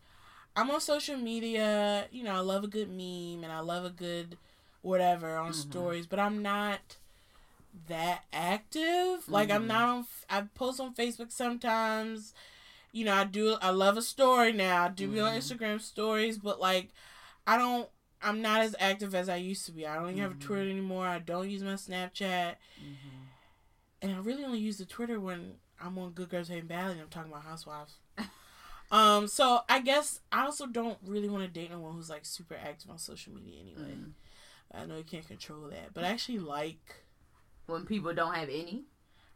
I'm 0.58 0.72
on 0.72 0.82
social 0.82 1.16
media. 1.18 2.08
You 2.12 2.24
know, 2.24 2.34
I 2.36 2.40
love 2.40 2.64
a 2.64 2.68
good 2.68 2.90
meme 2.90 3.44
and 3.44 3.52
I 3.54 3.60
love 3.60 3.86
a 3.86 3.90
good 3.90 4.38
whatever 4.82 5.38
on 5.38 5.52
Mhm. 5.52 5.56
stories, 5.56 6.08
but 6.08 6.20
I'm 6.20 6.42
not 6.42 6.98
that 7.88 8.24
active. 8.34 9.28
Like 9.30 9.52
I'm 9.52 9.64
Mhm. 9.64 9.68
not 9.68 9.90
on. 9.90 10.08
I 10.30 10.42
post 10.56 10.80
on 10.80 10.94
Facebook 10.96 11.32
sometimes. 11.32 12.34
You 12.92 13.06
know, 13.06 13.14
I 13.14 13.24
do. 13.26 13.54
I 13.62 13.70
love 13.70 13.98
a 13.98 14.02
story 14.02 14.52
now. 14.52 14.86
I 14.86 14.90
do 14.90 15.08
be 15.12 15.20
on 15.20 15.34
Mhm. 15.34 15.38
Instagram 15.38 15.80
stories, 15.82 16.38
but 16.40 16.60
like, 16.60 16.90
I 17.46 17.58
don't. 17.58 17.90
I'm 18.24 18.42
not 18.42 18.62
as 18.62 18.76
active 18.80 19.14
as 19.14 19.30
I 19.30 19.36
used 19.36 19.66
to 19.68 19.72
be. 19.72 19.86
I 19.86 19.94
don't 19.96 20.10
even 20.10 20.22
have 20.24 20.32
a. 20.32 20.36
Twitter 20.36 20.68
anymore. 20.68 21.06
I 21.06 21.20
don't 21.20 21.50
use 21.52 21.62
my 21.62 21.74
Snapchat, 21.74 22.56
Mhm. 22.82 23.28
and 24.02 24.12
I 24.16 24.18
really 24.18 24.44
only 24.44 24.58
use 24.60 24.80
the 24.80 24.86
Twitter 24.86 25.20
when 25.20 25.60
I'm 25.80 26.00
on 26.00 26.14
Good 26.14 26.30
Girls 26.30 26.48
Hating 26.48 26.66
Badly. 26.68 26.94
and 26.94 27.02
I'm 27.02 27.10
talking 27.10 27.32
about 27.32 27.44
housewives. 27.44 27.94
Um. 28.92 29.28
So 29.28 29.62
I 29.70 29.80
guess 29.82 30.20
I 30.32 30.46
also 30.46 30.66
don't 30.68 30.98
really 31.06 31.30
want 31.30 31.44
to 31.44 31.50
date 31.50 31.72
no 31.72 31.80
one 31.80 31.94
who's 31.94 32.10
like 32.10 32.26
super 32.26 32.56
active 32.56 32.90
on 32.92 32.98
social 32.98 33.34
media 33.34 33.60
anyway. 33.62 33.96
Mhm. 33.96 34.12
I 34.74 34.86
know 34.86 34.98
you 34.98 35.04
can't 35.04 35.28
control 35.28 35.68
that, 35.70 35.94
but 35.94 36.04
I 36.04 36.08
actually 36.10 36.40
like. 36.40 37.04
When 37.68 37.86
people 37.86 38.14
don't 38.14 38.34
have 38.34 38.50
any. 38.50 38.84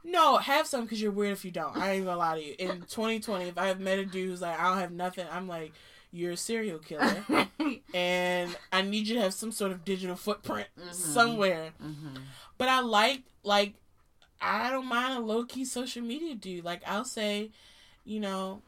No, 0.04 0.38
have 0.38 0.66
some 0.68 0.84
because 0.84 1.02
you're 1.02 1.12
weird 1.12 1.34
if 1.34 1.46
you 1.46 1.52
don't. 1.52 1.76
I 1.78 1.92
ain't 1.92 2.06
gonna 2.06 2.18
lie 2.18 2.36
to 2.40 2.44
you. 2.44 2.56
In 2.58 2.82
2020, 2.82 3.46
if 3.46 3.58
I 3.58 3.68
have 3.68 3.80
met 3.80 4.00
a 4.00 4.06
dude 4.06 4.30
who's 4.30 4.42
like, 4.42 4.60
I 4.60 4.64
don't 4.70 4.80
have 4.80 4.92
nothing, 4.92 5.28
I'm 5.32 5.48
like, 5.48 5.74
you're 6.12 6.32
a 6.32 6.38
serial 6.38 6.80
killer. 6.80 7.24
and 7.94 8.56
I 8.74 8.82
need 8.82 9.08
you 9.08 9.16
to 9.16 9.22
have 9.22 9.34
some 9.34 9.52
sort 9.52 9.72
of 9.72 9.86
digital 9.86 10.16
footprint 10.16 10.68
Mhm. 10.80 10.94
somewhere. 10.94 11.72
hmm 11.80 12.16
But 12.58 12.70
I 12.70 12.80
like, 12.82 13.22
like, 13.44 13.74
I 14.42 14.72
don't 14.72 14.88
mind 14.88 15.18
a 15.18 15.22
low 15.22 15.46
key 15.46 15.66
social 15.66 16.02
media 16.02 16.36
dude. 16.36 16.66
Like, 16.66 16.82
I'll 16.88 17.06
say, 17.06 17.52
you 18.04 18.20
know, 18.20 18.62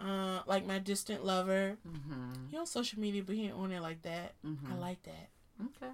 uh, 0.00 0.40
like 0.46 0.66
my 0.66 0.78
distant 0.78 1.24
lover, 1.24 1.76
hmm 1.84 2.32
he 2.50 2.56
on 2.56 2.66
social 2.66 2.98
media, 3.00 3.22
but 3.24 3.36
he 3.36 3.44
ain't 3.46 3.54
on 3.54 3.70
it 3.72 3.80
like 3.80 4.02
that. 4.02 4.34
hmm 4.42 4.54
I 4.70 4.74
like 4.76 5.02
that 5.04 5.28
Okay. 5.64 5.92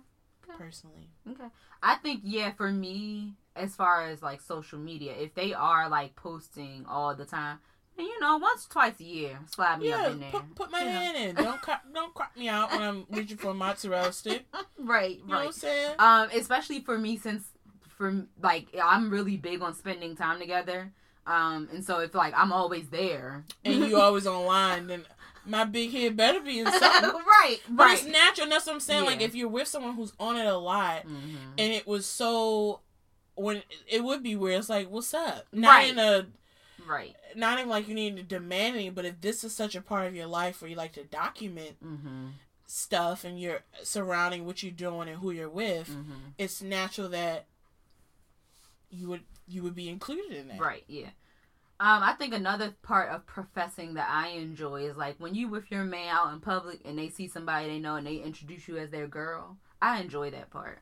personally. 0.58 1.10
Okay. 1.30 1.48
I 1.82 1.96
think 1.96 2.20
yeah, 2.24 2.52
for 2.52 2.70
me, 2.70 3.34
as 3.54 3.74
far 3.74 4.06
as 4.06 4.22
like 4.22 4.40
social 4.40 4.78
media, 4.78 5.12
if 5.18 5.34
they 5.34 5.52
are 5.52 5.88
like 5.88 6.16
posting 6.16 6.86
all 6.88 7.14
the 7.14 7.24
time, 7.24 7.58
and 7.98 8.06
you 8.06 8.20
know, 8.20 8.36
once 8.38 8.66
twice 8.66 8.98
a 9.00 9.04
year, 9.04 9.38
slide 9.50 9.80
me 9.80 9.88
Yeah, 9.88 9.96
up 9.96 10.06
in 10.12 10.20
there. 10.20 10.30
put, 10.32 10.54
put 10.54 10.70
my 10.70 10.80
You 10.80 10.86
know. 10.86 10.92
hand 10.92 11.16
in. 11.16 11.34
Don't 11.44 11.60
crop, 11.60 11.82
don't 11.92 12.14
crop 12.14 12.36
me 12.36 12.48
out 12.48 12.72
when 12.72 12.82
I'm 12.82 13.06
reaching 13.10 13.36
for 13.38 13.50
a 13.50 13.54
mozzarella 13.64 14.12
stick. 14.12 14.46
Right, 14.78 15.18
You 15.18 15.24
know 15.26 15.34
what 15.34 15.38
I'm 15.40 15.44
right. 15.46 15.54
saying? 15.54 15.94
Um, 15.98 16.28
especially 16.34 16.80
for 16.80 16.98
me 16.98 17.16
since 17.18 17.44
for 17.88 18.26
like 18.42 18.68
I'm 18.82 19.10
really 19.10 19.36
big 19.36 19.62
on 19.62 19.74
spending 19.74 20.16
time 20.16 20.38
together. 20.38 20.92
Um, 21.26 21.68
and 21.72 21.84
so 21.84 21.98
if 22.00 22.14
like 22.14 22.34
I'm 22.36 22.52
always 22.52 22.88
there, 22.88 23.44
and 23.64 23.86
you 23.86 23.98
always 24.00 24.26
online, 24.26 24.86
then 24.86 25.04
my 25.44 25.64
big 25.64 25.90
head 25.92 26.16
better 26.16 26.40
be 26.40 26.58
in 26.60 26.66
something. 26.66 27.10
right, 27.26 27.58
But 27.68 27.84
right. 27.84 27.98
it's 27.98 28.06
natural. 28.06 28.44
And 28.44 28.52
that's 28.52 28.66
what 28.66 28.74
I'm 28.74 28.80
saying. 28.80 29.04
Like 29.06 29.20
if 29.20 29.34
you're 29.34 29.48
with 29.48 29.68
someone 29.68 29.94
who's 29.94 30.12
on 30.20 30.36
it 30.36 30.46
a 30.46 30.56
lot, 30.56 31.06
Mhm. 31.06 31.36
and 31.58 31.72
it 31.72 31.86
was 31.86 32.06
so 32.06 32.80
when 33.34 33.62
it 33.88 34.02
would 34.02 34.22
be 34.22 34.34
weird. 34.36 34.58
It's 34.60 34.68
like, 34.70 34.88
what's 34.90 35.12
up? 35.12 35.46
Not 35.52 35.68
Right. 35.76 35.90
in 35.90 35.98
a 35.98 36.26
Right. 36.86 37.14
not 37.34 37.58
even 37.58 37.68
like 37.68 37.86
you 37.88 37.94
need 37.94 38.16
to 38.16 38.22
demand 38.22 38.76
any, 38.76 38.88
but 38.90 39.04
if 39.04 39.20
this 39.20 39.44
is 39.44 39.54
such 39.54 39.74
a 39.74 39.80
part 39.82 40.06
of 40.06 40.14
your 40.14 40.26
life 40.26 40.60
where 40.62 40.70
you 40.70 40.76
like 40.76 40.92
to 40.94 41.04
document 41.04 41.76
Mm-hmm. 41.84 42.28
stuff 42.66 43.24
and 43.24 43.38
you're 43.40 43.60
surrounding 43.82 44.46
what 44.46 44.62
you're 44.62 44.72
doing 44.72 45.08
and 45.08 45.18
who 45.18 45.30
you're 45.32 45.50
with, 45.50 45.88
Mm-hmm. 45.90 46.12
it's 46.38 46.62
natural 46.62 47.08
that 47.10 47.46
you 48.90 49.08
would 49.08 49.22
you 49.46 49.62
would 49.62 49.74
be 49.74 49.88
included 49.88 50.32
in 50.32 50.48
that. 50.48 50.60
Right, 50.60 50.84
yeah. 50.88 51.10
Um, 51.78 52.02
I 52.02 52.14
think 52.14 52.32
another 52.32 52.74
part 52.82 53.10
of 53.10 53.26
professing 53.26 53.94
that 53.94 54.08
I 54.10 54.28
enjoy 54.28 54.84
is 54.84 54.96
like 54.96 55.16
when 55.18 55.34
you 55.34 55.48
with 55.48 55.70
your 55.70 55.84
man 55.84 56.08
out 56.08 56.32
in 56.32 56.40
public 56.40 56.80
and 56.86 56.98
they 56.98 57.10
see 57.10 57.28
somebody 57.28 57.66
they 57.66 57.78
know 57.78 57.96
and 57.96 58.06
they 58.06 58.16
introduce 58.16 58.66
you 58.66 58.78
as 58.78 58.88
their 58.90 59.06
girl. 59.06 59.58
I 59.82 60.00
enjoy 60.00 60.30
that 60.30 60.48
part. 60.48 60.78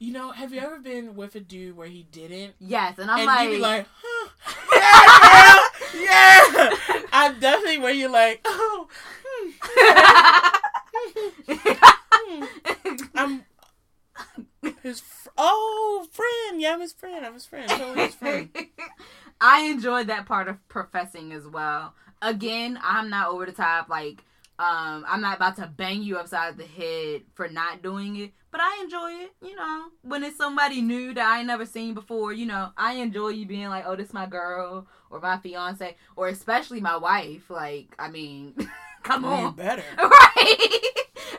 You 0.00 0.12
know, 0.12 0.32
have 0.32 0.52
you 0.52 0.60
ever 0.60 0.80
been 0.80 1.14
with 1.14 1.36
a 1.36 1.40
dude 1.40 1.76
where 1.76 1.86
he 1.86 2.02
didn't? 2.10 2.54
Yes, 2.58 2.98
and 2.98 3.08
I'm 3.10 3.20
and 3.20 3.26
like, 3.26 3.48
you 3.48 3.54
be 3.54 3.60
like, 3.62 3.86
huh, 4.02 4.28
yeah, 6.02 6.02
girl, 6.02 6.72
yeah. 6.92 7.02
I'm 7.12 7.40
definitely 7.40 7.78
where 7.78 7.94
you're 7.94 8.10
like, 8.10 8.40
oh, 8.44 8.88
hmm. 9.24 9.50
I'm 13.14 13.44
his 14.82 15.00
fr- 15.00 15.28
oh 15.36 16.06
friend. 16.10 16.60
Yeah, 16.60 16.74
I'm 16.74 16.80
his 16.80 16.92
friend. 16.92 17.24
I'm 17.24 17.34
his 17.34 17.46
friend. 17.46 17.68
Totally 17.68 18.06
his 18.06 18.14
friend. 18.14 18.50
I 19.40 19.62
enjoyed 19.62 20.06
that 20.08 20.26
part 20.26 20.48
of 20.48 20.66
professing 20.68 21.32
as 21.32 21.46
well. 21.46 21.94
Again, 22.22 22.78
I'm 22.82 23.10
not 23.10 23.28
over 23.28 23.44
the 23.46 23.52
top. 23.52 23.88
Like, 23.88 24.24
um, 24.58 25.04
I'm 25.06 25.20
not 25.20 25.36
about 25.36 25.56
to 25.56 25.66
bang 25.66 26.02
you 26.02 26.16
upside 26.16 26.56
the 26.56 26.64
head 26.64 27.22
for 27.34 27.46
not 27.48 27.82
doing 27.82 28.16
it, 28.16 28.32
but 28.50 28.60
I 28.62 28.80
enjoy 28.82 29.10
it. 29.24 29.32
You 29.42 29.54
know, 29.54 29.86
when 30.02 30.24
it's 30.24 30.38
somebody 30.38 30.80
new 30.80 31.12
that 31.12 31.26
I 31.26 31.38
ain't 31.38 31.46
never 31.46 31.66
seen 31.66 31.92
before. 31.92 32.32
You 32.32 32.46
know, 32.46 32.70
I 32.76 32.94
enjoy 32.94 33.28
you 33.28 33.44
being 33.46 33.68
like, 33.68 33.84
"Oh, 33.86 33.96
this 33.96 34.14
my 34.14 34.26
girl" 34.26 34.86
or 35.10 35.20
my 35.20 35.36
fiance, 35.38 35.94
or 36.16 36.28
especially 36.28 36.80
my 36.80 36.96
wife. 36.96 37.50
Like, 37.50 37.94
I 37.98 38.08
mean, 38.08 38.54
come 39.02 39.26
on, 39.26 39.54
better. 39.54 39.84
right? 39.98 40.80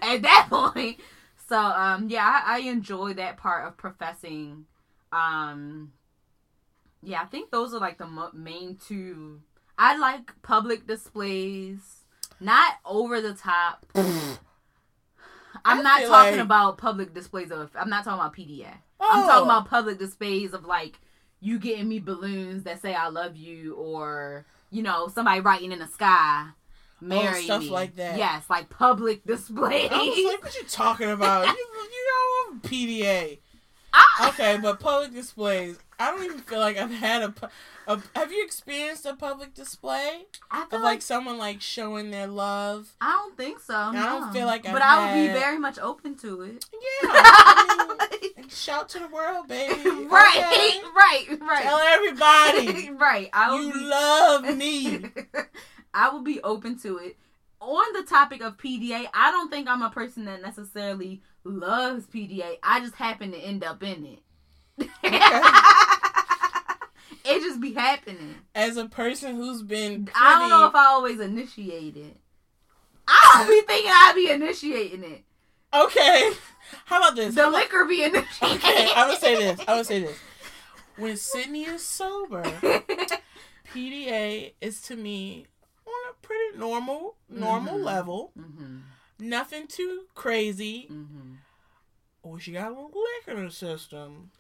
At 0.04 0.22
that 0.22 0.48
point. 0.50 1.00
So, 1.50 1.58
um, 1.58 2.10
yeah, 2.10 2.42
I, 2.46 2.58
I 2.58 2.60
enjoy 2.60 3.14
that 3.14 3.38
part 3.38 3.68
of 3.68 3.78
professing. 3.78 4.66
Um, 5.12 5.94
yeah, 7.02 7.22
I 7.22 7.26
think 7.26 7.52
those 7.52 7.74
are 7.74 7.80
like 7.80 7.98
the 7.98 8.06
mo- 8.08 8.32
main 8.34 8.78
two. 8.86 9.42
I 9.78 9.98
like 9.98 10.42
public 10.42 10.88
displays, 10.88 12.04
not 12.40 12.74
over 12.86 13.22
the 13.22 13.34
top. 13.34 13.86
I'm 15.66 15.80
I 15.80 15.82
not 15.82 16.02
talking 16.02 16.34
like- 16.38 16.42
about 16.46 16.78
public 16.78 17.14
displays 17.14 17.52
of. 17.52 17.72
I'm 17.76 17.90
not 17.90 18.04
talking 18.04 18.20
about 18.20 18.36
PDA. 18.36 18.74
Oh. 19.00 19.08
I'm 19.10 19.28
talking 19.28 19.46
about 19.46 19.68
public 19.70 20.00
displays 20.00 20.54
of 20.54 20.66
like 20.66 21.00
you 21.40 21.60
getting 21.60 21.88
me 21.88 22.00
balloons 22.00 22.64
that 22.64 22.82
say 22.82 22.94
I 22.94 23.08
love 23.10 23.36
you, 23.36 23.76
or 23.76 24.46
you 24.72 24.82
know 24.84 25.08
somebody 25.08 25.40
writing 25.40 25.72
in 25.72 25.80
the 25.80 25.88
sky, 25.88 26.48
marry 27.02 27.40
Oh, 27.40 27.42
stuff 27.42 27.62
me. 27.64 27.70
like 27.70 27.96
that. 27.98 28.18
Yes, 28.18 28.44
like 28.50 28.70
public 28.70 29.26
displays. 29.26 29.90
I 29.92 29.98
was 29.98 30.34
like, 30.34 30.44
what 30.44 30.56
you 30.56 30.64
talking 30.68 31.10
about? 31.10 31.46
You, 31.58 31.66
you 31.92 32.54
know, 32.54 32.60
PDA. 32.62 33.40
I- 33.94 34.04
ah! 34.20 34.30
Okay, 34.30 34.58
but 34.62 34.80
public 34.80 35.14
displays. 35.14 35.78
I 36.00 36.12
don't 36.12 36.24
even 36.26 36.40
feel 36.40 36.60
like 36.60 36.78
I've 36.78 36.92
had 36.92 37.24
a, 37.24 37.34
a. 37.88 38.00
Have 38.16 38.32
you 38.32 38.44
experienced 38.44 39.06
a 39.08 39.16
public 39.16 39.56
display 39.56 40.26
of 40.52 40.72
like 40.72 40.82
like 40.84 41.02
someone 41.02 41.40
like 41.40 41.60
showing 41.62 42.12
their 42.12 42.28
love? 42.28 42.94
I 43.02 43.12
don't 43.14 43.36
think 43.36 43.60
so. 43.60 43.74
I 43.76 43.94
don't 43.94 44.32
feel 44.32 44.46
like 44.46 44.62
but 44.64 44.82
I've 44.84 44.84
I 44.84 45.16
would 45.22 45.28
be 45.28 45.34
very 45.34 45.58
much 45.58 45.80
open 45.80 46.16
to 46.18 46.42
it. 46.44 46.66
Yeah. 46.72 47.10
I 47.14 48.08
mean, 48.38 48.48
shout 48.50 48.90
to 48.90 49.00
the 49.00 49.08
world, 49.08 49.48
baby. 49.48 49.74
right, 49.90 50.36
Okay? 50.38 50.82
right, 50.96 51.40
right. 51.42 51.64
Tell 51.64 51.80
everybody 51.80 52.92
right. 52.92 53.30
I 53.34 53.60
you 53.60 53.74
be, 53.74 53.80
love 53.80 54.56
me. 54.58 55.06
I 55.98 56.10
will 56.10 56.22
be 56.22 56.40
open 56.44 56.78
to 56.82 57.00
it. 57.00 57.18
On 57.60 57.92
the 57.94 58.04
topic 58.04 58.44
of 58.44 58.56
PDA, 58.58 59.08
I 59.16 59.32
don't 59.32 59.50
think 59.50 59.68
I'm 59.68 59.82
a 59.82 59.90
person 59.90 60.26
that 60.26 60.44
necessarily 60.44 61.24
loves 61.44 62.06
PDA. 62.06 62.58
I 62.62 62.82
just 62.82 62.94
happen 62.94 63.32
to 63.32 63.38
end 63.38 63.64
up 63.64 63.82
in 63.82 64.06
it. 64.06 64.20
it 67.26 67.42
just 67.42 67.60
be 67.60 67.74
happening. 67.74 68.36
As 68.54 68.78
a 68.78 68.86
person 68.86 69.38
who's 69.38 69.64
been 69.64 70.06
pretty, 70.06 70.20
I 70.22 70.38
don't 70.38 70.52
know 70.52 70.68
if 70.68 70.76
I 70.76 70.86
always 70.86 71.20
initiate 71.20 71.98
it. 71.98 72.16
I 73.08 73.32
don't 73.34 73.48
be 73.48 73.62
thinking 73.66 73.92
I 73.92 74.12
be 74.14 74.30
initiating 74.30 75.04
it. 75.04 75.24
Okay. 75.74 76.32
How 76.86 77.00
about 77.00 77.16
this? 77.16 77.34
The 77.34 77.42
How 77.42 77.50
about- 77.50 77.62
liquor 77.62 77.86
be 77.86 78.04
initiating. 78.04 78.58
Okay, 78.58 78.92
I'm 78.96 79.08
gonna 79.08 79.20
say 79.20 79.36
this. 79.36 79.60
I'm 79.62 79.66
gonna 79.66 79.84
say 79.84 80.02
this. 80.02 80.18
When 80.98 81.16
Sydney 81.16 81.64
is 81.66 81.84
sober, 81.86 82.42
PDA 83.72 84.54
is 84.60 84.82
to 84.84 84.96
me 84.96 85.46
pretty 86.28 86.58
normal, 86.58 87.16
normal 87.30 87.78
Mhm. 87.80 87.84
level. 87.84 88.32
hmm 88.36 88.80
Nothing 89.20 89.68
too 89.68 90.06
crazy. 90.14 90.86
hmm 90.88 91.36
Or 92.24 92.40
she 92.40 92.52
got 92.52 92.68
a 92.68 92.76
little 92.76 92.92
liquor 93.26 93.40
in 93.40 93.46
the 93.46 93.52
system. 93.52 94.32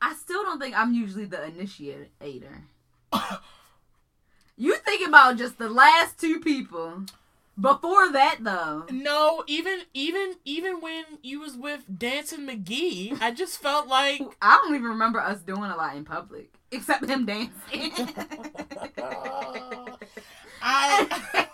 I 0.00 0.14
still 0.14 0.42
don't 0.42 0.58
think 0.58 0.74
I'm 0.76 0.92
usually 0.94 1.24
the 1.26 1.44
initiator. 1.46 2.64
you 4.56 4.76
think 4.78 5.06
about 5.06 5.36
just 5.36 5.58
the 5.58 5.68
last 5.68 6.18
two 6.18 6.40
people. 6.40 7.04
Before 7.60 8.10
that, 8.10 8.38
though, 8.40 8.84
No, 8.90 9.44
even 9.46 9.82
even 9.94 10.34
even 10.44 10.80
when 10.80 11.04
you 11.22 11.38
was 11.40 11.56
with 11.56 11.84
Dancing 11.98 12.40
McGee, 12.48 13.16
I 13.22 13.30
just 13.30 13.62
felt 13.62 13.86
like 13.86 14.20
I 14.42 14.56
don't 14.56 14.74
even 14.74 14.88
remember 14.90 15.20
us 15.20 15.40
doing 15.40 15.70
a 15.70 15.76
lot 15.76 15.94
in 15.96 16.04
public 16.04 16.52
except 16.72 17.04
him 17.08 17.24
dancing. 17.26 17.92
I 20.66 21.46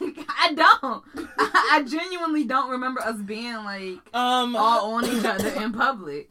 I 0.28 0.52
don't. 0.54 1.04
I, 1.38 1.68
I 1.74 1.82
genuinely 1.88 2.44
don't 2.44 2.70
remember 2.70 3.00
us 3.00 3.16
being 3.22 3.54
like 3.56 3.98
um 4.12 4.56
all 4.56 4.94
on 4.94 5.06
each 5.06 5.24
other 5.24 5.48
in 5.48 5.72
public. 5.72 6.30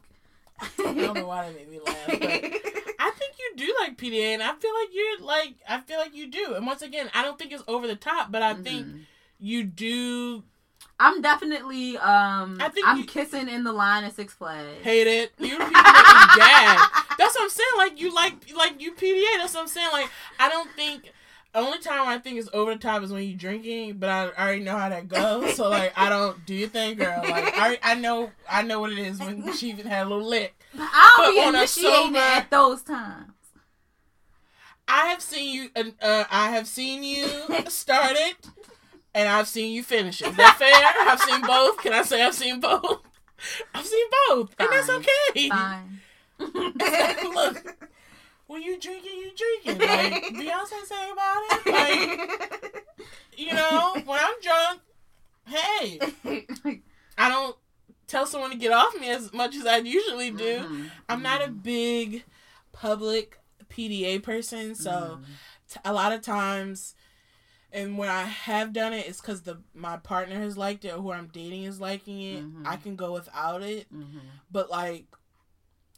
I 0.60 0.66
don't 0.78 0.96
know 1.14 1.26
why 1.26 1.46
that 1.46 1.54
made 1.54 1.68
me 1.70 1.80
laugh, 1.80 2.06
but 2.06 2.20
I 3.00 3.10
think 3.18 3.34
you 3.38 3.52
do 3.56 3.74
like 3.80 3.96
PDA, 3.96 4.34
and 4.34 4.42
I 4.42 4.54
feel 4.54 4.72
like 4.74 4.88
you're 4.92 5.20
like 5.20 5.54
I 5.68 5.80
feel 5.80 5.98
like 5.98 6.14
you 6.14 6.26
do. 6.30 6.54
And 6.54 6.66
once 6.66 6.82
again, 6.82 7.10
I 7.14 7.22
don't 7.22 7.38
think 7.38 7.52
it's 7.52 7.64
over 7.66 7.86
the 7.86 7.96
top, 7.96 8.30
but 8.30 8.42
I 8.42 8.54
think 8.54 8.86
Mhm. 8.88 9.00
you 9.40 9.64
do 9.64 10.44
I'm 11.06 11.20
definitely 11.22 11.96
um 11.98 12.58
I 12.60 12.68
think 12.70 12.86
I'm 12.86 12.98
you- 12.98 13.04
kissing 13.04 13.48
in 13.48 13.64
the 13.64 13.72
line 13.72 14.04
at 14.04 14.14
Six 14.14 14.32
Flags. 14.34 14.82
hate 14.82 15.06
it. 15.06 15.32
You 15.38 15.56
people 15.58 15.68
gag. 15.72 16.78
That's 17.18 17.34
what 17.34 17.42
I'm 17.42 17.50
saying. 17.50 17.68
Like 17.76 18.00
you 18.00 18.14
like 18.14 18.34
like 18.56 18.80
you 18.80 18.92
PDA. 18.94 19.38
That's 19.38 19.54
what 19.54 19.60
I'm 19.62 19.68
saying. 19.68 19.88
Like 19.92 20.08
I 20.40 20.48
don't 20.48 20.70
think. 20.72 21.12
The 21.52 21.60
only 21.60 21.78
time 21.78 22.08
I 22.08 22.18
think 22.18 22.38
is 22.38 22.50
over 22.52 22.74
the 22.74 22.80
top 22.80 23.04
is 23.04 23.12
when 23.12 23.22
you're 23.22 23.38
drinking, 23.38 23.98
but 23.98 24.08
I 24.08 24.26
already 24.30 24.64
know 24.64 24.76
how 24.76 24.88
that 24.88 25.06
goes. 25.06 25.54
So 25.54 25.70
like, 25.70 25.92
I 25.96 26.08
don't 26.08 26.44
do 26.46 26.52
your 26.52 26.68
thing, 26.68 26.96
girl. 26.96 27.22
Like 27.22 27.54
I, 27.56 27.78
I 27.80 27.94
know, 27.94 28.32
I 28.50 28.62
know 28.62 28.80
what 28.80 28.90
it 28.90 28.98
is 28.98 29.20
when 29.20 29.52
she 29.56 29.68
even 29.70 29.86
had 29.86 30.08
a 30.08 30.10
little 30.10 30.26
lick. 30.28 30.52
But 30.74 30.88
I'll 30.92 31.30
be 31.30 31.36
But 31.38 31.44
a 31.54 31.58
initiating 31.58 32.16
at 32.16 32.50
those 32.50 32.82
times. 32.82 33.30
I 34.88 35.06
have 35.06 35.22
seen 35.22 35.54
you. 35.54 35.68
Uh, 35.76 35.90
uh, 36.04 36.24
I 36.30 36.50
have 36.50 36.66
seen 36.66 37.04
you 37.04 37.26
start 37.68 38.16
it, 38.16 38.36
and 39.14 39.28
I've 39.28 39.48
seen 39.48 39.72
you 39.72 39.82
finish 39.82 40.20
it. 40.22 40.28
Is 40.28 40.36
that 40.36 40.56
fair? 40.58 40.72
I've 41.10 41.20
seen 41.20 41.40
both. 41.42 41.78
Can 41.78 41.92
I 41.92 42.02
say 42.02 42.22
I've 42.22 42.34
seen 42.34 42.60
both? 42.60 43.00
I've 43.74 43.86
seen 43.86 44.06
both, 44.28 44.54
and 44.58 44.68
that's 44.70 44.86
Fine. 44.86 44.96
okay. 45.34 45.48
Fine. 45.48 46.00
Look, 47.34 47.88
when 48.46 48.62
you 48.62 48.78
drinking, 48.80 49.12
you 49.16 49.30
drinking. 49.36 49.86
Like 49.86 50.24
Beyonce 50.34 50.84
sang 50.84 51.12
about 51.12 51.42
it. 51.50 51.66
Like 51.72 52.84
you 53.36 53.52
know, 53.52 53.96
when 54.04 54.20
I'm 54.20 54.34
drunk, 54.42 54.80
hey, 55.46 55.98
I 57.18 57.28
don't 57.28 57.56
tell 58.06 58.26
someone 58.26 58.50
to 58.50 58.56
get 58.56 58.72
off 58.72 58.98
me 59.00 59.10
as 59.10 59.32
much 59.32 59.56
as 59.56 59.66
I 59.66 59.78
usually 59.78 60.30
do. 60.30 60.60
Mhm. 60.60 60.90
I'm 61.08 61.22
not 61.22 61.42
a 61.42 61.48
big 61.50 62.24
public 62.72 63.38
PDA 63.70 64.22
person, 64.22 64.74
so 64.74 64.90
Mhm. 65.20 65.24
t- 65.72 65.80
a 65.84 65.92
lot 65.92 66.12
of 66.12 66.20
times 66.22 66.94
and 67.74 67.98
when 67.98 68.08
I 68.08 68.22
have 68.22 68.72
done 68.72 68.92
it 68.94 69.06
it's 69.06 69.20
because 69.20 69.42
the 69.42 69.58
my 69.74 69.98
partner 69.98 70.36
has 70.36 70.56
liked 70.56 70.84
it 70.86 70.90
or 70.94 71.02
who 71.02 71.12
I'm 71.12 71.26
dating 71.26 71.64
is 71.64 71.80
liking 71.80 72.20
it. 72.22 72.42
Mhm. 72.44 72.66
I 72.66 72.76
can 72.76 72.96
go 72.96 73.12
without 73.12 73.62
it, 73.62 73.92
Mhm. 73.94 74.20
but 74.50 74.70
like 74.70 75.04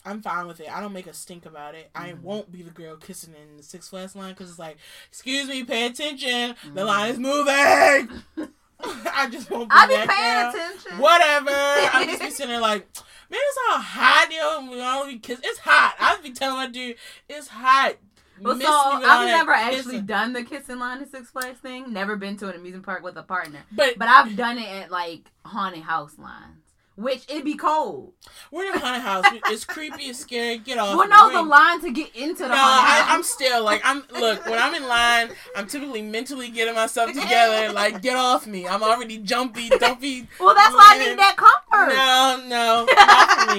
I'm 0.05 0.23
fine 0.23 0.47
with 0.47 0.61
it. 0.61 0.71
I 0.75 0.81
don't 0.81 0.93
make 0.93 1.09
a 1.09 1.13
stink 1.15 1.47
about 1.47 1.75
it. 1.75 1.91
I 1.95 2.11
Mhm. 2.13 2.21
won't 2.23 2.53
be 2.53 2.63
the 2.63 2.71
girl 2.71 2.97
kissing 2.97 3.35
in 3.35 3.57
the 3.57 3.63
Six 3.65 3.89
Flags 3.89 4.15
line 4.15 4.35
because 4.35 4.49
it's 4.51 4.59
like, 4.59 4.77
excuse 5.09 5.49
me, 5.49 5.65
pay 5.65 5.87
attention. 5.87 6.55
The 6.75 6.83
Mhm. 6.83 6.87
line 6.87 7.11
is 7.11 7.19
moving. 7.19 8.23
I 9.13 9.29
just 9.31 9.51
won't. 9.51 9.69
Be 9.71 9.75
I 9.77 9.87
be 9.87 9.95
paying 9.95 10.07
girl. 10.07 10.51
attention. 10.51 10.99
Whatever. 10.99 11.51
I'm 11.97 12.07
just 12.09 12.23
be 12.23 12.31
sitting 12.37 12.51
there 12.53 12.61
like, 12.61 12.87
man, 13.31 13.41
it's 13.43 13.59
all 13.71 13.79
hot, 13.81 14.29
yo. 14.31 14.71
We 14.71 14.81
all 14.81 15.07
be 15.07 15.19
kiss. 15.19 15.41
It's 15.43 15.59
hot. 15.61 15.97
I 15.99 16.17
be 16.23 16.31
telling 16.33 16.57
my 16.57 16.67
dude, 16.69 16.97
it's 17.29 17.49
hot. 17.49 17.97
Well, 18.41 18.55
so 18.55 18.59
me 18.59 18.65
with 18.65 18.69
all 18.75 19.03
I've 19.05 19.27
never 19.27 19.53
actually 19.53 19.83
kissing. 19.95 20.07
done 20.07 20.33
the 20.33 20.43
kissing 20.45 20.79
line 20.79 21.01
at 21.03 21.11
Six 21.11 21.31
Flags 21.31 21.59
thing. 21.61 21.93
Never 21.93 22.17
been 22.17 22.37
to 22.39 22.49
an 22.49 22.57
amusement 22.57 22.85
park 22.85 23.03
with 23.03 23.17
a 23.17 23.23
partner. 23.23 23.61
But, 23.73 23.99
But 23.99 24.09
I've 24.09 24.37
done 24.37 24.59
it 24.59 24.69
at 24.69 24.91
like 24.91 25.31
haunted 25.45 25.83
house 25.85 26.19
lines, 26.19 26.63
which 26.97 27.25
it'd 27.29 27.45
be 27.45 27.55
cold. 27.57 28.13
we're 28.51 28.67
in 28.69 28.75
a 28.75 28.79
haunted 28.79 29.03
house. 29.03 29.25
It's 29.53 29.65
creepy. 29.65 30.05
It's 30.05 30.19
scary. 30.19 30.59
Get 30.59 30.77
off. 30.79 30.97
well, 30.97 31.09
no, 31.09 31.31
the 31.33 31.43
line 31.49 31.81
to 31.83 31.91
get 31.93 32.15
into 32.17 32.43
the 32.43 32.49
No, 32.49 32.57
haunted 32.57 32.85
I, 32.91 33.03
house. 33.03 33.15
I'm 33.15 33.23
still 33.23 33.65
like 33.65 33.81
I'm. 33.85 34.03
Look, 34.19 34.45
when 34.47 34.59
I'm 34.59 34.75
in 34.75 34.87
line, 34.89 35.31
I'm 35.57 35.67
typically 35.67 36.03
mentally 36.03 36.49
getting 36.51 36.75
myself 36.75 37.13
together. 37.13 37.73
Like, 37.77 38.03
get 38.03 38.17
off 38.17 38.47
me. 38.47 38.67
I'm 38.67 38.83
already 38.83 39.19
jumpy. 39.19 39.69
Don't 39.69 40.01
be. 40.01 40.27
well, 40.41 40.55
that's 40.55 40.75
why 40.75 40.93
I 40.95 40.99
need 41.07 41.19
that 41.19 41.37
comfort. 41.37 41.95
No, 41.95 42.41
no, 42.49 42.87
not 42.97 43.31
for 43.31 43.55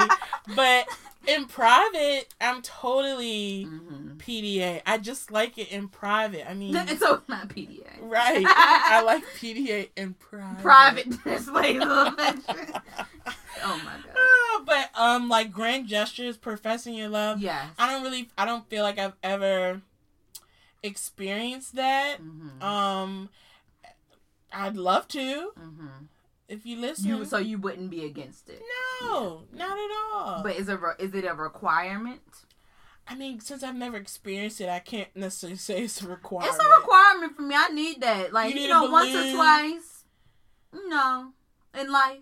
me. 0.50 0.56
But 0.56 0.88
in 1.28 1.46
private, 1.46 2.28
I'm 2.42 2.62
totally 2.62 3.64
hmm 3.64 4.14
PDA. 4.18 4.82
I 4.86 4.98
just 4.98 5.30
like 5.32 5.58
it 5.58 5.72
in 5.72 5.88
private. 5.90 6.50
I 6.50 6.54
mean, 6.54 6.76
it's 6.76 7.00
so 7.00 7.16
it's 7.16 7.30
not 7.30 7.50
PDA. 7.50 7.84
right? 8.00 8.46
I 8.56 9.02
like 9.04 9.24
PDA 9.34 9.90
in 9.96 10.16
private. 10.16 10.62
Private 10.62 11.24
displays 11.24 11.82
of 11.82 11.90
affection. 11.90 12.74
Oh 13.64 13.76
my 13.78 13.96
god. 13.96 14.14
Ah, 14.16 14.62
but 14.66 14.90
um, 15.00 15.30
like 15.30 15.52
grand 15.52 15.88
gestures, 15.88 16.38
professing 16.38 16.94
your 16.94 17.10
love. 17.10 17.42
Yes. 17.42 17.74
I 17.80 17.92
don't 17.92 18.04
really. 18.04 18.30
I 18.38 18.46
don't 18.46 18.70
feel 18.70 18.84
like 18.84 19.00
I've 19.00 19.16
ever 19.24 19.82
experienced 20.84 21.76
that. 21.76 22.18
hmm 22.20 22.62
Um, 22.64 23.30
I'd 24.54 24.78
love 24.78 25.08
to 25.10 25.52
hmm 25.58 25.88
if 26.48 26.66
you 26.66 26.78
listen. 26.80 27.06
You 27.08 27.26
so 27.26 27.38
you 27.38 27.58
wouldn't 27.58 27.90
be 27.90 28.06
against 28.06 28.50
it. 28.50 28.62
no, 29.02 29.44
not 29.54 29.78
at 29.78 29.90
all. 30.14 30.44
But 30.44 30.56
is 30.56 30.70
it 30.70 30.80
re- 30.82 30.96
is 31.00 31.14
it 31.14 31.26
a 31.26 31.34
requirement? 31.34 32.22
I 33.10 33.16
mean, 33.16 33.40
since 33.40 33.64
I've 33.64 33.76
never 33.76 33.96
experienced 33.98 34.60
it, 34.60 34.68
I 34.68 34.80
can't 34.80 35.08
necessarily 35.16 35.58
say 35.58 35.84
it's 35.84 36.02
a 36.02 36.08
requirement. 36.10 36.54
It's 36.54 36.64
a 36.64 36.70
requirement 36.80 37.36
for 37.38 37.42
me. 37.44 37.56
I 37.58 37.70
need 37.70 38.02
that. 38.02 38.34
Like 38.34 38.54
You 38.54 38.62
you, 38.62 38.68
know, 38.68 38.90
once 38.92 39.16
or 39.16 39.34
twice. 39.34 40.04
No, 40.74 41.32
in 41.80 41.90
life, 41.92 42.20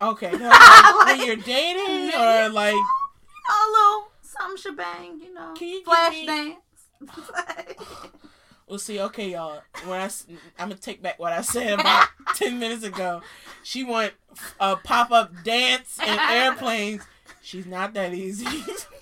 Okay, 0.00 0.30
no, 0.38 0.48
like, 0.48 1.06
when 1.18 1.26
you're 1.26 1.36
dating 1.36 2.14
or 2.14 2.48
like, 2.50 2.74
a 2.74 3.70
little 3.72 4.08
some 4.22 4.56
shebang. 4.56 5.20
You 5.20 5.34
know, 5.34 5.54
Can 5.56 5.68
you 5.68 5.82
flash 5.84 6.12
me- 6.12 6.26
dance. 6.26 6.56
we'll 8.68 8.78
see. 8.78 9.00
Okay, 9.00 9.30
y'all. 9.30 9.62
When 9.84 10.00
I, 10.00 10.10
I'm 10.58 10.68
gonna 10.68 10.74
take 10.76 11.02
back 11.02 11.18
what 11.18 11.32
I 11.32 11.40
said 11.42 11.78
about 11.78 12.08
ten 12.34 12.58
minutes 12.58 12.84
ago. 12.84 13.22
She 13.62 13.84
want 13.84 14.12
a 14.60 14.76
pop 14.76 15.10
up 15.10 15.32
dance 15.44 15.98
and 16.02 16.20
airplanes. 16.30 17.02
She's 17.42 17.66
not 17.66 17.94
that 17.94 18.14
easy. 18.14 18.46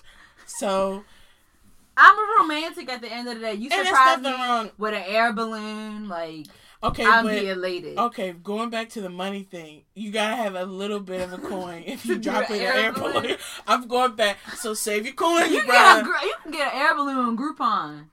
so, 0.47 1.05
I'm 1.97 2.19
a 2.19 2.41
romantic 2.43 2.89
at 2.91 3.01
the 3.01 3.13
end 3.13 3.29
of 3.29 3.35
the 3.37 3.41
day. 3.41 3.55
You 3.55 3.65
and 3.65 3.73
there's 3.73 3.89
surprise 3.89 4.21
me 4.21 4.31
wrong. 4.33 4.71
with 4.79 4.95
an 4.95 5.03
air 5.07 5.33
balloon, 5.33 6.09
like 6.09 6.47
Okay, 6.83 7.05
I'm 7.05 7.25
but 7.25 7.41
be 7.41 7.49
elated. 7.49 7.99
Okay, 7.99 8.33
going 8.33 8.71
back 8.71 8.91
to 8.91 9.01
the 9.01 9.09
money 9.09 9.43
thing, 9.43 9.83
you 9.95 10.11
gotta 10.11 10.37
have 10.37 10.55
a 10.55 10.65
little 10.65 11.01
bit 11.01 11.21
of 11.23 11.33
a 11.33 11.39
coin 11.39 11.83
if 11.87 12.05
you 12.05 12.19
drop 12.19 12.51
in 12.51 12.61
air 12.61 12.73
an 12.73 12.79
air 12.79 12.93
balloon. 12.93 13.37
I'm 13.67 13.89
going 13.89 14.15
back. 14.15 14.39
So 14.57 14.75
save 14.75 15.05
your 15.07 15.15
coins, 15.15 15.51
You 15.51 15.65
bro. 15.65 15.73
get 15.73 16.05
a 16.05 16.27
you 16.27 16.35
can 16.43 16.53
get 16.53 16.75
an 16.75 16.81
air 16.81 16.95
balloon 16.95 17.17
on 17.17 17.37
Groupon. 17.37 18.05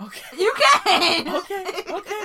Okay. 0.00 0.36
You 0.38 0.52
can. 0.56 1.28
Okay, 1.36 1.64
okay. 1.90 2.24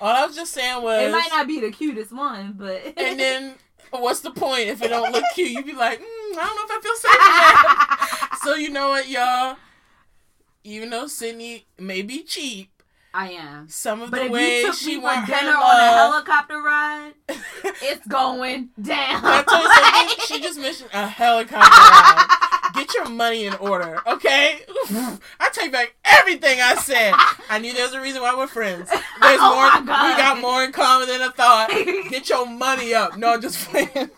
All 0.00 0.08
I 0.08 0.26
was 0.26 0.34
just 0.36 0.52
saying 0.52 0.82
was, 0.82 1.02
It 1.02 1.12
might 1.12 1.28
not 1.30 1.46
be 1.46 1.60
the 1.60 1.70
cutest 1.70 2.12
one, 2.12 2.54
but 2.56 2.80
and 2.96 3.18
then 3.18 3.54
what's 3.90 4.20
the 4.20 4.30
point 4.30 4.68
if 4.68 4.82
it 4.82 4.88
don't 4.88 5.12
look 5.12 5.24
cute? 5.34 5.50
You'd 5.50 5.66
be 5.66 5.72
like, 5.74 6.00
mm, 6.00 6.04
I 6.04 6.34
don't 6.34 6.56
know 6.56 6.64
if 6.64 6.70
I 6.70 6.80
feel 6.82 6.96
safe. 6.96 8.30
yet." 8.30 8.38
so 8.42 8.54
you 8.54 8.70
know 8.70 8.88
what, 8.90 9.08
y'all? 9.08 9.56
Even 10.64 10.90
though 10.90 11.06
Sydney 11.06 11.66
may 11.78 12.02
be 12.02 12.22
cheap, 12.22 12.70
I 13.12 13.30
am. 13.32 13.68
some 13.68 14.02
of 14.02 14.10
But 14.10 14.24
the 14.24 14.30
ways 14.30 14.78
she 14.78 14.96
me 14.96 14.96
for 14.96 15.02
want 15.02 15.18
her 15.26 15.34
dinner 15.38 15.52
on 15.56 15.80
a 15.80 15.90
helicopter 15.92 16.60
ride, 16.60 17.12
it's 17.28 18.06
going 18.06 18.70
down. 18.80 19.20
I 19.24 19.42
told 19.42 19.62
you 19.62 20.16
something. 20.16 20.24
She 20.26 20.42
just 20.42 20.58
mentioned 20.58 20.90
a 20.92 21.06
helicopter 21.06 21.58
ride. 21.58 22.43
Get 22.74 22.92
your 22.94 23.08
money 23.08 23.46
in 23.46 23.54
order, 23.54 24.00
okay? 24.06 24.60
I 25.40 25.48
take 25.52 25.70
back 25.72 25.94
everything 26.04 26.60
I 26.60 26.74
said. 26.74 27.14
I 27.48 27.58
knew 27.60 27.72
there's 27.72 27.92
a 27.92 28.00
reason 28.00 28.20
why 28.22 28.34
we're 28.36 28.46
friends. 28.48 28.88
There's 28.90 29.02
Oh 29.40 29.54
more. 29.54 29.80
We 29.80 30.16
got 30.16 30.40
more 30.40 30.64
in 30.64 30.72
common 30.72 31.08
than 31.08 31.22
I 31.22 31.28
thought. 31.30 31.68
Get 32.10 32.28
your 32.28 32.46
money 32.46 32.92
up. 32.94 33.16
No, 33.16 33.34
I'm 33.34 33.40
just 33.40 33.68
playing. 33.68 34.10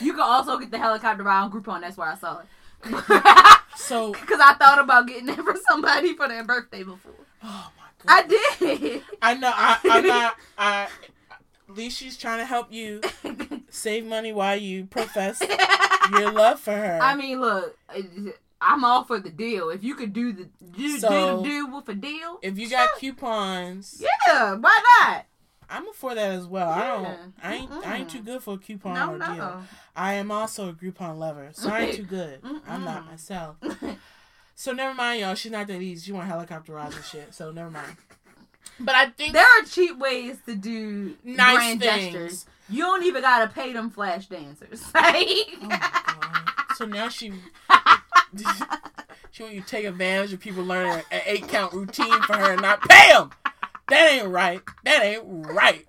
You 0.00 0.12
can 0.12 0.22
also 0.22 0.58
get 0.58 0.70
the 0.70 0.78
helicopter 0.78 1.22
ride 1.22 1.42
on 1.42 1.52
Groupon. 1.52 1.82
That's 1.82 1.98
where 1.98 2.08
I 2.08 2.14
saw 2.16 2.40
it. 2.40 2.46
So, 3.76 4.12
Because 4.12 4.40
I 4.40 4.54
thought 4.54 4.78
about 4.78 5.06
getting 5.06 5.28
it 5.28 5.36
for 5.36 5.54
somebody 5.68 6.14
for 6.14 6.26
their 6.28 6.44
birthday 6.44 6.82
before. 6.82 7.12
oh 7.42 7.70
my 7.76 8.24
god. 8.24 8.24
I 8.24 8.58
did. 8.58 9.02
I 9.22 9.34
know. 9.34 9.52
I, 9.54 9.78
I'm 9.84 10.06
not. 10.06 10.36
I. 10.58 10.88
At 11.70 11.76
least 11.76 11.98
she's 11.98 12.16
trying 12.16 12.38
to 12.38 12.44
help 12.44 12.72
you 12.72 13.00
save 13.70 14.04
money 14.04 14.32
while 14.32 14.56
you 14.56 14.86
profess 14.86 15.40
your 16.12 16.32
love 16.32 16.58
for 16.58 16.72
her. 16.72 16.98
I 17.00 17.14
mean, 17.14 17.40
look, 17.40 17.76
I'm 18.60 18.84
all 18.84 19.04
for 19.04 19.20
the 19.20 19.30
deal. 19.30 19.70
If 19.70 19.84
you 19.84 19.94
could 19.94 20.12
do 20.12 20.32
the 20.32 20.48
do, 20.76 20.98
So- 20.98 21.42
do 21.44 21.48
deal 21.48 21.70
with 21.76 21.88
a 21.88 21.94
deal, 21.94 22.38
if 22.42 22.58
you 22.58 22.68
got 22.68 22.90
coupons, 22.98 24.02
yeah, 24.26 24.54
why 24.56 24.82
not? 25.00 25.26
I'm 25.72 25.86
for 25.94 26.16
that 26.16 26.32
as 26.32 26.48
well. 26.48 26.68
I 26.68 26.86
don't. 26.88 27.32
I 27.40 27.54
ain't. 27.54 27.70
I 27.86 27.96
ain't 27.98 28.10
too 28.10 28.22
good 28.22 28.42
for 28.42 28.54
a 28.54 28.58
coupon 28.58 28.94
No, 28.94 29.12
or 29.14 29.18
no. 29.18 29.34
deal. 29.34 29.62
I 29.94 30.14
am 30.14 30.32
also 30.32 30.68
a 30.70 30.72
Groupon 30.72 31.16
lover, 31.18 31.50
so 31.52 31.70
I 31.70 31.82
ain't 31.82 31.94
too 31.94 32.02
good. 32.18 32.40
I'm 32.66 32.84
not 32.84 33.06
myself. 33.06 33.54
So 34.56 34.72
never 34.72 34.94
mind, 34.94 35.20
y'all. 35.20 35.36
She's 35.36 35.52
not 35.52 35.68
that 35.68 35.80
easy. 35.80 36.06
She 36.06 36.12
want 36.12 36.26
helicopter 36.26 36.72
rides 36.72 36.96
and 36.96 37.04
shit. 37.04 37.32
So 37.32 37.52
never 37.52 37.70
mind. 37.70 37.96
But 38.80 38.94
I 38.94 39.06
think 39.10 39.34
There 39.34 39.44
are 39.44 39.64
cheap 39.64 39.98
ways 39.98 40.36
to 40.46 40.54
do 40.54 41.16
nice 41.24 41.56
grand 41.56 41.80
things. 41.80 42.04
gestures. 42.04 42.46
You 42.68 42.84
don't 42.84 43.04
even 43.04 43.20
gotta 43.22 43.48
pay 43.52 43.72
them 43.72 43.90
flash 43.90 44.26
dancers. 44.26 44.82
Like, 44.94 45.26
Oh 45.62 45.66
my 45.66 45.78
God. 45.78 46.50
So 46.76 46.86
now 46.86 47.08
she 47.08 47.32
she 49.32 49.42
want 49.42 49.54
you 49.54 49.60
to 49.60 49.66
take 49.66 49.84
advantage 49.84 50.32
of 50.32 50.40
people 50.40 50.64
learning 50.64 51.02
an 51.10 51.20
eight 51.26 51.46
count 51.48 51.72
routine 51.72 52.22
for 52.22 52.36
her 52.36 52.52
and 52.52 52.62
not 52.62 52.80
pay 52.88 53.08
them. 53.12 53.30
That 53.88 54.10
ain't 54.12 54.28
right. 54.28 54.60
That 54.84 55.02
ain't 55.04 55.24
right. 55.26 55.84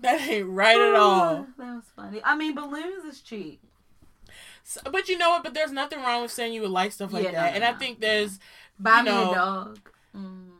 That 0.00 0.20
ain't 0.28 0.48
right 0.48 0.78
at 0.78 0.94
all. 0.94 1.46
That 1.58 1.74
was 1.74 1.84
funny. 1.96 2.20
I 2.24 2.36
mean, 2.36 2.54
balloons 2.54 3.04
is 3.04 3.20
cheap. 3.20 3.60
So- 4.62 4.80
but 4.90 5.08
you 5.08 5.18
know 5.18 5.30
what? 5.30 5.42
But 5.42 5.54
there's 5.54 5.72
nothing 5.72 6.00
wrong 6.02 6.22
with 6.22 6.30
saying 6.30 6.52
you 6.54 6.60
would 6.62 6.70
like 6.70 6.92
stuff 6.92 7.12
like 7.12 7.24
Yeah, 7.24 7.32
that. 7.32 7.50
no, 7.50 7.56
and 7.56 7.64
I 7.64 7.72
think 7.78 8.00
there's 8.00 8.38
Buy 8.78 8.98
You 8.98 9.04
me 9.04 9.10
a 9.10 9.12
dog. 9.34 9.78
Mm. 10.16 10.50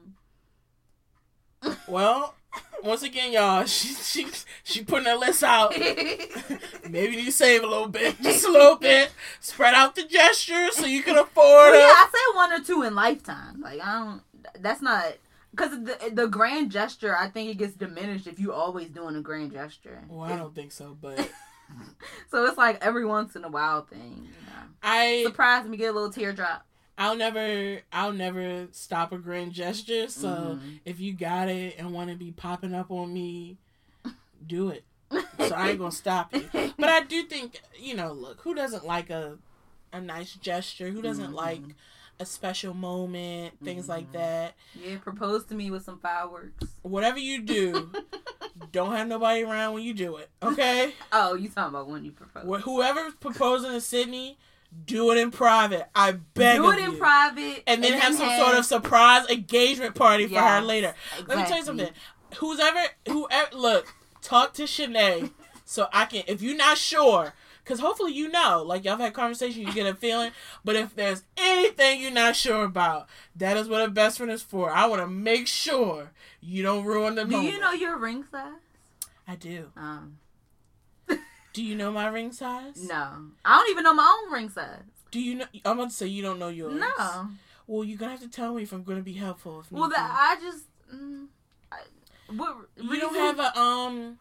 Well, 1.88 2.34
once 2.82 3.02
again, 3.02 3.32
y'all, 3.32 3.64
she 3.66 3.88
she 3.94 4.26
she 4.62 4.84
putting 4.84 5.06
her 5.06 5.16
list 5.16 5.42
out. 5.42 5.76
Maybe 6.88 7.12
you 7.12 7.16
need 7.16 7.26
to 7.26 7.32
save 7.32 7.62
a 7.62 7.66
little 7.66 7.88
bit, 7.88 8.20
just 8.22 8.46
a 8.46 8.50
little 8.50 8.76
bit. 8.76 9.10
Spread 9.40 9.74
out 9.74 9.94
the 9.94 10.04
gestures 10.04 10.76
so 10.76 10.86
you 10.86 11.02
can 11.02 11.16
afford 11.16 11.72
Well, 11.72 11.74
yeah, 11.74 11.86
it. 11.86 11.92
I 11.92 12.08
say 12.12 12.36
one 12.36 12.52
or 12.52 12.60
two 12.64 12.82
in 12.82 12.94
lifetime. 12.94 13.60
Like 13.60 13.80
I 13.80 13.98
don't. 13.98 14.22
That's 14.60 14.82
not 14.82 15.04
because 15.50 15.70
the 15.70 16.10
the 16.12 16.26
grand 16.26 16.70
gesture. 16.70 17.16
I 17.16 17.28
think 17.28 17.50
it 17.50 17.58
gets 17.58 17.74
diminished 17.74 18.26
if 18.26 18.38
you 18.38 18.52
always 18.52 18.88
doing 18.88 19.16
a 19.16 19.20
grand 19.20 19.52
gesture. 19.52 20.04
Well, 20.08 20.30
I 20.30 20.36
don't 20.36 20.54
think 20.54 20.72
so, 20.72 20.96
but 21.00 21.18
So 22.30 22.44
it's 22.44 22.58
like 22.58 22.84
every 22.84 23.04
once 23.06 23.36
in 23.36 23.44
a 23.44 23.48
while 23.48 23.82
thing. 23.82 24.22
You 24.24 24.46
know, 24.46 24.62
I 24.82 25.22
surprise 25.24 25.66
me, 25.66 25.76
get 25.76 25.90
a 25.90 25.92
little 25.92 26.10
teardrop. 26.10 26.66
I'll 26.96 27.16
never 27.16 27.80
I'll 27.92 28.12
never 28.12 28.68
stop 28.72 29.12
a 29.12 29.18
grand 29.18 29.52
gesture. 29.52 30.08
So 30.08 30.28
Mhm. 30.60 30.80
if 30.84 31.00
you 31.00 31.12
got 31.12 31.48
it 31.48 31.76
and 31.78 31.92
want 31.92 32.10
to 32.10 32.16
be 32.16 32.30
popping 32.32 32.74
up 32.74 32.90
on 32.90 33.12
me, 33.12 33.58
do 34.46 34.68
it. 34.70 34.84
So 35.10 35.54
I 35.54 35.70
ain't 35.70 35.78
gonna 35.78 35.92
stop 35.92 36.32
you. 36.34 36.48
But 36.78 36.88
I 36.88 37.00
do 37.02 37.22
think 37.24 37.60
you 37.78 37.94
know, 37.94 38.12
look, 38.12 38.40
who 38.42 38.54
doesn't 38.54 38.84
like 38.86 39.10
a 39.10 39.38
a 39.92 40.00
nice 40.00 40.34
gesture? 40.34 40.90
Who 40.90 41.02
doesn't 41.02 41.32
Mhm. 41.32 41.34
like 41.34 41.62
a 42.20 42.26
special 42.26 42.74
moment? 42.74 43.54
Things 43.64 43.88
like 43.88 44.08
Mhm. 44.10 44.12
that. 44.12 44.54
yeah, 44.74 44.98
propose 44.98 45.44
to 45.46 45.54
me 45.54 45.70
with 45.70 45.84
some 45.84 45.98
fireworks. 45.98 46.66
Whatever 46.82 47.18
you 47.18 47.42
do, 47.42 47.90
don't 48.72 48.92
have 48.92 49.08
nobody 49.08 49.42
around 49.42 49.74
when 49.74 49.82
you 49.82 49.94
do 49.94 50.16
it. 50.16 50.30
Okay. 50.42 50.94
Oh, 51.12 51.34
you 51.34 51.48
talking 51.48 51.70
about 51.74 51.88
when 51.88 52.04
you 52.04 52.12
propose? 52.12 52.44
Wh- 52.44 52.62
Whoever's 52.64 53.14
proposing 53.14 53.70
to 53.72 53.80
Sydney, 53.80 54.38
do 54.86 55.10
it 55.12 55.18
in 55.18 55.30
private. 55.30 55.88
I 55.94 56.12
beg 56.12 56.56
Do 56.58 56.70
it 56.70 56.78
in 56.78 56.92
you. 56.92 56.96
private, 56.98 57.62
and 57.66 57.82
then 57.82 57.98
have 57.98 58.14
some 58.14 58.28
sort 58.38 58.54
of 58.56 58.64
surprise 58.64 59.26
engagement 59.28 59.94
party 59.94 60.26
for 60.26 60.34
her 60.40 60.58
Yes, 60.58 60.64
later. 60.64 60.94
Let 61.26 61.38
me 61.38 61.44
tell 61.44 61.58
you 61.58 61.64
something. 61.64 61.90
Who's 62.38 62.58
ever, 62.60 62.80
whoever, 63.08 63.56
look, 63.56 63.94
talk 64.20 64.52
to 64.54 64.64
Shanae 64.64 65.30
so 65.64 65.86
I 65.92 66.04
can, 66.06 66.24
if 66.26 66.42
you're 66.42 66.56
not 66.56 66.76
sure, 66.78 67.32
because 67.62 67.80
hopefully 67.80 68.12
you 68.12 68.28
know, 68.28 68.62
like 68.66 68.84
y'all 68.84 68.92
have 68.96 69.00
had 69.00 69.14
conversation, 69.14 69.62
you 69.62 69.72
get 69.72 69.86
a 69.86 69.94
feeling. 69.94 70.32
But 70.64 70.76
if 70.76 70.94
there's 70.94 71.22
anything 71.38 72.00
you're 72.00 72.10
not 72.10 72.36
sure 72.36 72.64
about, 72.64 73.08
that 73.36 73.56
is 73.56 73.68
what 73.68 73.82
a 73.82 73.88
best 73.88 74.18
friend 74.18 74.30
is 74.32 74.42
for. 74.42 74.70
I 74.70 74.86
want 74.86 75.00
to 75.00 75.06
make 75.08 75.46
sure 75.46 76.10
you 76.40 76.62
don't 76.62 76.84
ruin 76.84 77.14
the 77.14 77.24
Do 77.24 77.30
moment. 77.30 77.54
you 77.54 77.60
know 77.60 77.72
your 77.72 77.96
ring 77.96 78.24
size? 78.30 78.52
I 79.26 79.36
do. 79.36 79.70
Um, 79.76 80.18
Do 81.54 81.64
you 81.64 81.74
know 81.74 81.90
my 81.90 82.08
ring 82.08 82.32
size? 82.32 82.86
no, 82.86 83.28
I 83.44 83.56
don't 83.58 83.70
even 83.70 83.84
know 83.84 83.94
my 83.94 84.22
own 84.26 84.32
ring 84.32 84.50
size. 84.50 84.82
Do 85.10 85.20
you 85.20 85.36
know? 85.36 85.44
I'm 85.64 85.78
about 85.78 85.90
to 85.90 85.96
say 85.96 86.06
you 86.08 86.20
don't 86.22 86.38
know 86.38 86.48
yours. 86.48 86.74
No. 86.74 87.28
Well, 87.66 87.84
you're 87.84 87.96
gonna 87.96 88.10
have 88.10 88.20
to 88.20 88.28
tell 88.28 88.52
me 88.52 88.64
if 88.64 88.72
I'm 88.72 88.82
gonna 88.82 89.00
be 89.00 89.12
helpful. 89.14 89.60
If 89.60 89.72
Well, 89.72 89.88
that. 89.88 90.36
I 90.38 90.40
just. 90.42 90.64
Mm, 90.94 91.28
I, 91.72 91.78
what 92.34 92.56
You 92.76 93.00
don't 93.00 93.14
have 93.14 93.38
a 93.38 93.58
um. 93.58 94.18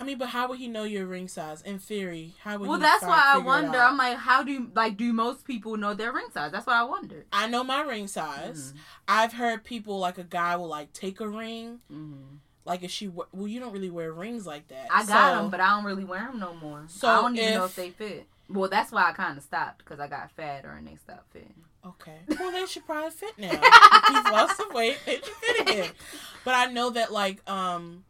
I 0.00 0.04
mean, 0.04 0.16
but 0.16 0.28
how 0.28 0.48
would 0.48 0.58
he 0.58 0.68
know 0.68 0.84
your 0.84 1.06
ring 1.06 1.26
size? 1.28 1.60
In 1.62 1.78
theory, 1.80 2.32
how 2.42 2.56
would? 2.56 2.68
Well, 2.68 2.78
that's 2.78 3.02
why 3.04 3.20
I 3.34 3.38
wonder. 3.38 3.78
I'm 3.78 3.96
like, 3.96 4.16
how 4.16 4.42
do 4.44 4.70
like 4.74 4.96
do 4.96 5.12
most 5.12 5.44
people 5.44 5.76
know 5.76 5.92
their 5.92 6.12
ring 6.12 6.28
size? 6.32 6.52
That's 6.52 6.66
what 6.66 6.76
I 6.76 6.84
wondered. 6.84 7.26
I 7.32 7.48
know 7.48 7.62
my 7.64 7.82
ring 7.82 8.06
size. 8.06 8.72
I've 9.06 9.32
heard 9.34 9.64
people 9.64 9.98
like 9.98 10.16
a 10.16 10.24
guy 10.24 10.56
will 10.56 10.68
like 10.68 10.92
take 10.92 11.20
a 11.20 11.28
ring, 11.28 11.80
Mm-hmm. 11.92 12.36
Like 12.68 12.82
if 12.84 12.90
she. 12.90 13.08
Well, 13.08 13.26
you 13.48 13.58
don't 13.58 13.72
really 13.72 13.90
wear 13.90 14.12
rings 14.12 14.46
like 14.46 14.68
that. 14.68 14.86
I 14.92 15.04
got 15.04 15.32
So, 15.34 15.42
them, 15.42 15.50
but 15.50 15.60
I 15.60 15.70
don't 15.70 15.84
really 15.84 16.04
wear 16.04 16.26
them 16.26 16.38
no 16.38 16.54
more. 16.54 16.84
So 16.88 17.08
I 17.08 17.20
don't 17.22 17.36
even 17.36 17.54
know 17.54 17.64
if- 17.64 17.70
if 17.70 17.76
they 17.76 17.90
fit. 17.90 18.26
Well, 18.50 18.68
that's 18.70 18.92
why 18.92 19.08
I 19.08 19.12
kind 19.12 19.36
of 19.36 19.44
stopped 19.44 19.78
because 19.78 19.98
I 20.00 20.06
got 20.06 20.30
fatter 20.30 20.70
and 20.70 20.86
they 20.86 20.96
stopped 20.96 21.32
fitting. 21.32 21.54
Okay. 21.84 22.18
Well, 22.38 22.50
they 22.52 22.66
should 22.66 22.86
probably 22.86 23.10
fit 23.10 23.38
now. 23.38 23.50
If 23.52 24.06
He's 24.08 24.32
lost 24.32 24.56
some 24.56 24.72
weight. 24.72 24.98
They 25.06 25.16
should 25.16 25.24
fit 25.24 25.60
again. 25.60 25.90
But 26.44 26.54
I 26.54 26.66
know 26.72 26.88
that 26.90 27.12
like 27.12 27.48
um, 27.50 28.04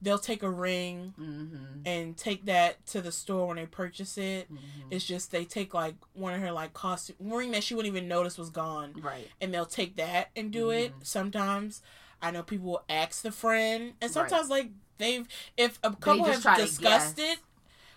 they'll 0.00 0.18
take 0.18 0.42
a 0.44 0.50
ring 0.50 1.12
Mm-hmm. 1.20 1.80
and 1.86 2.16
take 2.16 2.44
that 2.44 2.84
to 2.88 3.00
the 3.00 3.10
store 3.10 3.48
when 3.48 3.56
they 3.56 3.66
purchase 3.66 4.16
it. 4.16 4.46
Mm-hmm. 4.52 4.92
It's 4.92 5.04
just 5.04 5.32
they 5.32 5.44
take 5.44 5.74
like 5.74 5.96
one 6.12 6.34
of 6.34 6.40
her 6.40 6.52
like 6.52 6.72
costume 6.72 7.16
ring 7.20 7.50
that 7.50 7.64
she 7.64 7.74
wouldn't 7.74 7.92
even 7.94 8.06
notice 8.08 8.38
was 8.38 8.50
gone, 8.50 8.94
Right. 9.00 9.26
and 9.40 9.52
they'll 9.52 9.66
take 9.66 9.96
that 9.96 10.30
and 10.36 10.52
do 10.52 10.70
it. 10.70 10.92
Mhm. 10.92 11.04
Sometimes 11.06 11.82
I 12.20 12.30
know 12.30 12.42
people 12.42 12.66
will 12.66 12.84
ask 12.88 13.22
the 13.22 13.30
friend, 13.32 13.94
and 14.00 14.14
Right. 14.14 14.28
sometimes 14.28 14.48
like 14.48 14.70
they've 14.98 15.26
if 15.56 15.78
a 15.82 15.90
couple 15.94 16.24
has 16.24 16.42
discussed 16.56 17.18
it. 17.18 17.38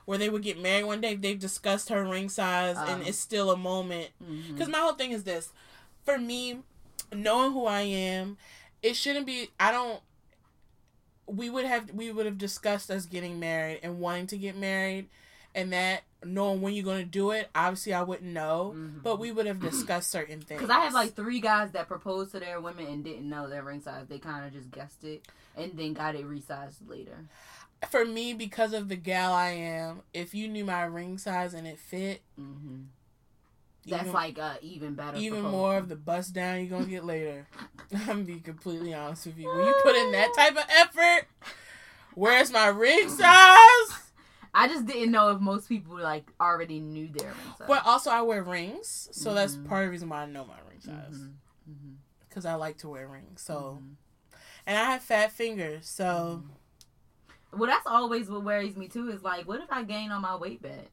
Where 0.05 0.17
they 0.17 0.29
would 0.29 0.41
get 0.41 0.59
married 0.59 0.85
one 0.85 0.99
day, 0.99 1.13
they've 1.15 1.39
discussed 1.39 1.89
her 1.89 2.03
ring 2.03 2.27
size, 2.27 2.75
and 2.77 3.01
Um. 3.01 3.07
it's 3.07 3.19
still 3.19 3.51
a 3.51 3.55
moment 3.57 4.09
Mm-hmm. 4.21 4.53
because 4.55 4.67
my 4.67 4.79
whole 4.79 4.93
thing 4.93 5.11
is 5.11 5.23
this: 5.23 5.49
for 6.03 6.17
me, 6.17 6.63
knowing 7.13 7.51
who 7.53 7.65
I 7.67 7.81
am, 7.81 8.37
it 8.81 8.95
shouldn't 8.95 9.27
be. 9.27 9.51
I 9.59 9.71
don't. 9.71 10.01
We 11.27 11.49
would 11.49 11.65
have 11.65 11.91
we 11.91 12.11
would 12.11 12.25
have 12.25 12.37
discussed 12.39 12.89
us 12.91 13.05
getting 13.05 13.39
married 13.39 13.79
and 13.83 13.99
wanting 13.99 14.27
to 14.27 14.37
get 14.37 14.57
married, 14.57 15.07
and 15.55 15.71
that 15.71 16.01
knowing 16.23 16.61
when 16.61 16.73
you're 16.73 16.83
going 16.85 17.03
to 17.03 17.09
do 17.09 17.31
it. 17.31 17.49
Obviously, 17.55 17.93
I 17.93 18.03
wouldn't 18.03 18.31
know, 18.31 18.73
Mhm. 18.75 19.01
but 19.03 19.19
we 19.19 19.31
would 19.31 19.45
have 19.47 19.59
discussed 19.59 20.11
certain 20.11 20.39
things. 20.41 20.59
Because 20.61 20.69
I 20.75 20.81
have 20.81 20.93
like 20.93 21.13
three 21.15 21.39
guys 21.39 21.71
that 21.71 21.87
proposed 21.87 22.31
to 22.33 22.39
their 22.39 22.59
women 22.61 22.85
and 22.87 23.03
didn't 23.03 23.27
know 23.29 23.49
their 23.49 23.63
ring 23.63 23.81
size. 23.81 24.05
They 24.07 24.19
kind 24.19 24.45
of 24.45 24.53
just 24.53 24.69
guessed 24.71 25.03
it 25.03 25.27
and 25.57 25.71
then 25.77 25.93
got 25.93 26.15
it 26.15 26.25
resized 26.27 26.87
later. 26.87 27.25
for 27.89 28.05
me 28.05 28.33
because 28.35 28.73
of 28.73 28.87
the 28.89 28.95
gal 28.95 29.33
I 29.33 29.49
am. 29.49 30.01
If 30.13 30.35
you 30.35 30.47
knew 30.47 30.63
my 30.63 30.83
ring 30.83 31.17
size 31.17 31.53
and 31.55 31.65
it 31.67 31.79
fit, 31.79 32.21
hmm 32.35 32.81
That's 33.87 34.01
even- 34.03 34.13
like 34.13 34.37
uh, 34.37 34.53
even 34.61 34.93
better. 34.93 35.17
even 35.17 35.39
proposal. 35.41 35.57
more 35.57 35.77
of 35.77 35.89
the 35.89 35.95
bust 35.95 36.33
down 36.33 36.59
you're 36.59 36.67
gonna 36.69 36.85
get 36.85 37.03
later. 37.03 37.47
I'm 37.93 38.05
gonna 38.05 38.23
be 38.23 38.39
completely 38.39 38.93
honest 38.93 39.25
with 39.25 39.39
you. 39.39 39.47
When 39.49 39.65
you 39.65 39.73
put 39.83 39.95
in 39.95 40.11
that 40.11 40.31
type 40.35 40.51
of 40.55 40.65
effort, 40.69 41.27
where's 42.13 42.51
my 42.51 42.67
ring 42.67 43.09
size? 43.21 44.10
I 44.53 44.67
just 44.67 44.85
didn't 44.85 45.11
know 45.11 45.29
if 45.29 45.39
most 45.39 45.69
people 45.69 45.97
like 45.97 46.29
already 46.39 46.79
knew 46.79 47.07
their 47.07 47.27
ring 47.29 47.37
size. 47.57 47.67
But 47.67 47.85
also, 47.85 48.09
I 48.09 48.21
wear 48.21 48.43
rings, 48.43 49.07
so 49.11 49.33
that's 49.33 49.55
Mhm. 49.55 49.65
part 49.65 49.83
of 49.83 49.87
the 49.87 49.91
reason 49.91 50.09
why 50.09 50.23
I 50.23 50.25
know 50.25 50.43
my 50.45 50.59
ring 50.69 50.81
size 50.81 51.13
Mhm. 51.17 51.33
Mhm. 51.69 51.95
because 52.27 52.45
I 52.45 52.55
like 52.55 52.77
to 52.79 52.89
wear 52.89 53.07
rings. 53.07 53.41
So, 53.41 53.81
Mhm. 53.81 53.95
and 54.65 54.77
I 54.77 54.91
have 54.91 55.03
fat 55.03 55.31
fingers, 55.31 55.87
so 55.89 56.43
Well, 57.53 57.69
that's 57.69 57.85
always 57.87 58.29
what 58.29 58.43
worries 58.43 58.77
me 58.77 58.87
too. 58.87 59.09
Is 59.09 59.23
like, 59.23 59.45
what 59.47 59.59
if 59.61 59.71
I 59.71 59.83
gain 59.83 60.11
on 60.11 60.21
my 60.21 60.35
weight 60.35 60.61
back? 60.61 60.91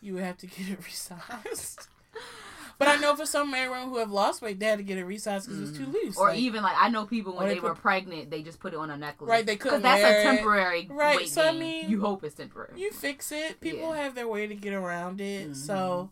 you 0.00 0.14
would 0.14 0.22
have 0.24 0.36
to 0.38 0.46
get 0.46 0.68
it 0.68 0.80
resized. 0.80 1.86
But 2.78 2.88
I 2.88 2.96
know 2.96 3.14
for 3.14 3.24
some 3.26 3.50
married 3.52 3.70
women 3.70 3.88
who 3.88 3.98
have 3.98 4.10
lost 4.10 4.42
weight, 4.42 4.58
they 4.58 4.66
had 4.66 4.78
to 4.78 4.84
get 4.84 4.98
it 4.98 5.06
resized 5.06 5.46
because 5.46 5.60
it's 5.68 5.78
too 5.78 5.86
loose. 5.86 6.14
Mm-hmm. 6.16 6.20
Or 6.20 6.28
Like, 6.30 6.38
even 6.38 6.62
like 6.62 6.76
I 6.78 6.88
know 6.88 7.06
people 7.06 7.36
when 7.36 7.48
they, 7.48 7.54
they 7.54 7.60
were 7.60 7.70
put- 7.74 7.82
pregnant, 7.82 8.30
they 8.30 8.42
just 8.42 8.58
put 8.58 8.72
it 8.72 8.76
on 8.78 8.90
a 8.90 8.96
necklace. 8.96 9.28
Right, 9.28 9.46
they 9.46 9.56
couldn't 9.56 9.82
that's 9.82 10.02
wear 10.02 10.20
a 10.20 10.22
temporary 10.22 10.88
Right, 10.90 11.18
weight 11.18 11.28
so 11.28 11.46
I 11.48 11.52
mean, 11.52 11.88
you 11.88 12.00
hope 12.00 12.24
it's 12.24 12.34
temporary. 12.34 12.72
you 12.80 12.90
fix 12.92 13.30
it. 13.32 13.60
People 13.60 13.94
Yeah. 13.94 14.02
have 14.02 14.14
their 14.14 14.26
way 14.28 14.46
to 14.46 14.54
get 14.54 14.72
around 14.74 15.20
it. 15.20 15.50
Mhm. 15.52 15.56
So, 15.56 16.10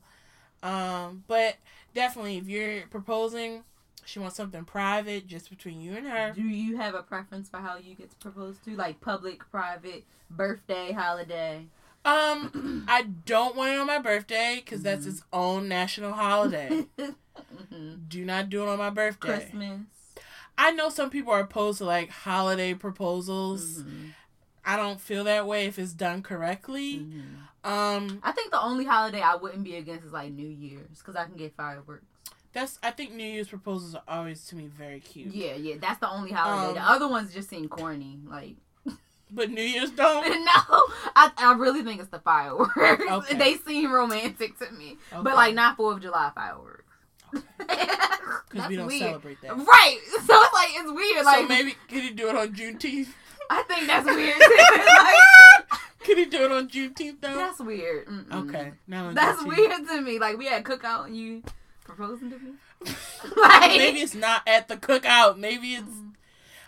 um, 0.62 1.24
but 1.26 1.56
definitely, 1.94 2.36
if 2.39 2.48
you're 2.48 2.86
proposing, 2.89 3.64
she 4.05 4.18
wants 4.18 4.36
something 4.36 4.64
private, 4.64 5.26
just 5.26 5.51
between 5.51 5.80
you 5.80 5.94
and 5.97 6.06
her. 6.06 6.32
Do 6.32 6.43
you 6.43 6.76
have 6.76 6.94
a 6.94 7.02
preference 7.02 7.48
for 7.48 7.59
how 7.59 7.76
you 7.76 7.94
get 7.94 8.18
proposed 8.20 8.64
to, 8.64 8.76
like 8.76 9.01
public, 9.01 9.48
private, 9.51 10.05
birthday, 10.30 10.93
holiday? 10.93 11.66
Um, 12.05 12.85
I 12.89 13.03
don't 13.03 13.55
want 13.57 13.73
it 13.73 13.79
on 13.79 13.87
my 13.87 13.99
birthday 13.99 14.57
because 14.65 14.83
that's 14.83 15.05
Mhm. 15.07 15.09
its 15.09 15.23
own 15.33 15.69
national 15.69 16.12
holiday. 16.12 16.87
Do 18.09 18.24
not 18.24 18.51
do 18.51 18.62
it 18.65 18.69
on 18.69 18.79
my 18.79 18.91
birthday. 18.91 19.39
Christmas. 19.39 19.81
I 20.59 20.70
know 20.73 20.89
some 20.91 21.11
people 21.11 21.33
are 21.33 21.41
opposed 21.41 21.79
to 21.79 21.85
like 21.85 22.11
holiday 22.11 22.74
proposals. 22.74 23.83
Mhm. 23.85 24.12
I 24.65 24.77
don't 24.77 25.01
feel 25.01 25.24
that 25.24 25.47
way 25.47 25.66
if 25.66 25.79
it's 25.79 25.93
done 25.93 26.23
correctly. 26.23 27.07
Mhm. 27.07 27.39
Um, 27.69 28.20
I 28.23 28.33
think 28.33 28.51
the 28.51 28.61
only 28.61 28.85
holiday 28.85 29.20
I 29.20 29.37
wouldn't 29.37 29.65
be 29.65 29.77
against 29.77 30.05
is 30.05 30.12
like 30.12 30.33
New 30.33 30.47
Year's 30.49 30.99
because 30.99 31.16
I 31.16 31.24
can 31.24 31.37
get 31.37 31.55
fireworks. 31.57 32.05
that's 32.53 32.79
I 32.83 32.91
think 32.91 33.12
New 33.12 33.24
Year's 33.24 33.49
proposals 33.49 33.95
are 33.95 34.03
always 34.07 34.45
to 34.49 34.57
me 34.57 34.66
very 34.66 35.01
cute. 35.01 35.33
Yeah, 35.33 35.55
yeah, 35.55 35.77
that's 35.81 36.01
the 36.01 36.11
only 36.11 36.33
holiday. 36.33 36.69
Um, 36.69 36.74
the 36.74 36.83
other 36.83 37.09
ones 37.09 37.33
just 37.33 37.49
seem 37.49 37.66
corny. 37.69 38.19
Like, 38.27 38.57
But 39.35 39.51
New 39.51 39.63
Year's 39.63 39.91
don't. 39.91 40.29
no, 40.45 40.85
I, 41.17 41.31
I 41.39 41.55
really 41.57 41.83
think 41.83 42.01
it's 42.01 42.11
the 42.11 42.19
fireworks. 42.19 42.77
Okay. 42.77 43.37
they 43.37 43.57
seem 43.57 43.91
romantic 43.91 44.59
to 44.59 44.71
me, 44.73 44.99
Okay. 45.13 45.23
but 45.23 45.35
like 45.35 45.55
not 45.55 45.77
Fourth 45.77 45.97
of 45.97 46.03
July 46.03 46.31
fireworks. 46.35 46.85
Because 47.31 47.43
we 48.69 48.77
don't 48.77 48.87
weird. 48.87 49.01
celebrate 49.01 49.41
that. 49.41 49.57
Right. 49.57 49.99
So 50.27 50.43
it's 50.43 50.53
like 50.53 50.69
it's 50.73 50.93
weird. 50.93 51.25
Like 51.25 51.41
so 51.41 51.47
maybe 51.47 51.75
can 51.89 52.05
you 52.05 52.11
do 52.13 52.29
it 52.29 52.37
on 52.37 52.55
Juneteenth? 52.55 53.09
I 53.51 53.63
think 53.63 53.87
that's 53.87 54.07
weird. 54.07 54.39
like, 55.71 55.81
Can 56.01 56.19
you 56.19 56.31
do 56.31 56.45
it 56.45 56.53
on 56.53 56.69
Juneteenth 56.69 57.21
though? 57.21 57.35
that's 57.37 57.61
weird. 57.61 58.07
Mm-mm. 58.07 58.49
okay, 58.49 58.73
now 58.87 59.13
That's 59.13 59.43
Juneteenth. 59.43 59.57
weird 59.57 59.89
to 59.89 60.01
me. 60.01 60.19
Like 60.19 60.39
we 60.39 60.47
had 60.47 60.65
cookout 60.65 61.07
and 61.07 61.17
you 61.17 61.43
proposing 61.85 62.31
to 62.31 62.39
me. 62.39 62.53
like 63.37 63.77
maybe 63.79 64.01
it's 64.01 64.15
not 64.15 64.43
at 64.47 64.69
the 64.69 64.77
cookout. 64.77 65.39
Maybe 65.39 65.75
it's 65.75 65.85
mm-hmm. 65.89 66.09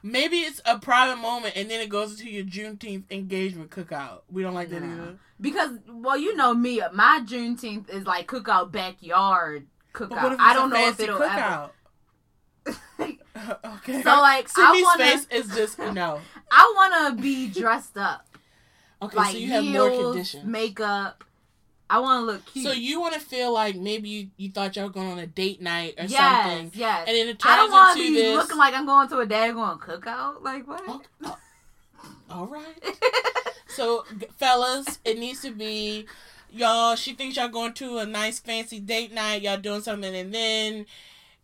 Maybe 0.04 0.36
it's 0.36 0.60
a 0.66 0.78
private 0.78 1.16
moment 1.16 1.54
and 1.56 1.70
then 1.70 1.80
it 1.80 1.88
goes 1.88 2.12
into 2.12 2.30
your 2.30 2.44
Juneteenth 2.44 3.04
engagement 3.10 3.70
cookout. 3.70 4.20
We 4.30 4.42
don't 4.42 4.54
like 4.54 4.68
that 4.68 4.82
Nah. 4.82 4.92
either. 4.92 5.18
because 5.40 5.78
well, 5.88 6.16
you 6.18 6.36
know 6.36 6.52
me. 6.54 6.80
My 6.92 7.22
Juneteenth 7.24 7.88
is 7.88 8.06
like 8.06 8.28
cookout 8.28 8.70
backyard 8.70 9.66
cookout. 9.94 10.10
what 10.22 10.26
if 10.26 10.32
it's 10.32 10.42
I 10.42 10.52
don't 10.54 10.70
know 10.70 10.88
if 10.88 11.00
it'll 11.00 11.18
cookout? 11.18 11.70
ever. 11.70 11.70
okay. 13.76 14.02
so 14.02 14.10
like 14.20 14.48
I 14.56 14.72
Sydney's 14.72 14.84
wanna, 14.84 15.04
face 15.04 15.26
is 15.30 15.48
just 15.54 15.78
no. 15.78 16.20
I 16.50 16.72
wanna 16.76 17.20
be 17.20 17.48
dressed 17.48 17.96
up. 17.96 18.26
Okay, 19.02 19.16
like 19.16 19.32
so 19.32 19.38
you 19.38 19.48
have 19.48 19.64
more 19.64 19.90
heels, 19.90 20.02
conditions. 20.12 20.44
makeup. 20.44 21.24
I 21.94 22.00
want 22.00 22.22
to 22.22 22.26
look 22.26 22.46
cute. 22.46 22.64
So 22.64 22.72
you 22.72 23.00
want 23.00 23.14
to 23.14 23.20
feel 23.20 23.52
like 23.52 23.76
maybe 23.76 24.08
you, 24.08 24.28
you 24.36 24.50
thought 24.50 24.74
y'all 24.74 24.86
were 24.86 24.92
going 24.92 25.12
on 25.12 25.18
a 25.20 25.28
date 25.28 25.62
night 25.62 25.94
or 25.96 26.06
yes, 26.06 26.44
something, 26.44 26.72
yes. 26.74 27.04
and 27.06 27.16
then 27.16 27.28
it 27.28 27.46
I 27.46 27.56
don't 27.56 27.66
turns 27.66 27.72
want 27.72 27.96
to 27.98 28.02
be 28.02 28.14
this. 28.14 28.36
looking 28.36 28.56
like 28.56 28.74
I'm 28.74 28.84
going 28.84 29.08
to 29.10 29.18
a 29.18 29.26
daggone 29.26 29.78
cookout. 29.78 30.42
Like 30.42 30.66
what? 30.66 30.82
Oh, 30.88 31.02
oh, 31.24 31.38
all 32.28 32.46
right. 32.46 32.64
So, 33.68 34.04
fellas, 34.36 35.00
it 35.04 35.18
needs 35.18 35.42
to 35.42 35.50
be 35.50 36.06
y'all. 36.48 36.94
She 36.94 37.12
thinks 37.12 37.36
y'all 37.36 37.48
going 37.48 37.72
to 37.74 37.98
a 37.98 38.06
nice 38.06 38.38
fancy 38.38 38.78
date 38.78 39.12
night. 39.12 39.42
Y'all 39.42 39.56
doing 39.56 39.80
something, 39.80 40.14
and 40.14 40.32
then 40.32 40.86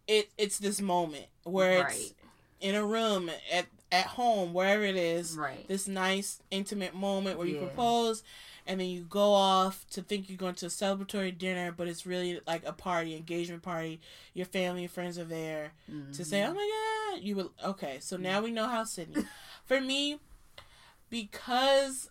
it 0.06 0.30
it's 0.38 0.58
this 0.58 0.80
moment 0.80 1.26
where 1.42 1.88
it's 1.88 2.14
in 2.60 2.76
a 2.76 2.86
room 2.86 3.32
at 3.52 3.66
at 3.90 4.06
home, 4.06 4.52
wherever 4.54 4.84
it 4.84 4.94
is. 4.94 5.36
right. 5.36 5.66
This 5.66 5.88
nice 5.88 6.40
intimate 6.52 6.94
moment 6.94 7.36
where 7.36 7.48
you 7.48 7.58
propose, 7.58 8.22
and 8.66 8.80
then 8.80 8.88
you 8.88 9.02
go 9.02 9.32
off 9.32 9.86
to 9.90 10.02
think 10.02 10.28
you're 10.28 10.38
going 10.38 10.54
to 10.56 10.66
a 10.66 10.68
celebratory 10.68 11.36
dinner, 11.36 11.72
but 11.72 11.88
it's 11.88 12.06
really 12.06 12.40
like 12.46 12.64
a 12.66 12.72
party, 12.72 13.16
engagement 13.16 13.62
party. 13.62 14.00
Your 14.34 14.46
family 14.46 14.82
and 14.84 14.90
friends 14.92 15.18
are 15.18 15.24
there 15.24 15.72
to 16.12 16.24
say, 16.24 16.40
Mhm. 16.40 16.50
"Oh 16.50 16.54
my 16.54 17.12
god, 17.16 17.22
you 17.24 17.36
will." 17.36 17.52
Okay, 17.64 17.98
so 18.00 18.16
now 18.16 18.40
we 18.40 18.50
know 18.50 18.66
how 18.68 18.84
Sydney. 18.84 19.24
For 19.64 19.80
me, 19.80 20.18
because 21.08 22.10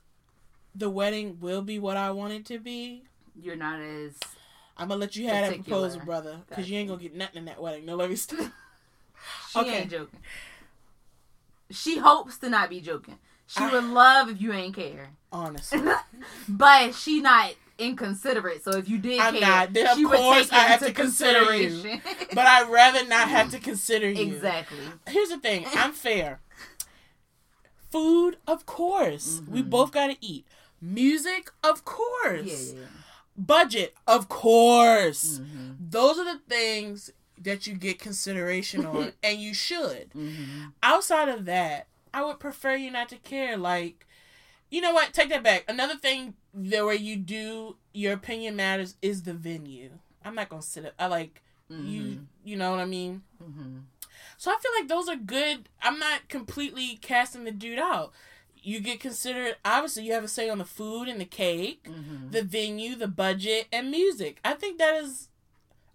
the 0.76 0.90
wedding 0.90 1.40
will 1.40 1.62
be 1.62 1.80
what 1.80 1.98
I 1.98 2.12
want 2.12 2.34
it 2.34 2.46
to 2.48 2.60
be. 2.60 3.04
you're 3.42 3.56
not 3.56 3.80
as 3.80 4.18
I'm 4.78 4.88
gonna 4.90 5.00
let 5.00 5.16
you 5.16 5.28
have 5.30 5.48
that 5.50 5.56
proposal, 5.64 6.02
brother, 6.02 6.40
because 6.48 6.70
you 6.70 6.78
ain't 6.78 6.90
gonna 6.90 7.02
get 7.02 7.14
nothing 7.16 7.38
in 7.38 7.46
that 7.46 7.62
wedding. 7.62 7.86
No, 7.86 7.96
let 7.96 8.10
me 8.10 8.16
stop. 8.16 8.40
she 9.50 9.60
Okay. 9.60 9.82
ain't 9.82 9.92
joking. 9.92 10.20
She 11.72 11.98
hopes 11.98 12.38
to 12.40 12.50
not 12.50 12.70
be 12.70 12.82
joking. 12.82 13.18
She 13.50 13.66
would 13.66 13.84
love 13.84 14.30
if 14.30 14.40
you 14.40 14.54
ain't 14.54 14.76
care, 14.76 15.10
Honestly, 15.32 15.82
but 16.50 16.94
she 16.94 17.20
not 17.20 17.54
inconsiderate. 17.80 18.64
So 18.64 18.72
if 18.78 18.88
you 18.90 18.98
did 19.00 19.20
I'm 19.20 19.34
care, 19.34 19.42
not. 19.42 19.74
Then, 19.74 19.88
of 19.88 19.98
she 19.98 20.06
would 20.06 20.18
course 20.18 20.50
take 20.50 20.60
I 20.60 20.64
have 20.64 20.80
to 20.82 20.92
consider 20.94 21.56
you. 21.56 22.00
but 22.34 22.46
I'd 22.46 22.70
rather 22.70 23.06
not 23.08 23.28
have 23.30 23.50
to 23.56 23.60
consider 23.60 24.10
you. 24.10 24.34
exactly. 24.36 24.78
Here's 25.08 25.30
the 25.30 25.38
thing. 25.40 25.66
I'm 25.76 25.94
fair. 25.94 26.42
Food, 27.92 28.38
of 28.48 28.66
course. 28.66 29.42
We 29.48 29.64
Mhm. 29.64 29.70
both 29.70 29.92
gotta 29.92 30.18
eat. 30.22 30.46
Music, 30.82 31.52
of 31.64 31.84
course. 31.86 32.74
Yeah, 32.74 32.82
yeah. 32.82 32.86
Budget, 33.36 33.96
of 34.06 34.30
course. 34.30 35.40
Mm-hmm. 35.40 35.72
Those 35.90 36.20
are 36.20 36.26
the 36.26 36.40
things 36.48 37.10
that 37.42 37.66
you 37.66 37.74
get 37.74 37.98
consideration 38.00 38.86
on, 38.86 39.14
and 39.24 39.40
you 39.40 39.54
should. 39.54 40.12
Mm-hmm. 40.16 40.66
Outside 40.84 41.30
of 41.30 41.46
that, 41.46 41.88
I 42.14 42.24
would 42.24 42.40
prefer 42.40 42.76
you 42.76 42.92
not 42.92 43.10
to 43.10 43.16
care. 43.18 43.58
Like, 43.58 44.06
you 44.70 44.82
know 44.82 44.94
what? 44.94 45.14
Take 45.14 45.30
that 45.30 45.44
back. 45.44 45.66
Another 45.68 45.96
thing 45.96 46.36
the 46.54 46.86
way 46.86 46.96
you 46.96 47.16
do 47.16 47.76
your 47.94 48.14
opinion 48.14 48.56
matters 48.56 48.96
is 49.02 49.24
the 49.24 49.34
venue. 49.34 49.92
I'm 50.26 50.36
not 50.36 50.50
gonna 50.50 50.62
sit 50.62 50.86
up. 50.86 50.94
I 51.00 51.08
like 51.08 51.42
you. 51.70 52.26
You 52.44 52.56
know 52.58 52.72
what 52.72 52.80
I 52.80 52.86
mean? 52.86 53.22
Mm-hmm. 53.44 53.78
So 54.38 54.52
I 54.52 54.58
feel 54.62 54.72
like 54.80 54.88
those 54.90 55.08
are 55.08 55.16
good. 55.16 55.70
I'm 55.84 56.00
not 56.00 56.28
completely 56.30 56.98
casting 57.02 57.44
the 57.44 57.52
dude 57.52 57.80
out. 57.80 58.12
you 58.62 58.82
get 58.82 59.00
considered 59.00 59.56
obviously 59.64 60.04
you 60.04 60.12
have 60.12 60.24
a 60.26 60.28
say 60.28 60.50
on 60.50 60.58
the 60.58 60.66
food 60.66 61.08
and 61.08 61.22
the 61.22 61.26
cake, 61.26 61.82
Mhm. 61.90 62.32
the 62.34 62.44
venue, 62.44 62.94
the 62.94 63.08
budget, 63.08 63.68
and 63.72 63.90
music. 63.90 64.40
I 64.44 64.54
think 64.54 64.78
that 64.80 64.96
is 65.02 65.30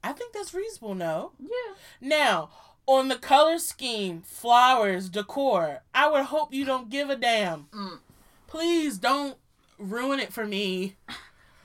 I 0.02 0.12
think 0.12 0.32
that's 0.32 0.54
reasonable, 0.54 0.94
no? 0.94 1.32
Yeah. 1.38 1.74
Now, 2.00 2.50
on 2.86 3.08
the 3.08 3.16
color 3.16 3.58
scheme, 3.58 4.22
flowers, 4.22 5.08
decor, 5.08 5.82
I 5.94 6.10
would 6.10 6.24
hope 6.26 6.52
you 6.52 6.64
don't 6.64 6.90
give 6.90 7.10
a 7.10 7.16
damn. 7.16 7.66
Mm. 7.72 7.98
Please 8.46 8.98
don't 8.98 9.36
ruin 9.78 10.20
it 10.20 10.32
for 10.32 10.46
me. 10.46 10.96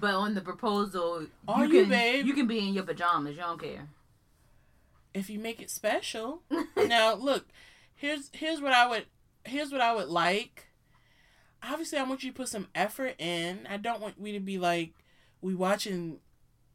But 0.01 0.13
on 0.13 0.33
the 0.33 0.39
proposal, 0.39 1.25
Are 1.45 1.65
you 1.65 1.73
you, 1.73 1.81
can, 1.81 1.89
babe? 1.89 2.25
You 2.25 2.33
can 2.33 2.47
be 2.47 2.59
in 2.59 2.73
your 2.73 2.85
pajamas. 2.85 3.35
You 3.35 3.41
don't 3.41 3.61
care. 3.61 3.89
If 5.13 5.29
you 5.29 5.39
make 5.39 5.61
it 5.61 5.69
special. 5.69 6.41
now, 6.77 7.15
look, 7.15 7.47
here's 7.95 8.29
here's 8.31 8.61
what 8.61 8.71
I 8.71 8.87
would 8.87 9.07
here's 9.43 9.73
what 9.73 9.81
I 9.81 9.93
would 9.93 10.07
like. 10.07 10.67
Obviously, 11.61 11.97
I 11.97 12.03
want 12.03 12.23
you 12.23 12.31
to 12.31 12.37
put 12.37 12.47
some 12.47 12.67
effort 12.73 13.15
in. 13.19 13.67
I 13.69 13.75
don't 13.75 13.99
want 13.99 14.17
we 14.17 14.31
to 14.31 14.39
be 14.39 14.57
like 14.57 14.93
we 15.41 15.53
watching 15.53 16.19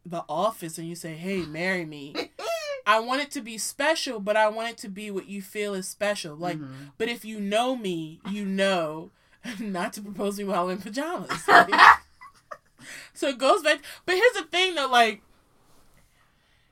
The 0.04 0.24
Office 0.28 0.76
and 0.76 0.86
you 0.86 0.94
say, 0.94 1.14
"Hey, 1.14 1.46
marry 1.46 1.86
me." 1.86 2.14
I 2.86 3.00
want 3.00 3.22
it 3.22 3.30
to 3.32 3.40
be 3.40 3.56
special, 3.58 4.20
but 4.20 4.36
I 4.36 4.48
want 4.48 4.70
it 4.70 4.78
to 4.78 4.88
be 4.88 5.10
what 5.10 5.26
you 5.26 5.40
feel 5.42 5.74
is 5.74 5.88
special. 5.88 6.36
Like, 6.36 6.58
Mhm. 6.58 6.92
but 6.98 7.08
if 7.08 7.24
you 7.24 7.40
know 7.40 7.76
me, 7.76 8.20
you 8.30 8.44
know 8.44 9.10
not 9.58 9.92
to 9.94 10.02
propose 10.02 10.38
me 10.38 10.44
while 10.44 10.68
in 10.68 10.78
pajamas. 10.78 11.44
so 13.14 13.28
it 13.28 13.38
goes 13.38 13.62
back. 13.62 13.80
But 14.06 14.16
here's 14.16 14.32
the 14.34 14.42
thing, 14.44 14.74
though. 14.74 14.88
Like, 14.88 15.22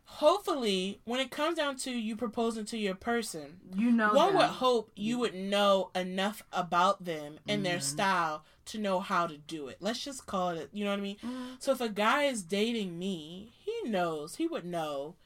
hopefully, 0.04 1.00
when 1.04 1.20
it 1.20 1.30
comes 1.30 1.56
down 1.56 1.76
to 1.76 1.90
you 1.90 2.16
proposing 2.16 2.64
to 2.66 2.78
your 2.78 2.94
person, 2.94 3.60
You 3.74 3.90
know. 3.92 4.12
one 4.14 4.28
them. 4.28 4.36
would 4.36 4.46
hope 4.46 4.90
you 4.94 5.18
would 5.18 5.34
know 5.34 5.90
enough 5.94 6.42
about 6.52 7.04
them 7.04 7.38
and 7.48 7.64
their 7.64 7.78
Mhm. 7.78 7.82
style 7.82 8.44
to 8.66 8.78
know 8.78 9.00
how 9.00 9.26
to 9.26 9.36
do 9.38 9.68
it. 9.68 9.78
Let's 9.80 10.04
just 10.04 10.26
call 10.26 10.50
it. 10.50 10.70
You 10.72 10.84
know 10.84 10.90
what 10.90 10.98
I 11.00 11.02
mean? 11.02 11.16
Mhm. 11.22 11.56
So 11.62 11.72
if 11.72 11.80
a 11.80 11.88
guy 11.88 12.24
is 12.24 12.42
dating 12.42 12.98
me, 12.98 13.52
he 13.64 13.88
knows, 13.88 14.36
he 14.36 14.46
would 14.46 14.64
know 14.64 15.16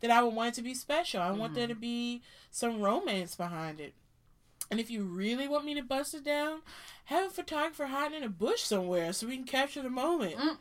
that 0.00 0.10
I 0.10 0.22
would 0.22 0.34
want 0.34 0.50
it 0.50 0.54
to 0.56 0.62
be 0.62 0.74
special. 0.74 1.20
I 1.20 1.30
want 1.30 1.54
there 1.54 1.64
Mm-hmm. 1.64 1.74
to 1.74 1.80
be 1.80 2.22
some 2.50 2.80
romance 2.80 3.34
behind 3.34 3.80
it. 3.80 3.94
And 4.70 4.78
if 4.78 4.90
you 4.90 5.02
really 5.02 5.48
want 5.48 5.64
me 5.64 5.74
to 5.74 5.82
bust 5.82 6.14
it 6.14 6.24
down, 6.24 6.60
have 7.06 7.26
a 7.26 7.30
photographer 7.30 7.86
hiding 7.86 8.18
in 8.18 8.22
a 8.24 8.28
bush 8.28 8.60
somewhere 8.62 9.12
so 9.12 9.26
we 9.26 9.36
can 9.36 9.44
capture 9.44 9.82
the 9.82 9.90
moment. 9.90 10.36
Mm. 10.36 10.56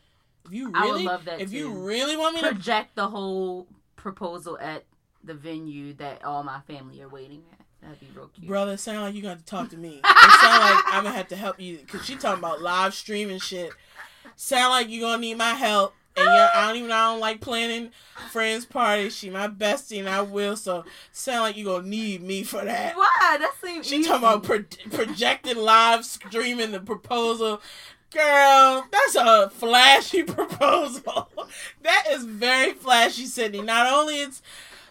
If 0.48 0.54
you 0.54 0.72
really, 0.72 1.04
love 1.04 1.26
that 1.26 1.40
if 1.42 1.54
you 1.54 1.70
really 1.70 2.18
want 2.18 2.36
me 2.36 2.42
to, 2.42 2.48
project 2.50 2.96
the 2.96 3.08
whole 3.08 3.68
proposal 3.96 4.58
at 4.60 4.86
the 5.24 5.34
venue 5.36 5.94
that 5.96 6.24
all 6.24 6.44
my 6.44 6.62
family 6.62 7.02
are 7.02 7.10
waiting 7.10 7.44
at. 7.52 7.60
That'd 7.82 8.00
be 8.00 8.08
real 8.16 8.30
cute. 8.30 8.48
brother, 8.48 8.74
it 8.74 8.80
sound 8.80 9.02
like 9.02 9.14
you 9.16 9.22
got 9.22 9.38
to 9.38 9.46
talk 9.46 9.70
to 9.70 9.78
me. 9.78 10.02
It 10.04 10.42
sound 10.42 10.64
like 10.64 10.84
I'm 10.88 11.04
gonna 11.04 11.16
have 11.16 11.28
to 11.30 11.36
help 11.36 11.60
you 11.60 11.78
because 11.78 12.06
she 12.06 12.16
talking 12.16 12.40
about 12.40 12.62
live 12.62 12.94
streaming 12.94 13.40
shit. 13.40 13.72
Sound 14.36 14.72
like 14.72 14.90
you 14.90 15.02
gonna 15.02 15.22
need 15.22 15.38
my 15.38 15.52
help. 15.54 15.94
And 16.20 16.34
yeah, 16.34 16.50
I 16.56 16.68
don't 16.68 16.78
even 16.78 16.92
I 16.92 17.12
don't 17.12 17.20
like 17.20 17.42
planning 17.42 17.92
friends 18.32 18.66
parties. 18.66 19.16
She 19.16 19.30
my 19.30 19.48
bestie 19.48 20.00
and 20.00 20.10
I 20.10 20.22
will. 20.22 20.56
So 20.56 20.86
sound 21.12 21.42
like 21.42 21.58
you 21.58 21.66
gonna 21.66 21.88
need 21.88 22.22
me 22.24 22.44
for 22.44 22.64
that. 22.64 22.96
Why? 22.96 23.38
That 23.40 23.54
seems. 23.64 23.88
She 23.88 23.98
easy. 23.98 24.08
talking 24.08 24.24
about 24.28 24.44
pro- 24.44 24.64
projecting 24.92 25.58
live 25.58 26.06
streaming 26.06 26.72
the 26.72 26.80
proposal. 26.80 27.62
Girl, 28.12 28.86
that's 28.92 29.16
a 29.16 29.50
flashy 29.52 30.24
proposal. 30.38 31.30
that 31.84 32.06
is 32.10 32.26
very 32.26 32.74
flashy, 32.74 33.26
Sydney. 33.28 33.62
Not 33.62 33.86
only 33.86 34.16
it's 34.22 34.42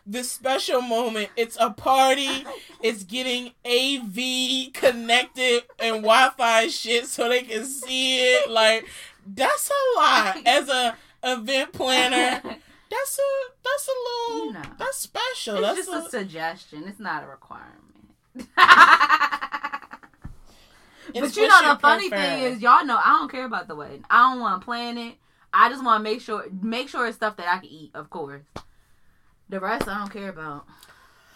the 0.07 0.23
special 0.23 0.81
moment, 0.81 1.29
it's 1.37 1.57
a 1.61 1.71
party. 1.71 2.47
It's 2.81 3.03
getting 3.03 3.53
AV 3.67 4.73
connected 4.73 5.65
and 5.81 5.97
Wi-Fi 5.97 6.69
shit 6.69 7.07
so 7.07 7.29
they 7.29 7.43
can 7.43 7.65
see 7.65 8.21
it. 8.21 8.49
Like 8.49 8.87
that's 9.27 9.69
a 9.71 9.99
lot 10.01 10.39
as 10.47 10.69
a 10.69 10.97
event 11.23 11.73
planner. 11.73 12.43
That's 12.91 13.19
a 13.19 13.23
that's 13.63 13.87
a 13.87 14.33
little 14.33 14.47
You 14.47 14.53
know. 14.55 14.63
that's 14.79 14.97
special. 14.97 15.57
It's 15.57 15.67
that's 15.67 15.77
just 15.77 15.91
a, 15.91 16.07
a 16.07 16.09
suggestion. 16.09 16.85
It's 16.87 16.99
not 16.99 17.23
a 17.23 17.27
requirement. 17.27 17.75
but 21.13 21.37
you 21.37 21.49
know 21.49 21.75
the 21.75 21.79
funny 21.81 22.09
prefer. 22.09 22.25
thing 22.25 22.43
is, 22.45 22.63
y'all 22.63 22.87
know 22.87 22.97
I 22.97 23.19
don't 23.19 23.31
care 23.31 23.45
about 23.45 23.69
the 23.69 23.75
wedding. 23.75 24.05
I 24.09 24.31
don't 24.31 24.41
want 24.41 24.63
to 24.63 24.65
plan 24.65 24.97
it. 24.97 25.17
I 25.53 25.69
just 25.69 25.85
want 25.85 26.01
to 26.01 26.03
make 26.03 26.23
sure 26.23 26.47
make 26.63 26.89
sure 26.89 27.07
it's 27.07 27.17
stuff 27.17 27.37
that 27.37 27.47
I 27.47 27.59
can 27.59 27.69
eat, 27.69 27.91
of 27.93 28.09
course. 28.09 28.45
The 29.51 29.61
rest 29.61 29.87
I 29.87 29.99
don't 29.99 30.11
care 30.11 30.31
about. 30.31 30.65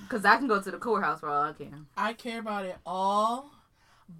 Cause 0.08 0.24
I 0.24 0.38
can 0.38 0.48
go 0.48 0.58
to 0.58 0.70
the 0.70 0.78
courthouse 0.78 1.20
for 1.20 1.28
all 1.28 1.42
I 1.42 1.52
can. 1.52 1.84
I 1.98 2.14
care 2.14 2.40
about 2.40 2.64
it 2.64 2.76
all, 2.86 3.50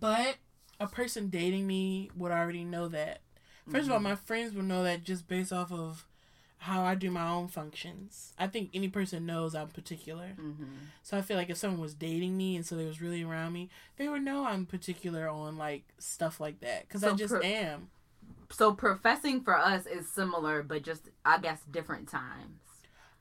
but 0.00 0.36
a 0.78 0.86
person 0.86 1.30
dating 1.30 1.66
me 1.66 2.10
would 2.14 2.30
already 2.30 2.64
know 2.64 2.88
that. 2.88 3.21
1st 3.70 3.86
of 3.86 3.92
all, 3.92 4.00
my 4.00 4.14
friends 4.16 4.54
would 4.54 4.64
know 4.64 4.82
that 4.84 5.04
just 5.04 5.28
based 5.28 5.52
off 5.52 5.72
of 5.72 6.04
how 6.58 6.82
I 6.84 6.94
do 6.94 7.10
my 7.10 7.28
own 7.28 7.48
functions. 7.48 8.32
I 8.38 8.46
think 8.46 8.70
any 8.72 8.88
person 8.88 9.26
knows 9.26 9.54
I'm 9.54 9.68
particular. 9.68 10.28
hmm 10.36 10.52
So 11.02 11.16
I 11.16 11.22
feel 11.22 11.36
like 11.36 11.50
if 11.50 11.56
someone 11.56 11.80
was 11.80 11.94
dating 11.94 12.36
me 12.36 12.54
and 12.56 12.64
so 12.64 12.76
they 12.76 12.84
was 12.86 13.00
really 13.02 13.22
around 13.24 13.52
me, 13.52 13.68
they 13.96 14.08
would 14.08 14.22
know 14.22 14.44
I'm 14.46 14.66
particular 14.66 15.28
on 15.28 15.58
like 15.58 15.82
stuff 15.98 16.38
like 16.40 16.60
that 16.60 16.86
because 16.86 17.02
I 17.02 17.12
just 17.14 17.34
per- 17.34 17.42
am. 17.42 17.88
So 18.50 18.72
professing 18.74 19.42
for 19.42 19.56
us 19.56 19.86
is 19.86 20.08
similar, 20.08 20.62
but 20.62 20.82
just 20.82 21.08
I 21.24 21.38
guess 21.38 21.60
different 21.70 22.08
times. 22.08 22.60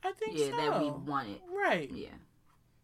I 0.03 0.11
think 0.11 0.37
Yeah, 0.37 0.51
so. 0.51 0.57
that 0.57 0.79
we 0.79 0.89
want 0.91 1.29
it. 1.29 1.41
Right. 1.51 1.89
Yeah. 1.91 2.09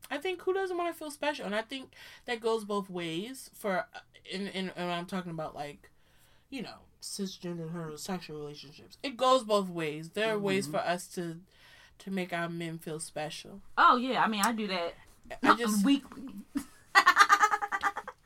I 0.10 0.18
think 0.18 0.42
who 0.42 0.54
doesn't 0.54 0.78
want 0.78 0.94
to 0.94 0.98
feel 0.98 1.12
special, 1.12 1.46
and 1.46 1.54
I 1.54 1.62
think 1.62 1.92
that 2.26 2.40
goes 2.40 2.64
both 2.64 2.90
ways. 2.90 3.50
For 3.54 3.86
in 4.32 4.48
in 4.48 4.70
and 4.76 4.92
I'm 4.92 5.06
talking 5.06 5.32
about 5.32 5.54
like, 5.54 5.92
you 6.50 6.62
know, 6.62 6.80
cisgender 7.02 7.72
heterosexual 7.72 8.30
relationships. 8.40 8.98
It 9.04 9.18
goes 9.18 9.44
both 9.44 9.70
ways. 9.70 10.10
There 10.10 10.34
are 10.34 10.40
ways 10.40 10.68
Mhm. 10.68 10.72
for 10.72 10.78
us 10.78 11.08
to 11.16 11.40
to 12.00 12.12
make 12.12 12.32
our 12.34 12.48
men 12.50 12.78
feel 12.78 13.00
special. 13.00 13.62
Oh 13.78 13.98
yeah, 13.98 14.24
I 14.24 14.28
mean 14.28 14.42
I 14.44 14.52
do 14.52 14.68
that 14.68 14.94
I 15.44 15.56
just 15.56 15.84
weekly. 15.86 16.34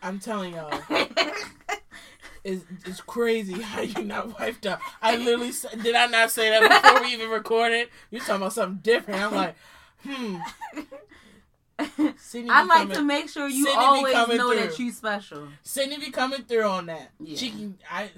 I'm 0.04 0.20
telling 0.20 0.56
y'all, 0.56 0.74
it's 2.44 2.66
it's 2.86 3.02
crazy 3.02 3.62
how 3.62 3.82
you 3.82 4.04
not 4.04 4.40
wiped 4.40 4.66
up. 4.66 4.82
I 5.02 5.16
literally 5.16 5.52
did 5.84 5.96
I 5.96 6.08
not 6.08 6.32
say 6.32 6.50
that 6.50 6.84
before 6.84 7.02
we 7.02 7.14
even 7.14 7.30
recorded? 7.30 7.90
You're 8.10 8.22
talking 8.22 8.36
about 8.38 8.54
something 8.54 8.80
different. 8.82 9.22
I'm 9.22 9.34
like, 9.36 9.56
hmm. 10.04 10.38
Sydney 12.18 12.50
I 12.50 12.64
like 12.64 12.78
coming- 12.80 12.96
to 12.98 13.04
make 13.04 13.30
sure 13.30 13.48
you 13.48 13.66
Sydney 13.66 13.80
always 13.84 14.14
know 14.14 14.54
that 14.56 14.74
through. 14.76 14.86
you 14.86 14.92
special. 14.92 15.48
Sydney 15.64 15.98
be 15.98 16.12
coming 16.12 16.44
through 16.44 16.64
on 16.64 16.86
that. 16.88 17.12
Yeah. 17.20 17.38
She 17.38 17.50
can. 17.52 17.78
I. 17.90 18.10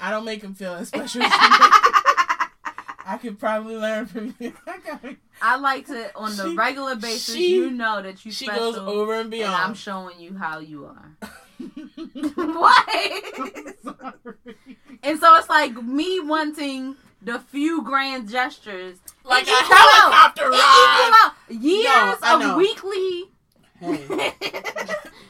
I 0.00 0.10
don't 0.10 0.24
make 0.24 0.42
him 0.42 0.54
feel 0.54 0.72
as 0.74 0.88
special. 0.88 1.22
as 1.22 1.32
she 1.32 1.38
make- 1.40 1.70
I 3.04 3.18
could 3.20 3.38
probably 3.38 3.76
learn 3.76 4.06
from 4.06 4.34
you. 4.38 4.52
I 4.66 5.16
I 5.42 5.56
like 5.56 5.86
to 5.88 6.16
on 6.16 6.36
the 6.36 6.50
She- 6.50 6.54
regular 6.54 6.94
basis. 6.94 7.34
she- 7.34 7.50
you 7.54 7.70
know 7.70 8.00
that 8.02 8.24
you 8.24 8.30
she 8.32 8.44
special. 8.46 8.72
goes 8.72 8.78
over 8.78 9.12
and 9.14 9.22
and 9.22 9.30
beyond. 9.30 9.54
I'm 9.56 9.74
showing 9.74 10.20
you 10.20 10.36
how 10.36 10.60
you 10.60 10.86
are. 10.86 11.16
what? 12.34 12.88
and 15.02 15.18
so 15.18 15.34
it's 15.36 15.48
like 15.48 15.74
me 15.82 16.20
wanting 16.20 16.96
the 17.20 17.38
few 17.40 17.82
grand 17.82 18.28
gestures. 18.28 18.98
like 19.24 19.44
It 19.46 19.50
a 19.50 19.52
equal 19.52 19.76
out. 19.76 19.90
helicopter 19.90 20.44
It 20.44 20.50
ride. 20.50 21.00
equal 21.02 21.14
out. 21.24 21.62
Years 21.64 22.18
I 22.22 22.50
of 22.50 22.56
weekly. 22.56 23.30
Hey, 23.80 24.32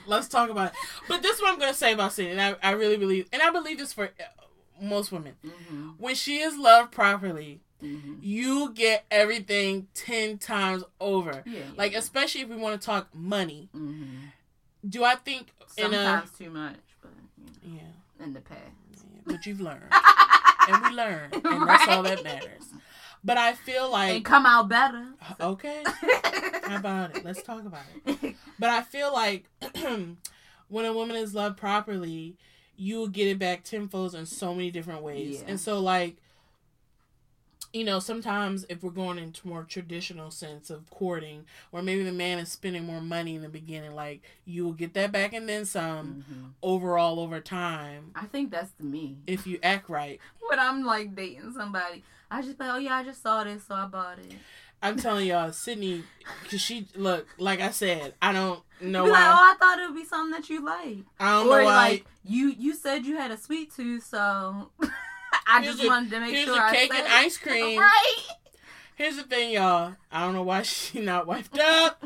let's 0.06 0.28
talk 0.28 0.50
about 0.50 0.68
it. 0.68 0.72
But 1.08 1.22
this 1.22 1.36
is 1.36 1.42
what 1.42 1.52
I'm 1.52 1.58
gonna 1.58 1.74
say 1.74 1.92
about 1.92 2.12
Sydney, 2.12 2.32
and 2.32 2.40
I, 2.40 2.56
I 2.62 2.70
really 2.72 2.96
believe, 2.96 3.28
and 3.32 3.42
I 3.42 3.50
believe 3.50 3.78
this 3.78 3.92
for 3.92 4.04
uh, 4.06 4.24
most 4.80 5.12
women. 5.12 5.34
Mhm, 5.44 5.94
When 5.98 6.14
she 6.14 6.38
is 6.38 6.56
loved 6.56 6.92
properly, 6.92 7.60
mhm. 7.82 8.18
you 8.20 8.72
get 8.74 9.04
everything 9.10 9.88
ten 9.94 10.38
times 10.38 10.84
over. 11.00 11.42
Yeah, 11.46 11.64
Like 11.76 11.94
especially 11.94 12.40
if 12.42 12.48
we 12.48 12.56
want 12.56 12.80
to 12.80 12.84
talk 12.84 13.14
money. 13.14 13.68
hmm 13.72 14.04
Do 14.88 15.04
I 15.04 15.14
think 15.16 15.52
in 15.76 15.84
a 15.94 16.02
sometimes 16.02 16.30
too 16.38 16.50
much, 16.50 16.76
but 17.00 17.12
you 17.62 17.72
know, 17.74 17.80
yeah, 18.18 18.24
in 18.24 18.32
the 18.32 18.40
past. 18.40 18.60
yeah, 18.94 19.20
but 19.26 19.46
you've 19.46 19.60
learned. 19.60 19.92
and 20.68 20.82
we 20.82 20.90
learn, 20.90 21.30
and 21.44 21.66
that's 21.66 21.86
all 21.88 22.02
that 22.02 22.22
matters. 22.22 22.64
But 23.24 23.36
I 23.38 23.52
feel 23.52 23.88
like 23.90 24.10
and 24.16 24.24
come 24.24 24.46
out 24.46 24.68
better. 24.68 25.06
okay, 25.40 25.84
how 26.66 26.76
about 26.76 27.10
it? 27.12 27.24
Let's 27.24 27.42
talk 27.42 27.64
about 27.64 27.82
it. 28.06 28.34
But 28.62 28.70
I 28.70 28.82
feel 28.82 29.12
like 29.12 29.46
when 30.68 30.84
a 30.84 30.92
woman 30.92 31.16
is 31.16 31.34
loved 31.34 31.56
properly, 31.56 32.36
you 32.76 32.96
will 32.96 33.08
get 33.08 33.26
it 33.26 33.36
back 33.36 33.64
tenfold 33.64 34.14
in 34.14 34.24
so 34.24 34.54
many 34.54 34.70
different 34.70 35.02
ways. 35.02 35.40
Yeah. 35.42 35.50
And 35.50 35.58
so, 35.58 35.80
like, 35.80 36.18
you 37.72 37.82
know, 37.82 37.98
sometimes 37.98 38.64
if 38.68 38.84
we're 38.84 38.90
going 38.90 39.18
into 39.18 39.48
more 39.48 39.64
traditional 39.64 40.30
sense 40.30 40.70
of 40.70 40.88
courting, 40.90 41.44
or 41.72 41.82
maybe 41.82 42.04
the 42.04 42.12
man 42.12 42.38
is 42.38 42.52
spending 42.52 42.84
more 42.86 43.00
money 43.00 43.34
in 43.34 43.42
the 43.42 43.48
beginning, 43.48 43.96
like 43.96 44.22
you 44.44 44.64
will 44.64 44.74
get 44.74 44.94
that 44.94 45.10
back 45.10 45.32
and 45.32 45.48
then 45.48 45.64
some 45.64 46.22
Mhm. 46.30 46.50
overall 46.62 47.18
over 47.18 47.40
time 47.40 48.12
I 48.14 48.26
think 48.26 48.52
that's 48.52 48.70
me. 48.78 49.16
if 49.26 49.44
you 49.44 49.58
act 49.64 49.88
right. 49.88 50.20
When 50.48 50.60
I'm 50.60 50.84
like 50.84 51.16
dating 51.16 51.52
somebody, 51.52 52.04
I 52.30 52.42
just 52.42 52.58
be 52.58 52.64
like, 52.64 52.74
oh 52.74 52.78
yeah, 52.78 52.94
I 52.98 53.02
just 53.02 53.22
saw 53.22 53.42
this, 53.42 53.64
so 53.64 53.74
I 53.74 53.86
bought 53.86 54.20
it. 54.20 54.34
I'm 54.82 54.96
telling 54.98 55.26
y'all, 55.28 55.52
Sydney, 55.52 56.02
cause 56.50 56.60
she 56.60 56.86
look 56.96 57.26
like 57.38 57.60
I 57.60 57.70
said, 57.70 58.14
I 58.20 58.32
don't 58.32 58.60
know 58.80 59.04
why. 59.04 59.10
like, 59.10 59.20
oh, 59.22 59.52
I 59.52 59.54
thought 59.58 59.78
it 59.78 59.86
would 59.88 59.94
be 59.96 60.04
something 60.04 60.32
that 60.32 60.50
you 60.50 60.64
like. 60.64 60.98
I 61.20 61.30
don't 61.32 61.46
or 61.46 61.58
know 61.60 61.64
why. 61.64 61.76
like 61.88 62.04
you 62.24 62.48
you 62.58 62.74
said 62.74 63.04
you 63.06 63.16
had 63.16 63.30
a 63.30 63.36
sweet 63.38 63.72
tooth, 63.74 64.04
so 64.04 64.70
I 65.46 65.60
Here's 65.62 65.66
just 65.74 65.82
your- 65.84 65.92
wanted 65.92 66.10
to 66.10 66.20
make 66.20 66.30
here's 66.34 66.44
sure 66.46 66.54
your 66.56 66.64
I 66.64 66.74
cake 66.74 66.92
and 66.94 67.06
ice 67.08 67.38
cream. 67.38 67.78
Right. 67.80 68.16
Here's 68.96 69.16
the 69.16 69.22
thing, 69.22 69.52
y'all. 69.52 69.94
I 70.10 70.20
don't 70.24 70.34
know 70.34 70.42
why 70.42 70.62
she 70.62 71.00
not 71.04 71.26
wiped 71.26 71.58
up. 71.58 72.04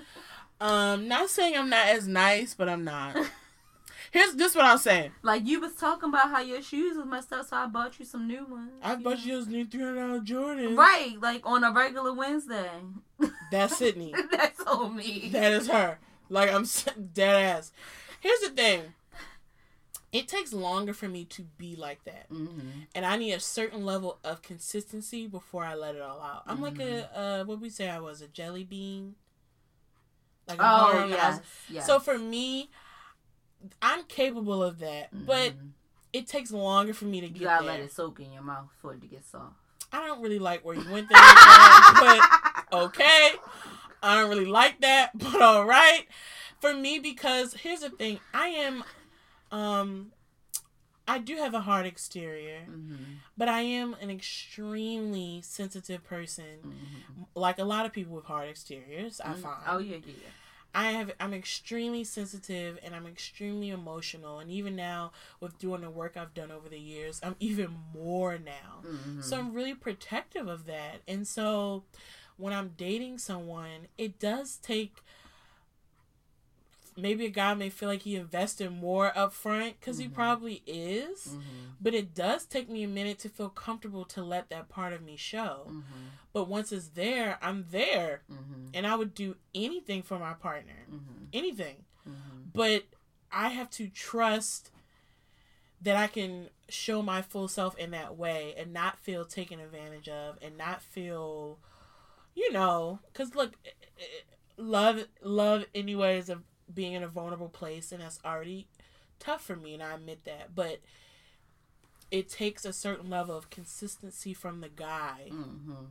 Um, 0.60 1.08
not 1.08 1.28
saying 1.28 1.56
I'm 1.56 1.68
not 1.68 1.88
as 1.88 2.06
nice, 2.06 2.54
but 2.54 2.68
I'm 2.68 2.84
not. 2.84 3.16
Here's 4.10 4.34
this 4.34 4.54
what 4.54 4.64
I'll 4.64 4.78
saying. 4.78 5.12
Like 5.22 5.46
you 5.46 5.60
was 5.60 5.74
talking 5.74 6.08
about 6.08 6.30
how 6.30 6.40
your 6.40 6.62
shoes 6.62 6.96
was 6.96 7.06
messed 7.06 7.32
up, 7.32 7.46
so 7.46 7.56
I 7.56 7.66
bought 7.66 7.98
you 7.98 8.04
some 8.04 8.26
new 8.26 8.44
ones. 8.44 8.72
I 8.82 8.96
bought 8.96 9.24
you 9.24 9.34
those 9.36 9.46
new 9.46 9.64
three 9.64 9.82
hundred 9.82 10.06
dollar 10.06 10.20
Jordans. 10.20 10.76
Right, 10.76 11.16
like 11.20 11.42
on 11.44 11.64
a 11.64 11.72
regular 11.72 12.12
Wednesday. 12.12 12.70
That's 13.50 13.76
Sydney. 13.76 14.14
That's 14.30 14.60
on 14.62 14.96
me. 14.96 15.30
That 15.32 15.52
is 15.52 15.68
her. 15.68 15.98
Like 16.28 16.52
I'm 16.52 16.66
dead 17.12 17.44
ass. 17.56 17.72
Here's 18.20 18.40
the 18.40 18.50
thing. 18.50 18.94
It 20.12 20.28
takes 20.28 20.52
longer 20.52 20.94
for 20.94 21.08
me 21.08 21.24
to 21.26 21.42
be 21.58 21.76
like 21.76 22.04
that, 22.04 22.30
mm-hmm. 22.30 22.68
and 22.94 23.04
I 23.04 23.16
need 23.16 23.32
a 23.32 23.40
certain 23.40 23.84
level 23.84 24.18
of 24.24 24.40
consistency 24.40 25.26
before 25.26 25.64
I 25.64 25.74
let 25.74 25.94
it 25.94 26.00
all 26.00 26.20
out. 26.22 26.44
I'm 26.46 26.62
like 26.62 26.78
a 26.78 27.18
uh, 27.18 27.44
what 27.44 27.60
we 27.60 27.68
say 27.68 27.90
I 27.90 27.98
was 27.98 28.22
a 28.22 28.28
jelly 28.28 28.64
bean. 28.64 29.16
Like 30.48 30.58
Oh 30.60 30.64
hard- 30.64 30.96
I 30.96 31.02
was- 31.02 31.10
yes, 31.10 31.40
yes. 31.68 31.86
So 31.86 31.98
for 31.98 32.18
me, 32.18 32.70
I'm 33.82 34.04
capable 34.04 34.62
of 34.62 34.78
that, 34.80 35.08
but 35.12 35.52
Mhm. 35.52 35.70
it 36.12 36.26
takes 36.26 36.50
longer 36.50 36.94
for 36.94 37.04
me 37.06 37.20
to 37.20 37.28
get. 37.28 37.40
you 37.40 37.46
gotta 37.46 37.64
there. 37.64 37.72
let 37.76 37.80
it 37.84 37.92
soak 37.92 38.20
in 38.20 38.32
your 38.32 38.42
mouth 38.42 38.68
for 38.80 38.94
it 38.94 39.00
to 39.00 39.06
get 39.06 39.24
soft. 39.24 39.56
I 39.92 40.06
don't 40.06 40.20
really 40.20 40.38
like 40.38 40.64
where 40.64 40.74
you 40.74 40.88
went 40.90 41.08
there, 41.08 41.18
but 41.20 42.20
okay. 42.72 43.32
I 44.02 44.14
don't 44.20 44.28
really 44.30 44.44
like 44.46 44.80
that, 44.80 45.10
but 45.18 45.40
all 45.40 45.64
right. 45.64 46.06
For 46.60 46.74
me, 46.74 46.98
because 46.98 47.54
here's 47.54 47.80
the 47.80 47.90
thing, 47.90 48.20
I 48.32 48.48
am, 48.48 48.84
um, 49.50 50.12
I 51.08 51.18
do 51.18 51.36
have 51.36 51.54
a 51.54 51.60
hard 51.60 51.86
exterior, 51.86 52.66
Mhm. 52.68 53.16
but 53.36 53.48
I 53.48 53.60
am 53.62 53.94
an 54.00 54.10
extremely 54.10 55.40
sensitive 55.42 56.02
person. 56.04 56.62
Mhm. 57.18 57.26
Like 57.34 57.58
a 57.58 57.64
lot 57.64 57.86
of 57.86 57.92
people 57.92 58.14
with 58.14 58.24
hard 58.26 58.48
exteriors, 58.48 59.20
I 59.20 59.34
Mhm. 59.34 59.42
find. 59.42 59.62
Oh 59.66 59.78
yeah, 59.78 59.96
yeah, 60.04 60.14
yeah. 60.22 60.28
I 60.76 60.90
have 60.92 61.10
I'm 61.18 61.32
extremely 61.32 62.04
sensitive 62.04 62.78
and 62.84 62.94
I'm 62.94 63.06
extremely 63.06 63.70
emotional 63.70 64.38
and 64.40 64.50
even 64.50 64.76
now 64.76 65.10
with 65.40 65.58
doing 65.58 65.80
the 65.80 65.88
work 65.88 66.18
I've 66.18 66.34
done 66.34 66.50
over 66.50 66.68
the 66.68 66.78
years, 66.78 67.18
I'm 67.22 67.34
even 67.40 67.74
more 67.94 68.36
now. 68.38 68.82
Mhm. 68.84 69.24
So 69.24 69.38
I'm 69.38 69.54
really 69.54 69.74
protective 69.74 70.48
of 70.48 70.66
that. 70.66 71.00
And 71.08 71.26
so 71.26 71.84
when 72.36 72.52
I'm 72.52 72.74
dating 72.76 73.16
someone, 73.18 73.88
it 73.96 74.18
does 74.18 74.58
take 74.58 75.02
maybe 76.97 77.27
a 77.27 77.31
guy 77.31 77.55
may 77.55 77.68
feel 77.70 77.89
like 77.89 78.02
he 78.02 78.16
invested 78.16 78.70
more 78.70 79.16
up 79.16 79.32
front 79.32 79.78
because 79.78 79.98
he 79.98 80.06
Mhm. 80.09 80.14
probably 80.14 80.62
is. 80.66 81.28
Mhm. 81.28 81.43
But 81.81 81.94
it 81.94 82.14
does 82.14 82.47
take 82.47 82.68
me 82.70 82.82
a 82.85 82.89
minute 82.89 83.18
to 83.20 83.28
feel 83.28 83.51
comfortable 83.51 84.05
to 84.06 84.23
let 84.24 84.48
that 84.48 84.68
part 84.68 84.93
of 84.93 85.02
me 85.02 85.16
show. 85.16 85.66
Mhm. 85.70 85.82
But 86.32 86.48
once 86.48 86.73
it's 86.73 86.89
there, 86.89 87.39
I'm 87.43 87.66
there. 87.70 88.23
Mhm. 88.31 88.70
And 88.74 88.86
I 88.86 88.94
would 88.94 89.14
do 89.14 89.36
anything 89.55 90.02
for 90.02 90.18
my 90.18 90.32
partner. 90.35 90.86
Mhm. 90.90 91.28
Anything 91.32 91.85
Mhm. 92.06 92.52
but 92.52 92.85
I 93.31 93.48
have 93.48 93.68
to 93.70 93.89
trust 93.89 94.70
that 95.81 95.97
I 95.97 96.06
can 96.06 96.48
show 96.68 97.02
my 97.02 97.20
full 97.23 97.48
self 97.48 97.77
in 97.78 97.90
that 97.90 98.16
way 98.16 98.55
and 98.56 98.73
not 98.73 98.98
feel 98.98 99.24
taken 99.24 99.60
advantage 99.60 100.09
of 100.09 100.39
and 100.40 100.56
not 100.56 100.81
feel, 100.82 101.59
you 102.35 102.51
know, 102.52 103.01
because 103.12 103.35
look, 103.35 103.55
eh, 103.64 103.70
eh, 103.98 104.05
love, 104.56 105.06
love, 105.23 105.66
anyways, 105.74 106.28
of 106.31 106.43
being 106.72 106.93
in 106.94 107.02
a 107.02 107.09
vulnerable 107.09 107.48
place, 107.48 107.93
and 107.93 108.02
that's 108.02 108.18
already 108.24 108.66
tough 109.18 109.44
for 109.44 109.56
me, 109.56 109.74
and 109.74 109.82
I 109.82 109.94
admit 109.94 110.24
that, 110.24 110.55
but 110.55 110.80
it 112.10 112.28
takes 112.28 112.64
a 112.64 112.72
certain 112.72 113.10
level 113.10 113.36
of 113.36 113.51
consistency 113.51 114.32
from 114.32 114.60
the 114.60 114.68
guy 114.68 115.28
Mhm. 115.32 115.86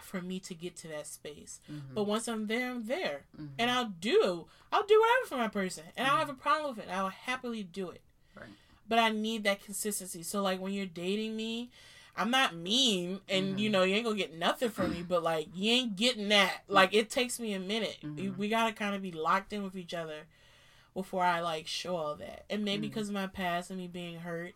for 0.00 0.20
me 0.20 0.40
to 0.40 0.54
get 0.54 0.74
to 0.76 0.88
that 0.88 1.06
space. 1.06 1.60
Mhm. 1.70 1.94
But 1.94 2.04
once 2.04 2.26
I'm 2.26 2.46
there, 2.48 2.70
I'm 2.70 2.86
there 2.86 3.24
Mhm. 3.38 3.50
and 3.58 3.70
I'll 3.70 3.88
do 3.88 4.48
I'll 4.72 4.86
do 4.86 4.98
whatever 5.00 5.26
for 5.28 5.36
my 5.36 5.48
person, 5.48 5.84
and 5.96 6.06
I 6.06 6.10
don't 6.10 6.18
have 6.18 6.28
a 6.30 6.34
problem 6.34 6.74
with 6.76 6.84
it. 6.86 6.90
I 6.90 7.02
will 7.02 7.10
happily 7.10 7.62
do 7.62 7.90
it. 7.90 8.02
Right. 8.34 8.48
But 8.88 8.98
I 8.98 9.10
need 9.10 9.44
that 9.44 9.62
consistency. 9.62 10.22
So 10.22 10.42
like 10.42 10.60
when 10.60 10.72
you're 10.72 10.86
dating 10.86 11.36
me, 11.36 11.70
I'm 12.16 12.30
not 12.30 12.54
mean, 12.54 13.20
and 13.28 13.56
Mhm. 13.56 13.58
you 13.58 13.70
know 13.70 13.82
you 13.84 13.94
ain't 13.94 14.04
gonna 14.04 14.16
get 14.16 14.34
nothing 14.34 14.68
from 14.70 14.92
me. 14.92 15.02
But 15.02 15.22
like 15.22 15.48
you 15.54 15.72
ain't 15.72 15.96
getting 15.96 16.28
that. 16.28 16.62
Like 16.68 16.92
it 16.92 17.08
takes 17.10 17.40
me 17.40 17.54
a 17.54 17.60
minute. 17.60 17.98
We- 18.02 18.08
Mhm. 18.28 18.36
We 18.36 18.48
gotta 18.48 18.72
kind 18.74 18.94
of 18.94 19.00
be 19.02 19.12
locked 19.12 19.52
in 19.52 19.62
with 19.62 19.76
each 19.76 19.94
other 19.94 20.26
before 20.94 21.24
I 21.24 21.40
like 21.40 21.66
show 21.66 21.96
all 21.96 22.14
that. 22.16 22.44
And 22.50 22.64
maybe 22.64 22.86
because 22.88 23.08
of 23.08 23.14
my 23.14 23.26
past 23.28 23.70
and 23.70 23.78
me 23.78 23.88
being 23.88 24.20
hurt, 24.20 24.54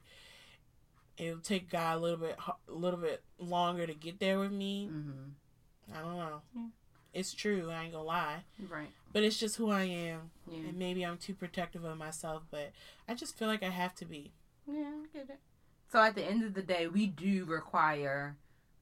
it'll 1.16 1.40
take 1.40 1.70
God 1.70 1.96
a 1.96 2.00
little 2.00 2.18
bit 2.18 2.38
a 2.68 2.72
little 2.72 3.00
bit 3.00 3.22
longer 3.38 3.86
to 3.86 3.94
get 3.94 4.18
there 4.20 4.38
with 4.38 4.52
me. 4.52 4.88
Mhm. 4.90 5.32
I 5.94 6.00
don't 6.00 6.16
know. 6.16 6.42
Yeah. 6.54 6.66
It's 7.14 7.32
true. 7.32 7.70
I 7.70 7.84
ain't 7.84 7.92
gonna 7.92 8.04
lie. 8.04 8.44
Right. 8.68 8.90
But 9.12 9.22
it's 9.22 9.38
just 9.38 9.56
who 9.56 9.70
I 9.70 9.84
am. 9.84 10.30
Yeah. 10.46 10.58
And 10.58 10.78
maybe 10.78 11.06
I'm 11.06 11.16
too 11.16 11.34
protective 11.34 11.84
of 11.84 11.96
myself, 11.96 12.42
but 12.50 12.72
I 13.08 13.14
just 13.14 13.34
feel 13.38 13.48
like 13.48 13.62
I 13.62 13.70
have 13.70 13.94
to 13.94 14.04
be. 14.04 14.32
Yeah, 14.66 14.92
I 15.02 15.06
get 15.16 15.30
it. 15.30 15.40
So 15.90 16.00
at 16.00 16.14
the 16.14 16.24
end 16.24 16.44
of 16.44 16.54
the 16.54 16.62
day, 16.62 16.88
we 16.88 17.06
do 17.06 17.44
require 17.44 18.36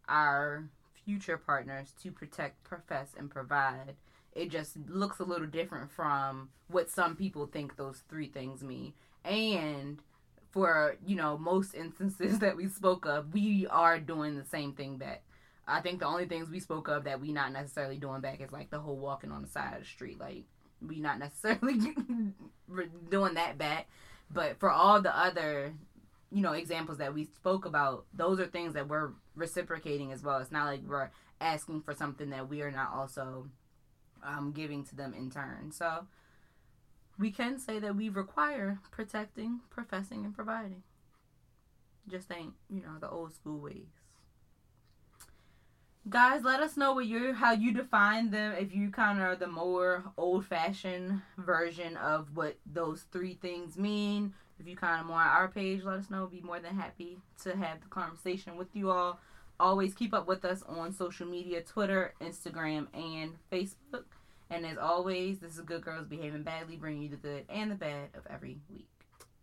our 0.08 0.68
future 1.04 1.36
partners 1.36 1.92
to 2.02 2.10
protect, 2.10 2.64
profess, 2.64 3.10
and 3.16 3.30
provide. 3.30 3.94
It 4.32 4.50
just 4.50 4.76
looks 4.88 5.20
a 5.20 5.24
little 5.24 5.46
different 5.46 5.90
from 5.92 6.48
what 6.68 6.90
some 6.90 7.14
people 7.14 7.46
think 7.46 7.76
those 7.76 8.02
three 8.08 8.28
things 8.28 8.62
mean. 8.62 8.94
And 9.24 10.00
for, 10.50 10.96
you 11.06 11.16
know, 11.16 11.36
most 11.38 11.74
instances 11.74 12.38
that 12.40 12.56
we 12.56 12.68
spoke 12.68 13.06
of, 13.06 13.32
we 13.32 13.66
are 13.70 13.98
doing 13.98 14.36
the 14.36 14.44
same 14.44 14.72
thing 14.72 14.96
back. 14.96 15.22
I 15.66 15.80
think 15.80 16.00
the 16.00 16.06
only 16.06 16.26
things 16.26 16.50
we 16.50 16.60
spoke 16.60 16.88
of 16.88 17.04
that 17.04 17.20
we 17.20 17.32
not 17.32 17.52
necessarily 17.52 17.96
doing 17.96 18.20
back 18.20 18.40
is 18.40 18.52
like 18.52 18.70
the 18.70 18.80
whole 18.80 18.96
walking 18.96 19.32
on 19.32 19.42
the 19.42 19.48
side 19.48 19.74
of 19.74 19.80
the 19.80 19.86
street. 19.86 20.20
Like 20.20 20.44
we 20.86 21.00
not 21.00 21.18
necessarily 21.18 21.78
doing 23.10 23.34
that 23.34 23.58
back. 23.58 23.88
But 24.30 24.58
for 24.58 24.70
all 24.70 25.00
the 25.00 25.16
other, 25.16 25.74
you 26.34 26.42
know, 26.42 26.52
examples 26.52 26.98
that 26.98 27.14
we 27.14 27.24
spoke 27.24 27.64
about, 27.64 28.06
those 28.12 28.40
are 28.40 28.46
things 28.46 28.74
that 28.74 28.88
we're 28.88 29.10
reciprocating 29.36 30.10
as 30.10 30.22
well. 30.24 30.38
It's 30.38 30.50
not 30.50 30.66
like 30.66 30.80
we're 30.84 31.10
asking 31.40 31.82
for 31.82 31.94
something 31.94 32.30
that 32.30 32.48
we 32.48 32.60
are 32.60 32.72
not 32.72 32.92
also 32.92 33.46
um, 34.24 34.50
giving 34.52 34.84
to 34.86 34.96
them 34.96 35.14
in 35.14 35.30
turn. 35.30 35.70
So 35.70 36.08
we 37.20 37.30
can 37.30 37.60
say 37.60 37.78
that 37.78 37.94
we 37.94 38.08
require 38.08 38.80
protecting, 38.90 39.60
professing, 39.70 40.24
and 40.24 40.34
providing. 40.34 40.82
Just 42.08 42.32
ain't, 42.32 42.54
you 42.68 42.82
know, 42.82 42.98
the 43.00 43.08
old 43.08 43.32
school 43.32 43.60
ways. 43.60 43.86
Guys, 46.08 46.42
let 46.42 46.60
us 46.60 46.76
know 46.76 46.94
what 46.94 47.06
you 47.06 47.32
how 47.32 47.52
you 47.52 47.72
define 47.72 48.30
them. 48.30 48.54
If 48.58 48.74
you 48.74 48.90
kind 48.90 49.20
of 49.20 49.24
are 49.24 49.36
the 49.36 49.46
more 49.46 50.04
old 50.18 50.44
fashioned 50.44 51.22
version 51.38 51.96
of 51.96 52.36
what 52.36 52.58
those 52.66 53.06
three 53.12 53.34
things 53.34 53.78
mean. 53.78 54.34
If 54.58 54.68
you 54.68 54.76
kind 54.76 55.00
of 55.00 55.06
more 55.06 55.20
on 55.20 55.26
our 55.26 55.48
page, 55.48 55.82
let 55.82 55.98
us 55.98 56.10
know. 56.10 56.26
Be 56.26 56.40
more 56.40 56.60
than 56.60 56.76
happy 56.76 57.18
to 57.42 57.56
have 57.56 57.80
the 57.80 57.88
conversation 57.88 58.56
with 58.56 58.68
you 58.72 58.90
all. 58.90 59.20
Always 59.58 59.94
keep 59.94 60.14
up 60.14 60.26
with 60.26 60.44
us 60.44 60.62
on 60.68 60.92
social 60.92 61.26
media 61.26 61.60
Twitter, 61.60 62.14
Instagram, 62.20 62.86
and 62.94 63.32
Facebook. 63.52 64.04
And 64.50 64.66
as 64.66 64.78
always, 64.78 65.38
this 65.38 65.54
is 65.56 65.60
Good 65.60 65.82
Girls 65.82 66.06
Behaving 66.06 66.42
Badly, 66.42 66.76
bringing 66.76 67.02
you 67.02 67.08
the 67.08 67.16
good 67.16 67.44
and 67.48 67.70
the 67.70 67.76
bad 67.76 68.10
of 68.14 68.26
every 68.30 68.58
week. 68.72 68.93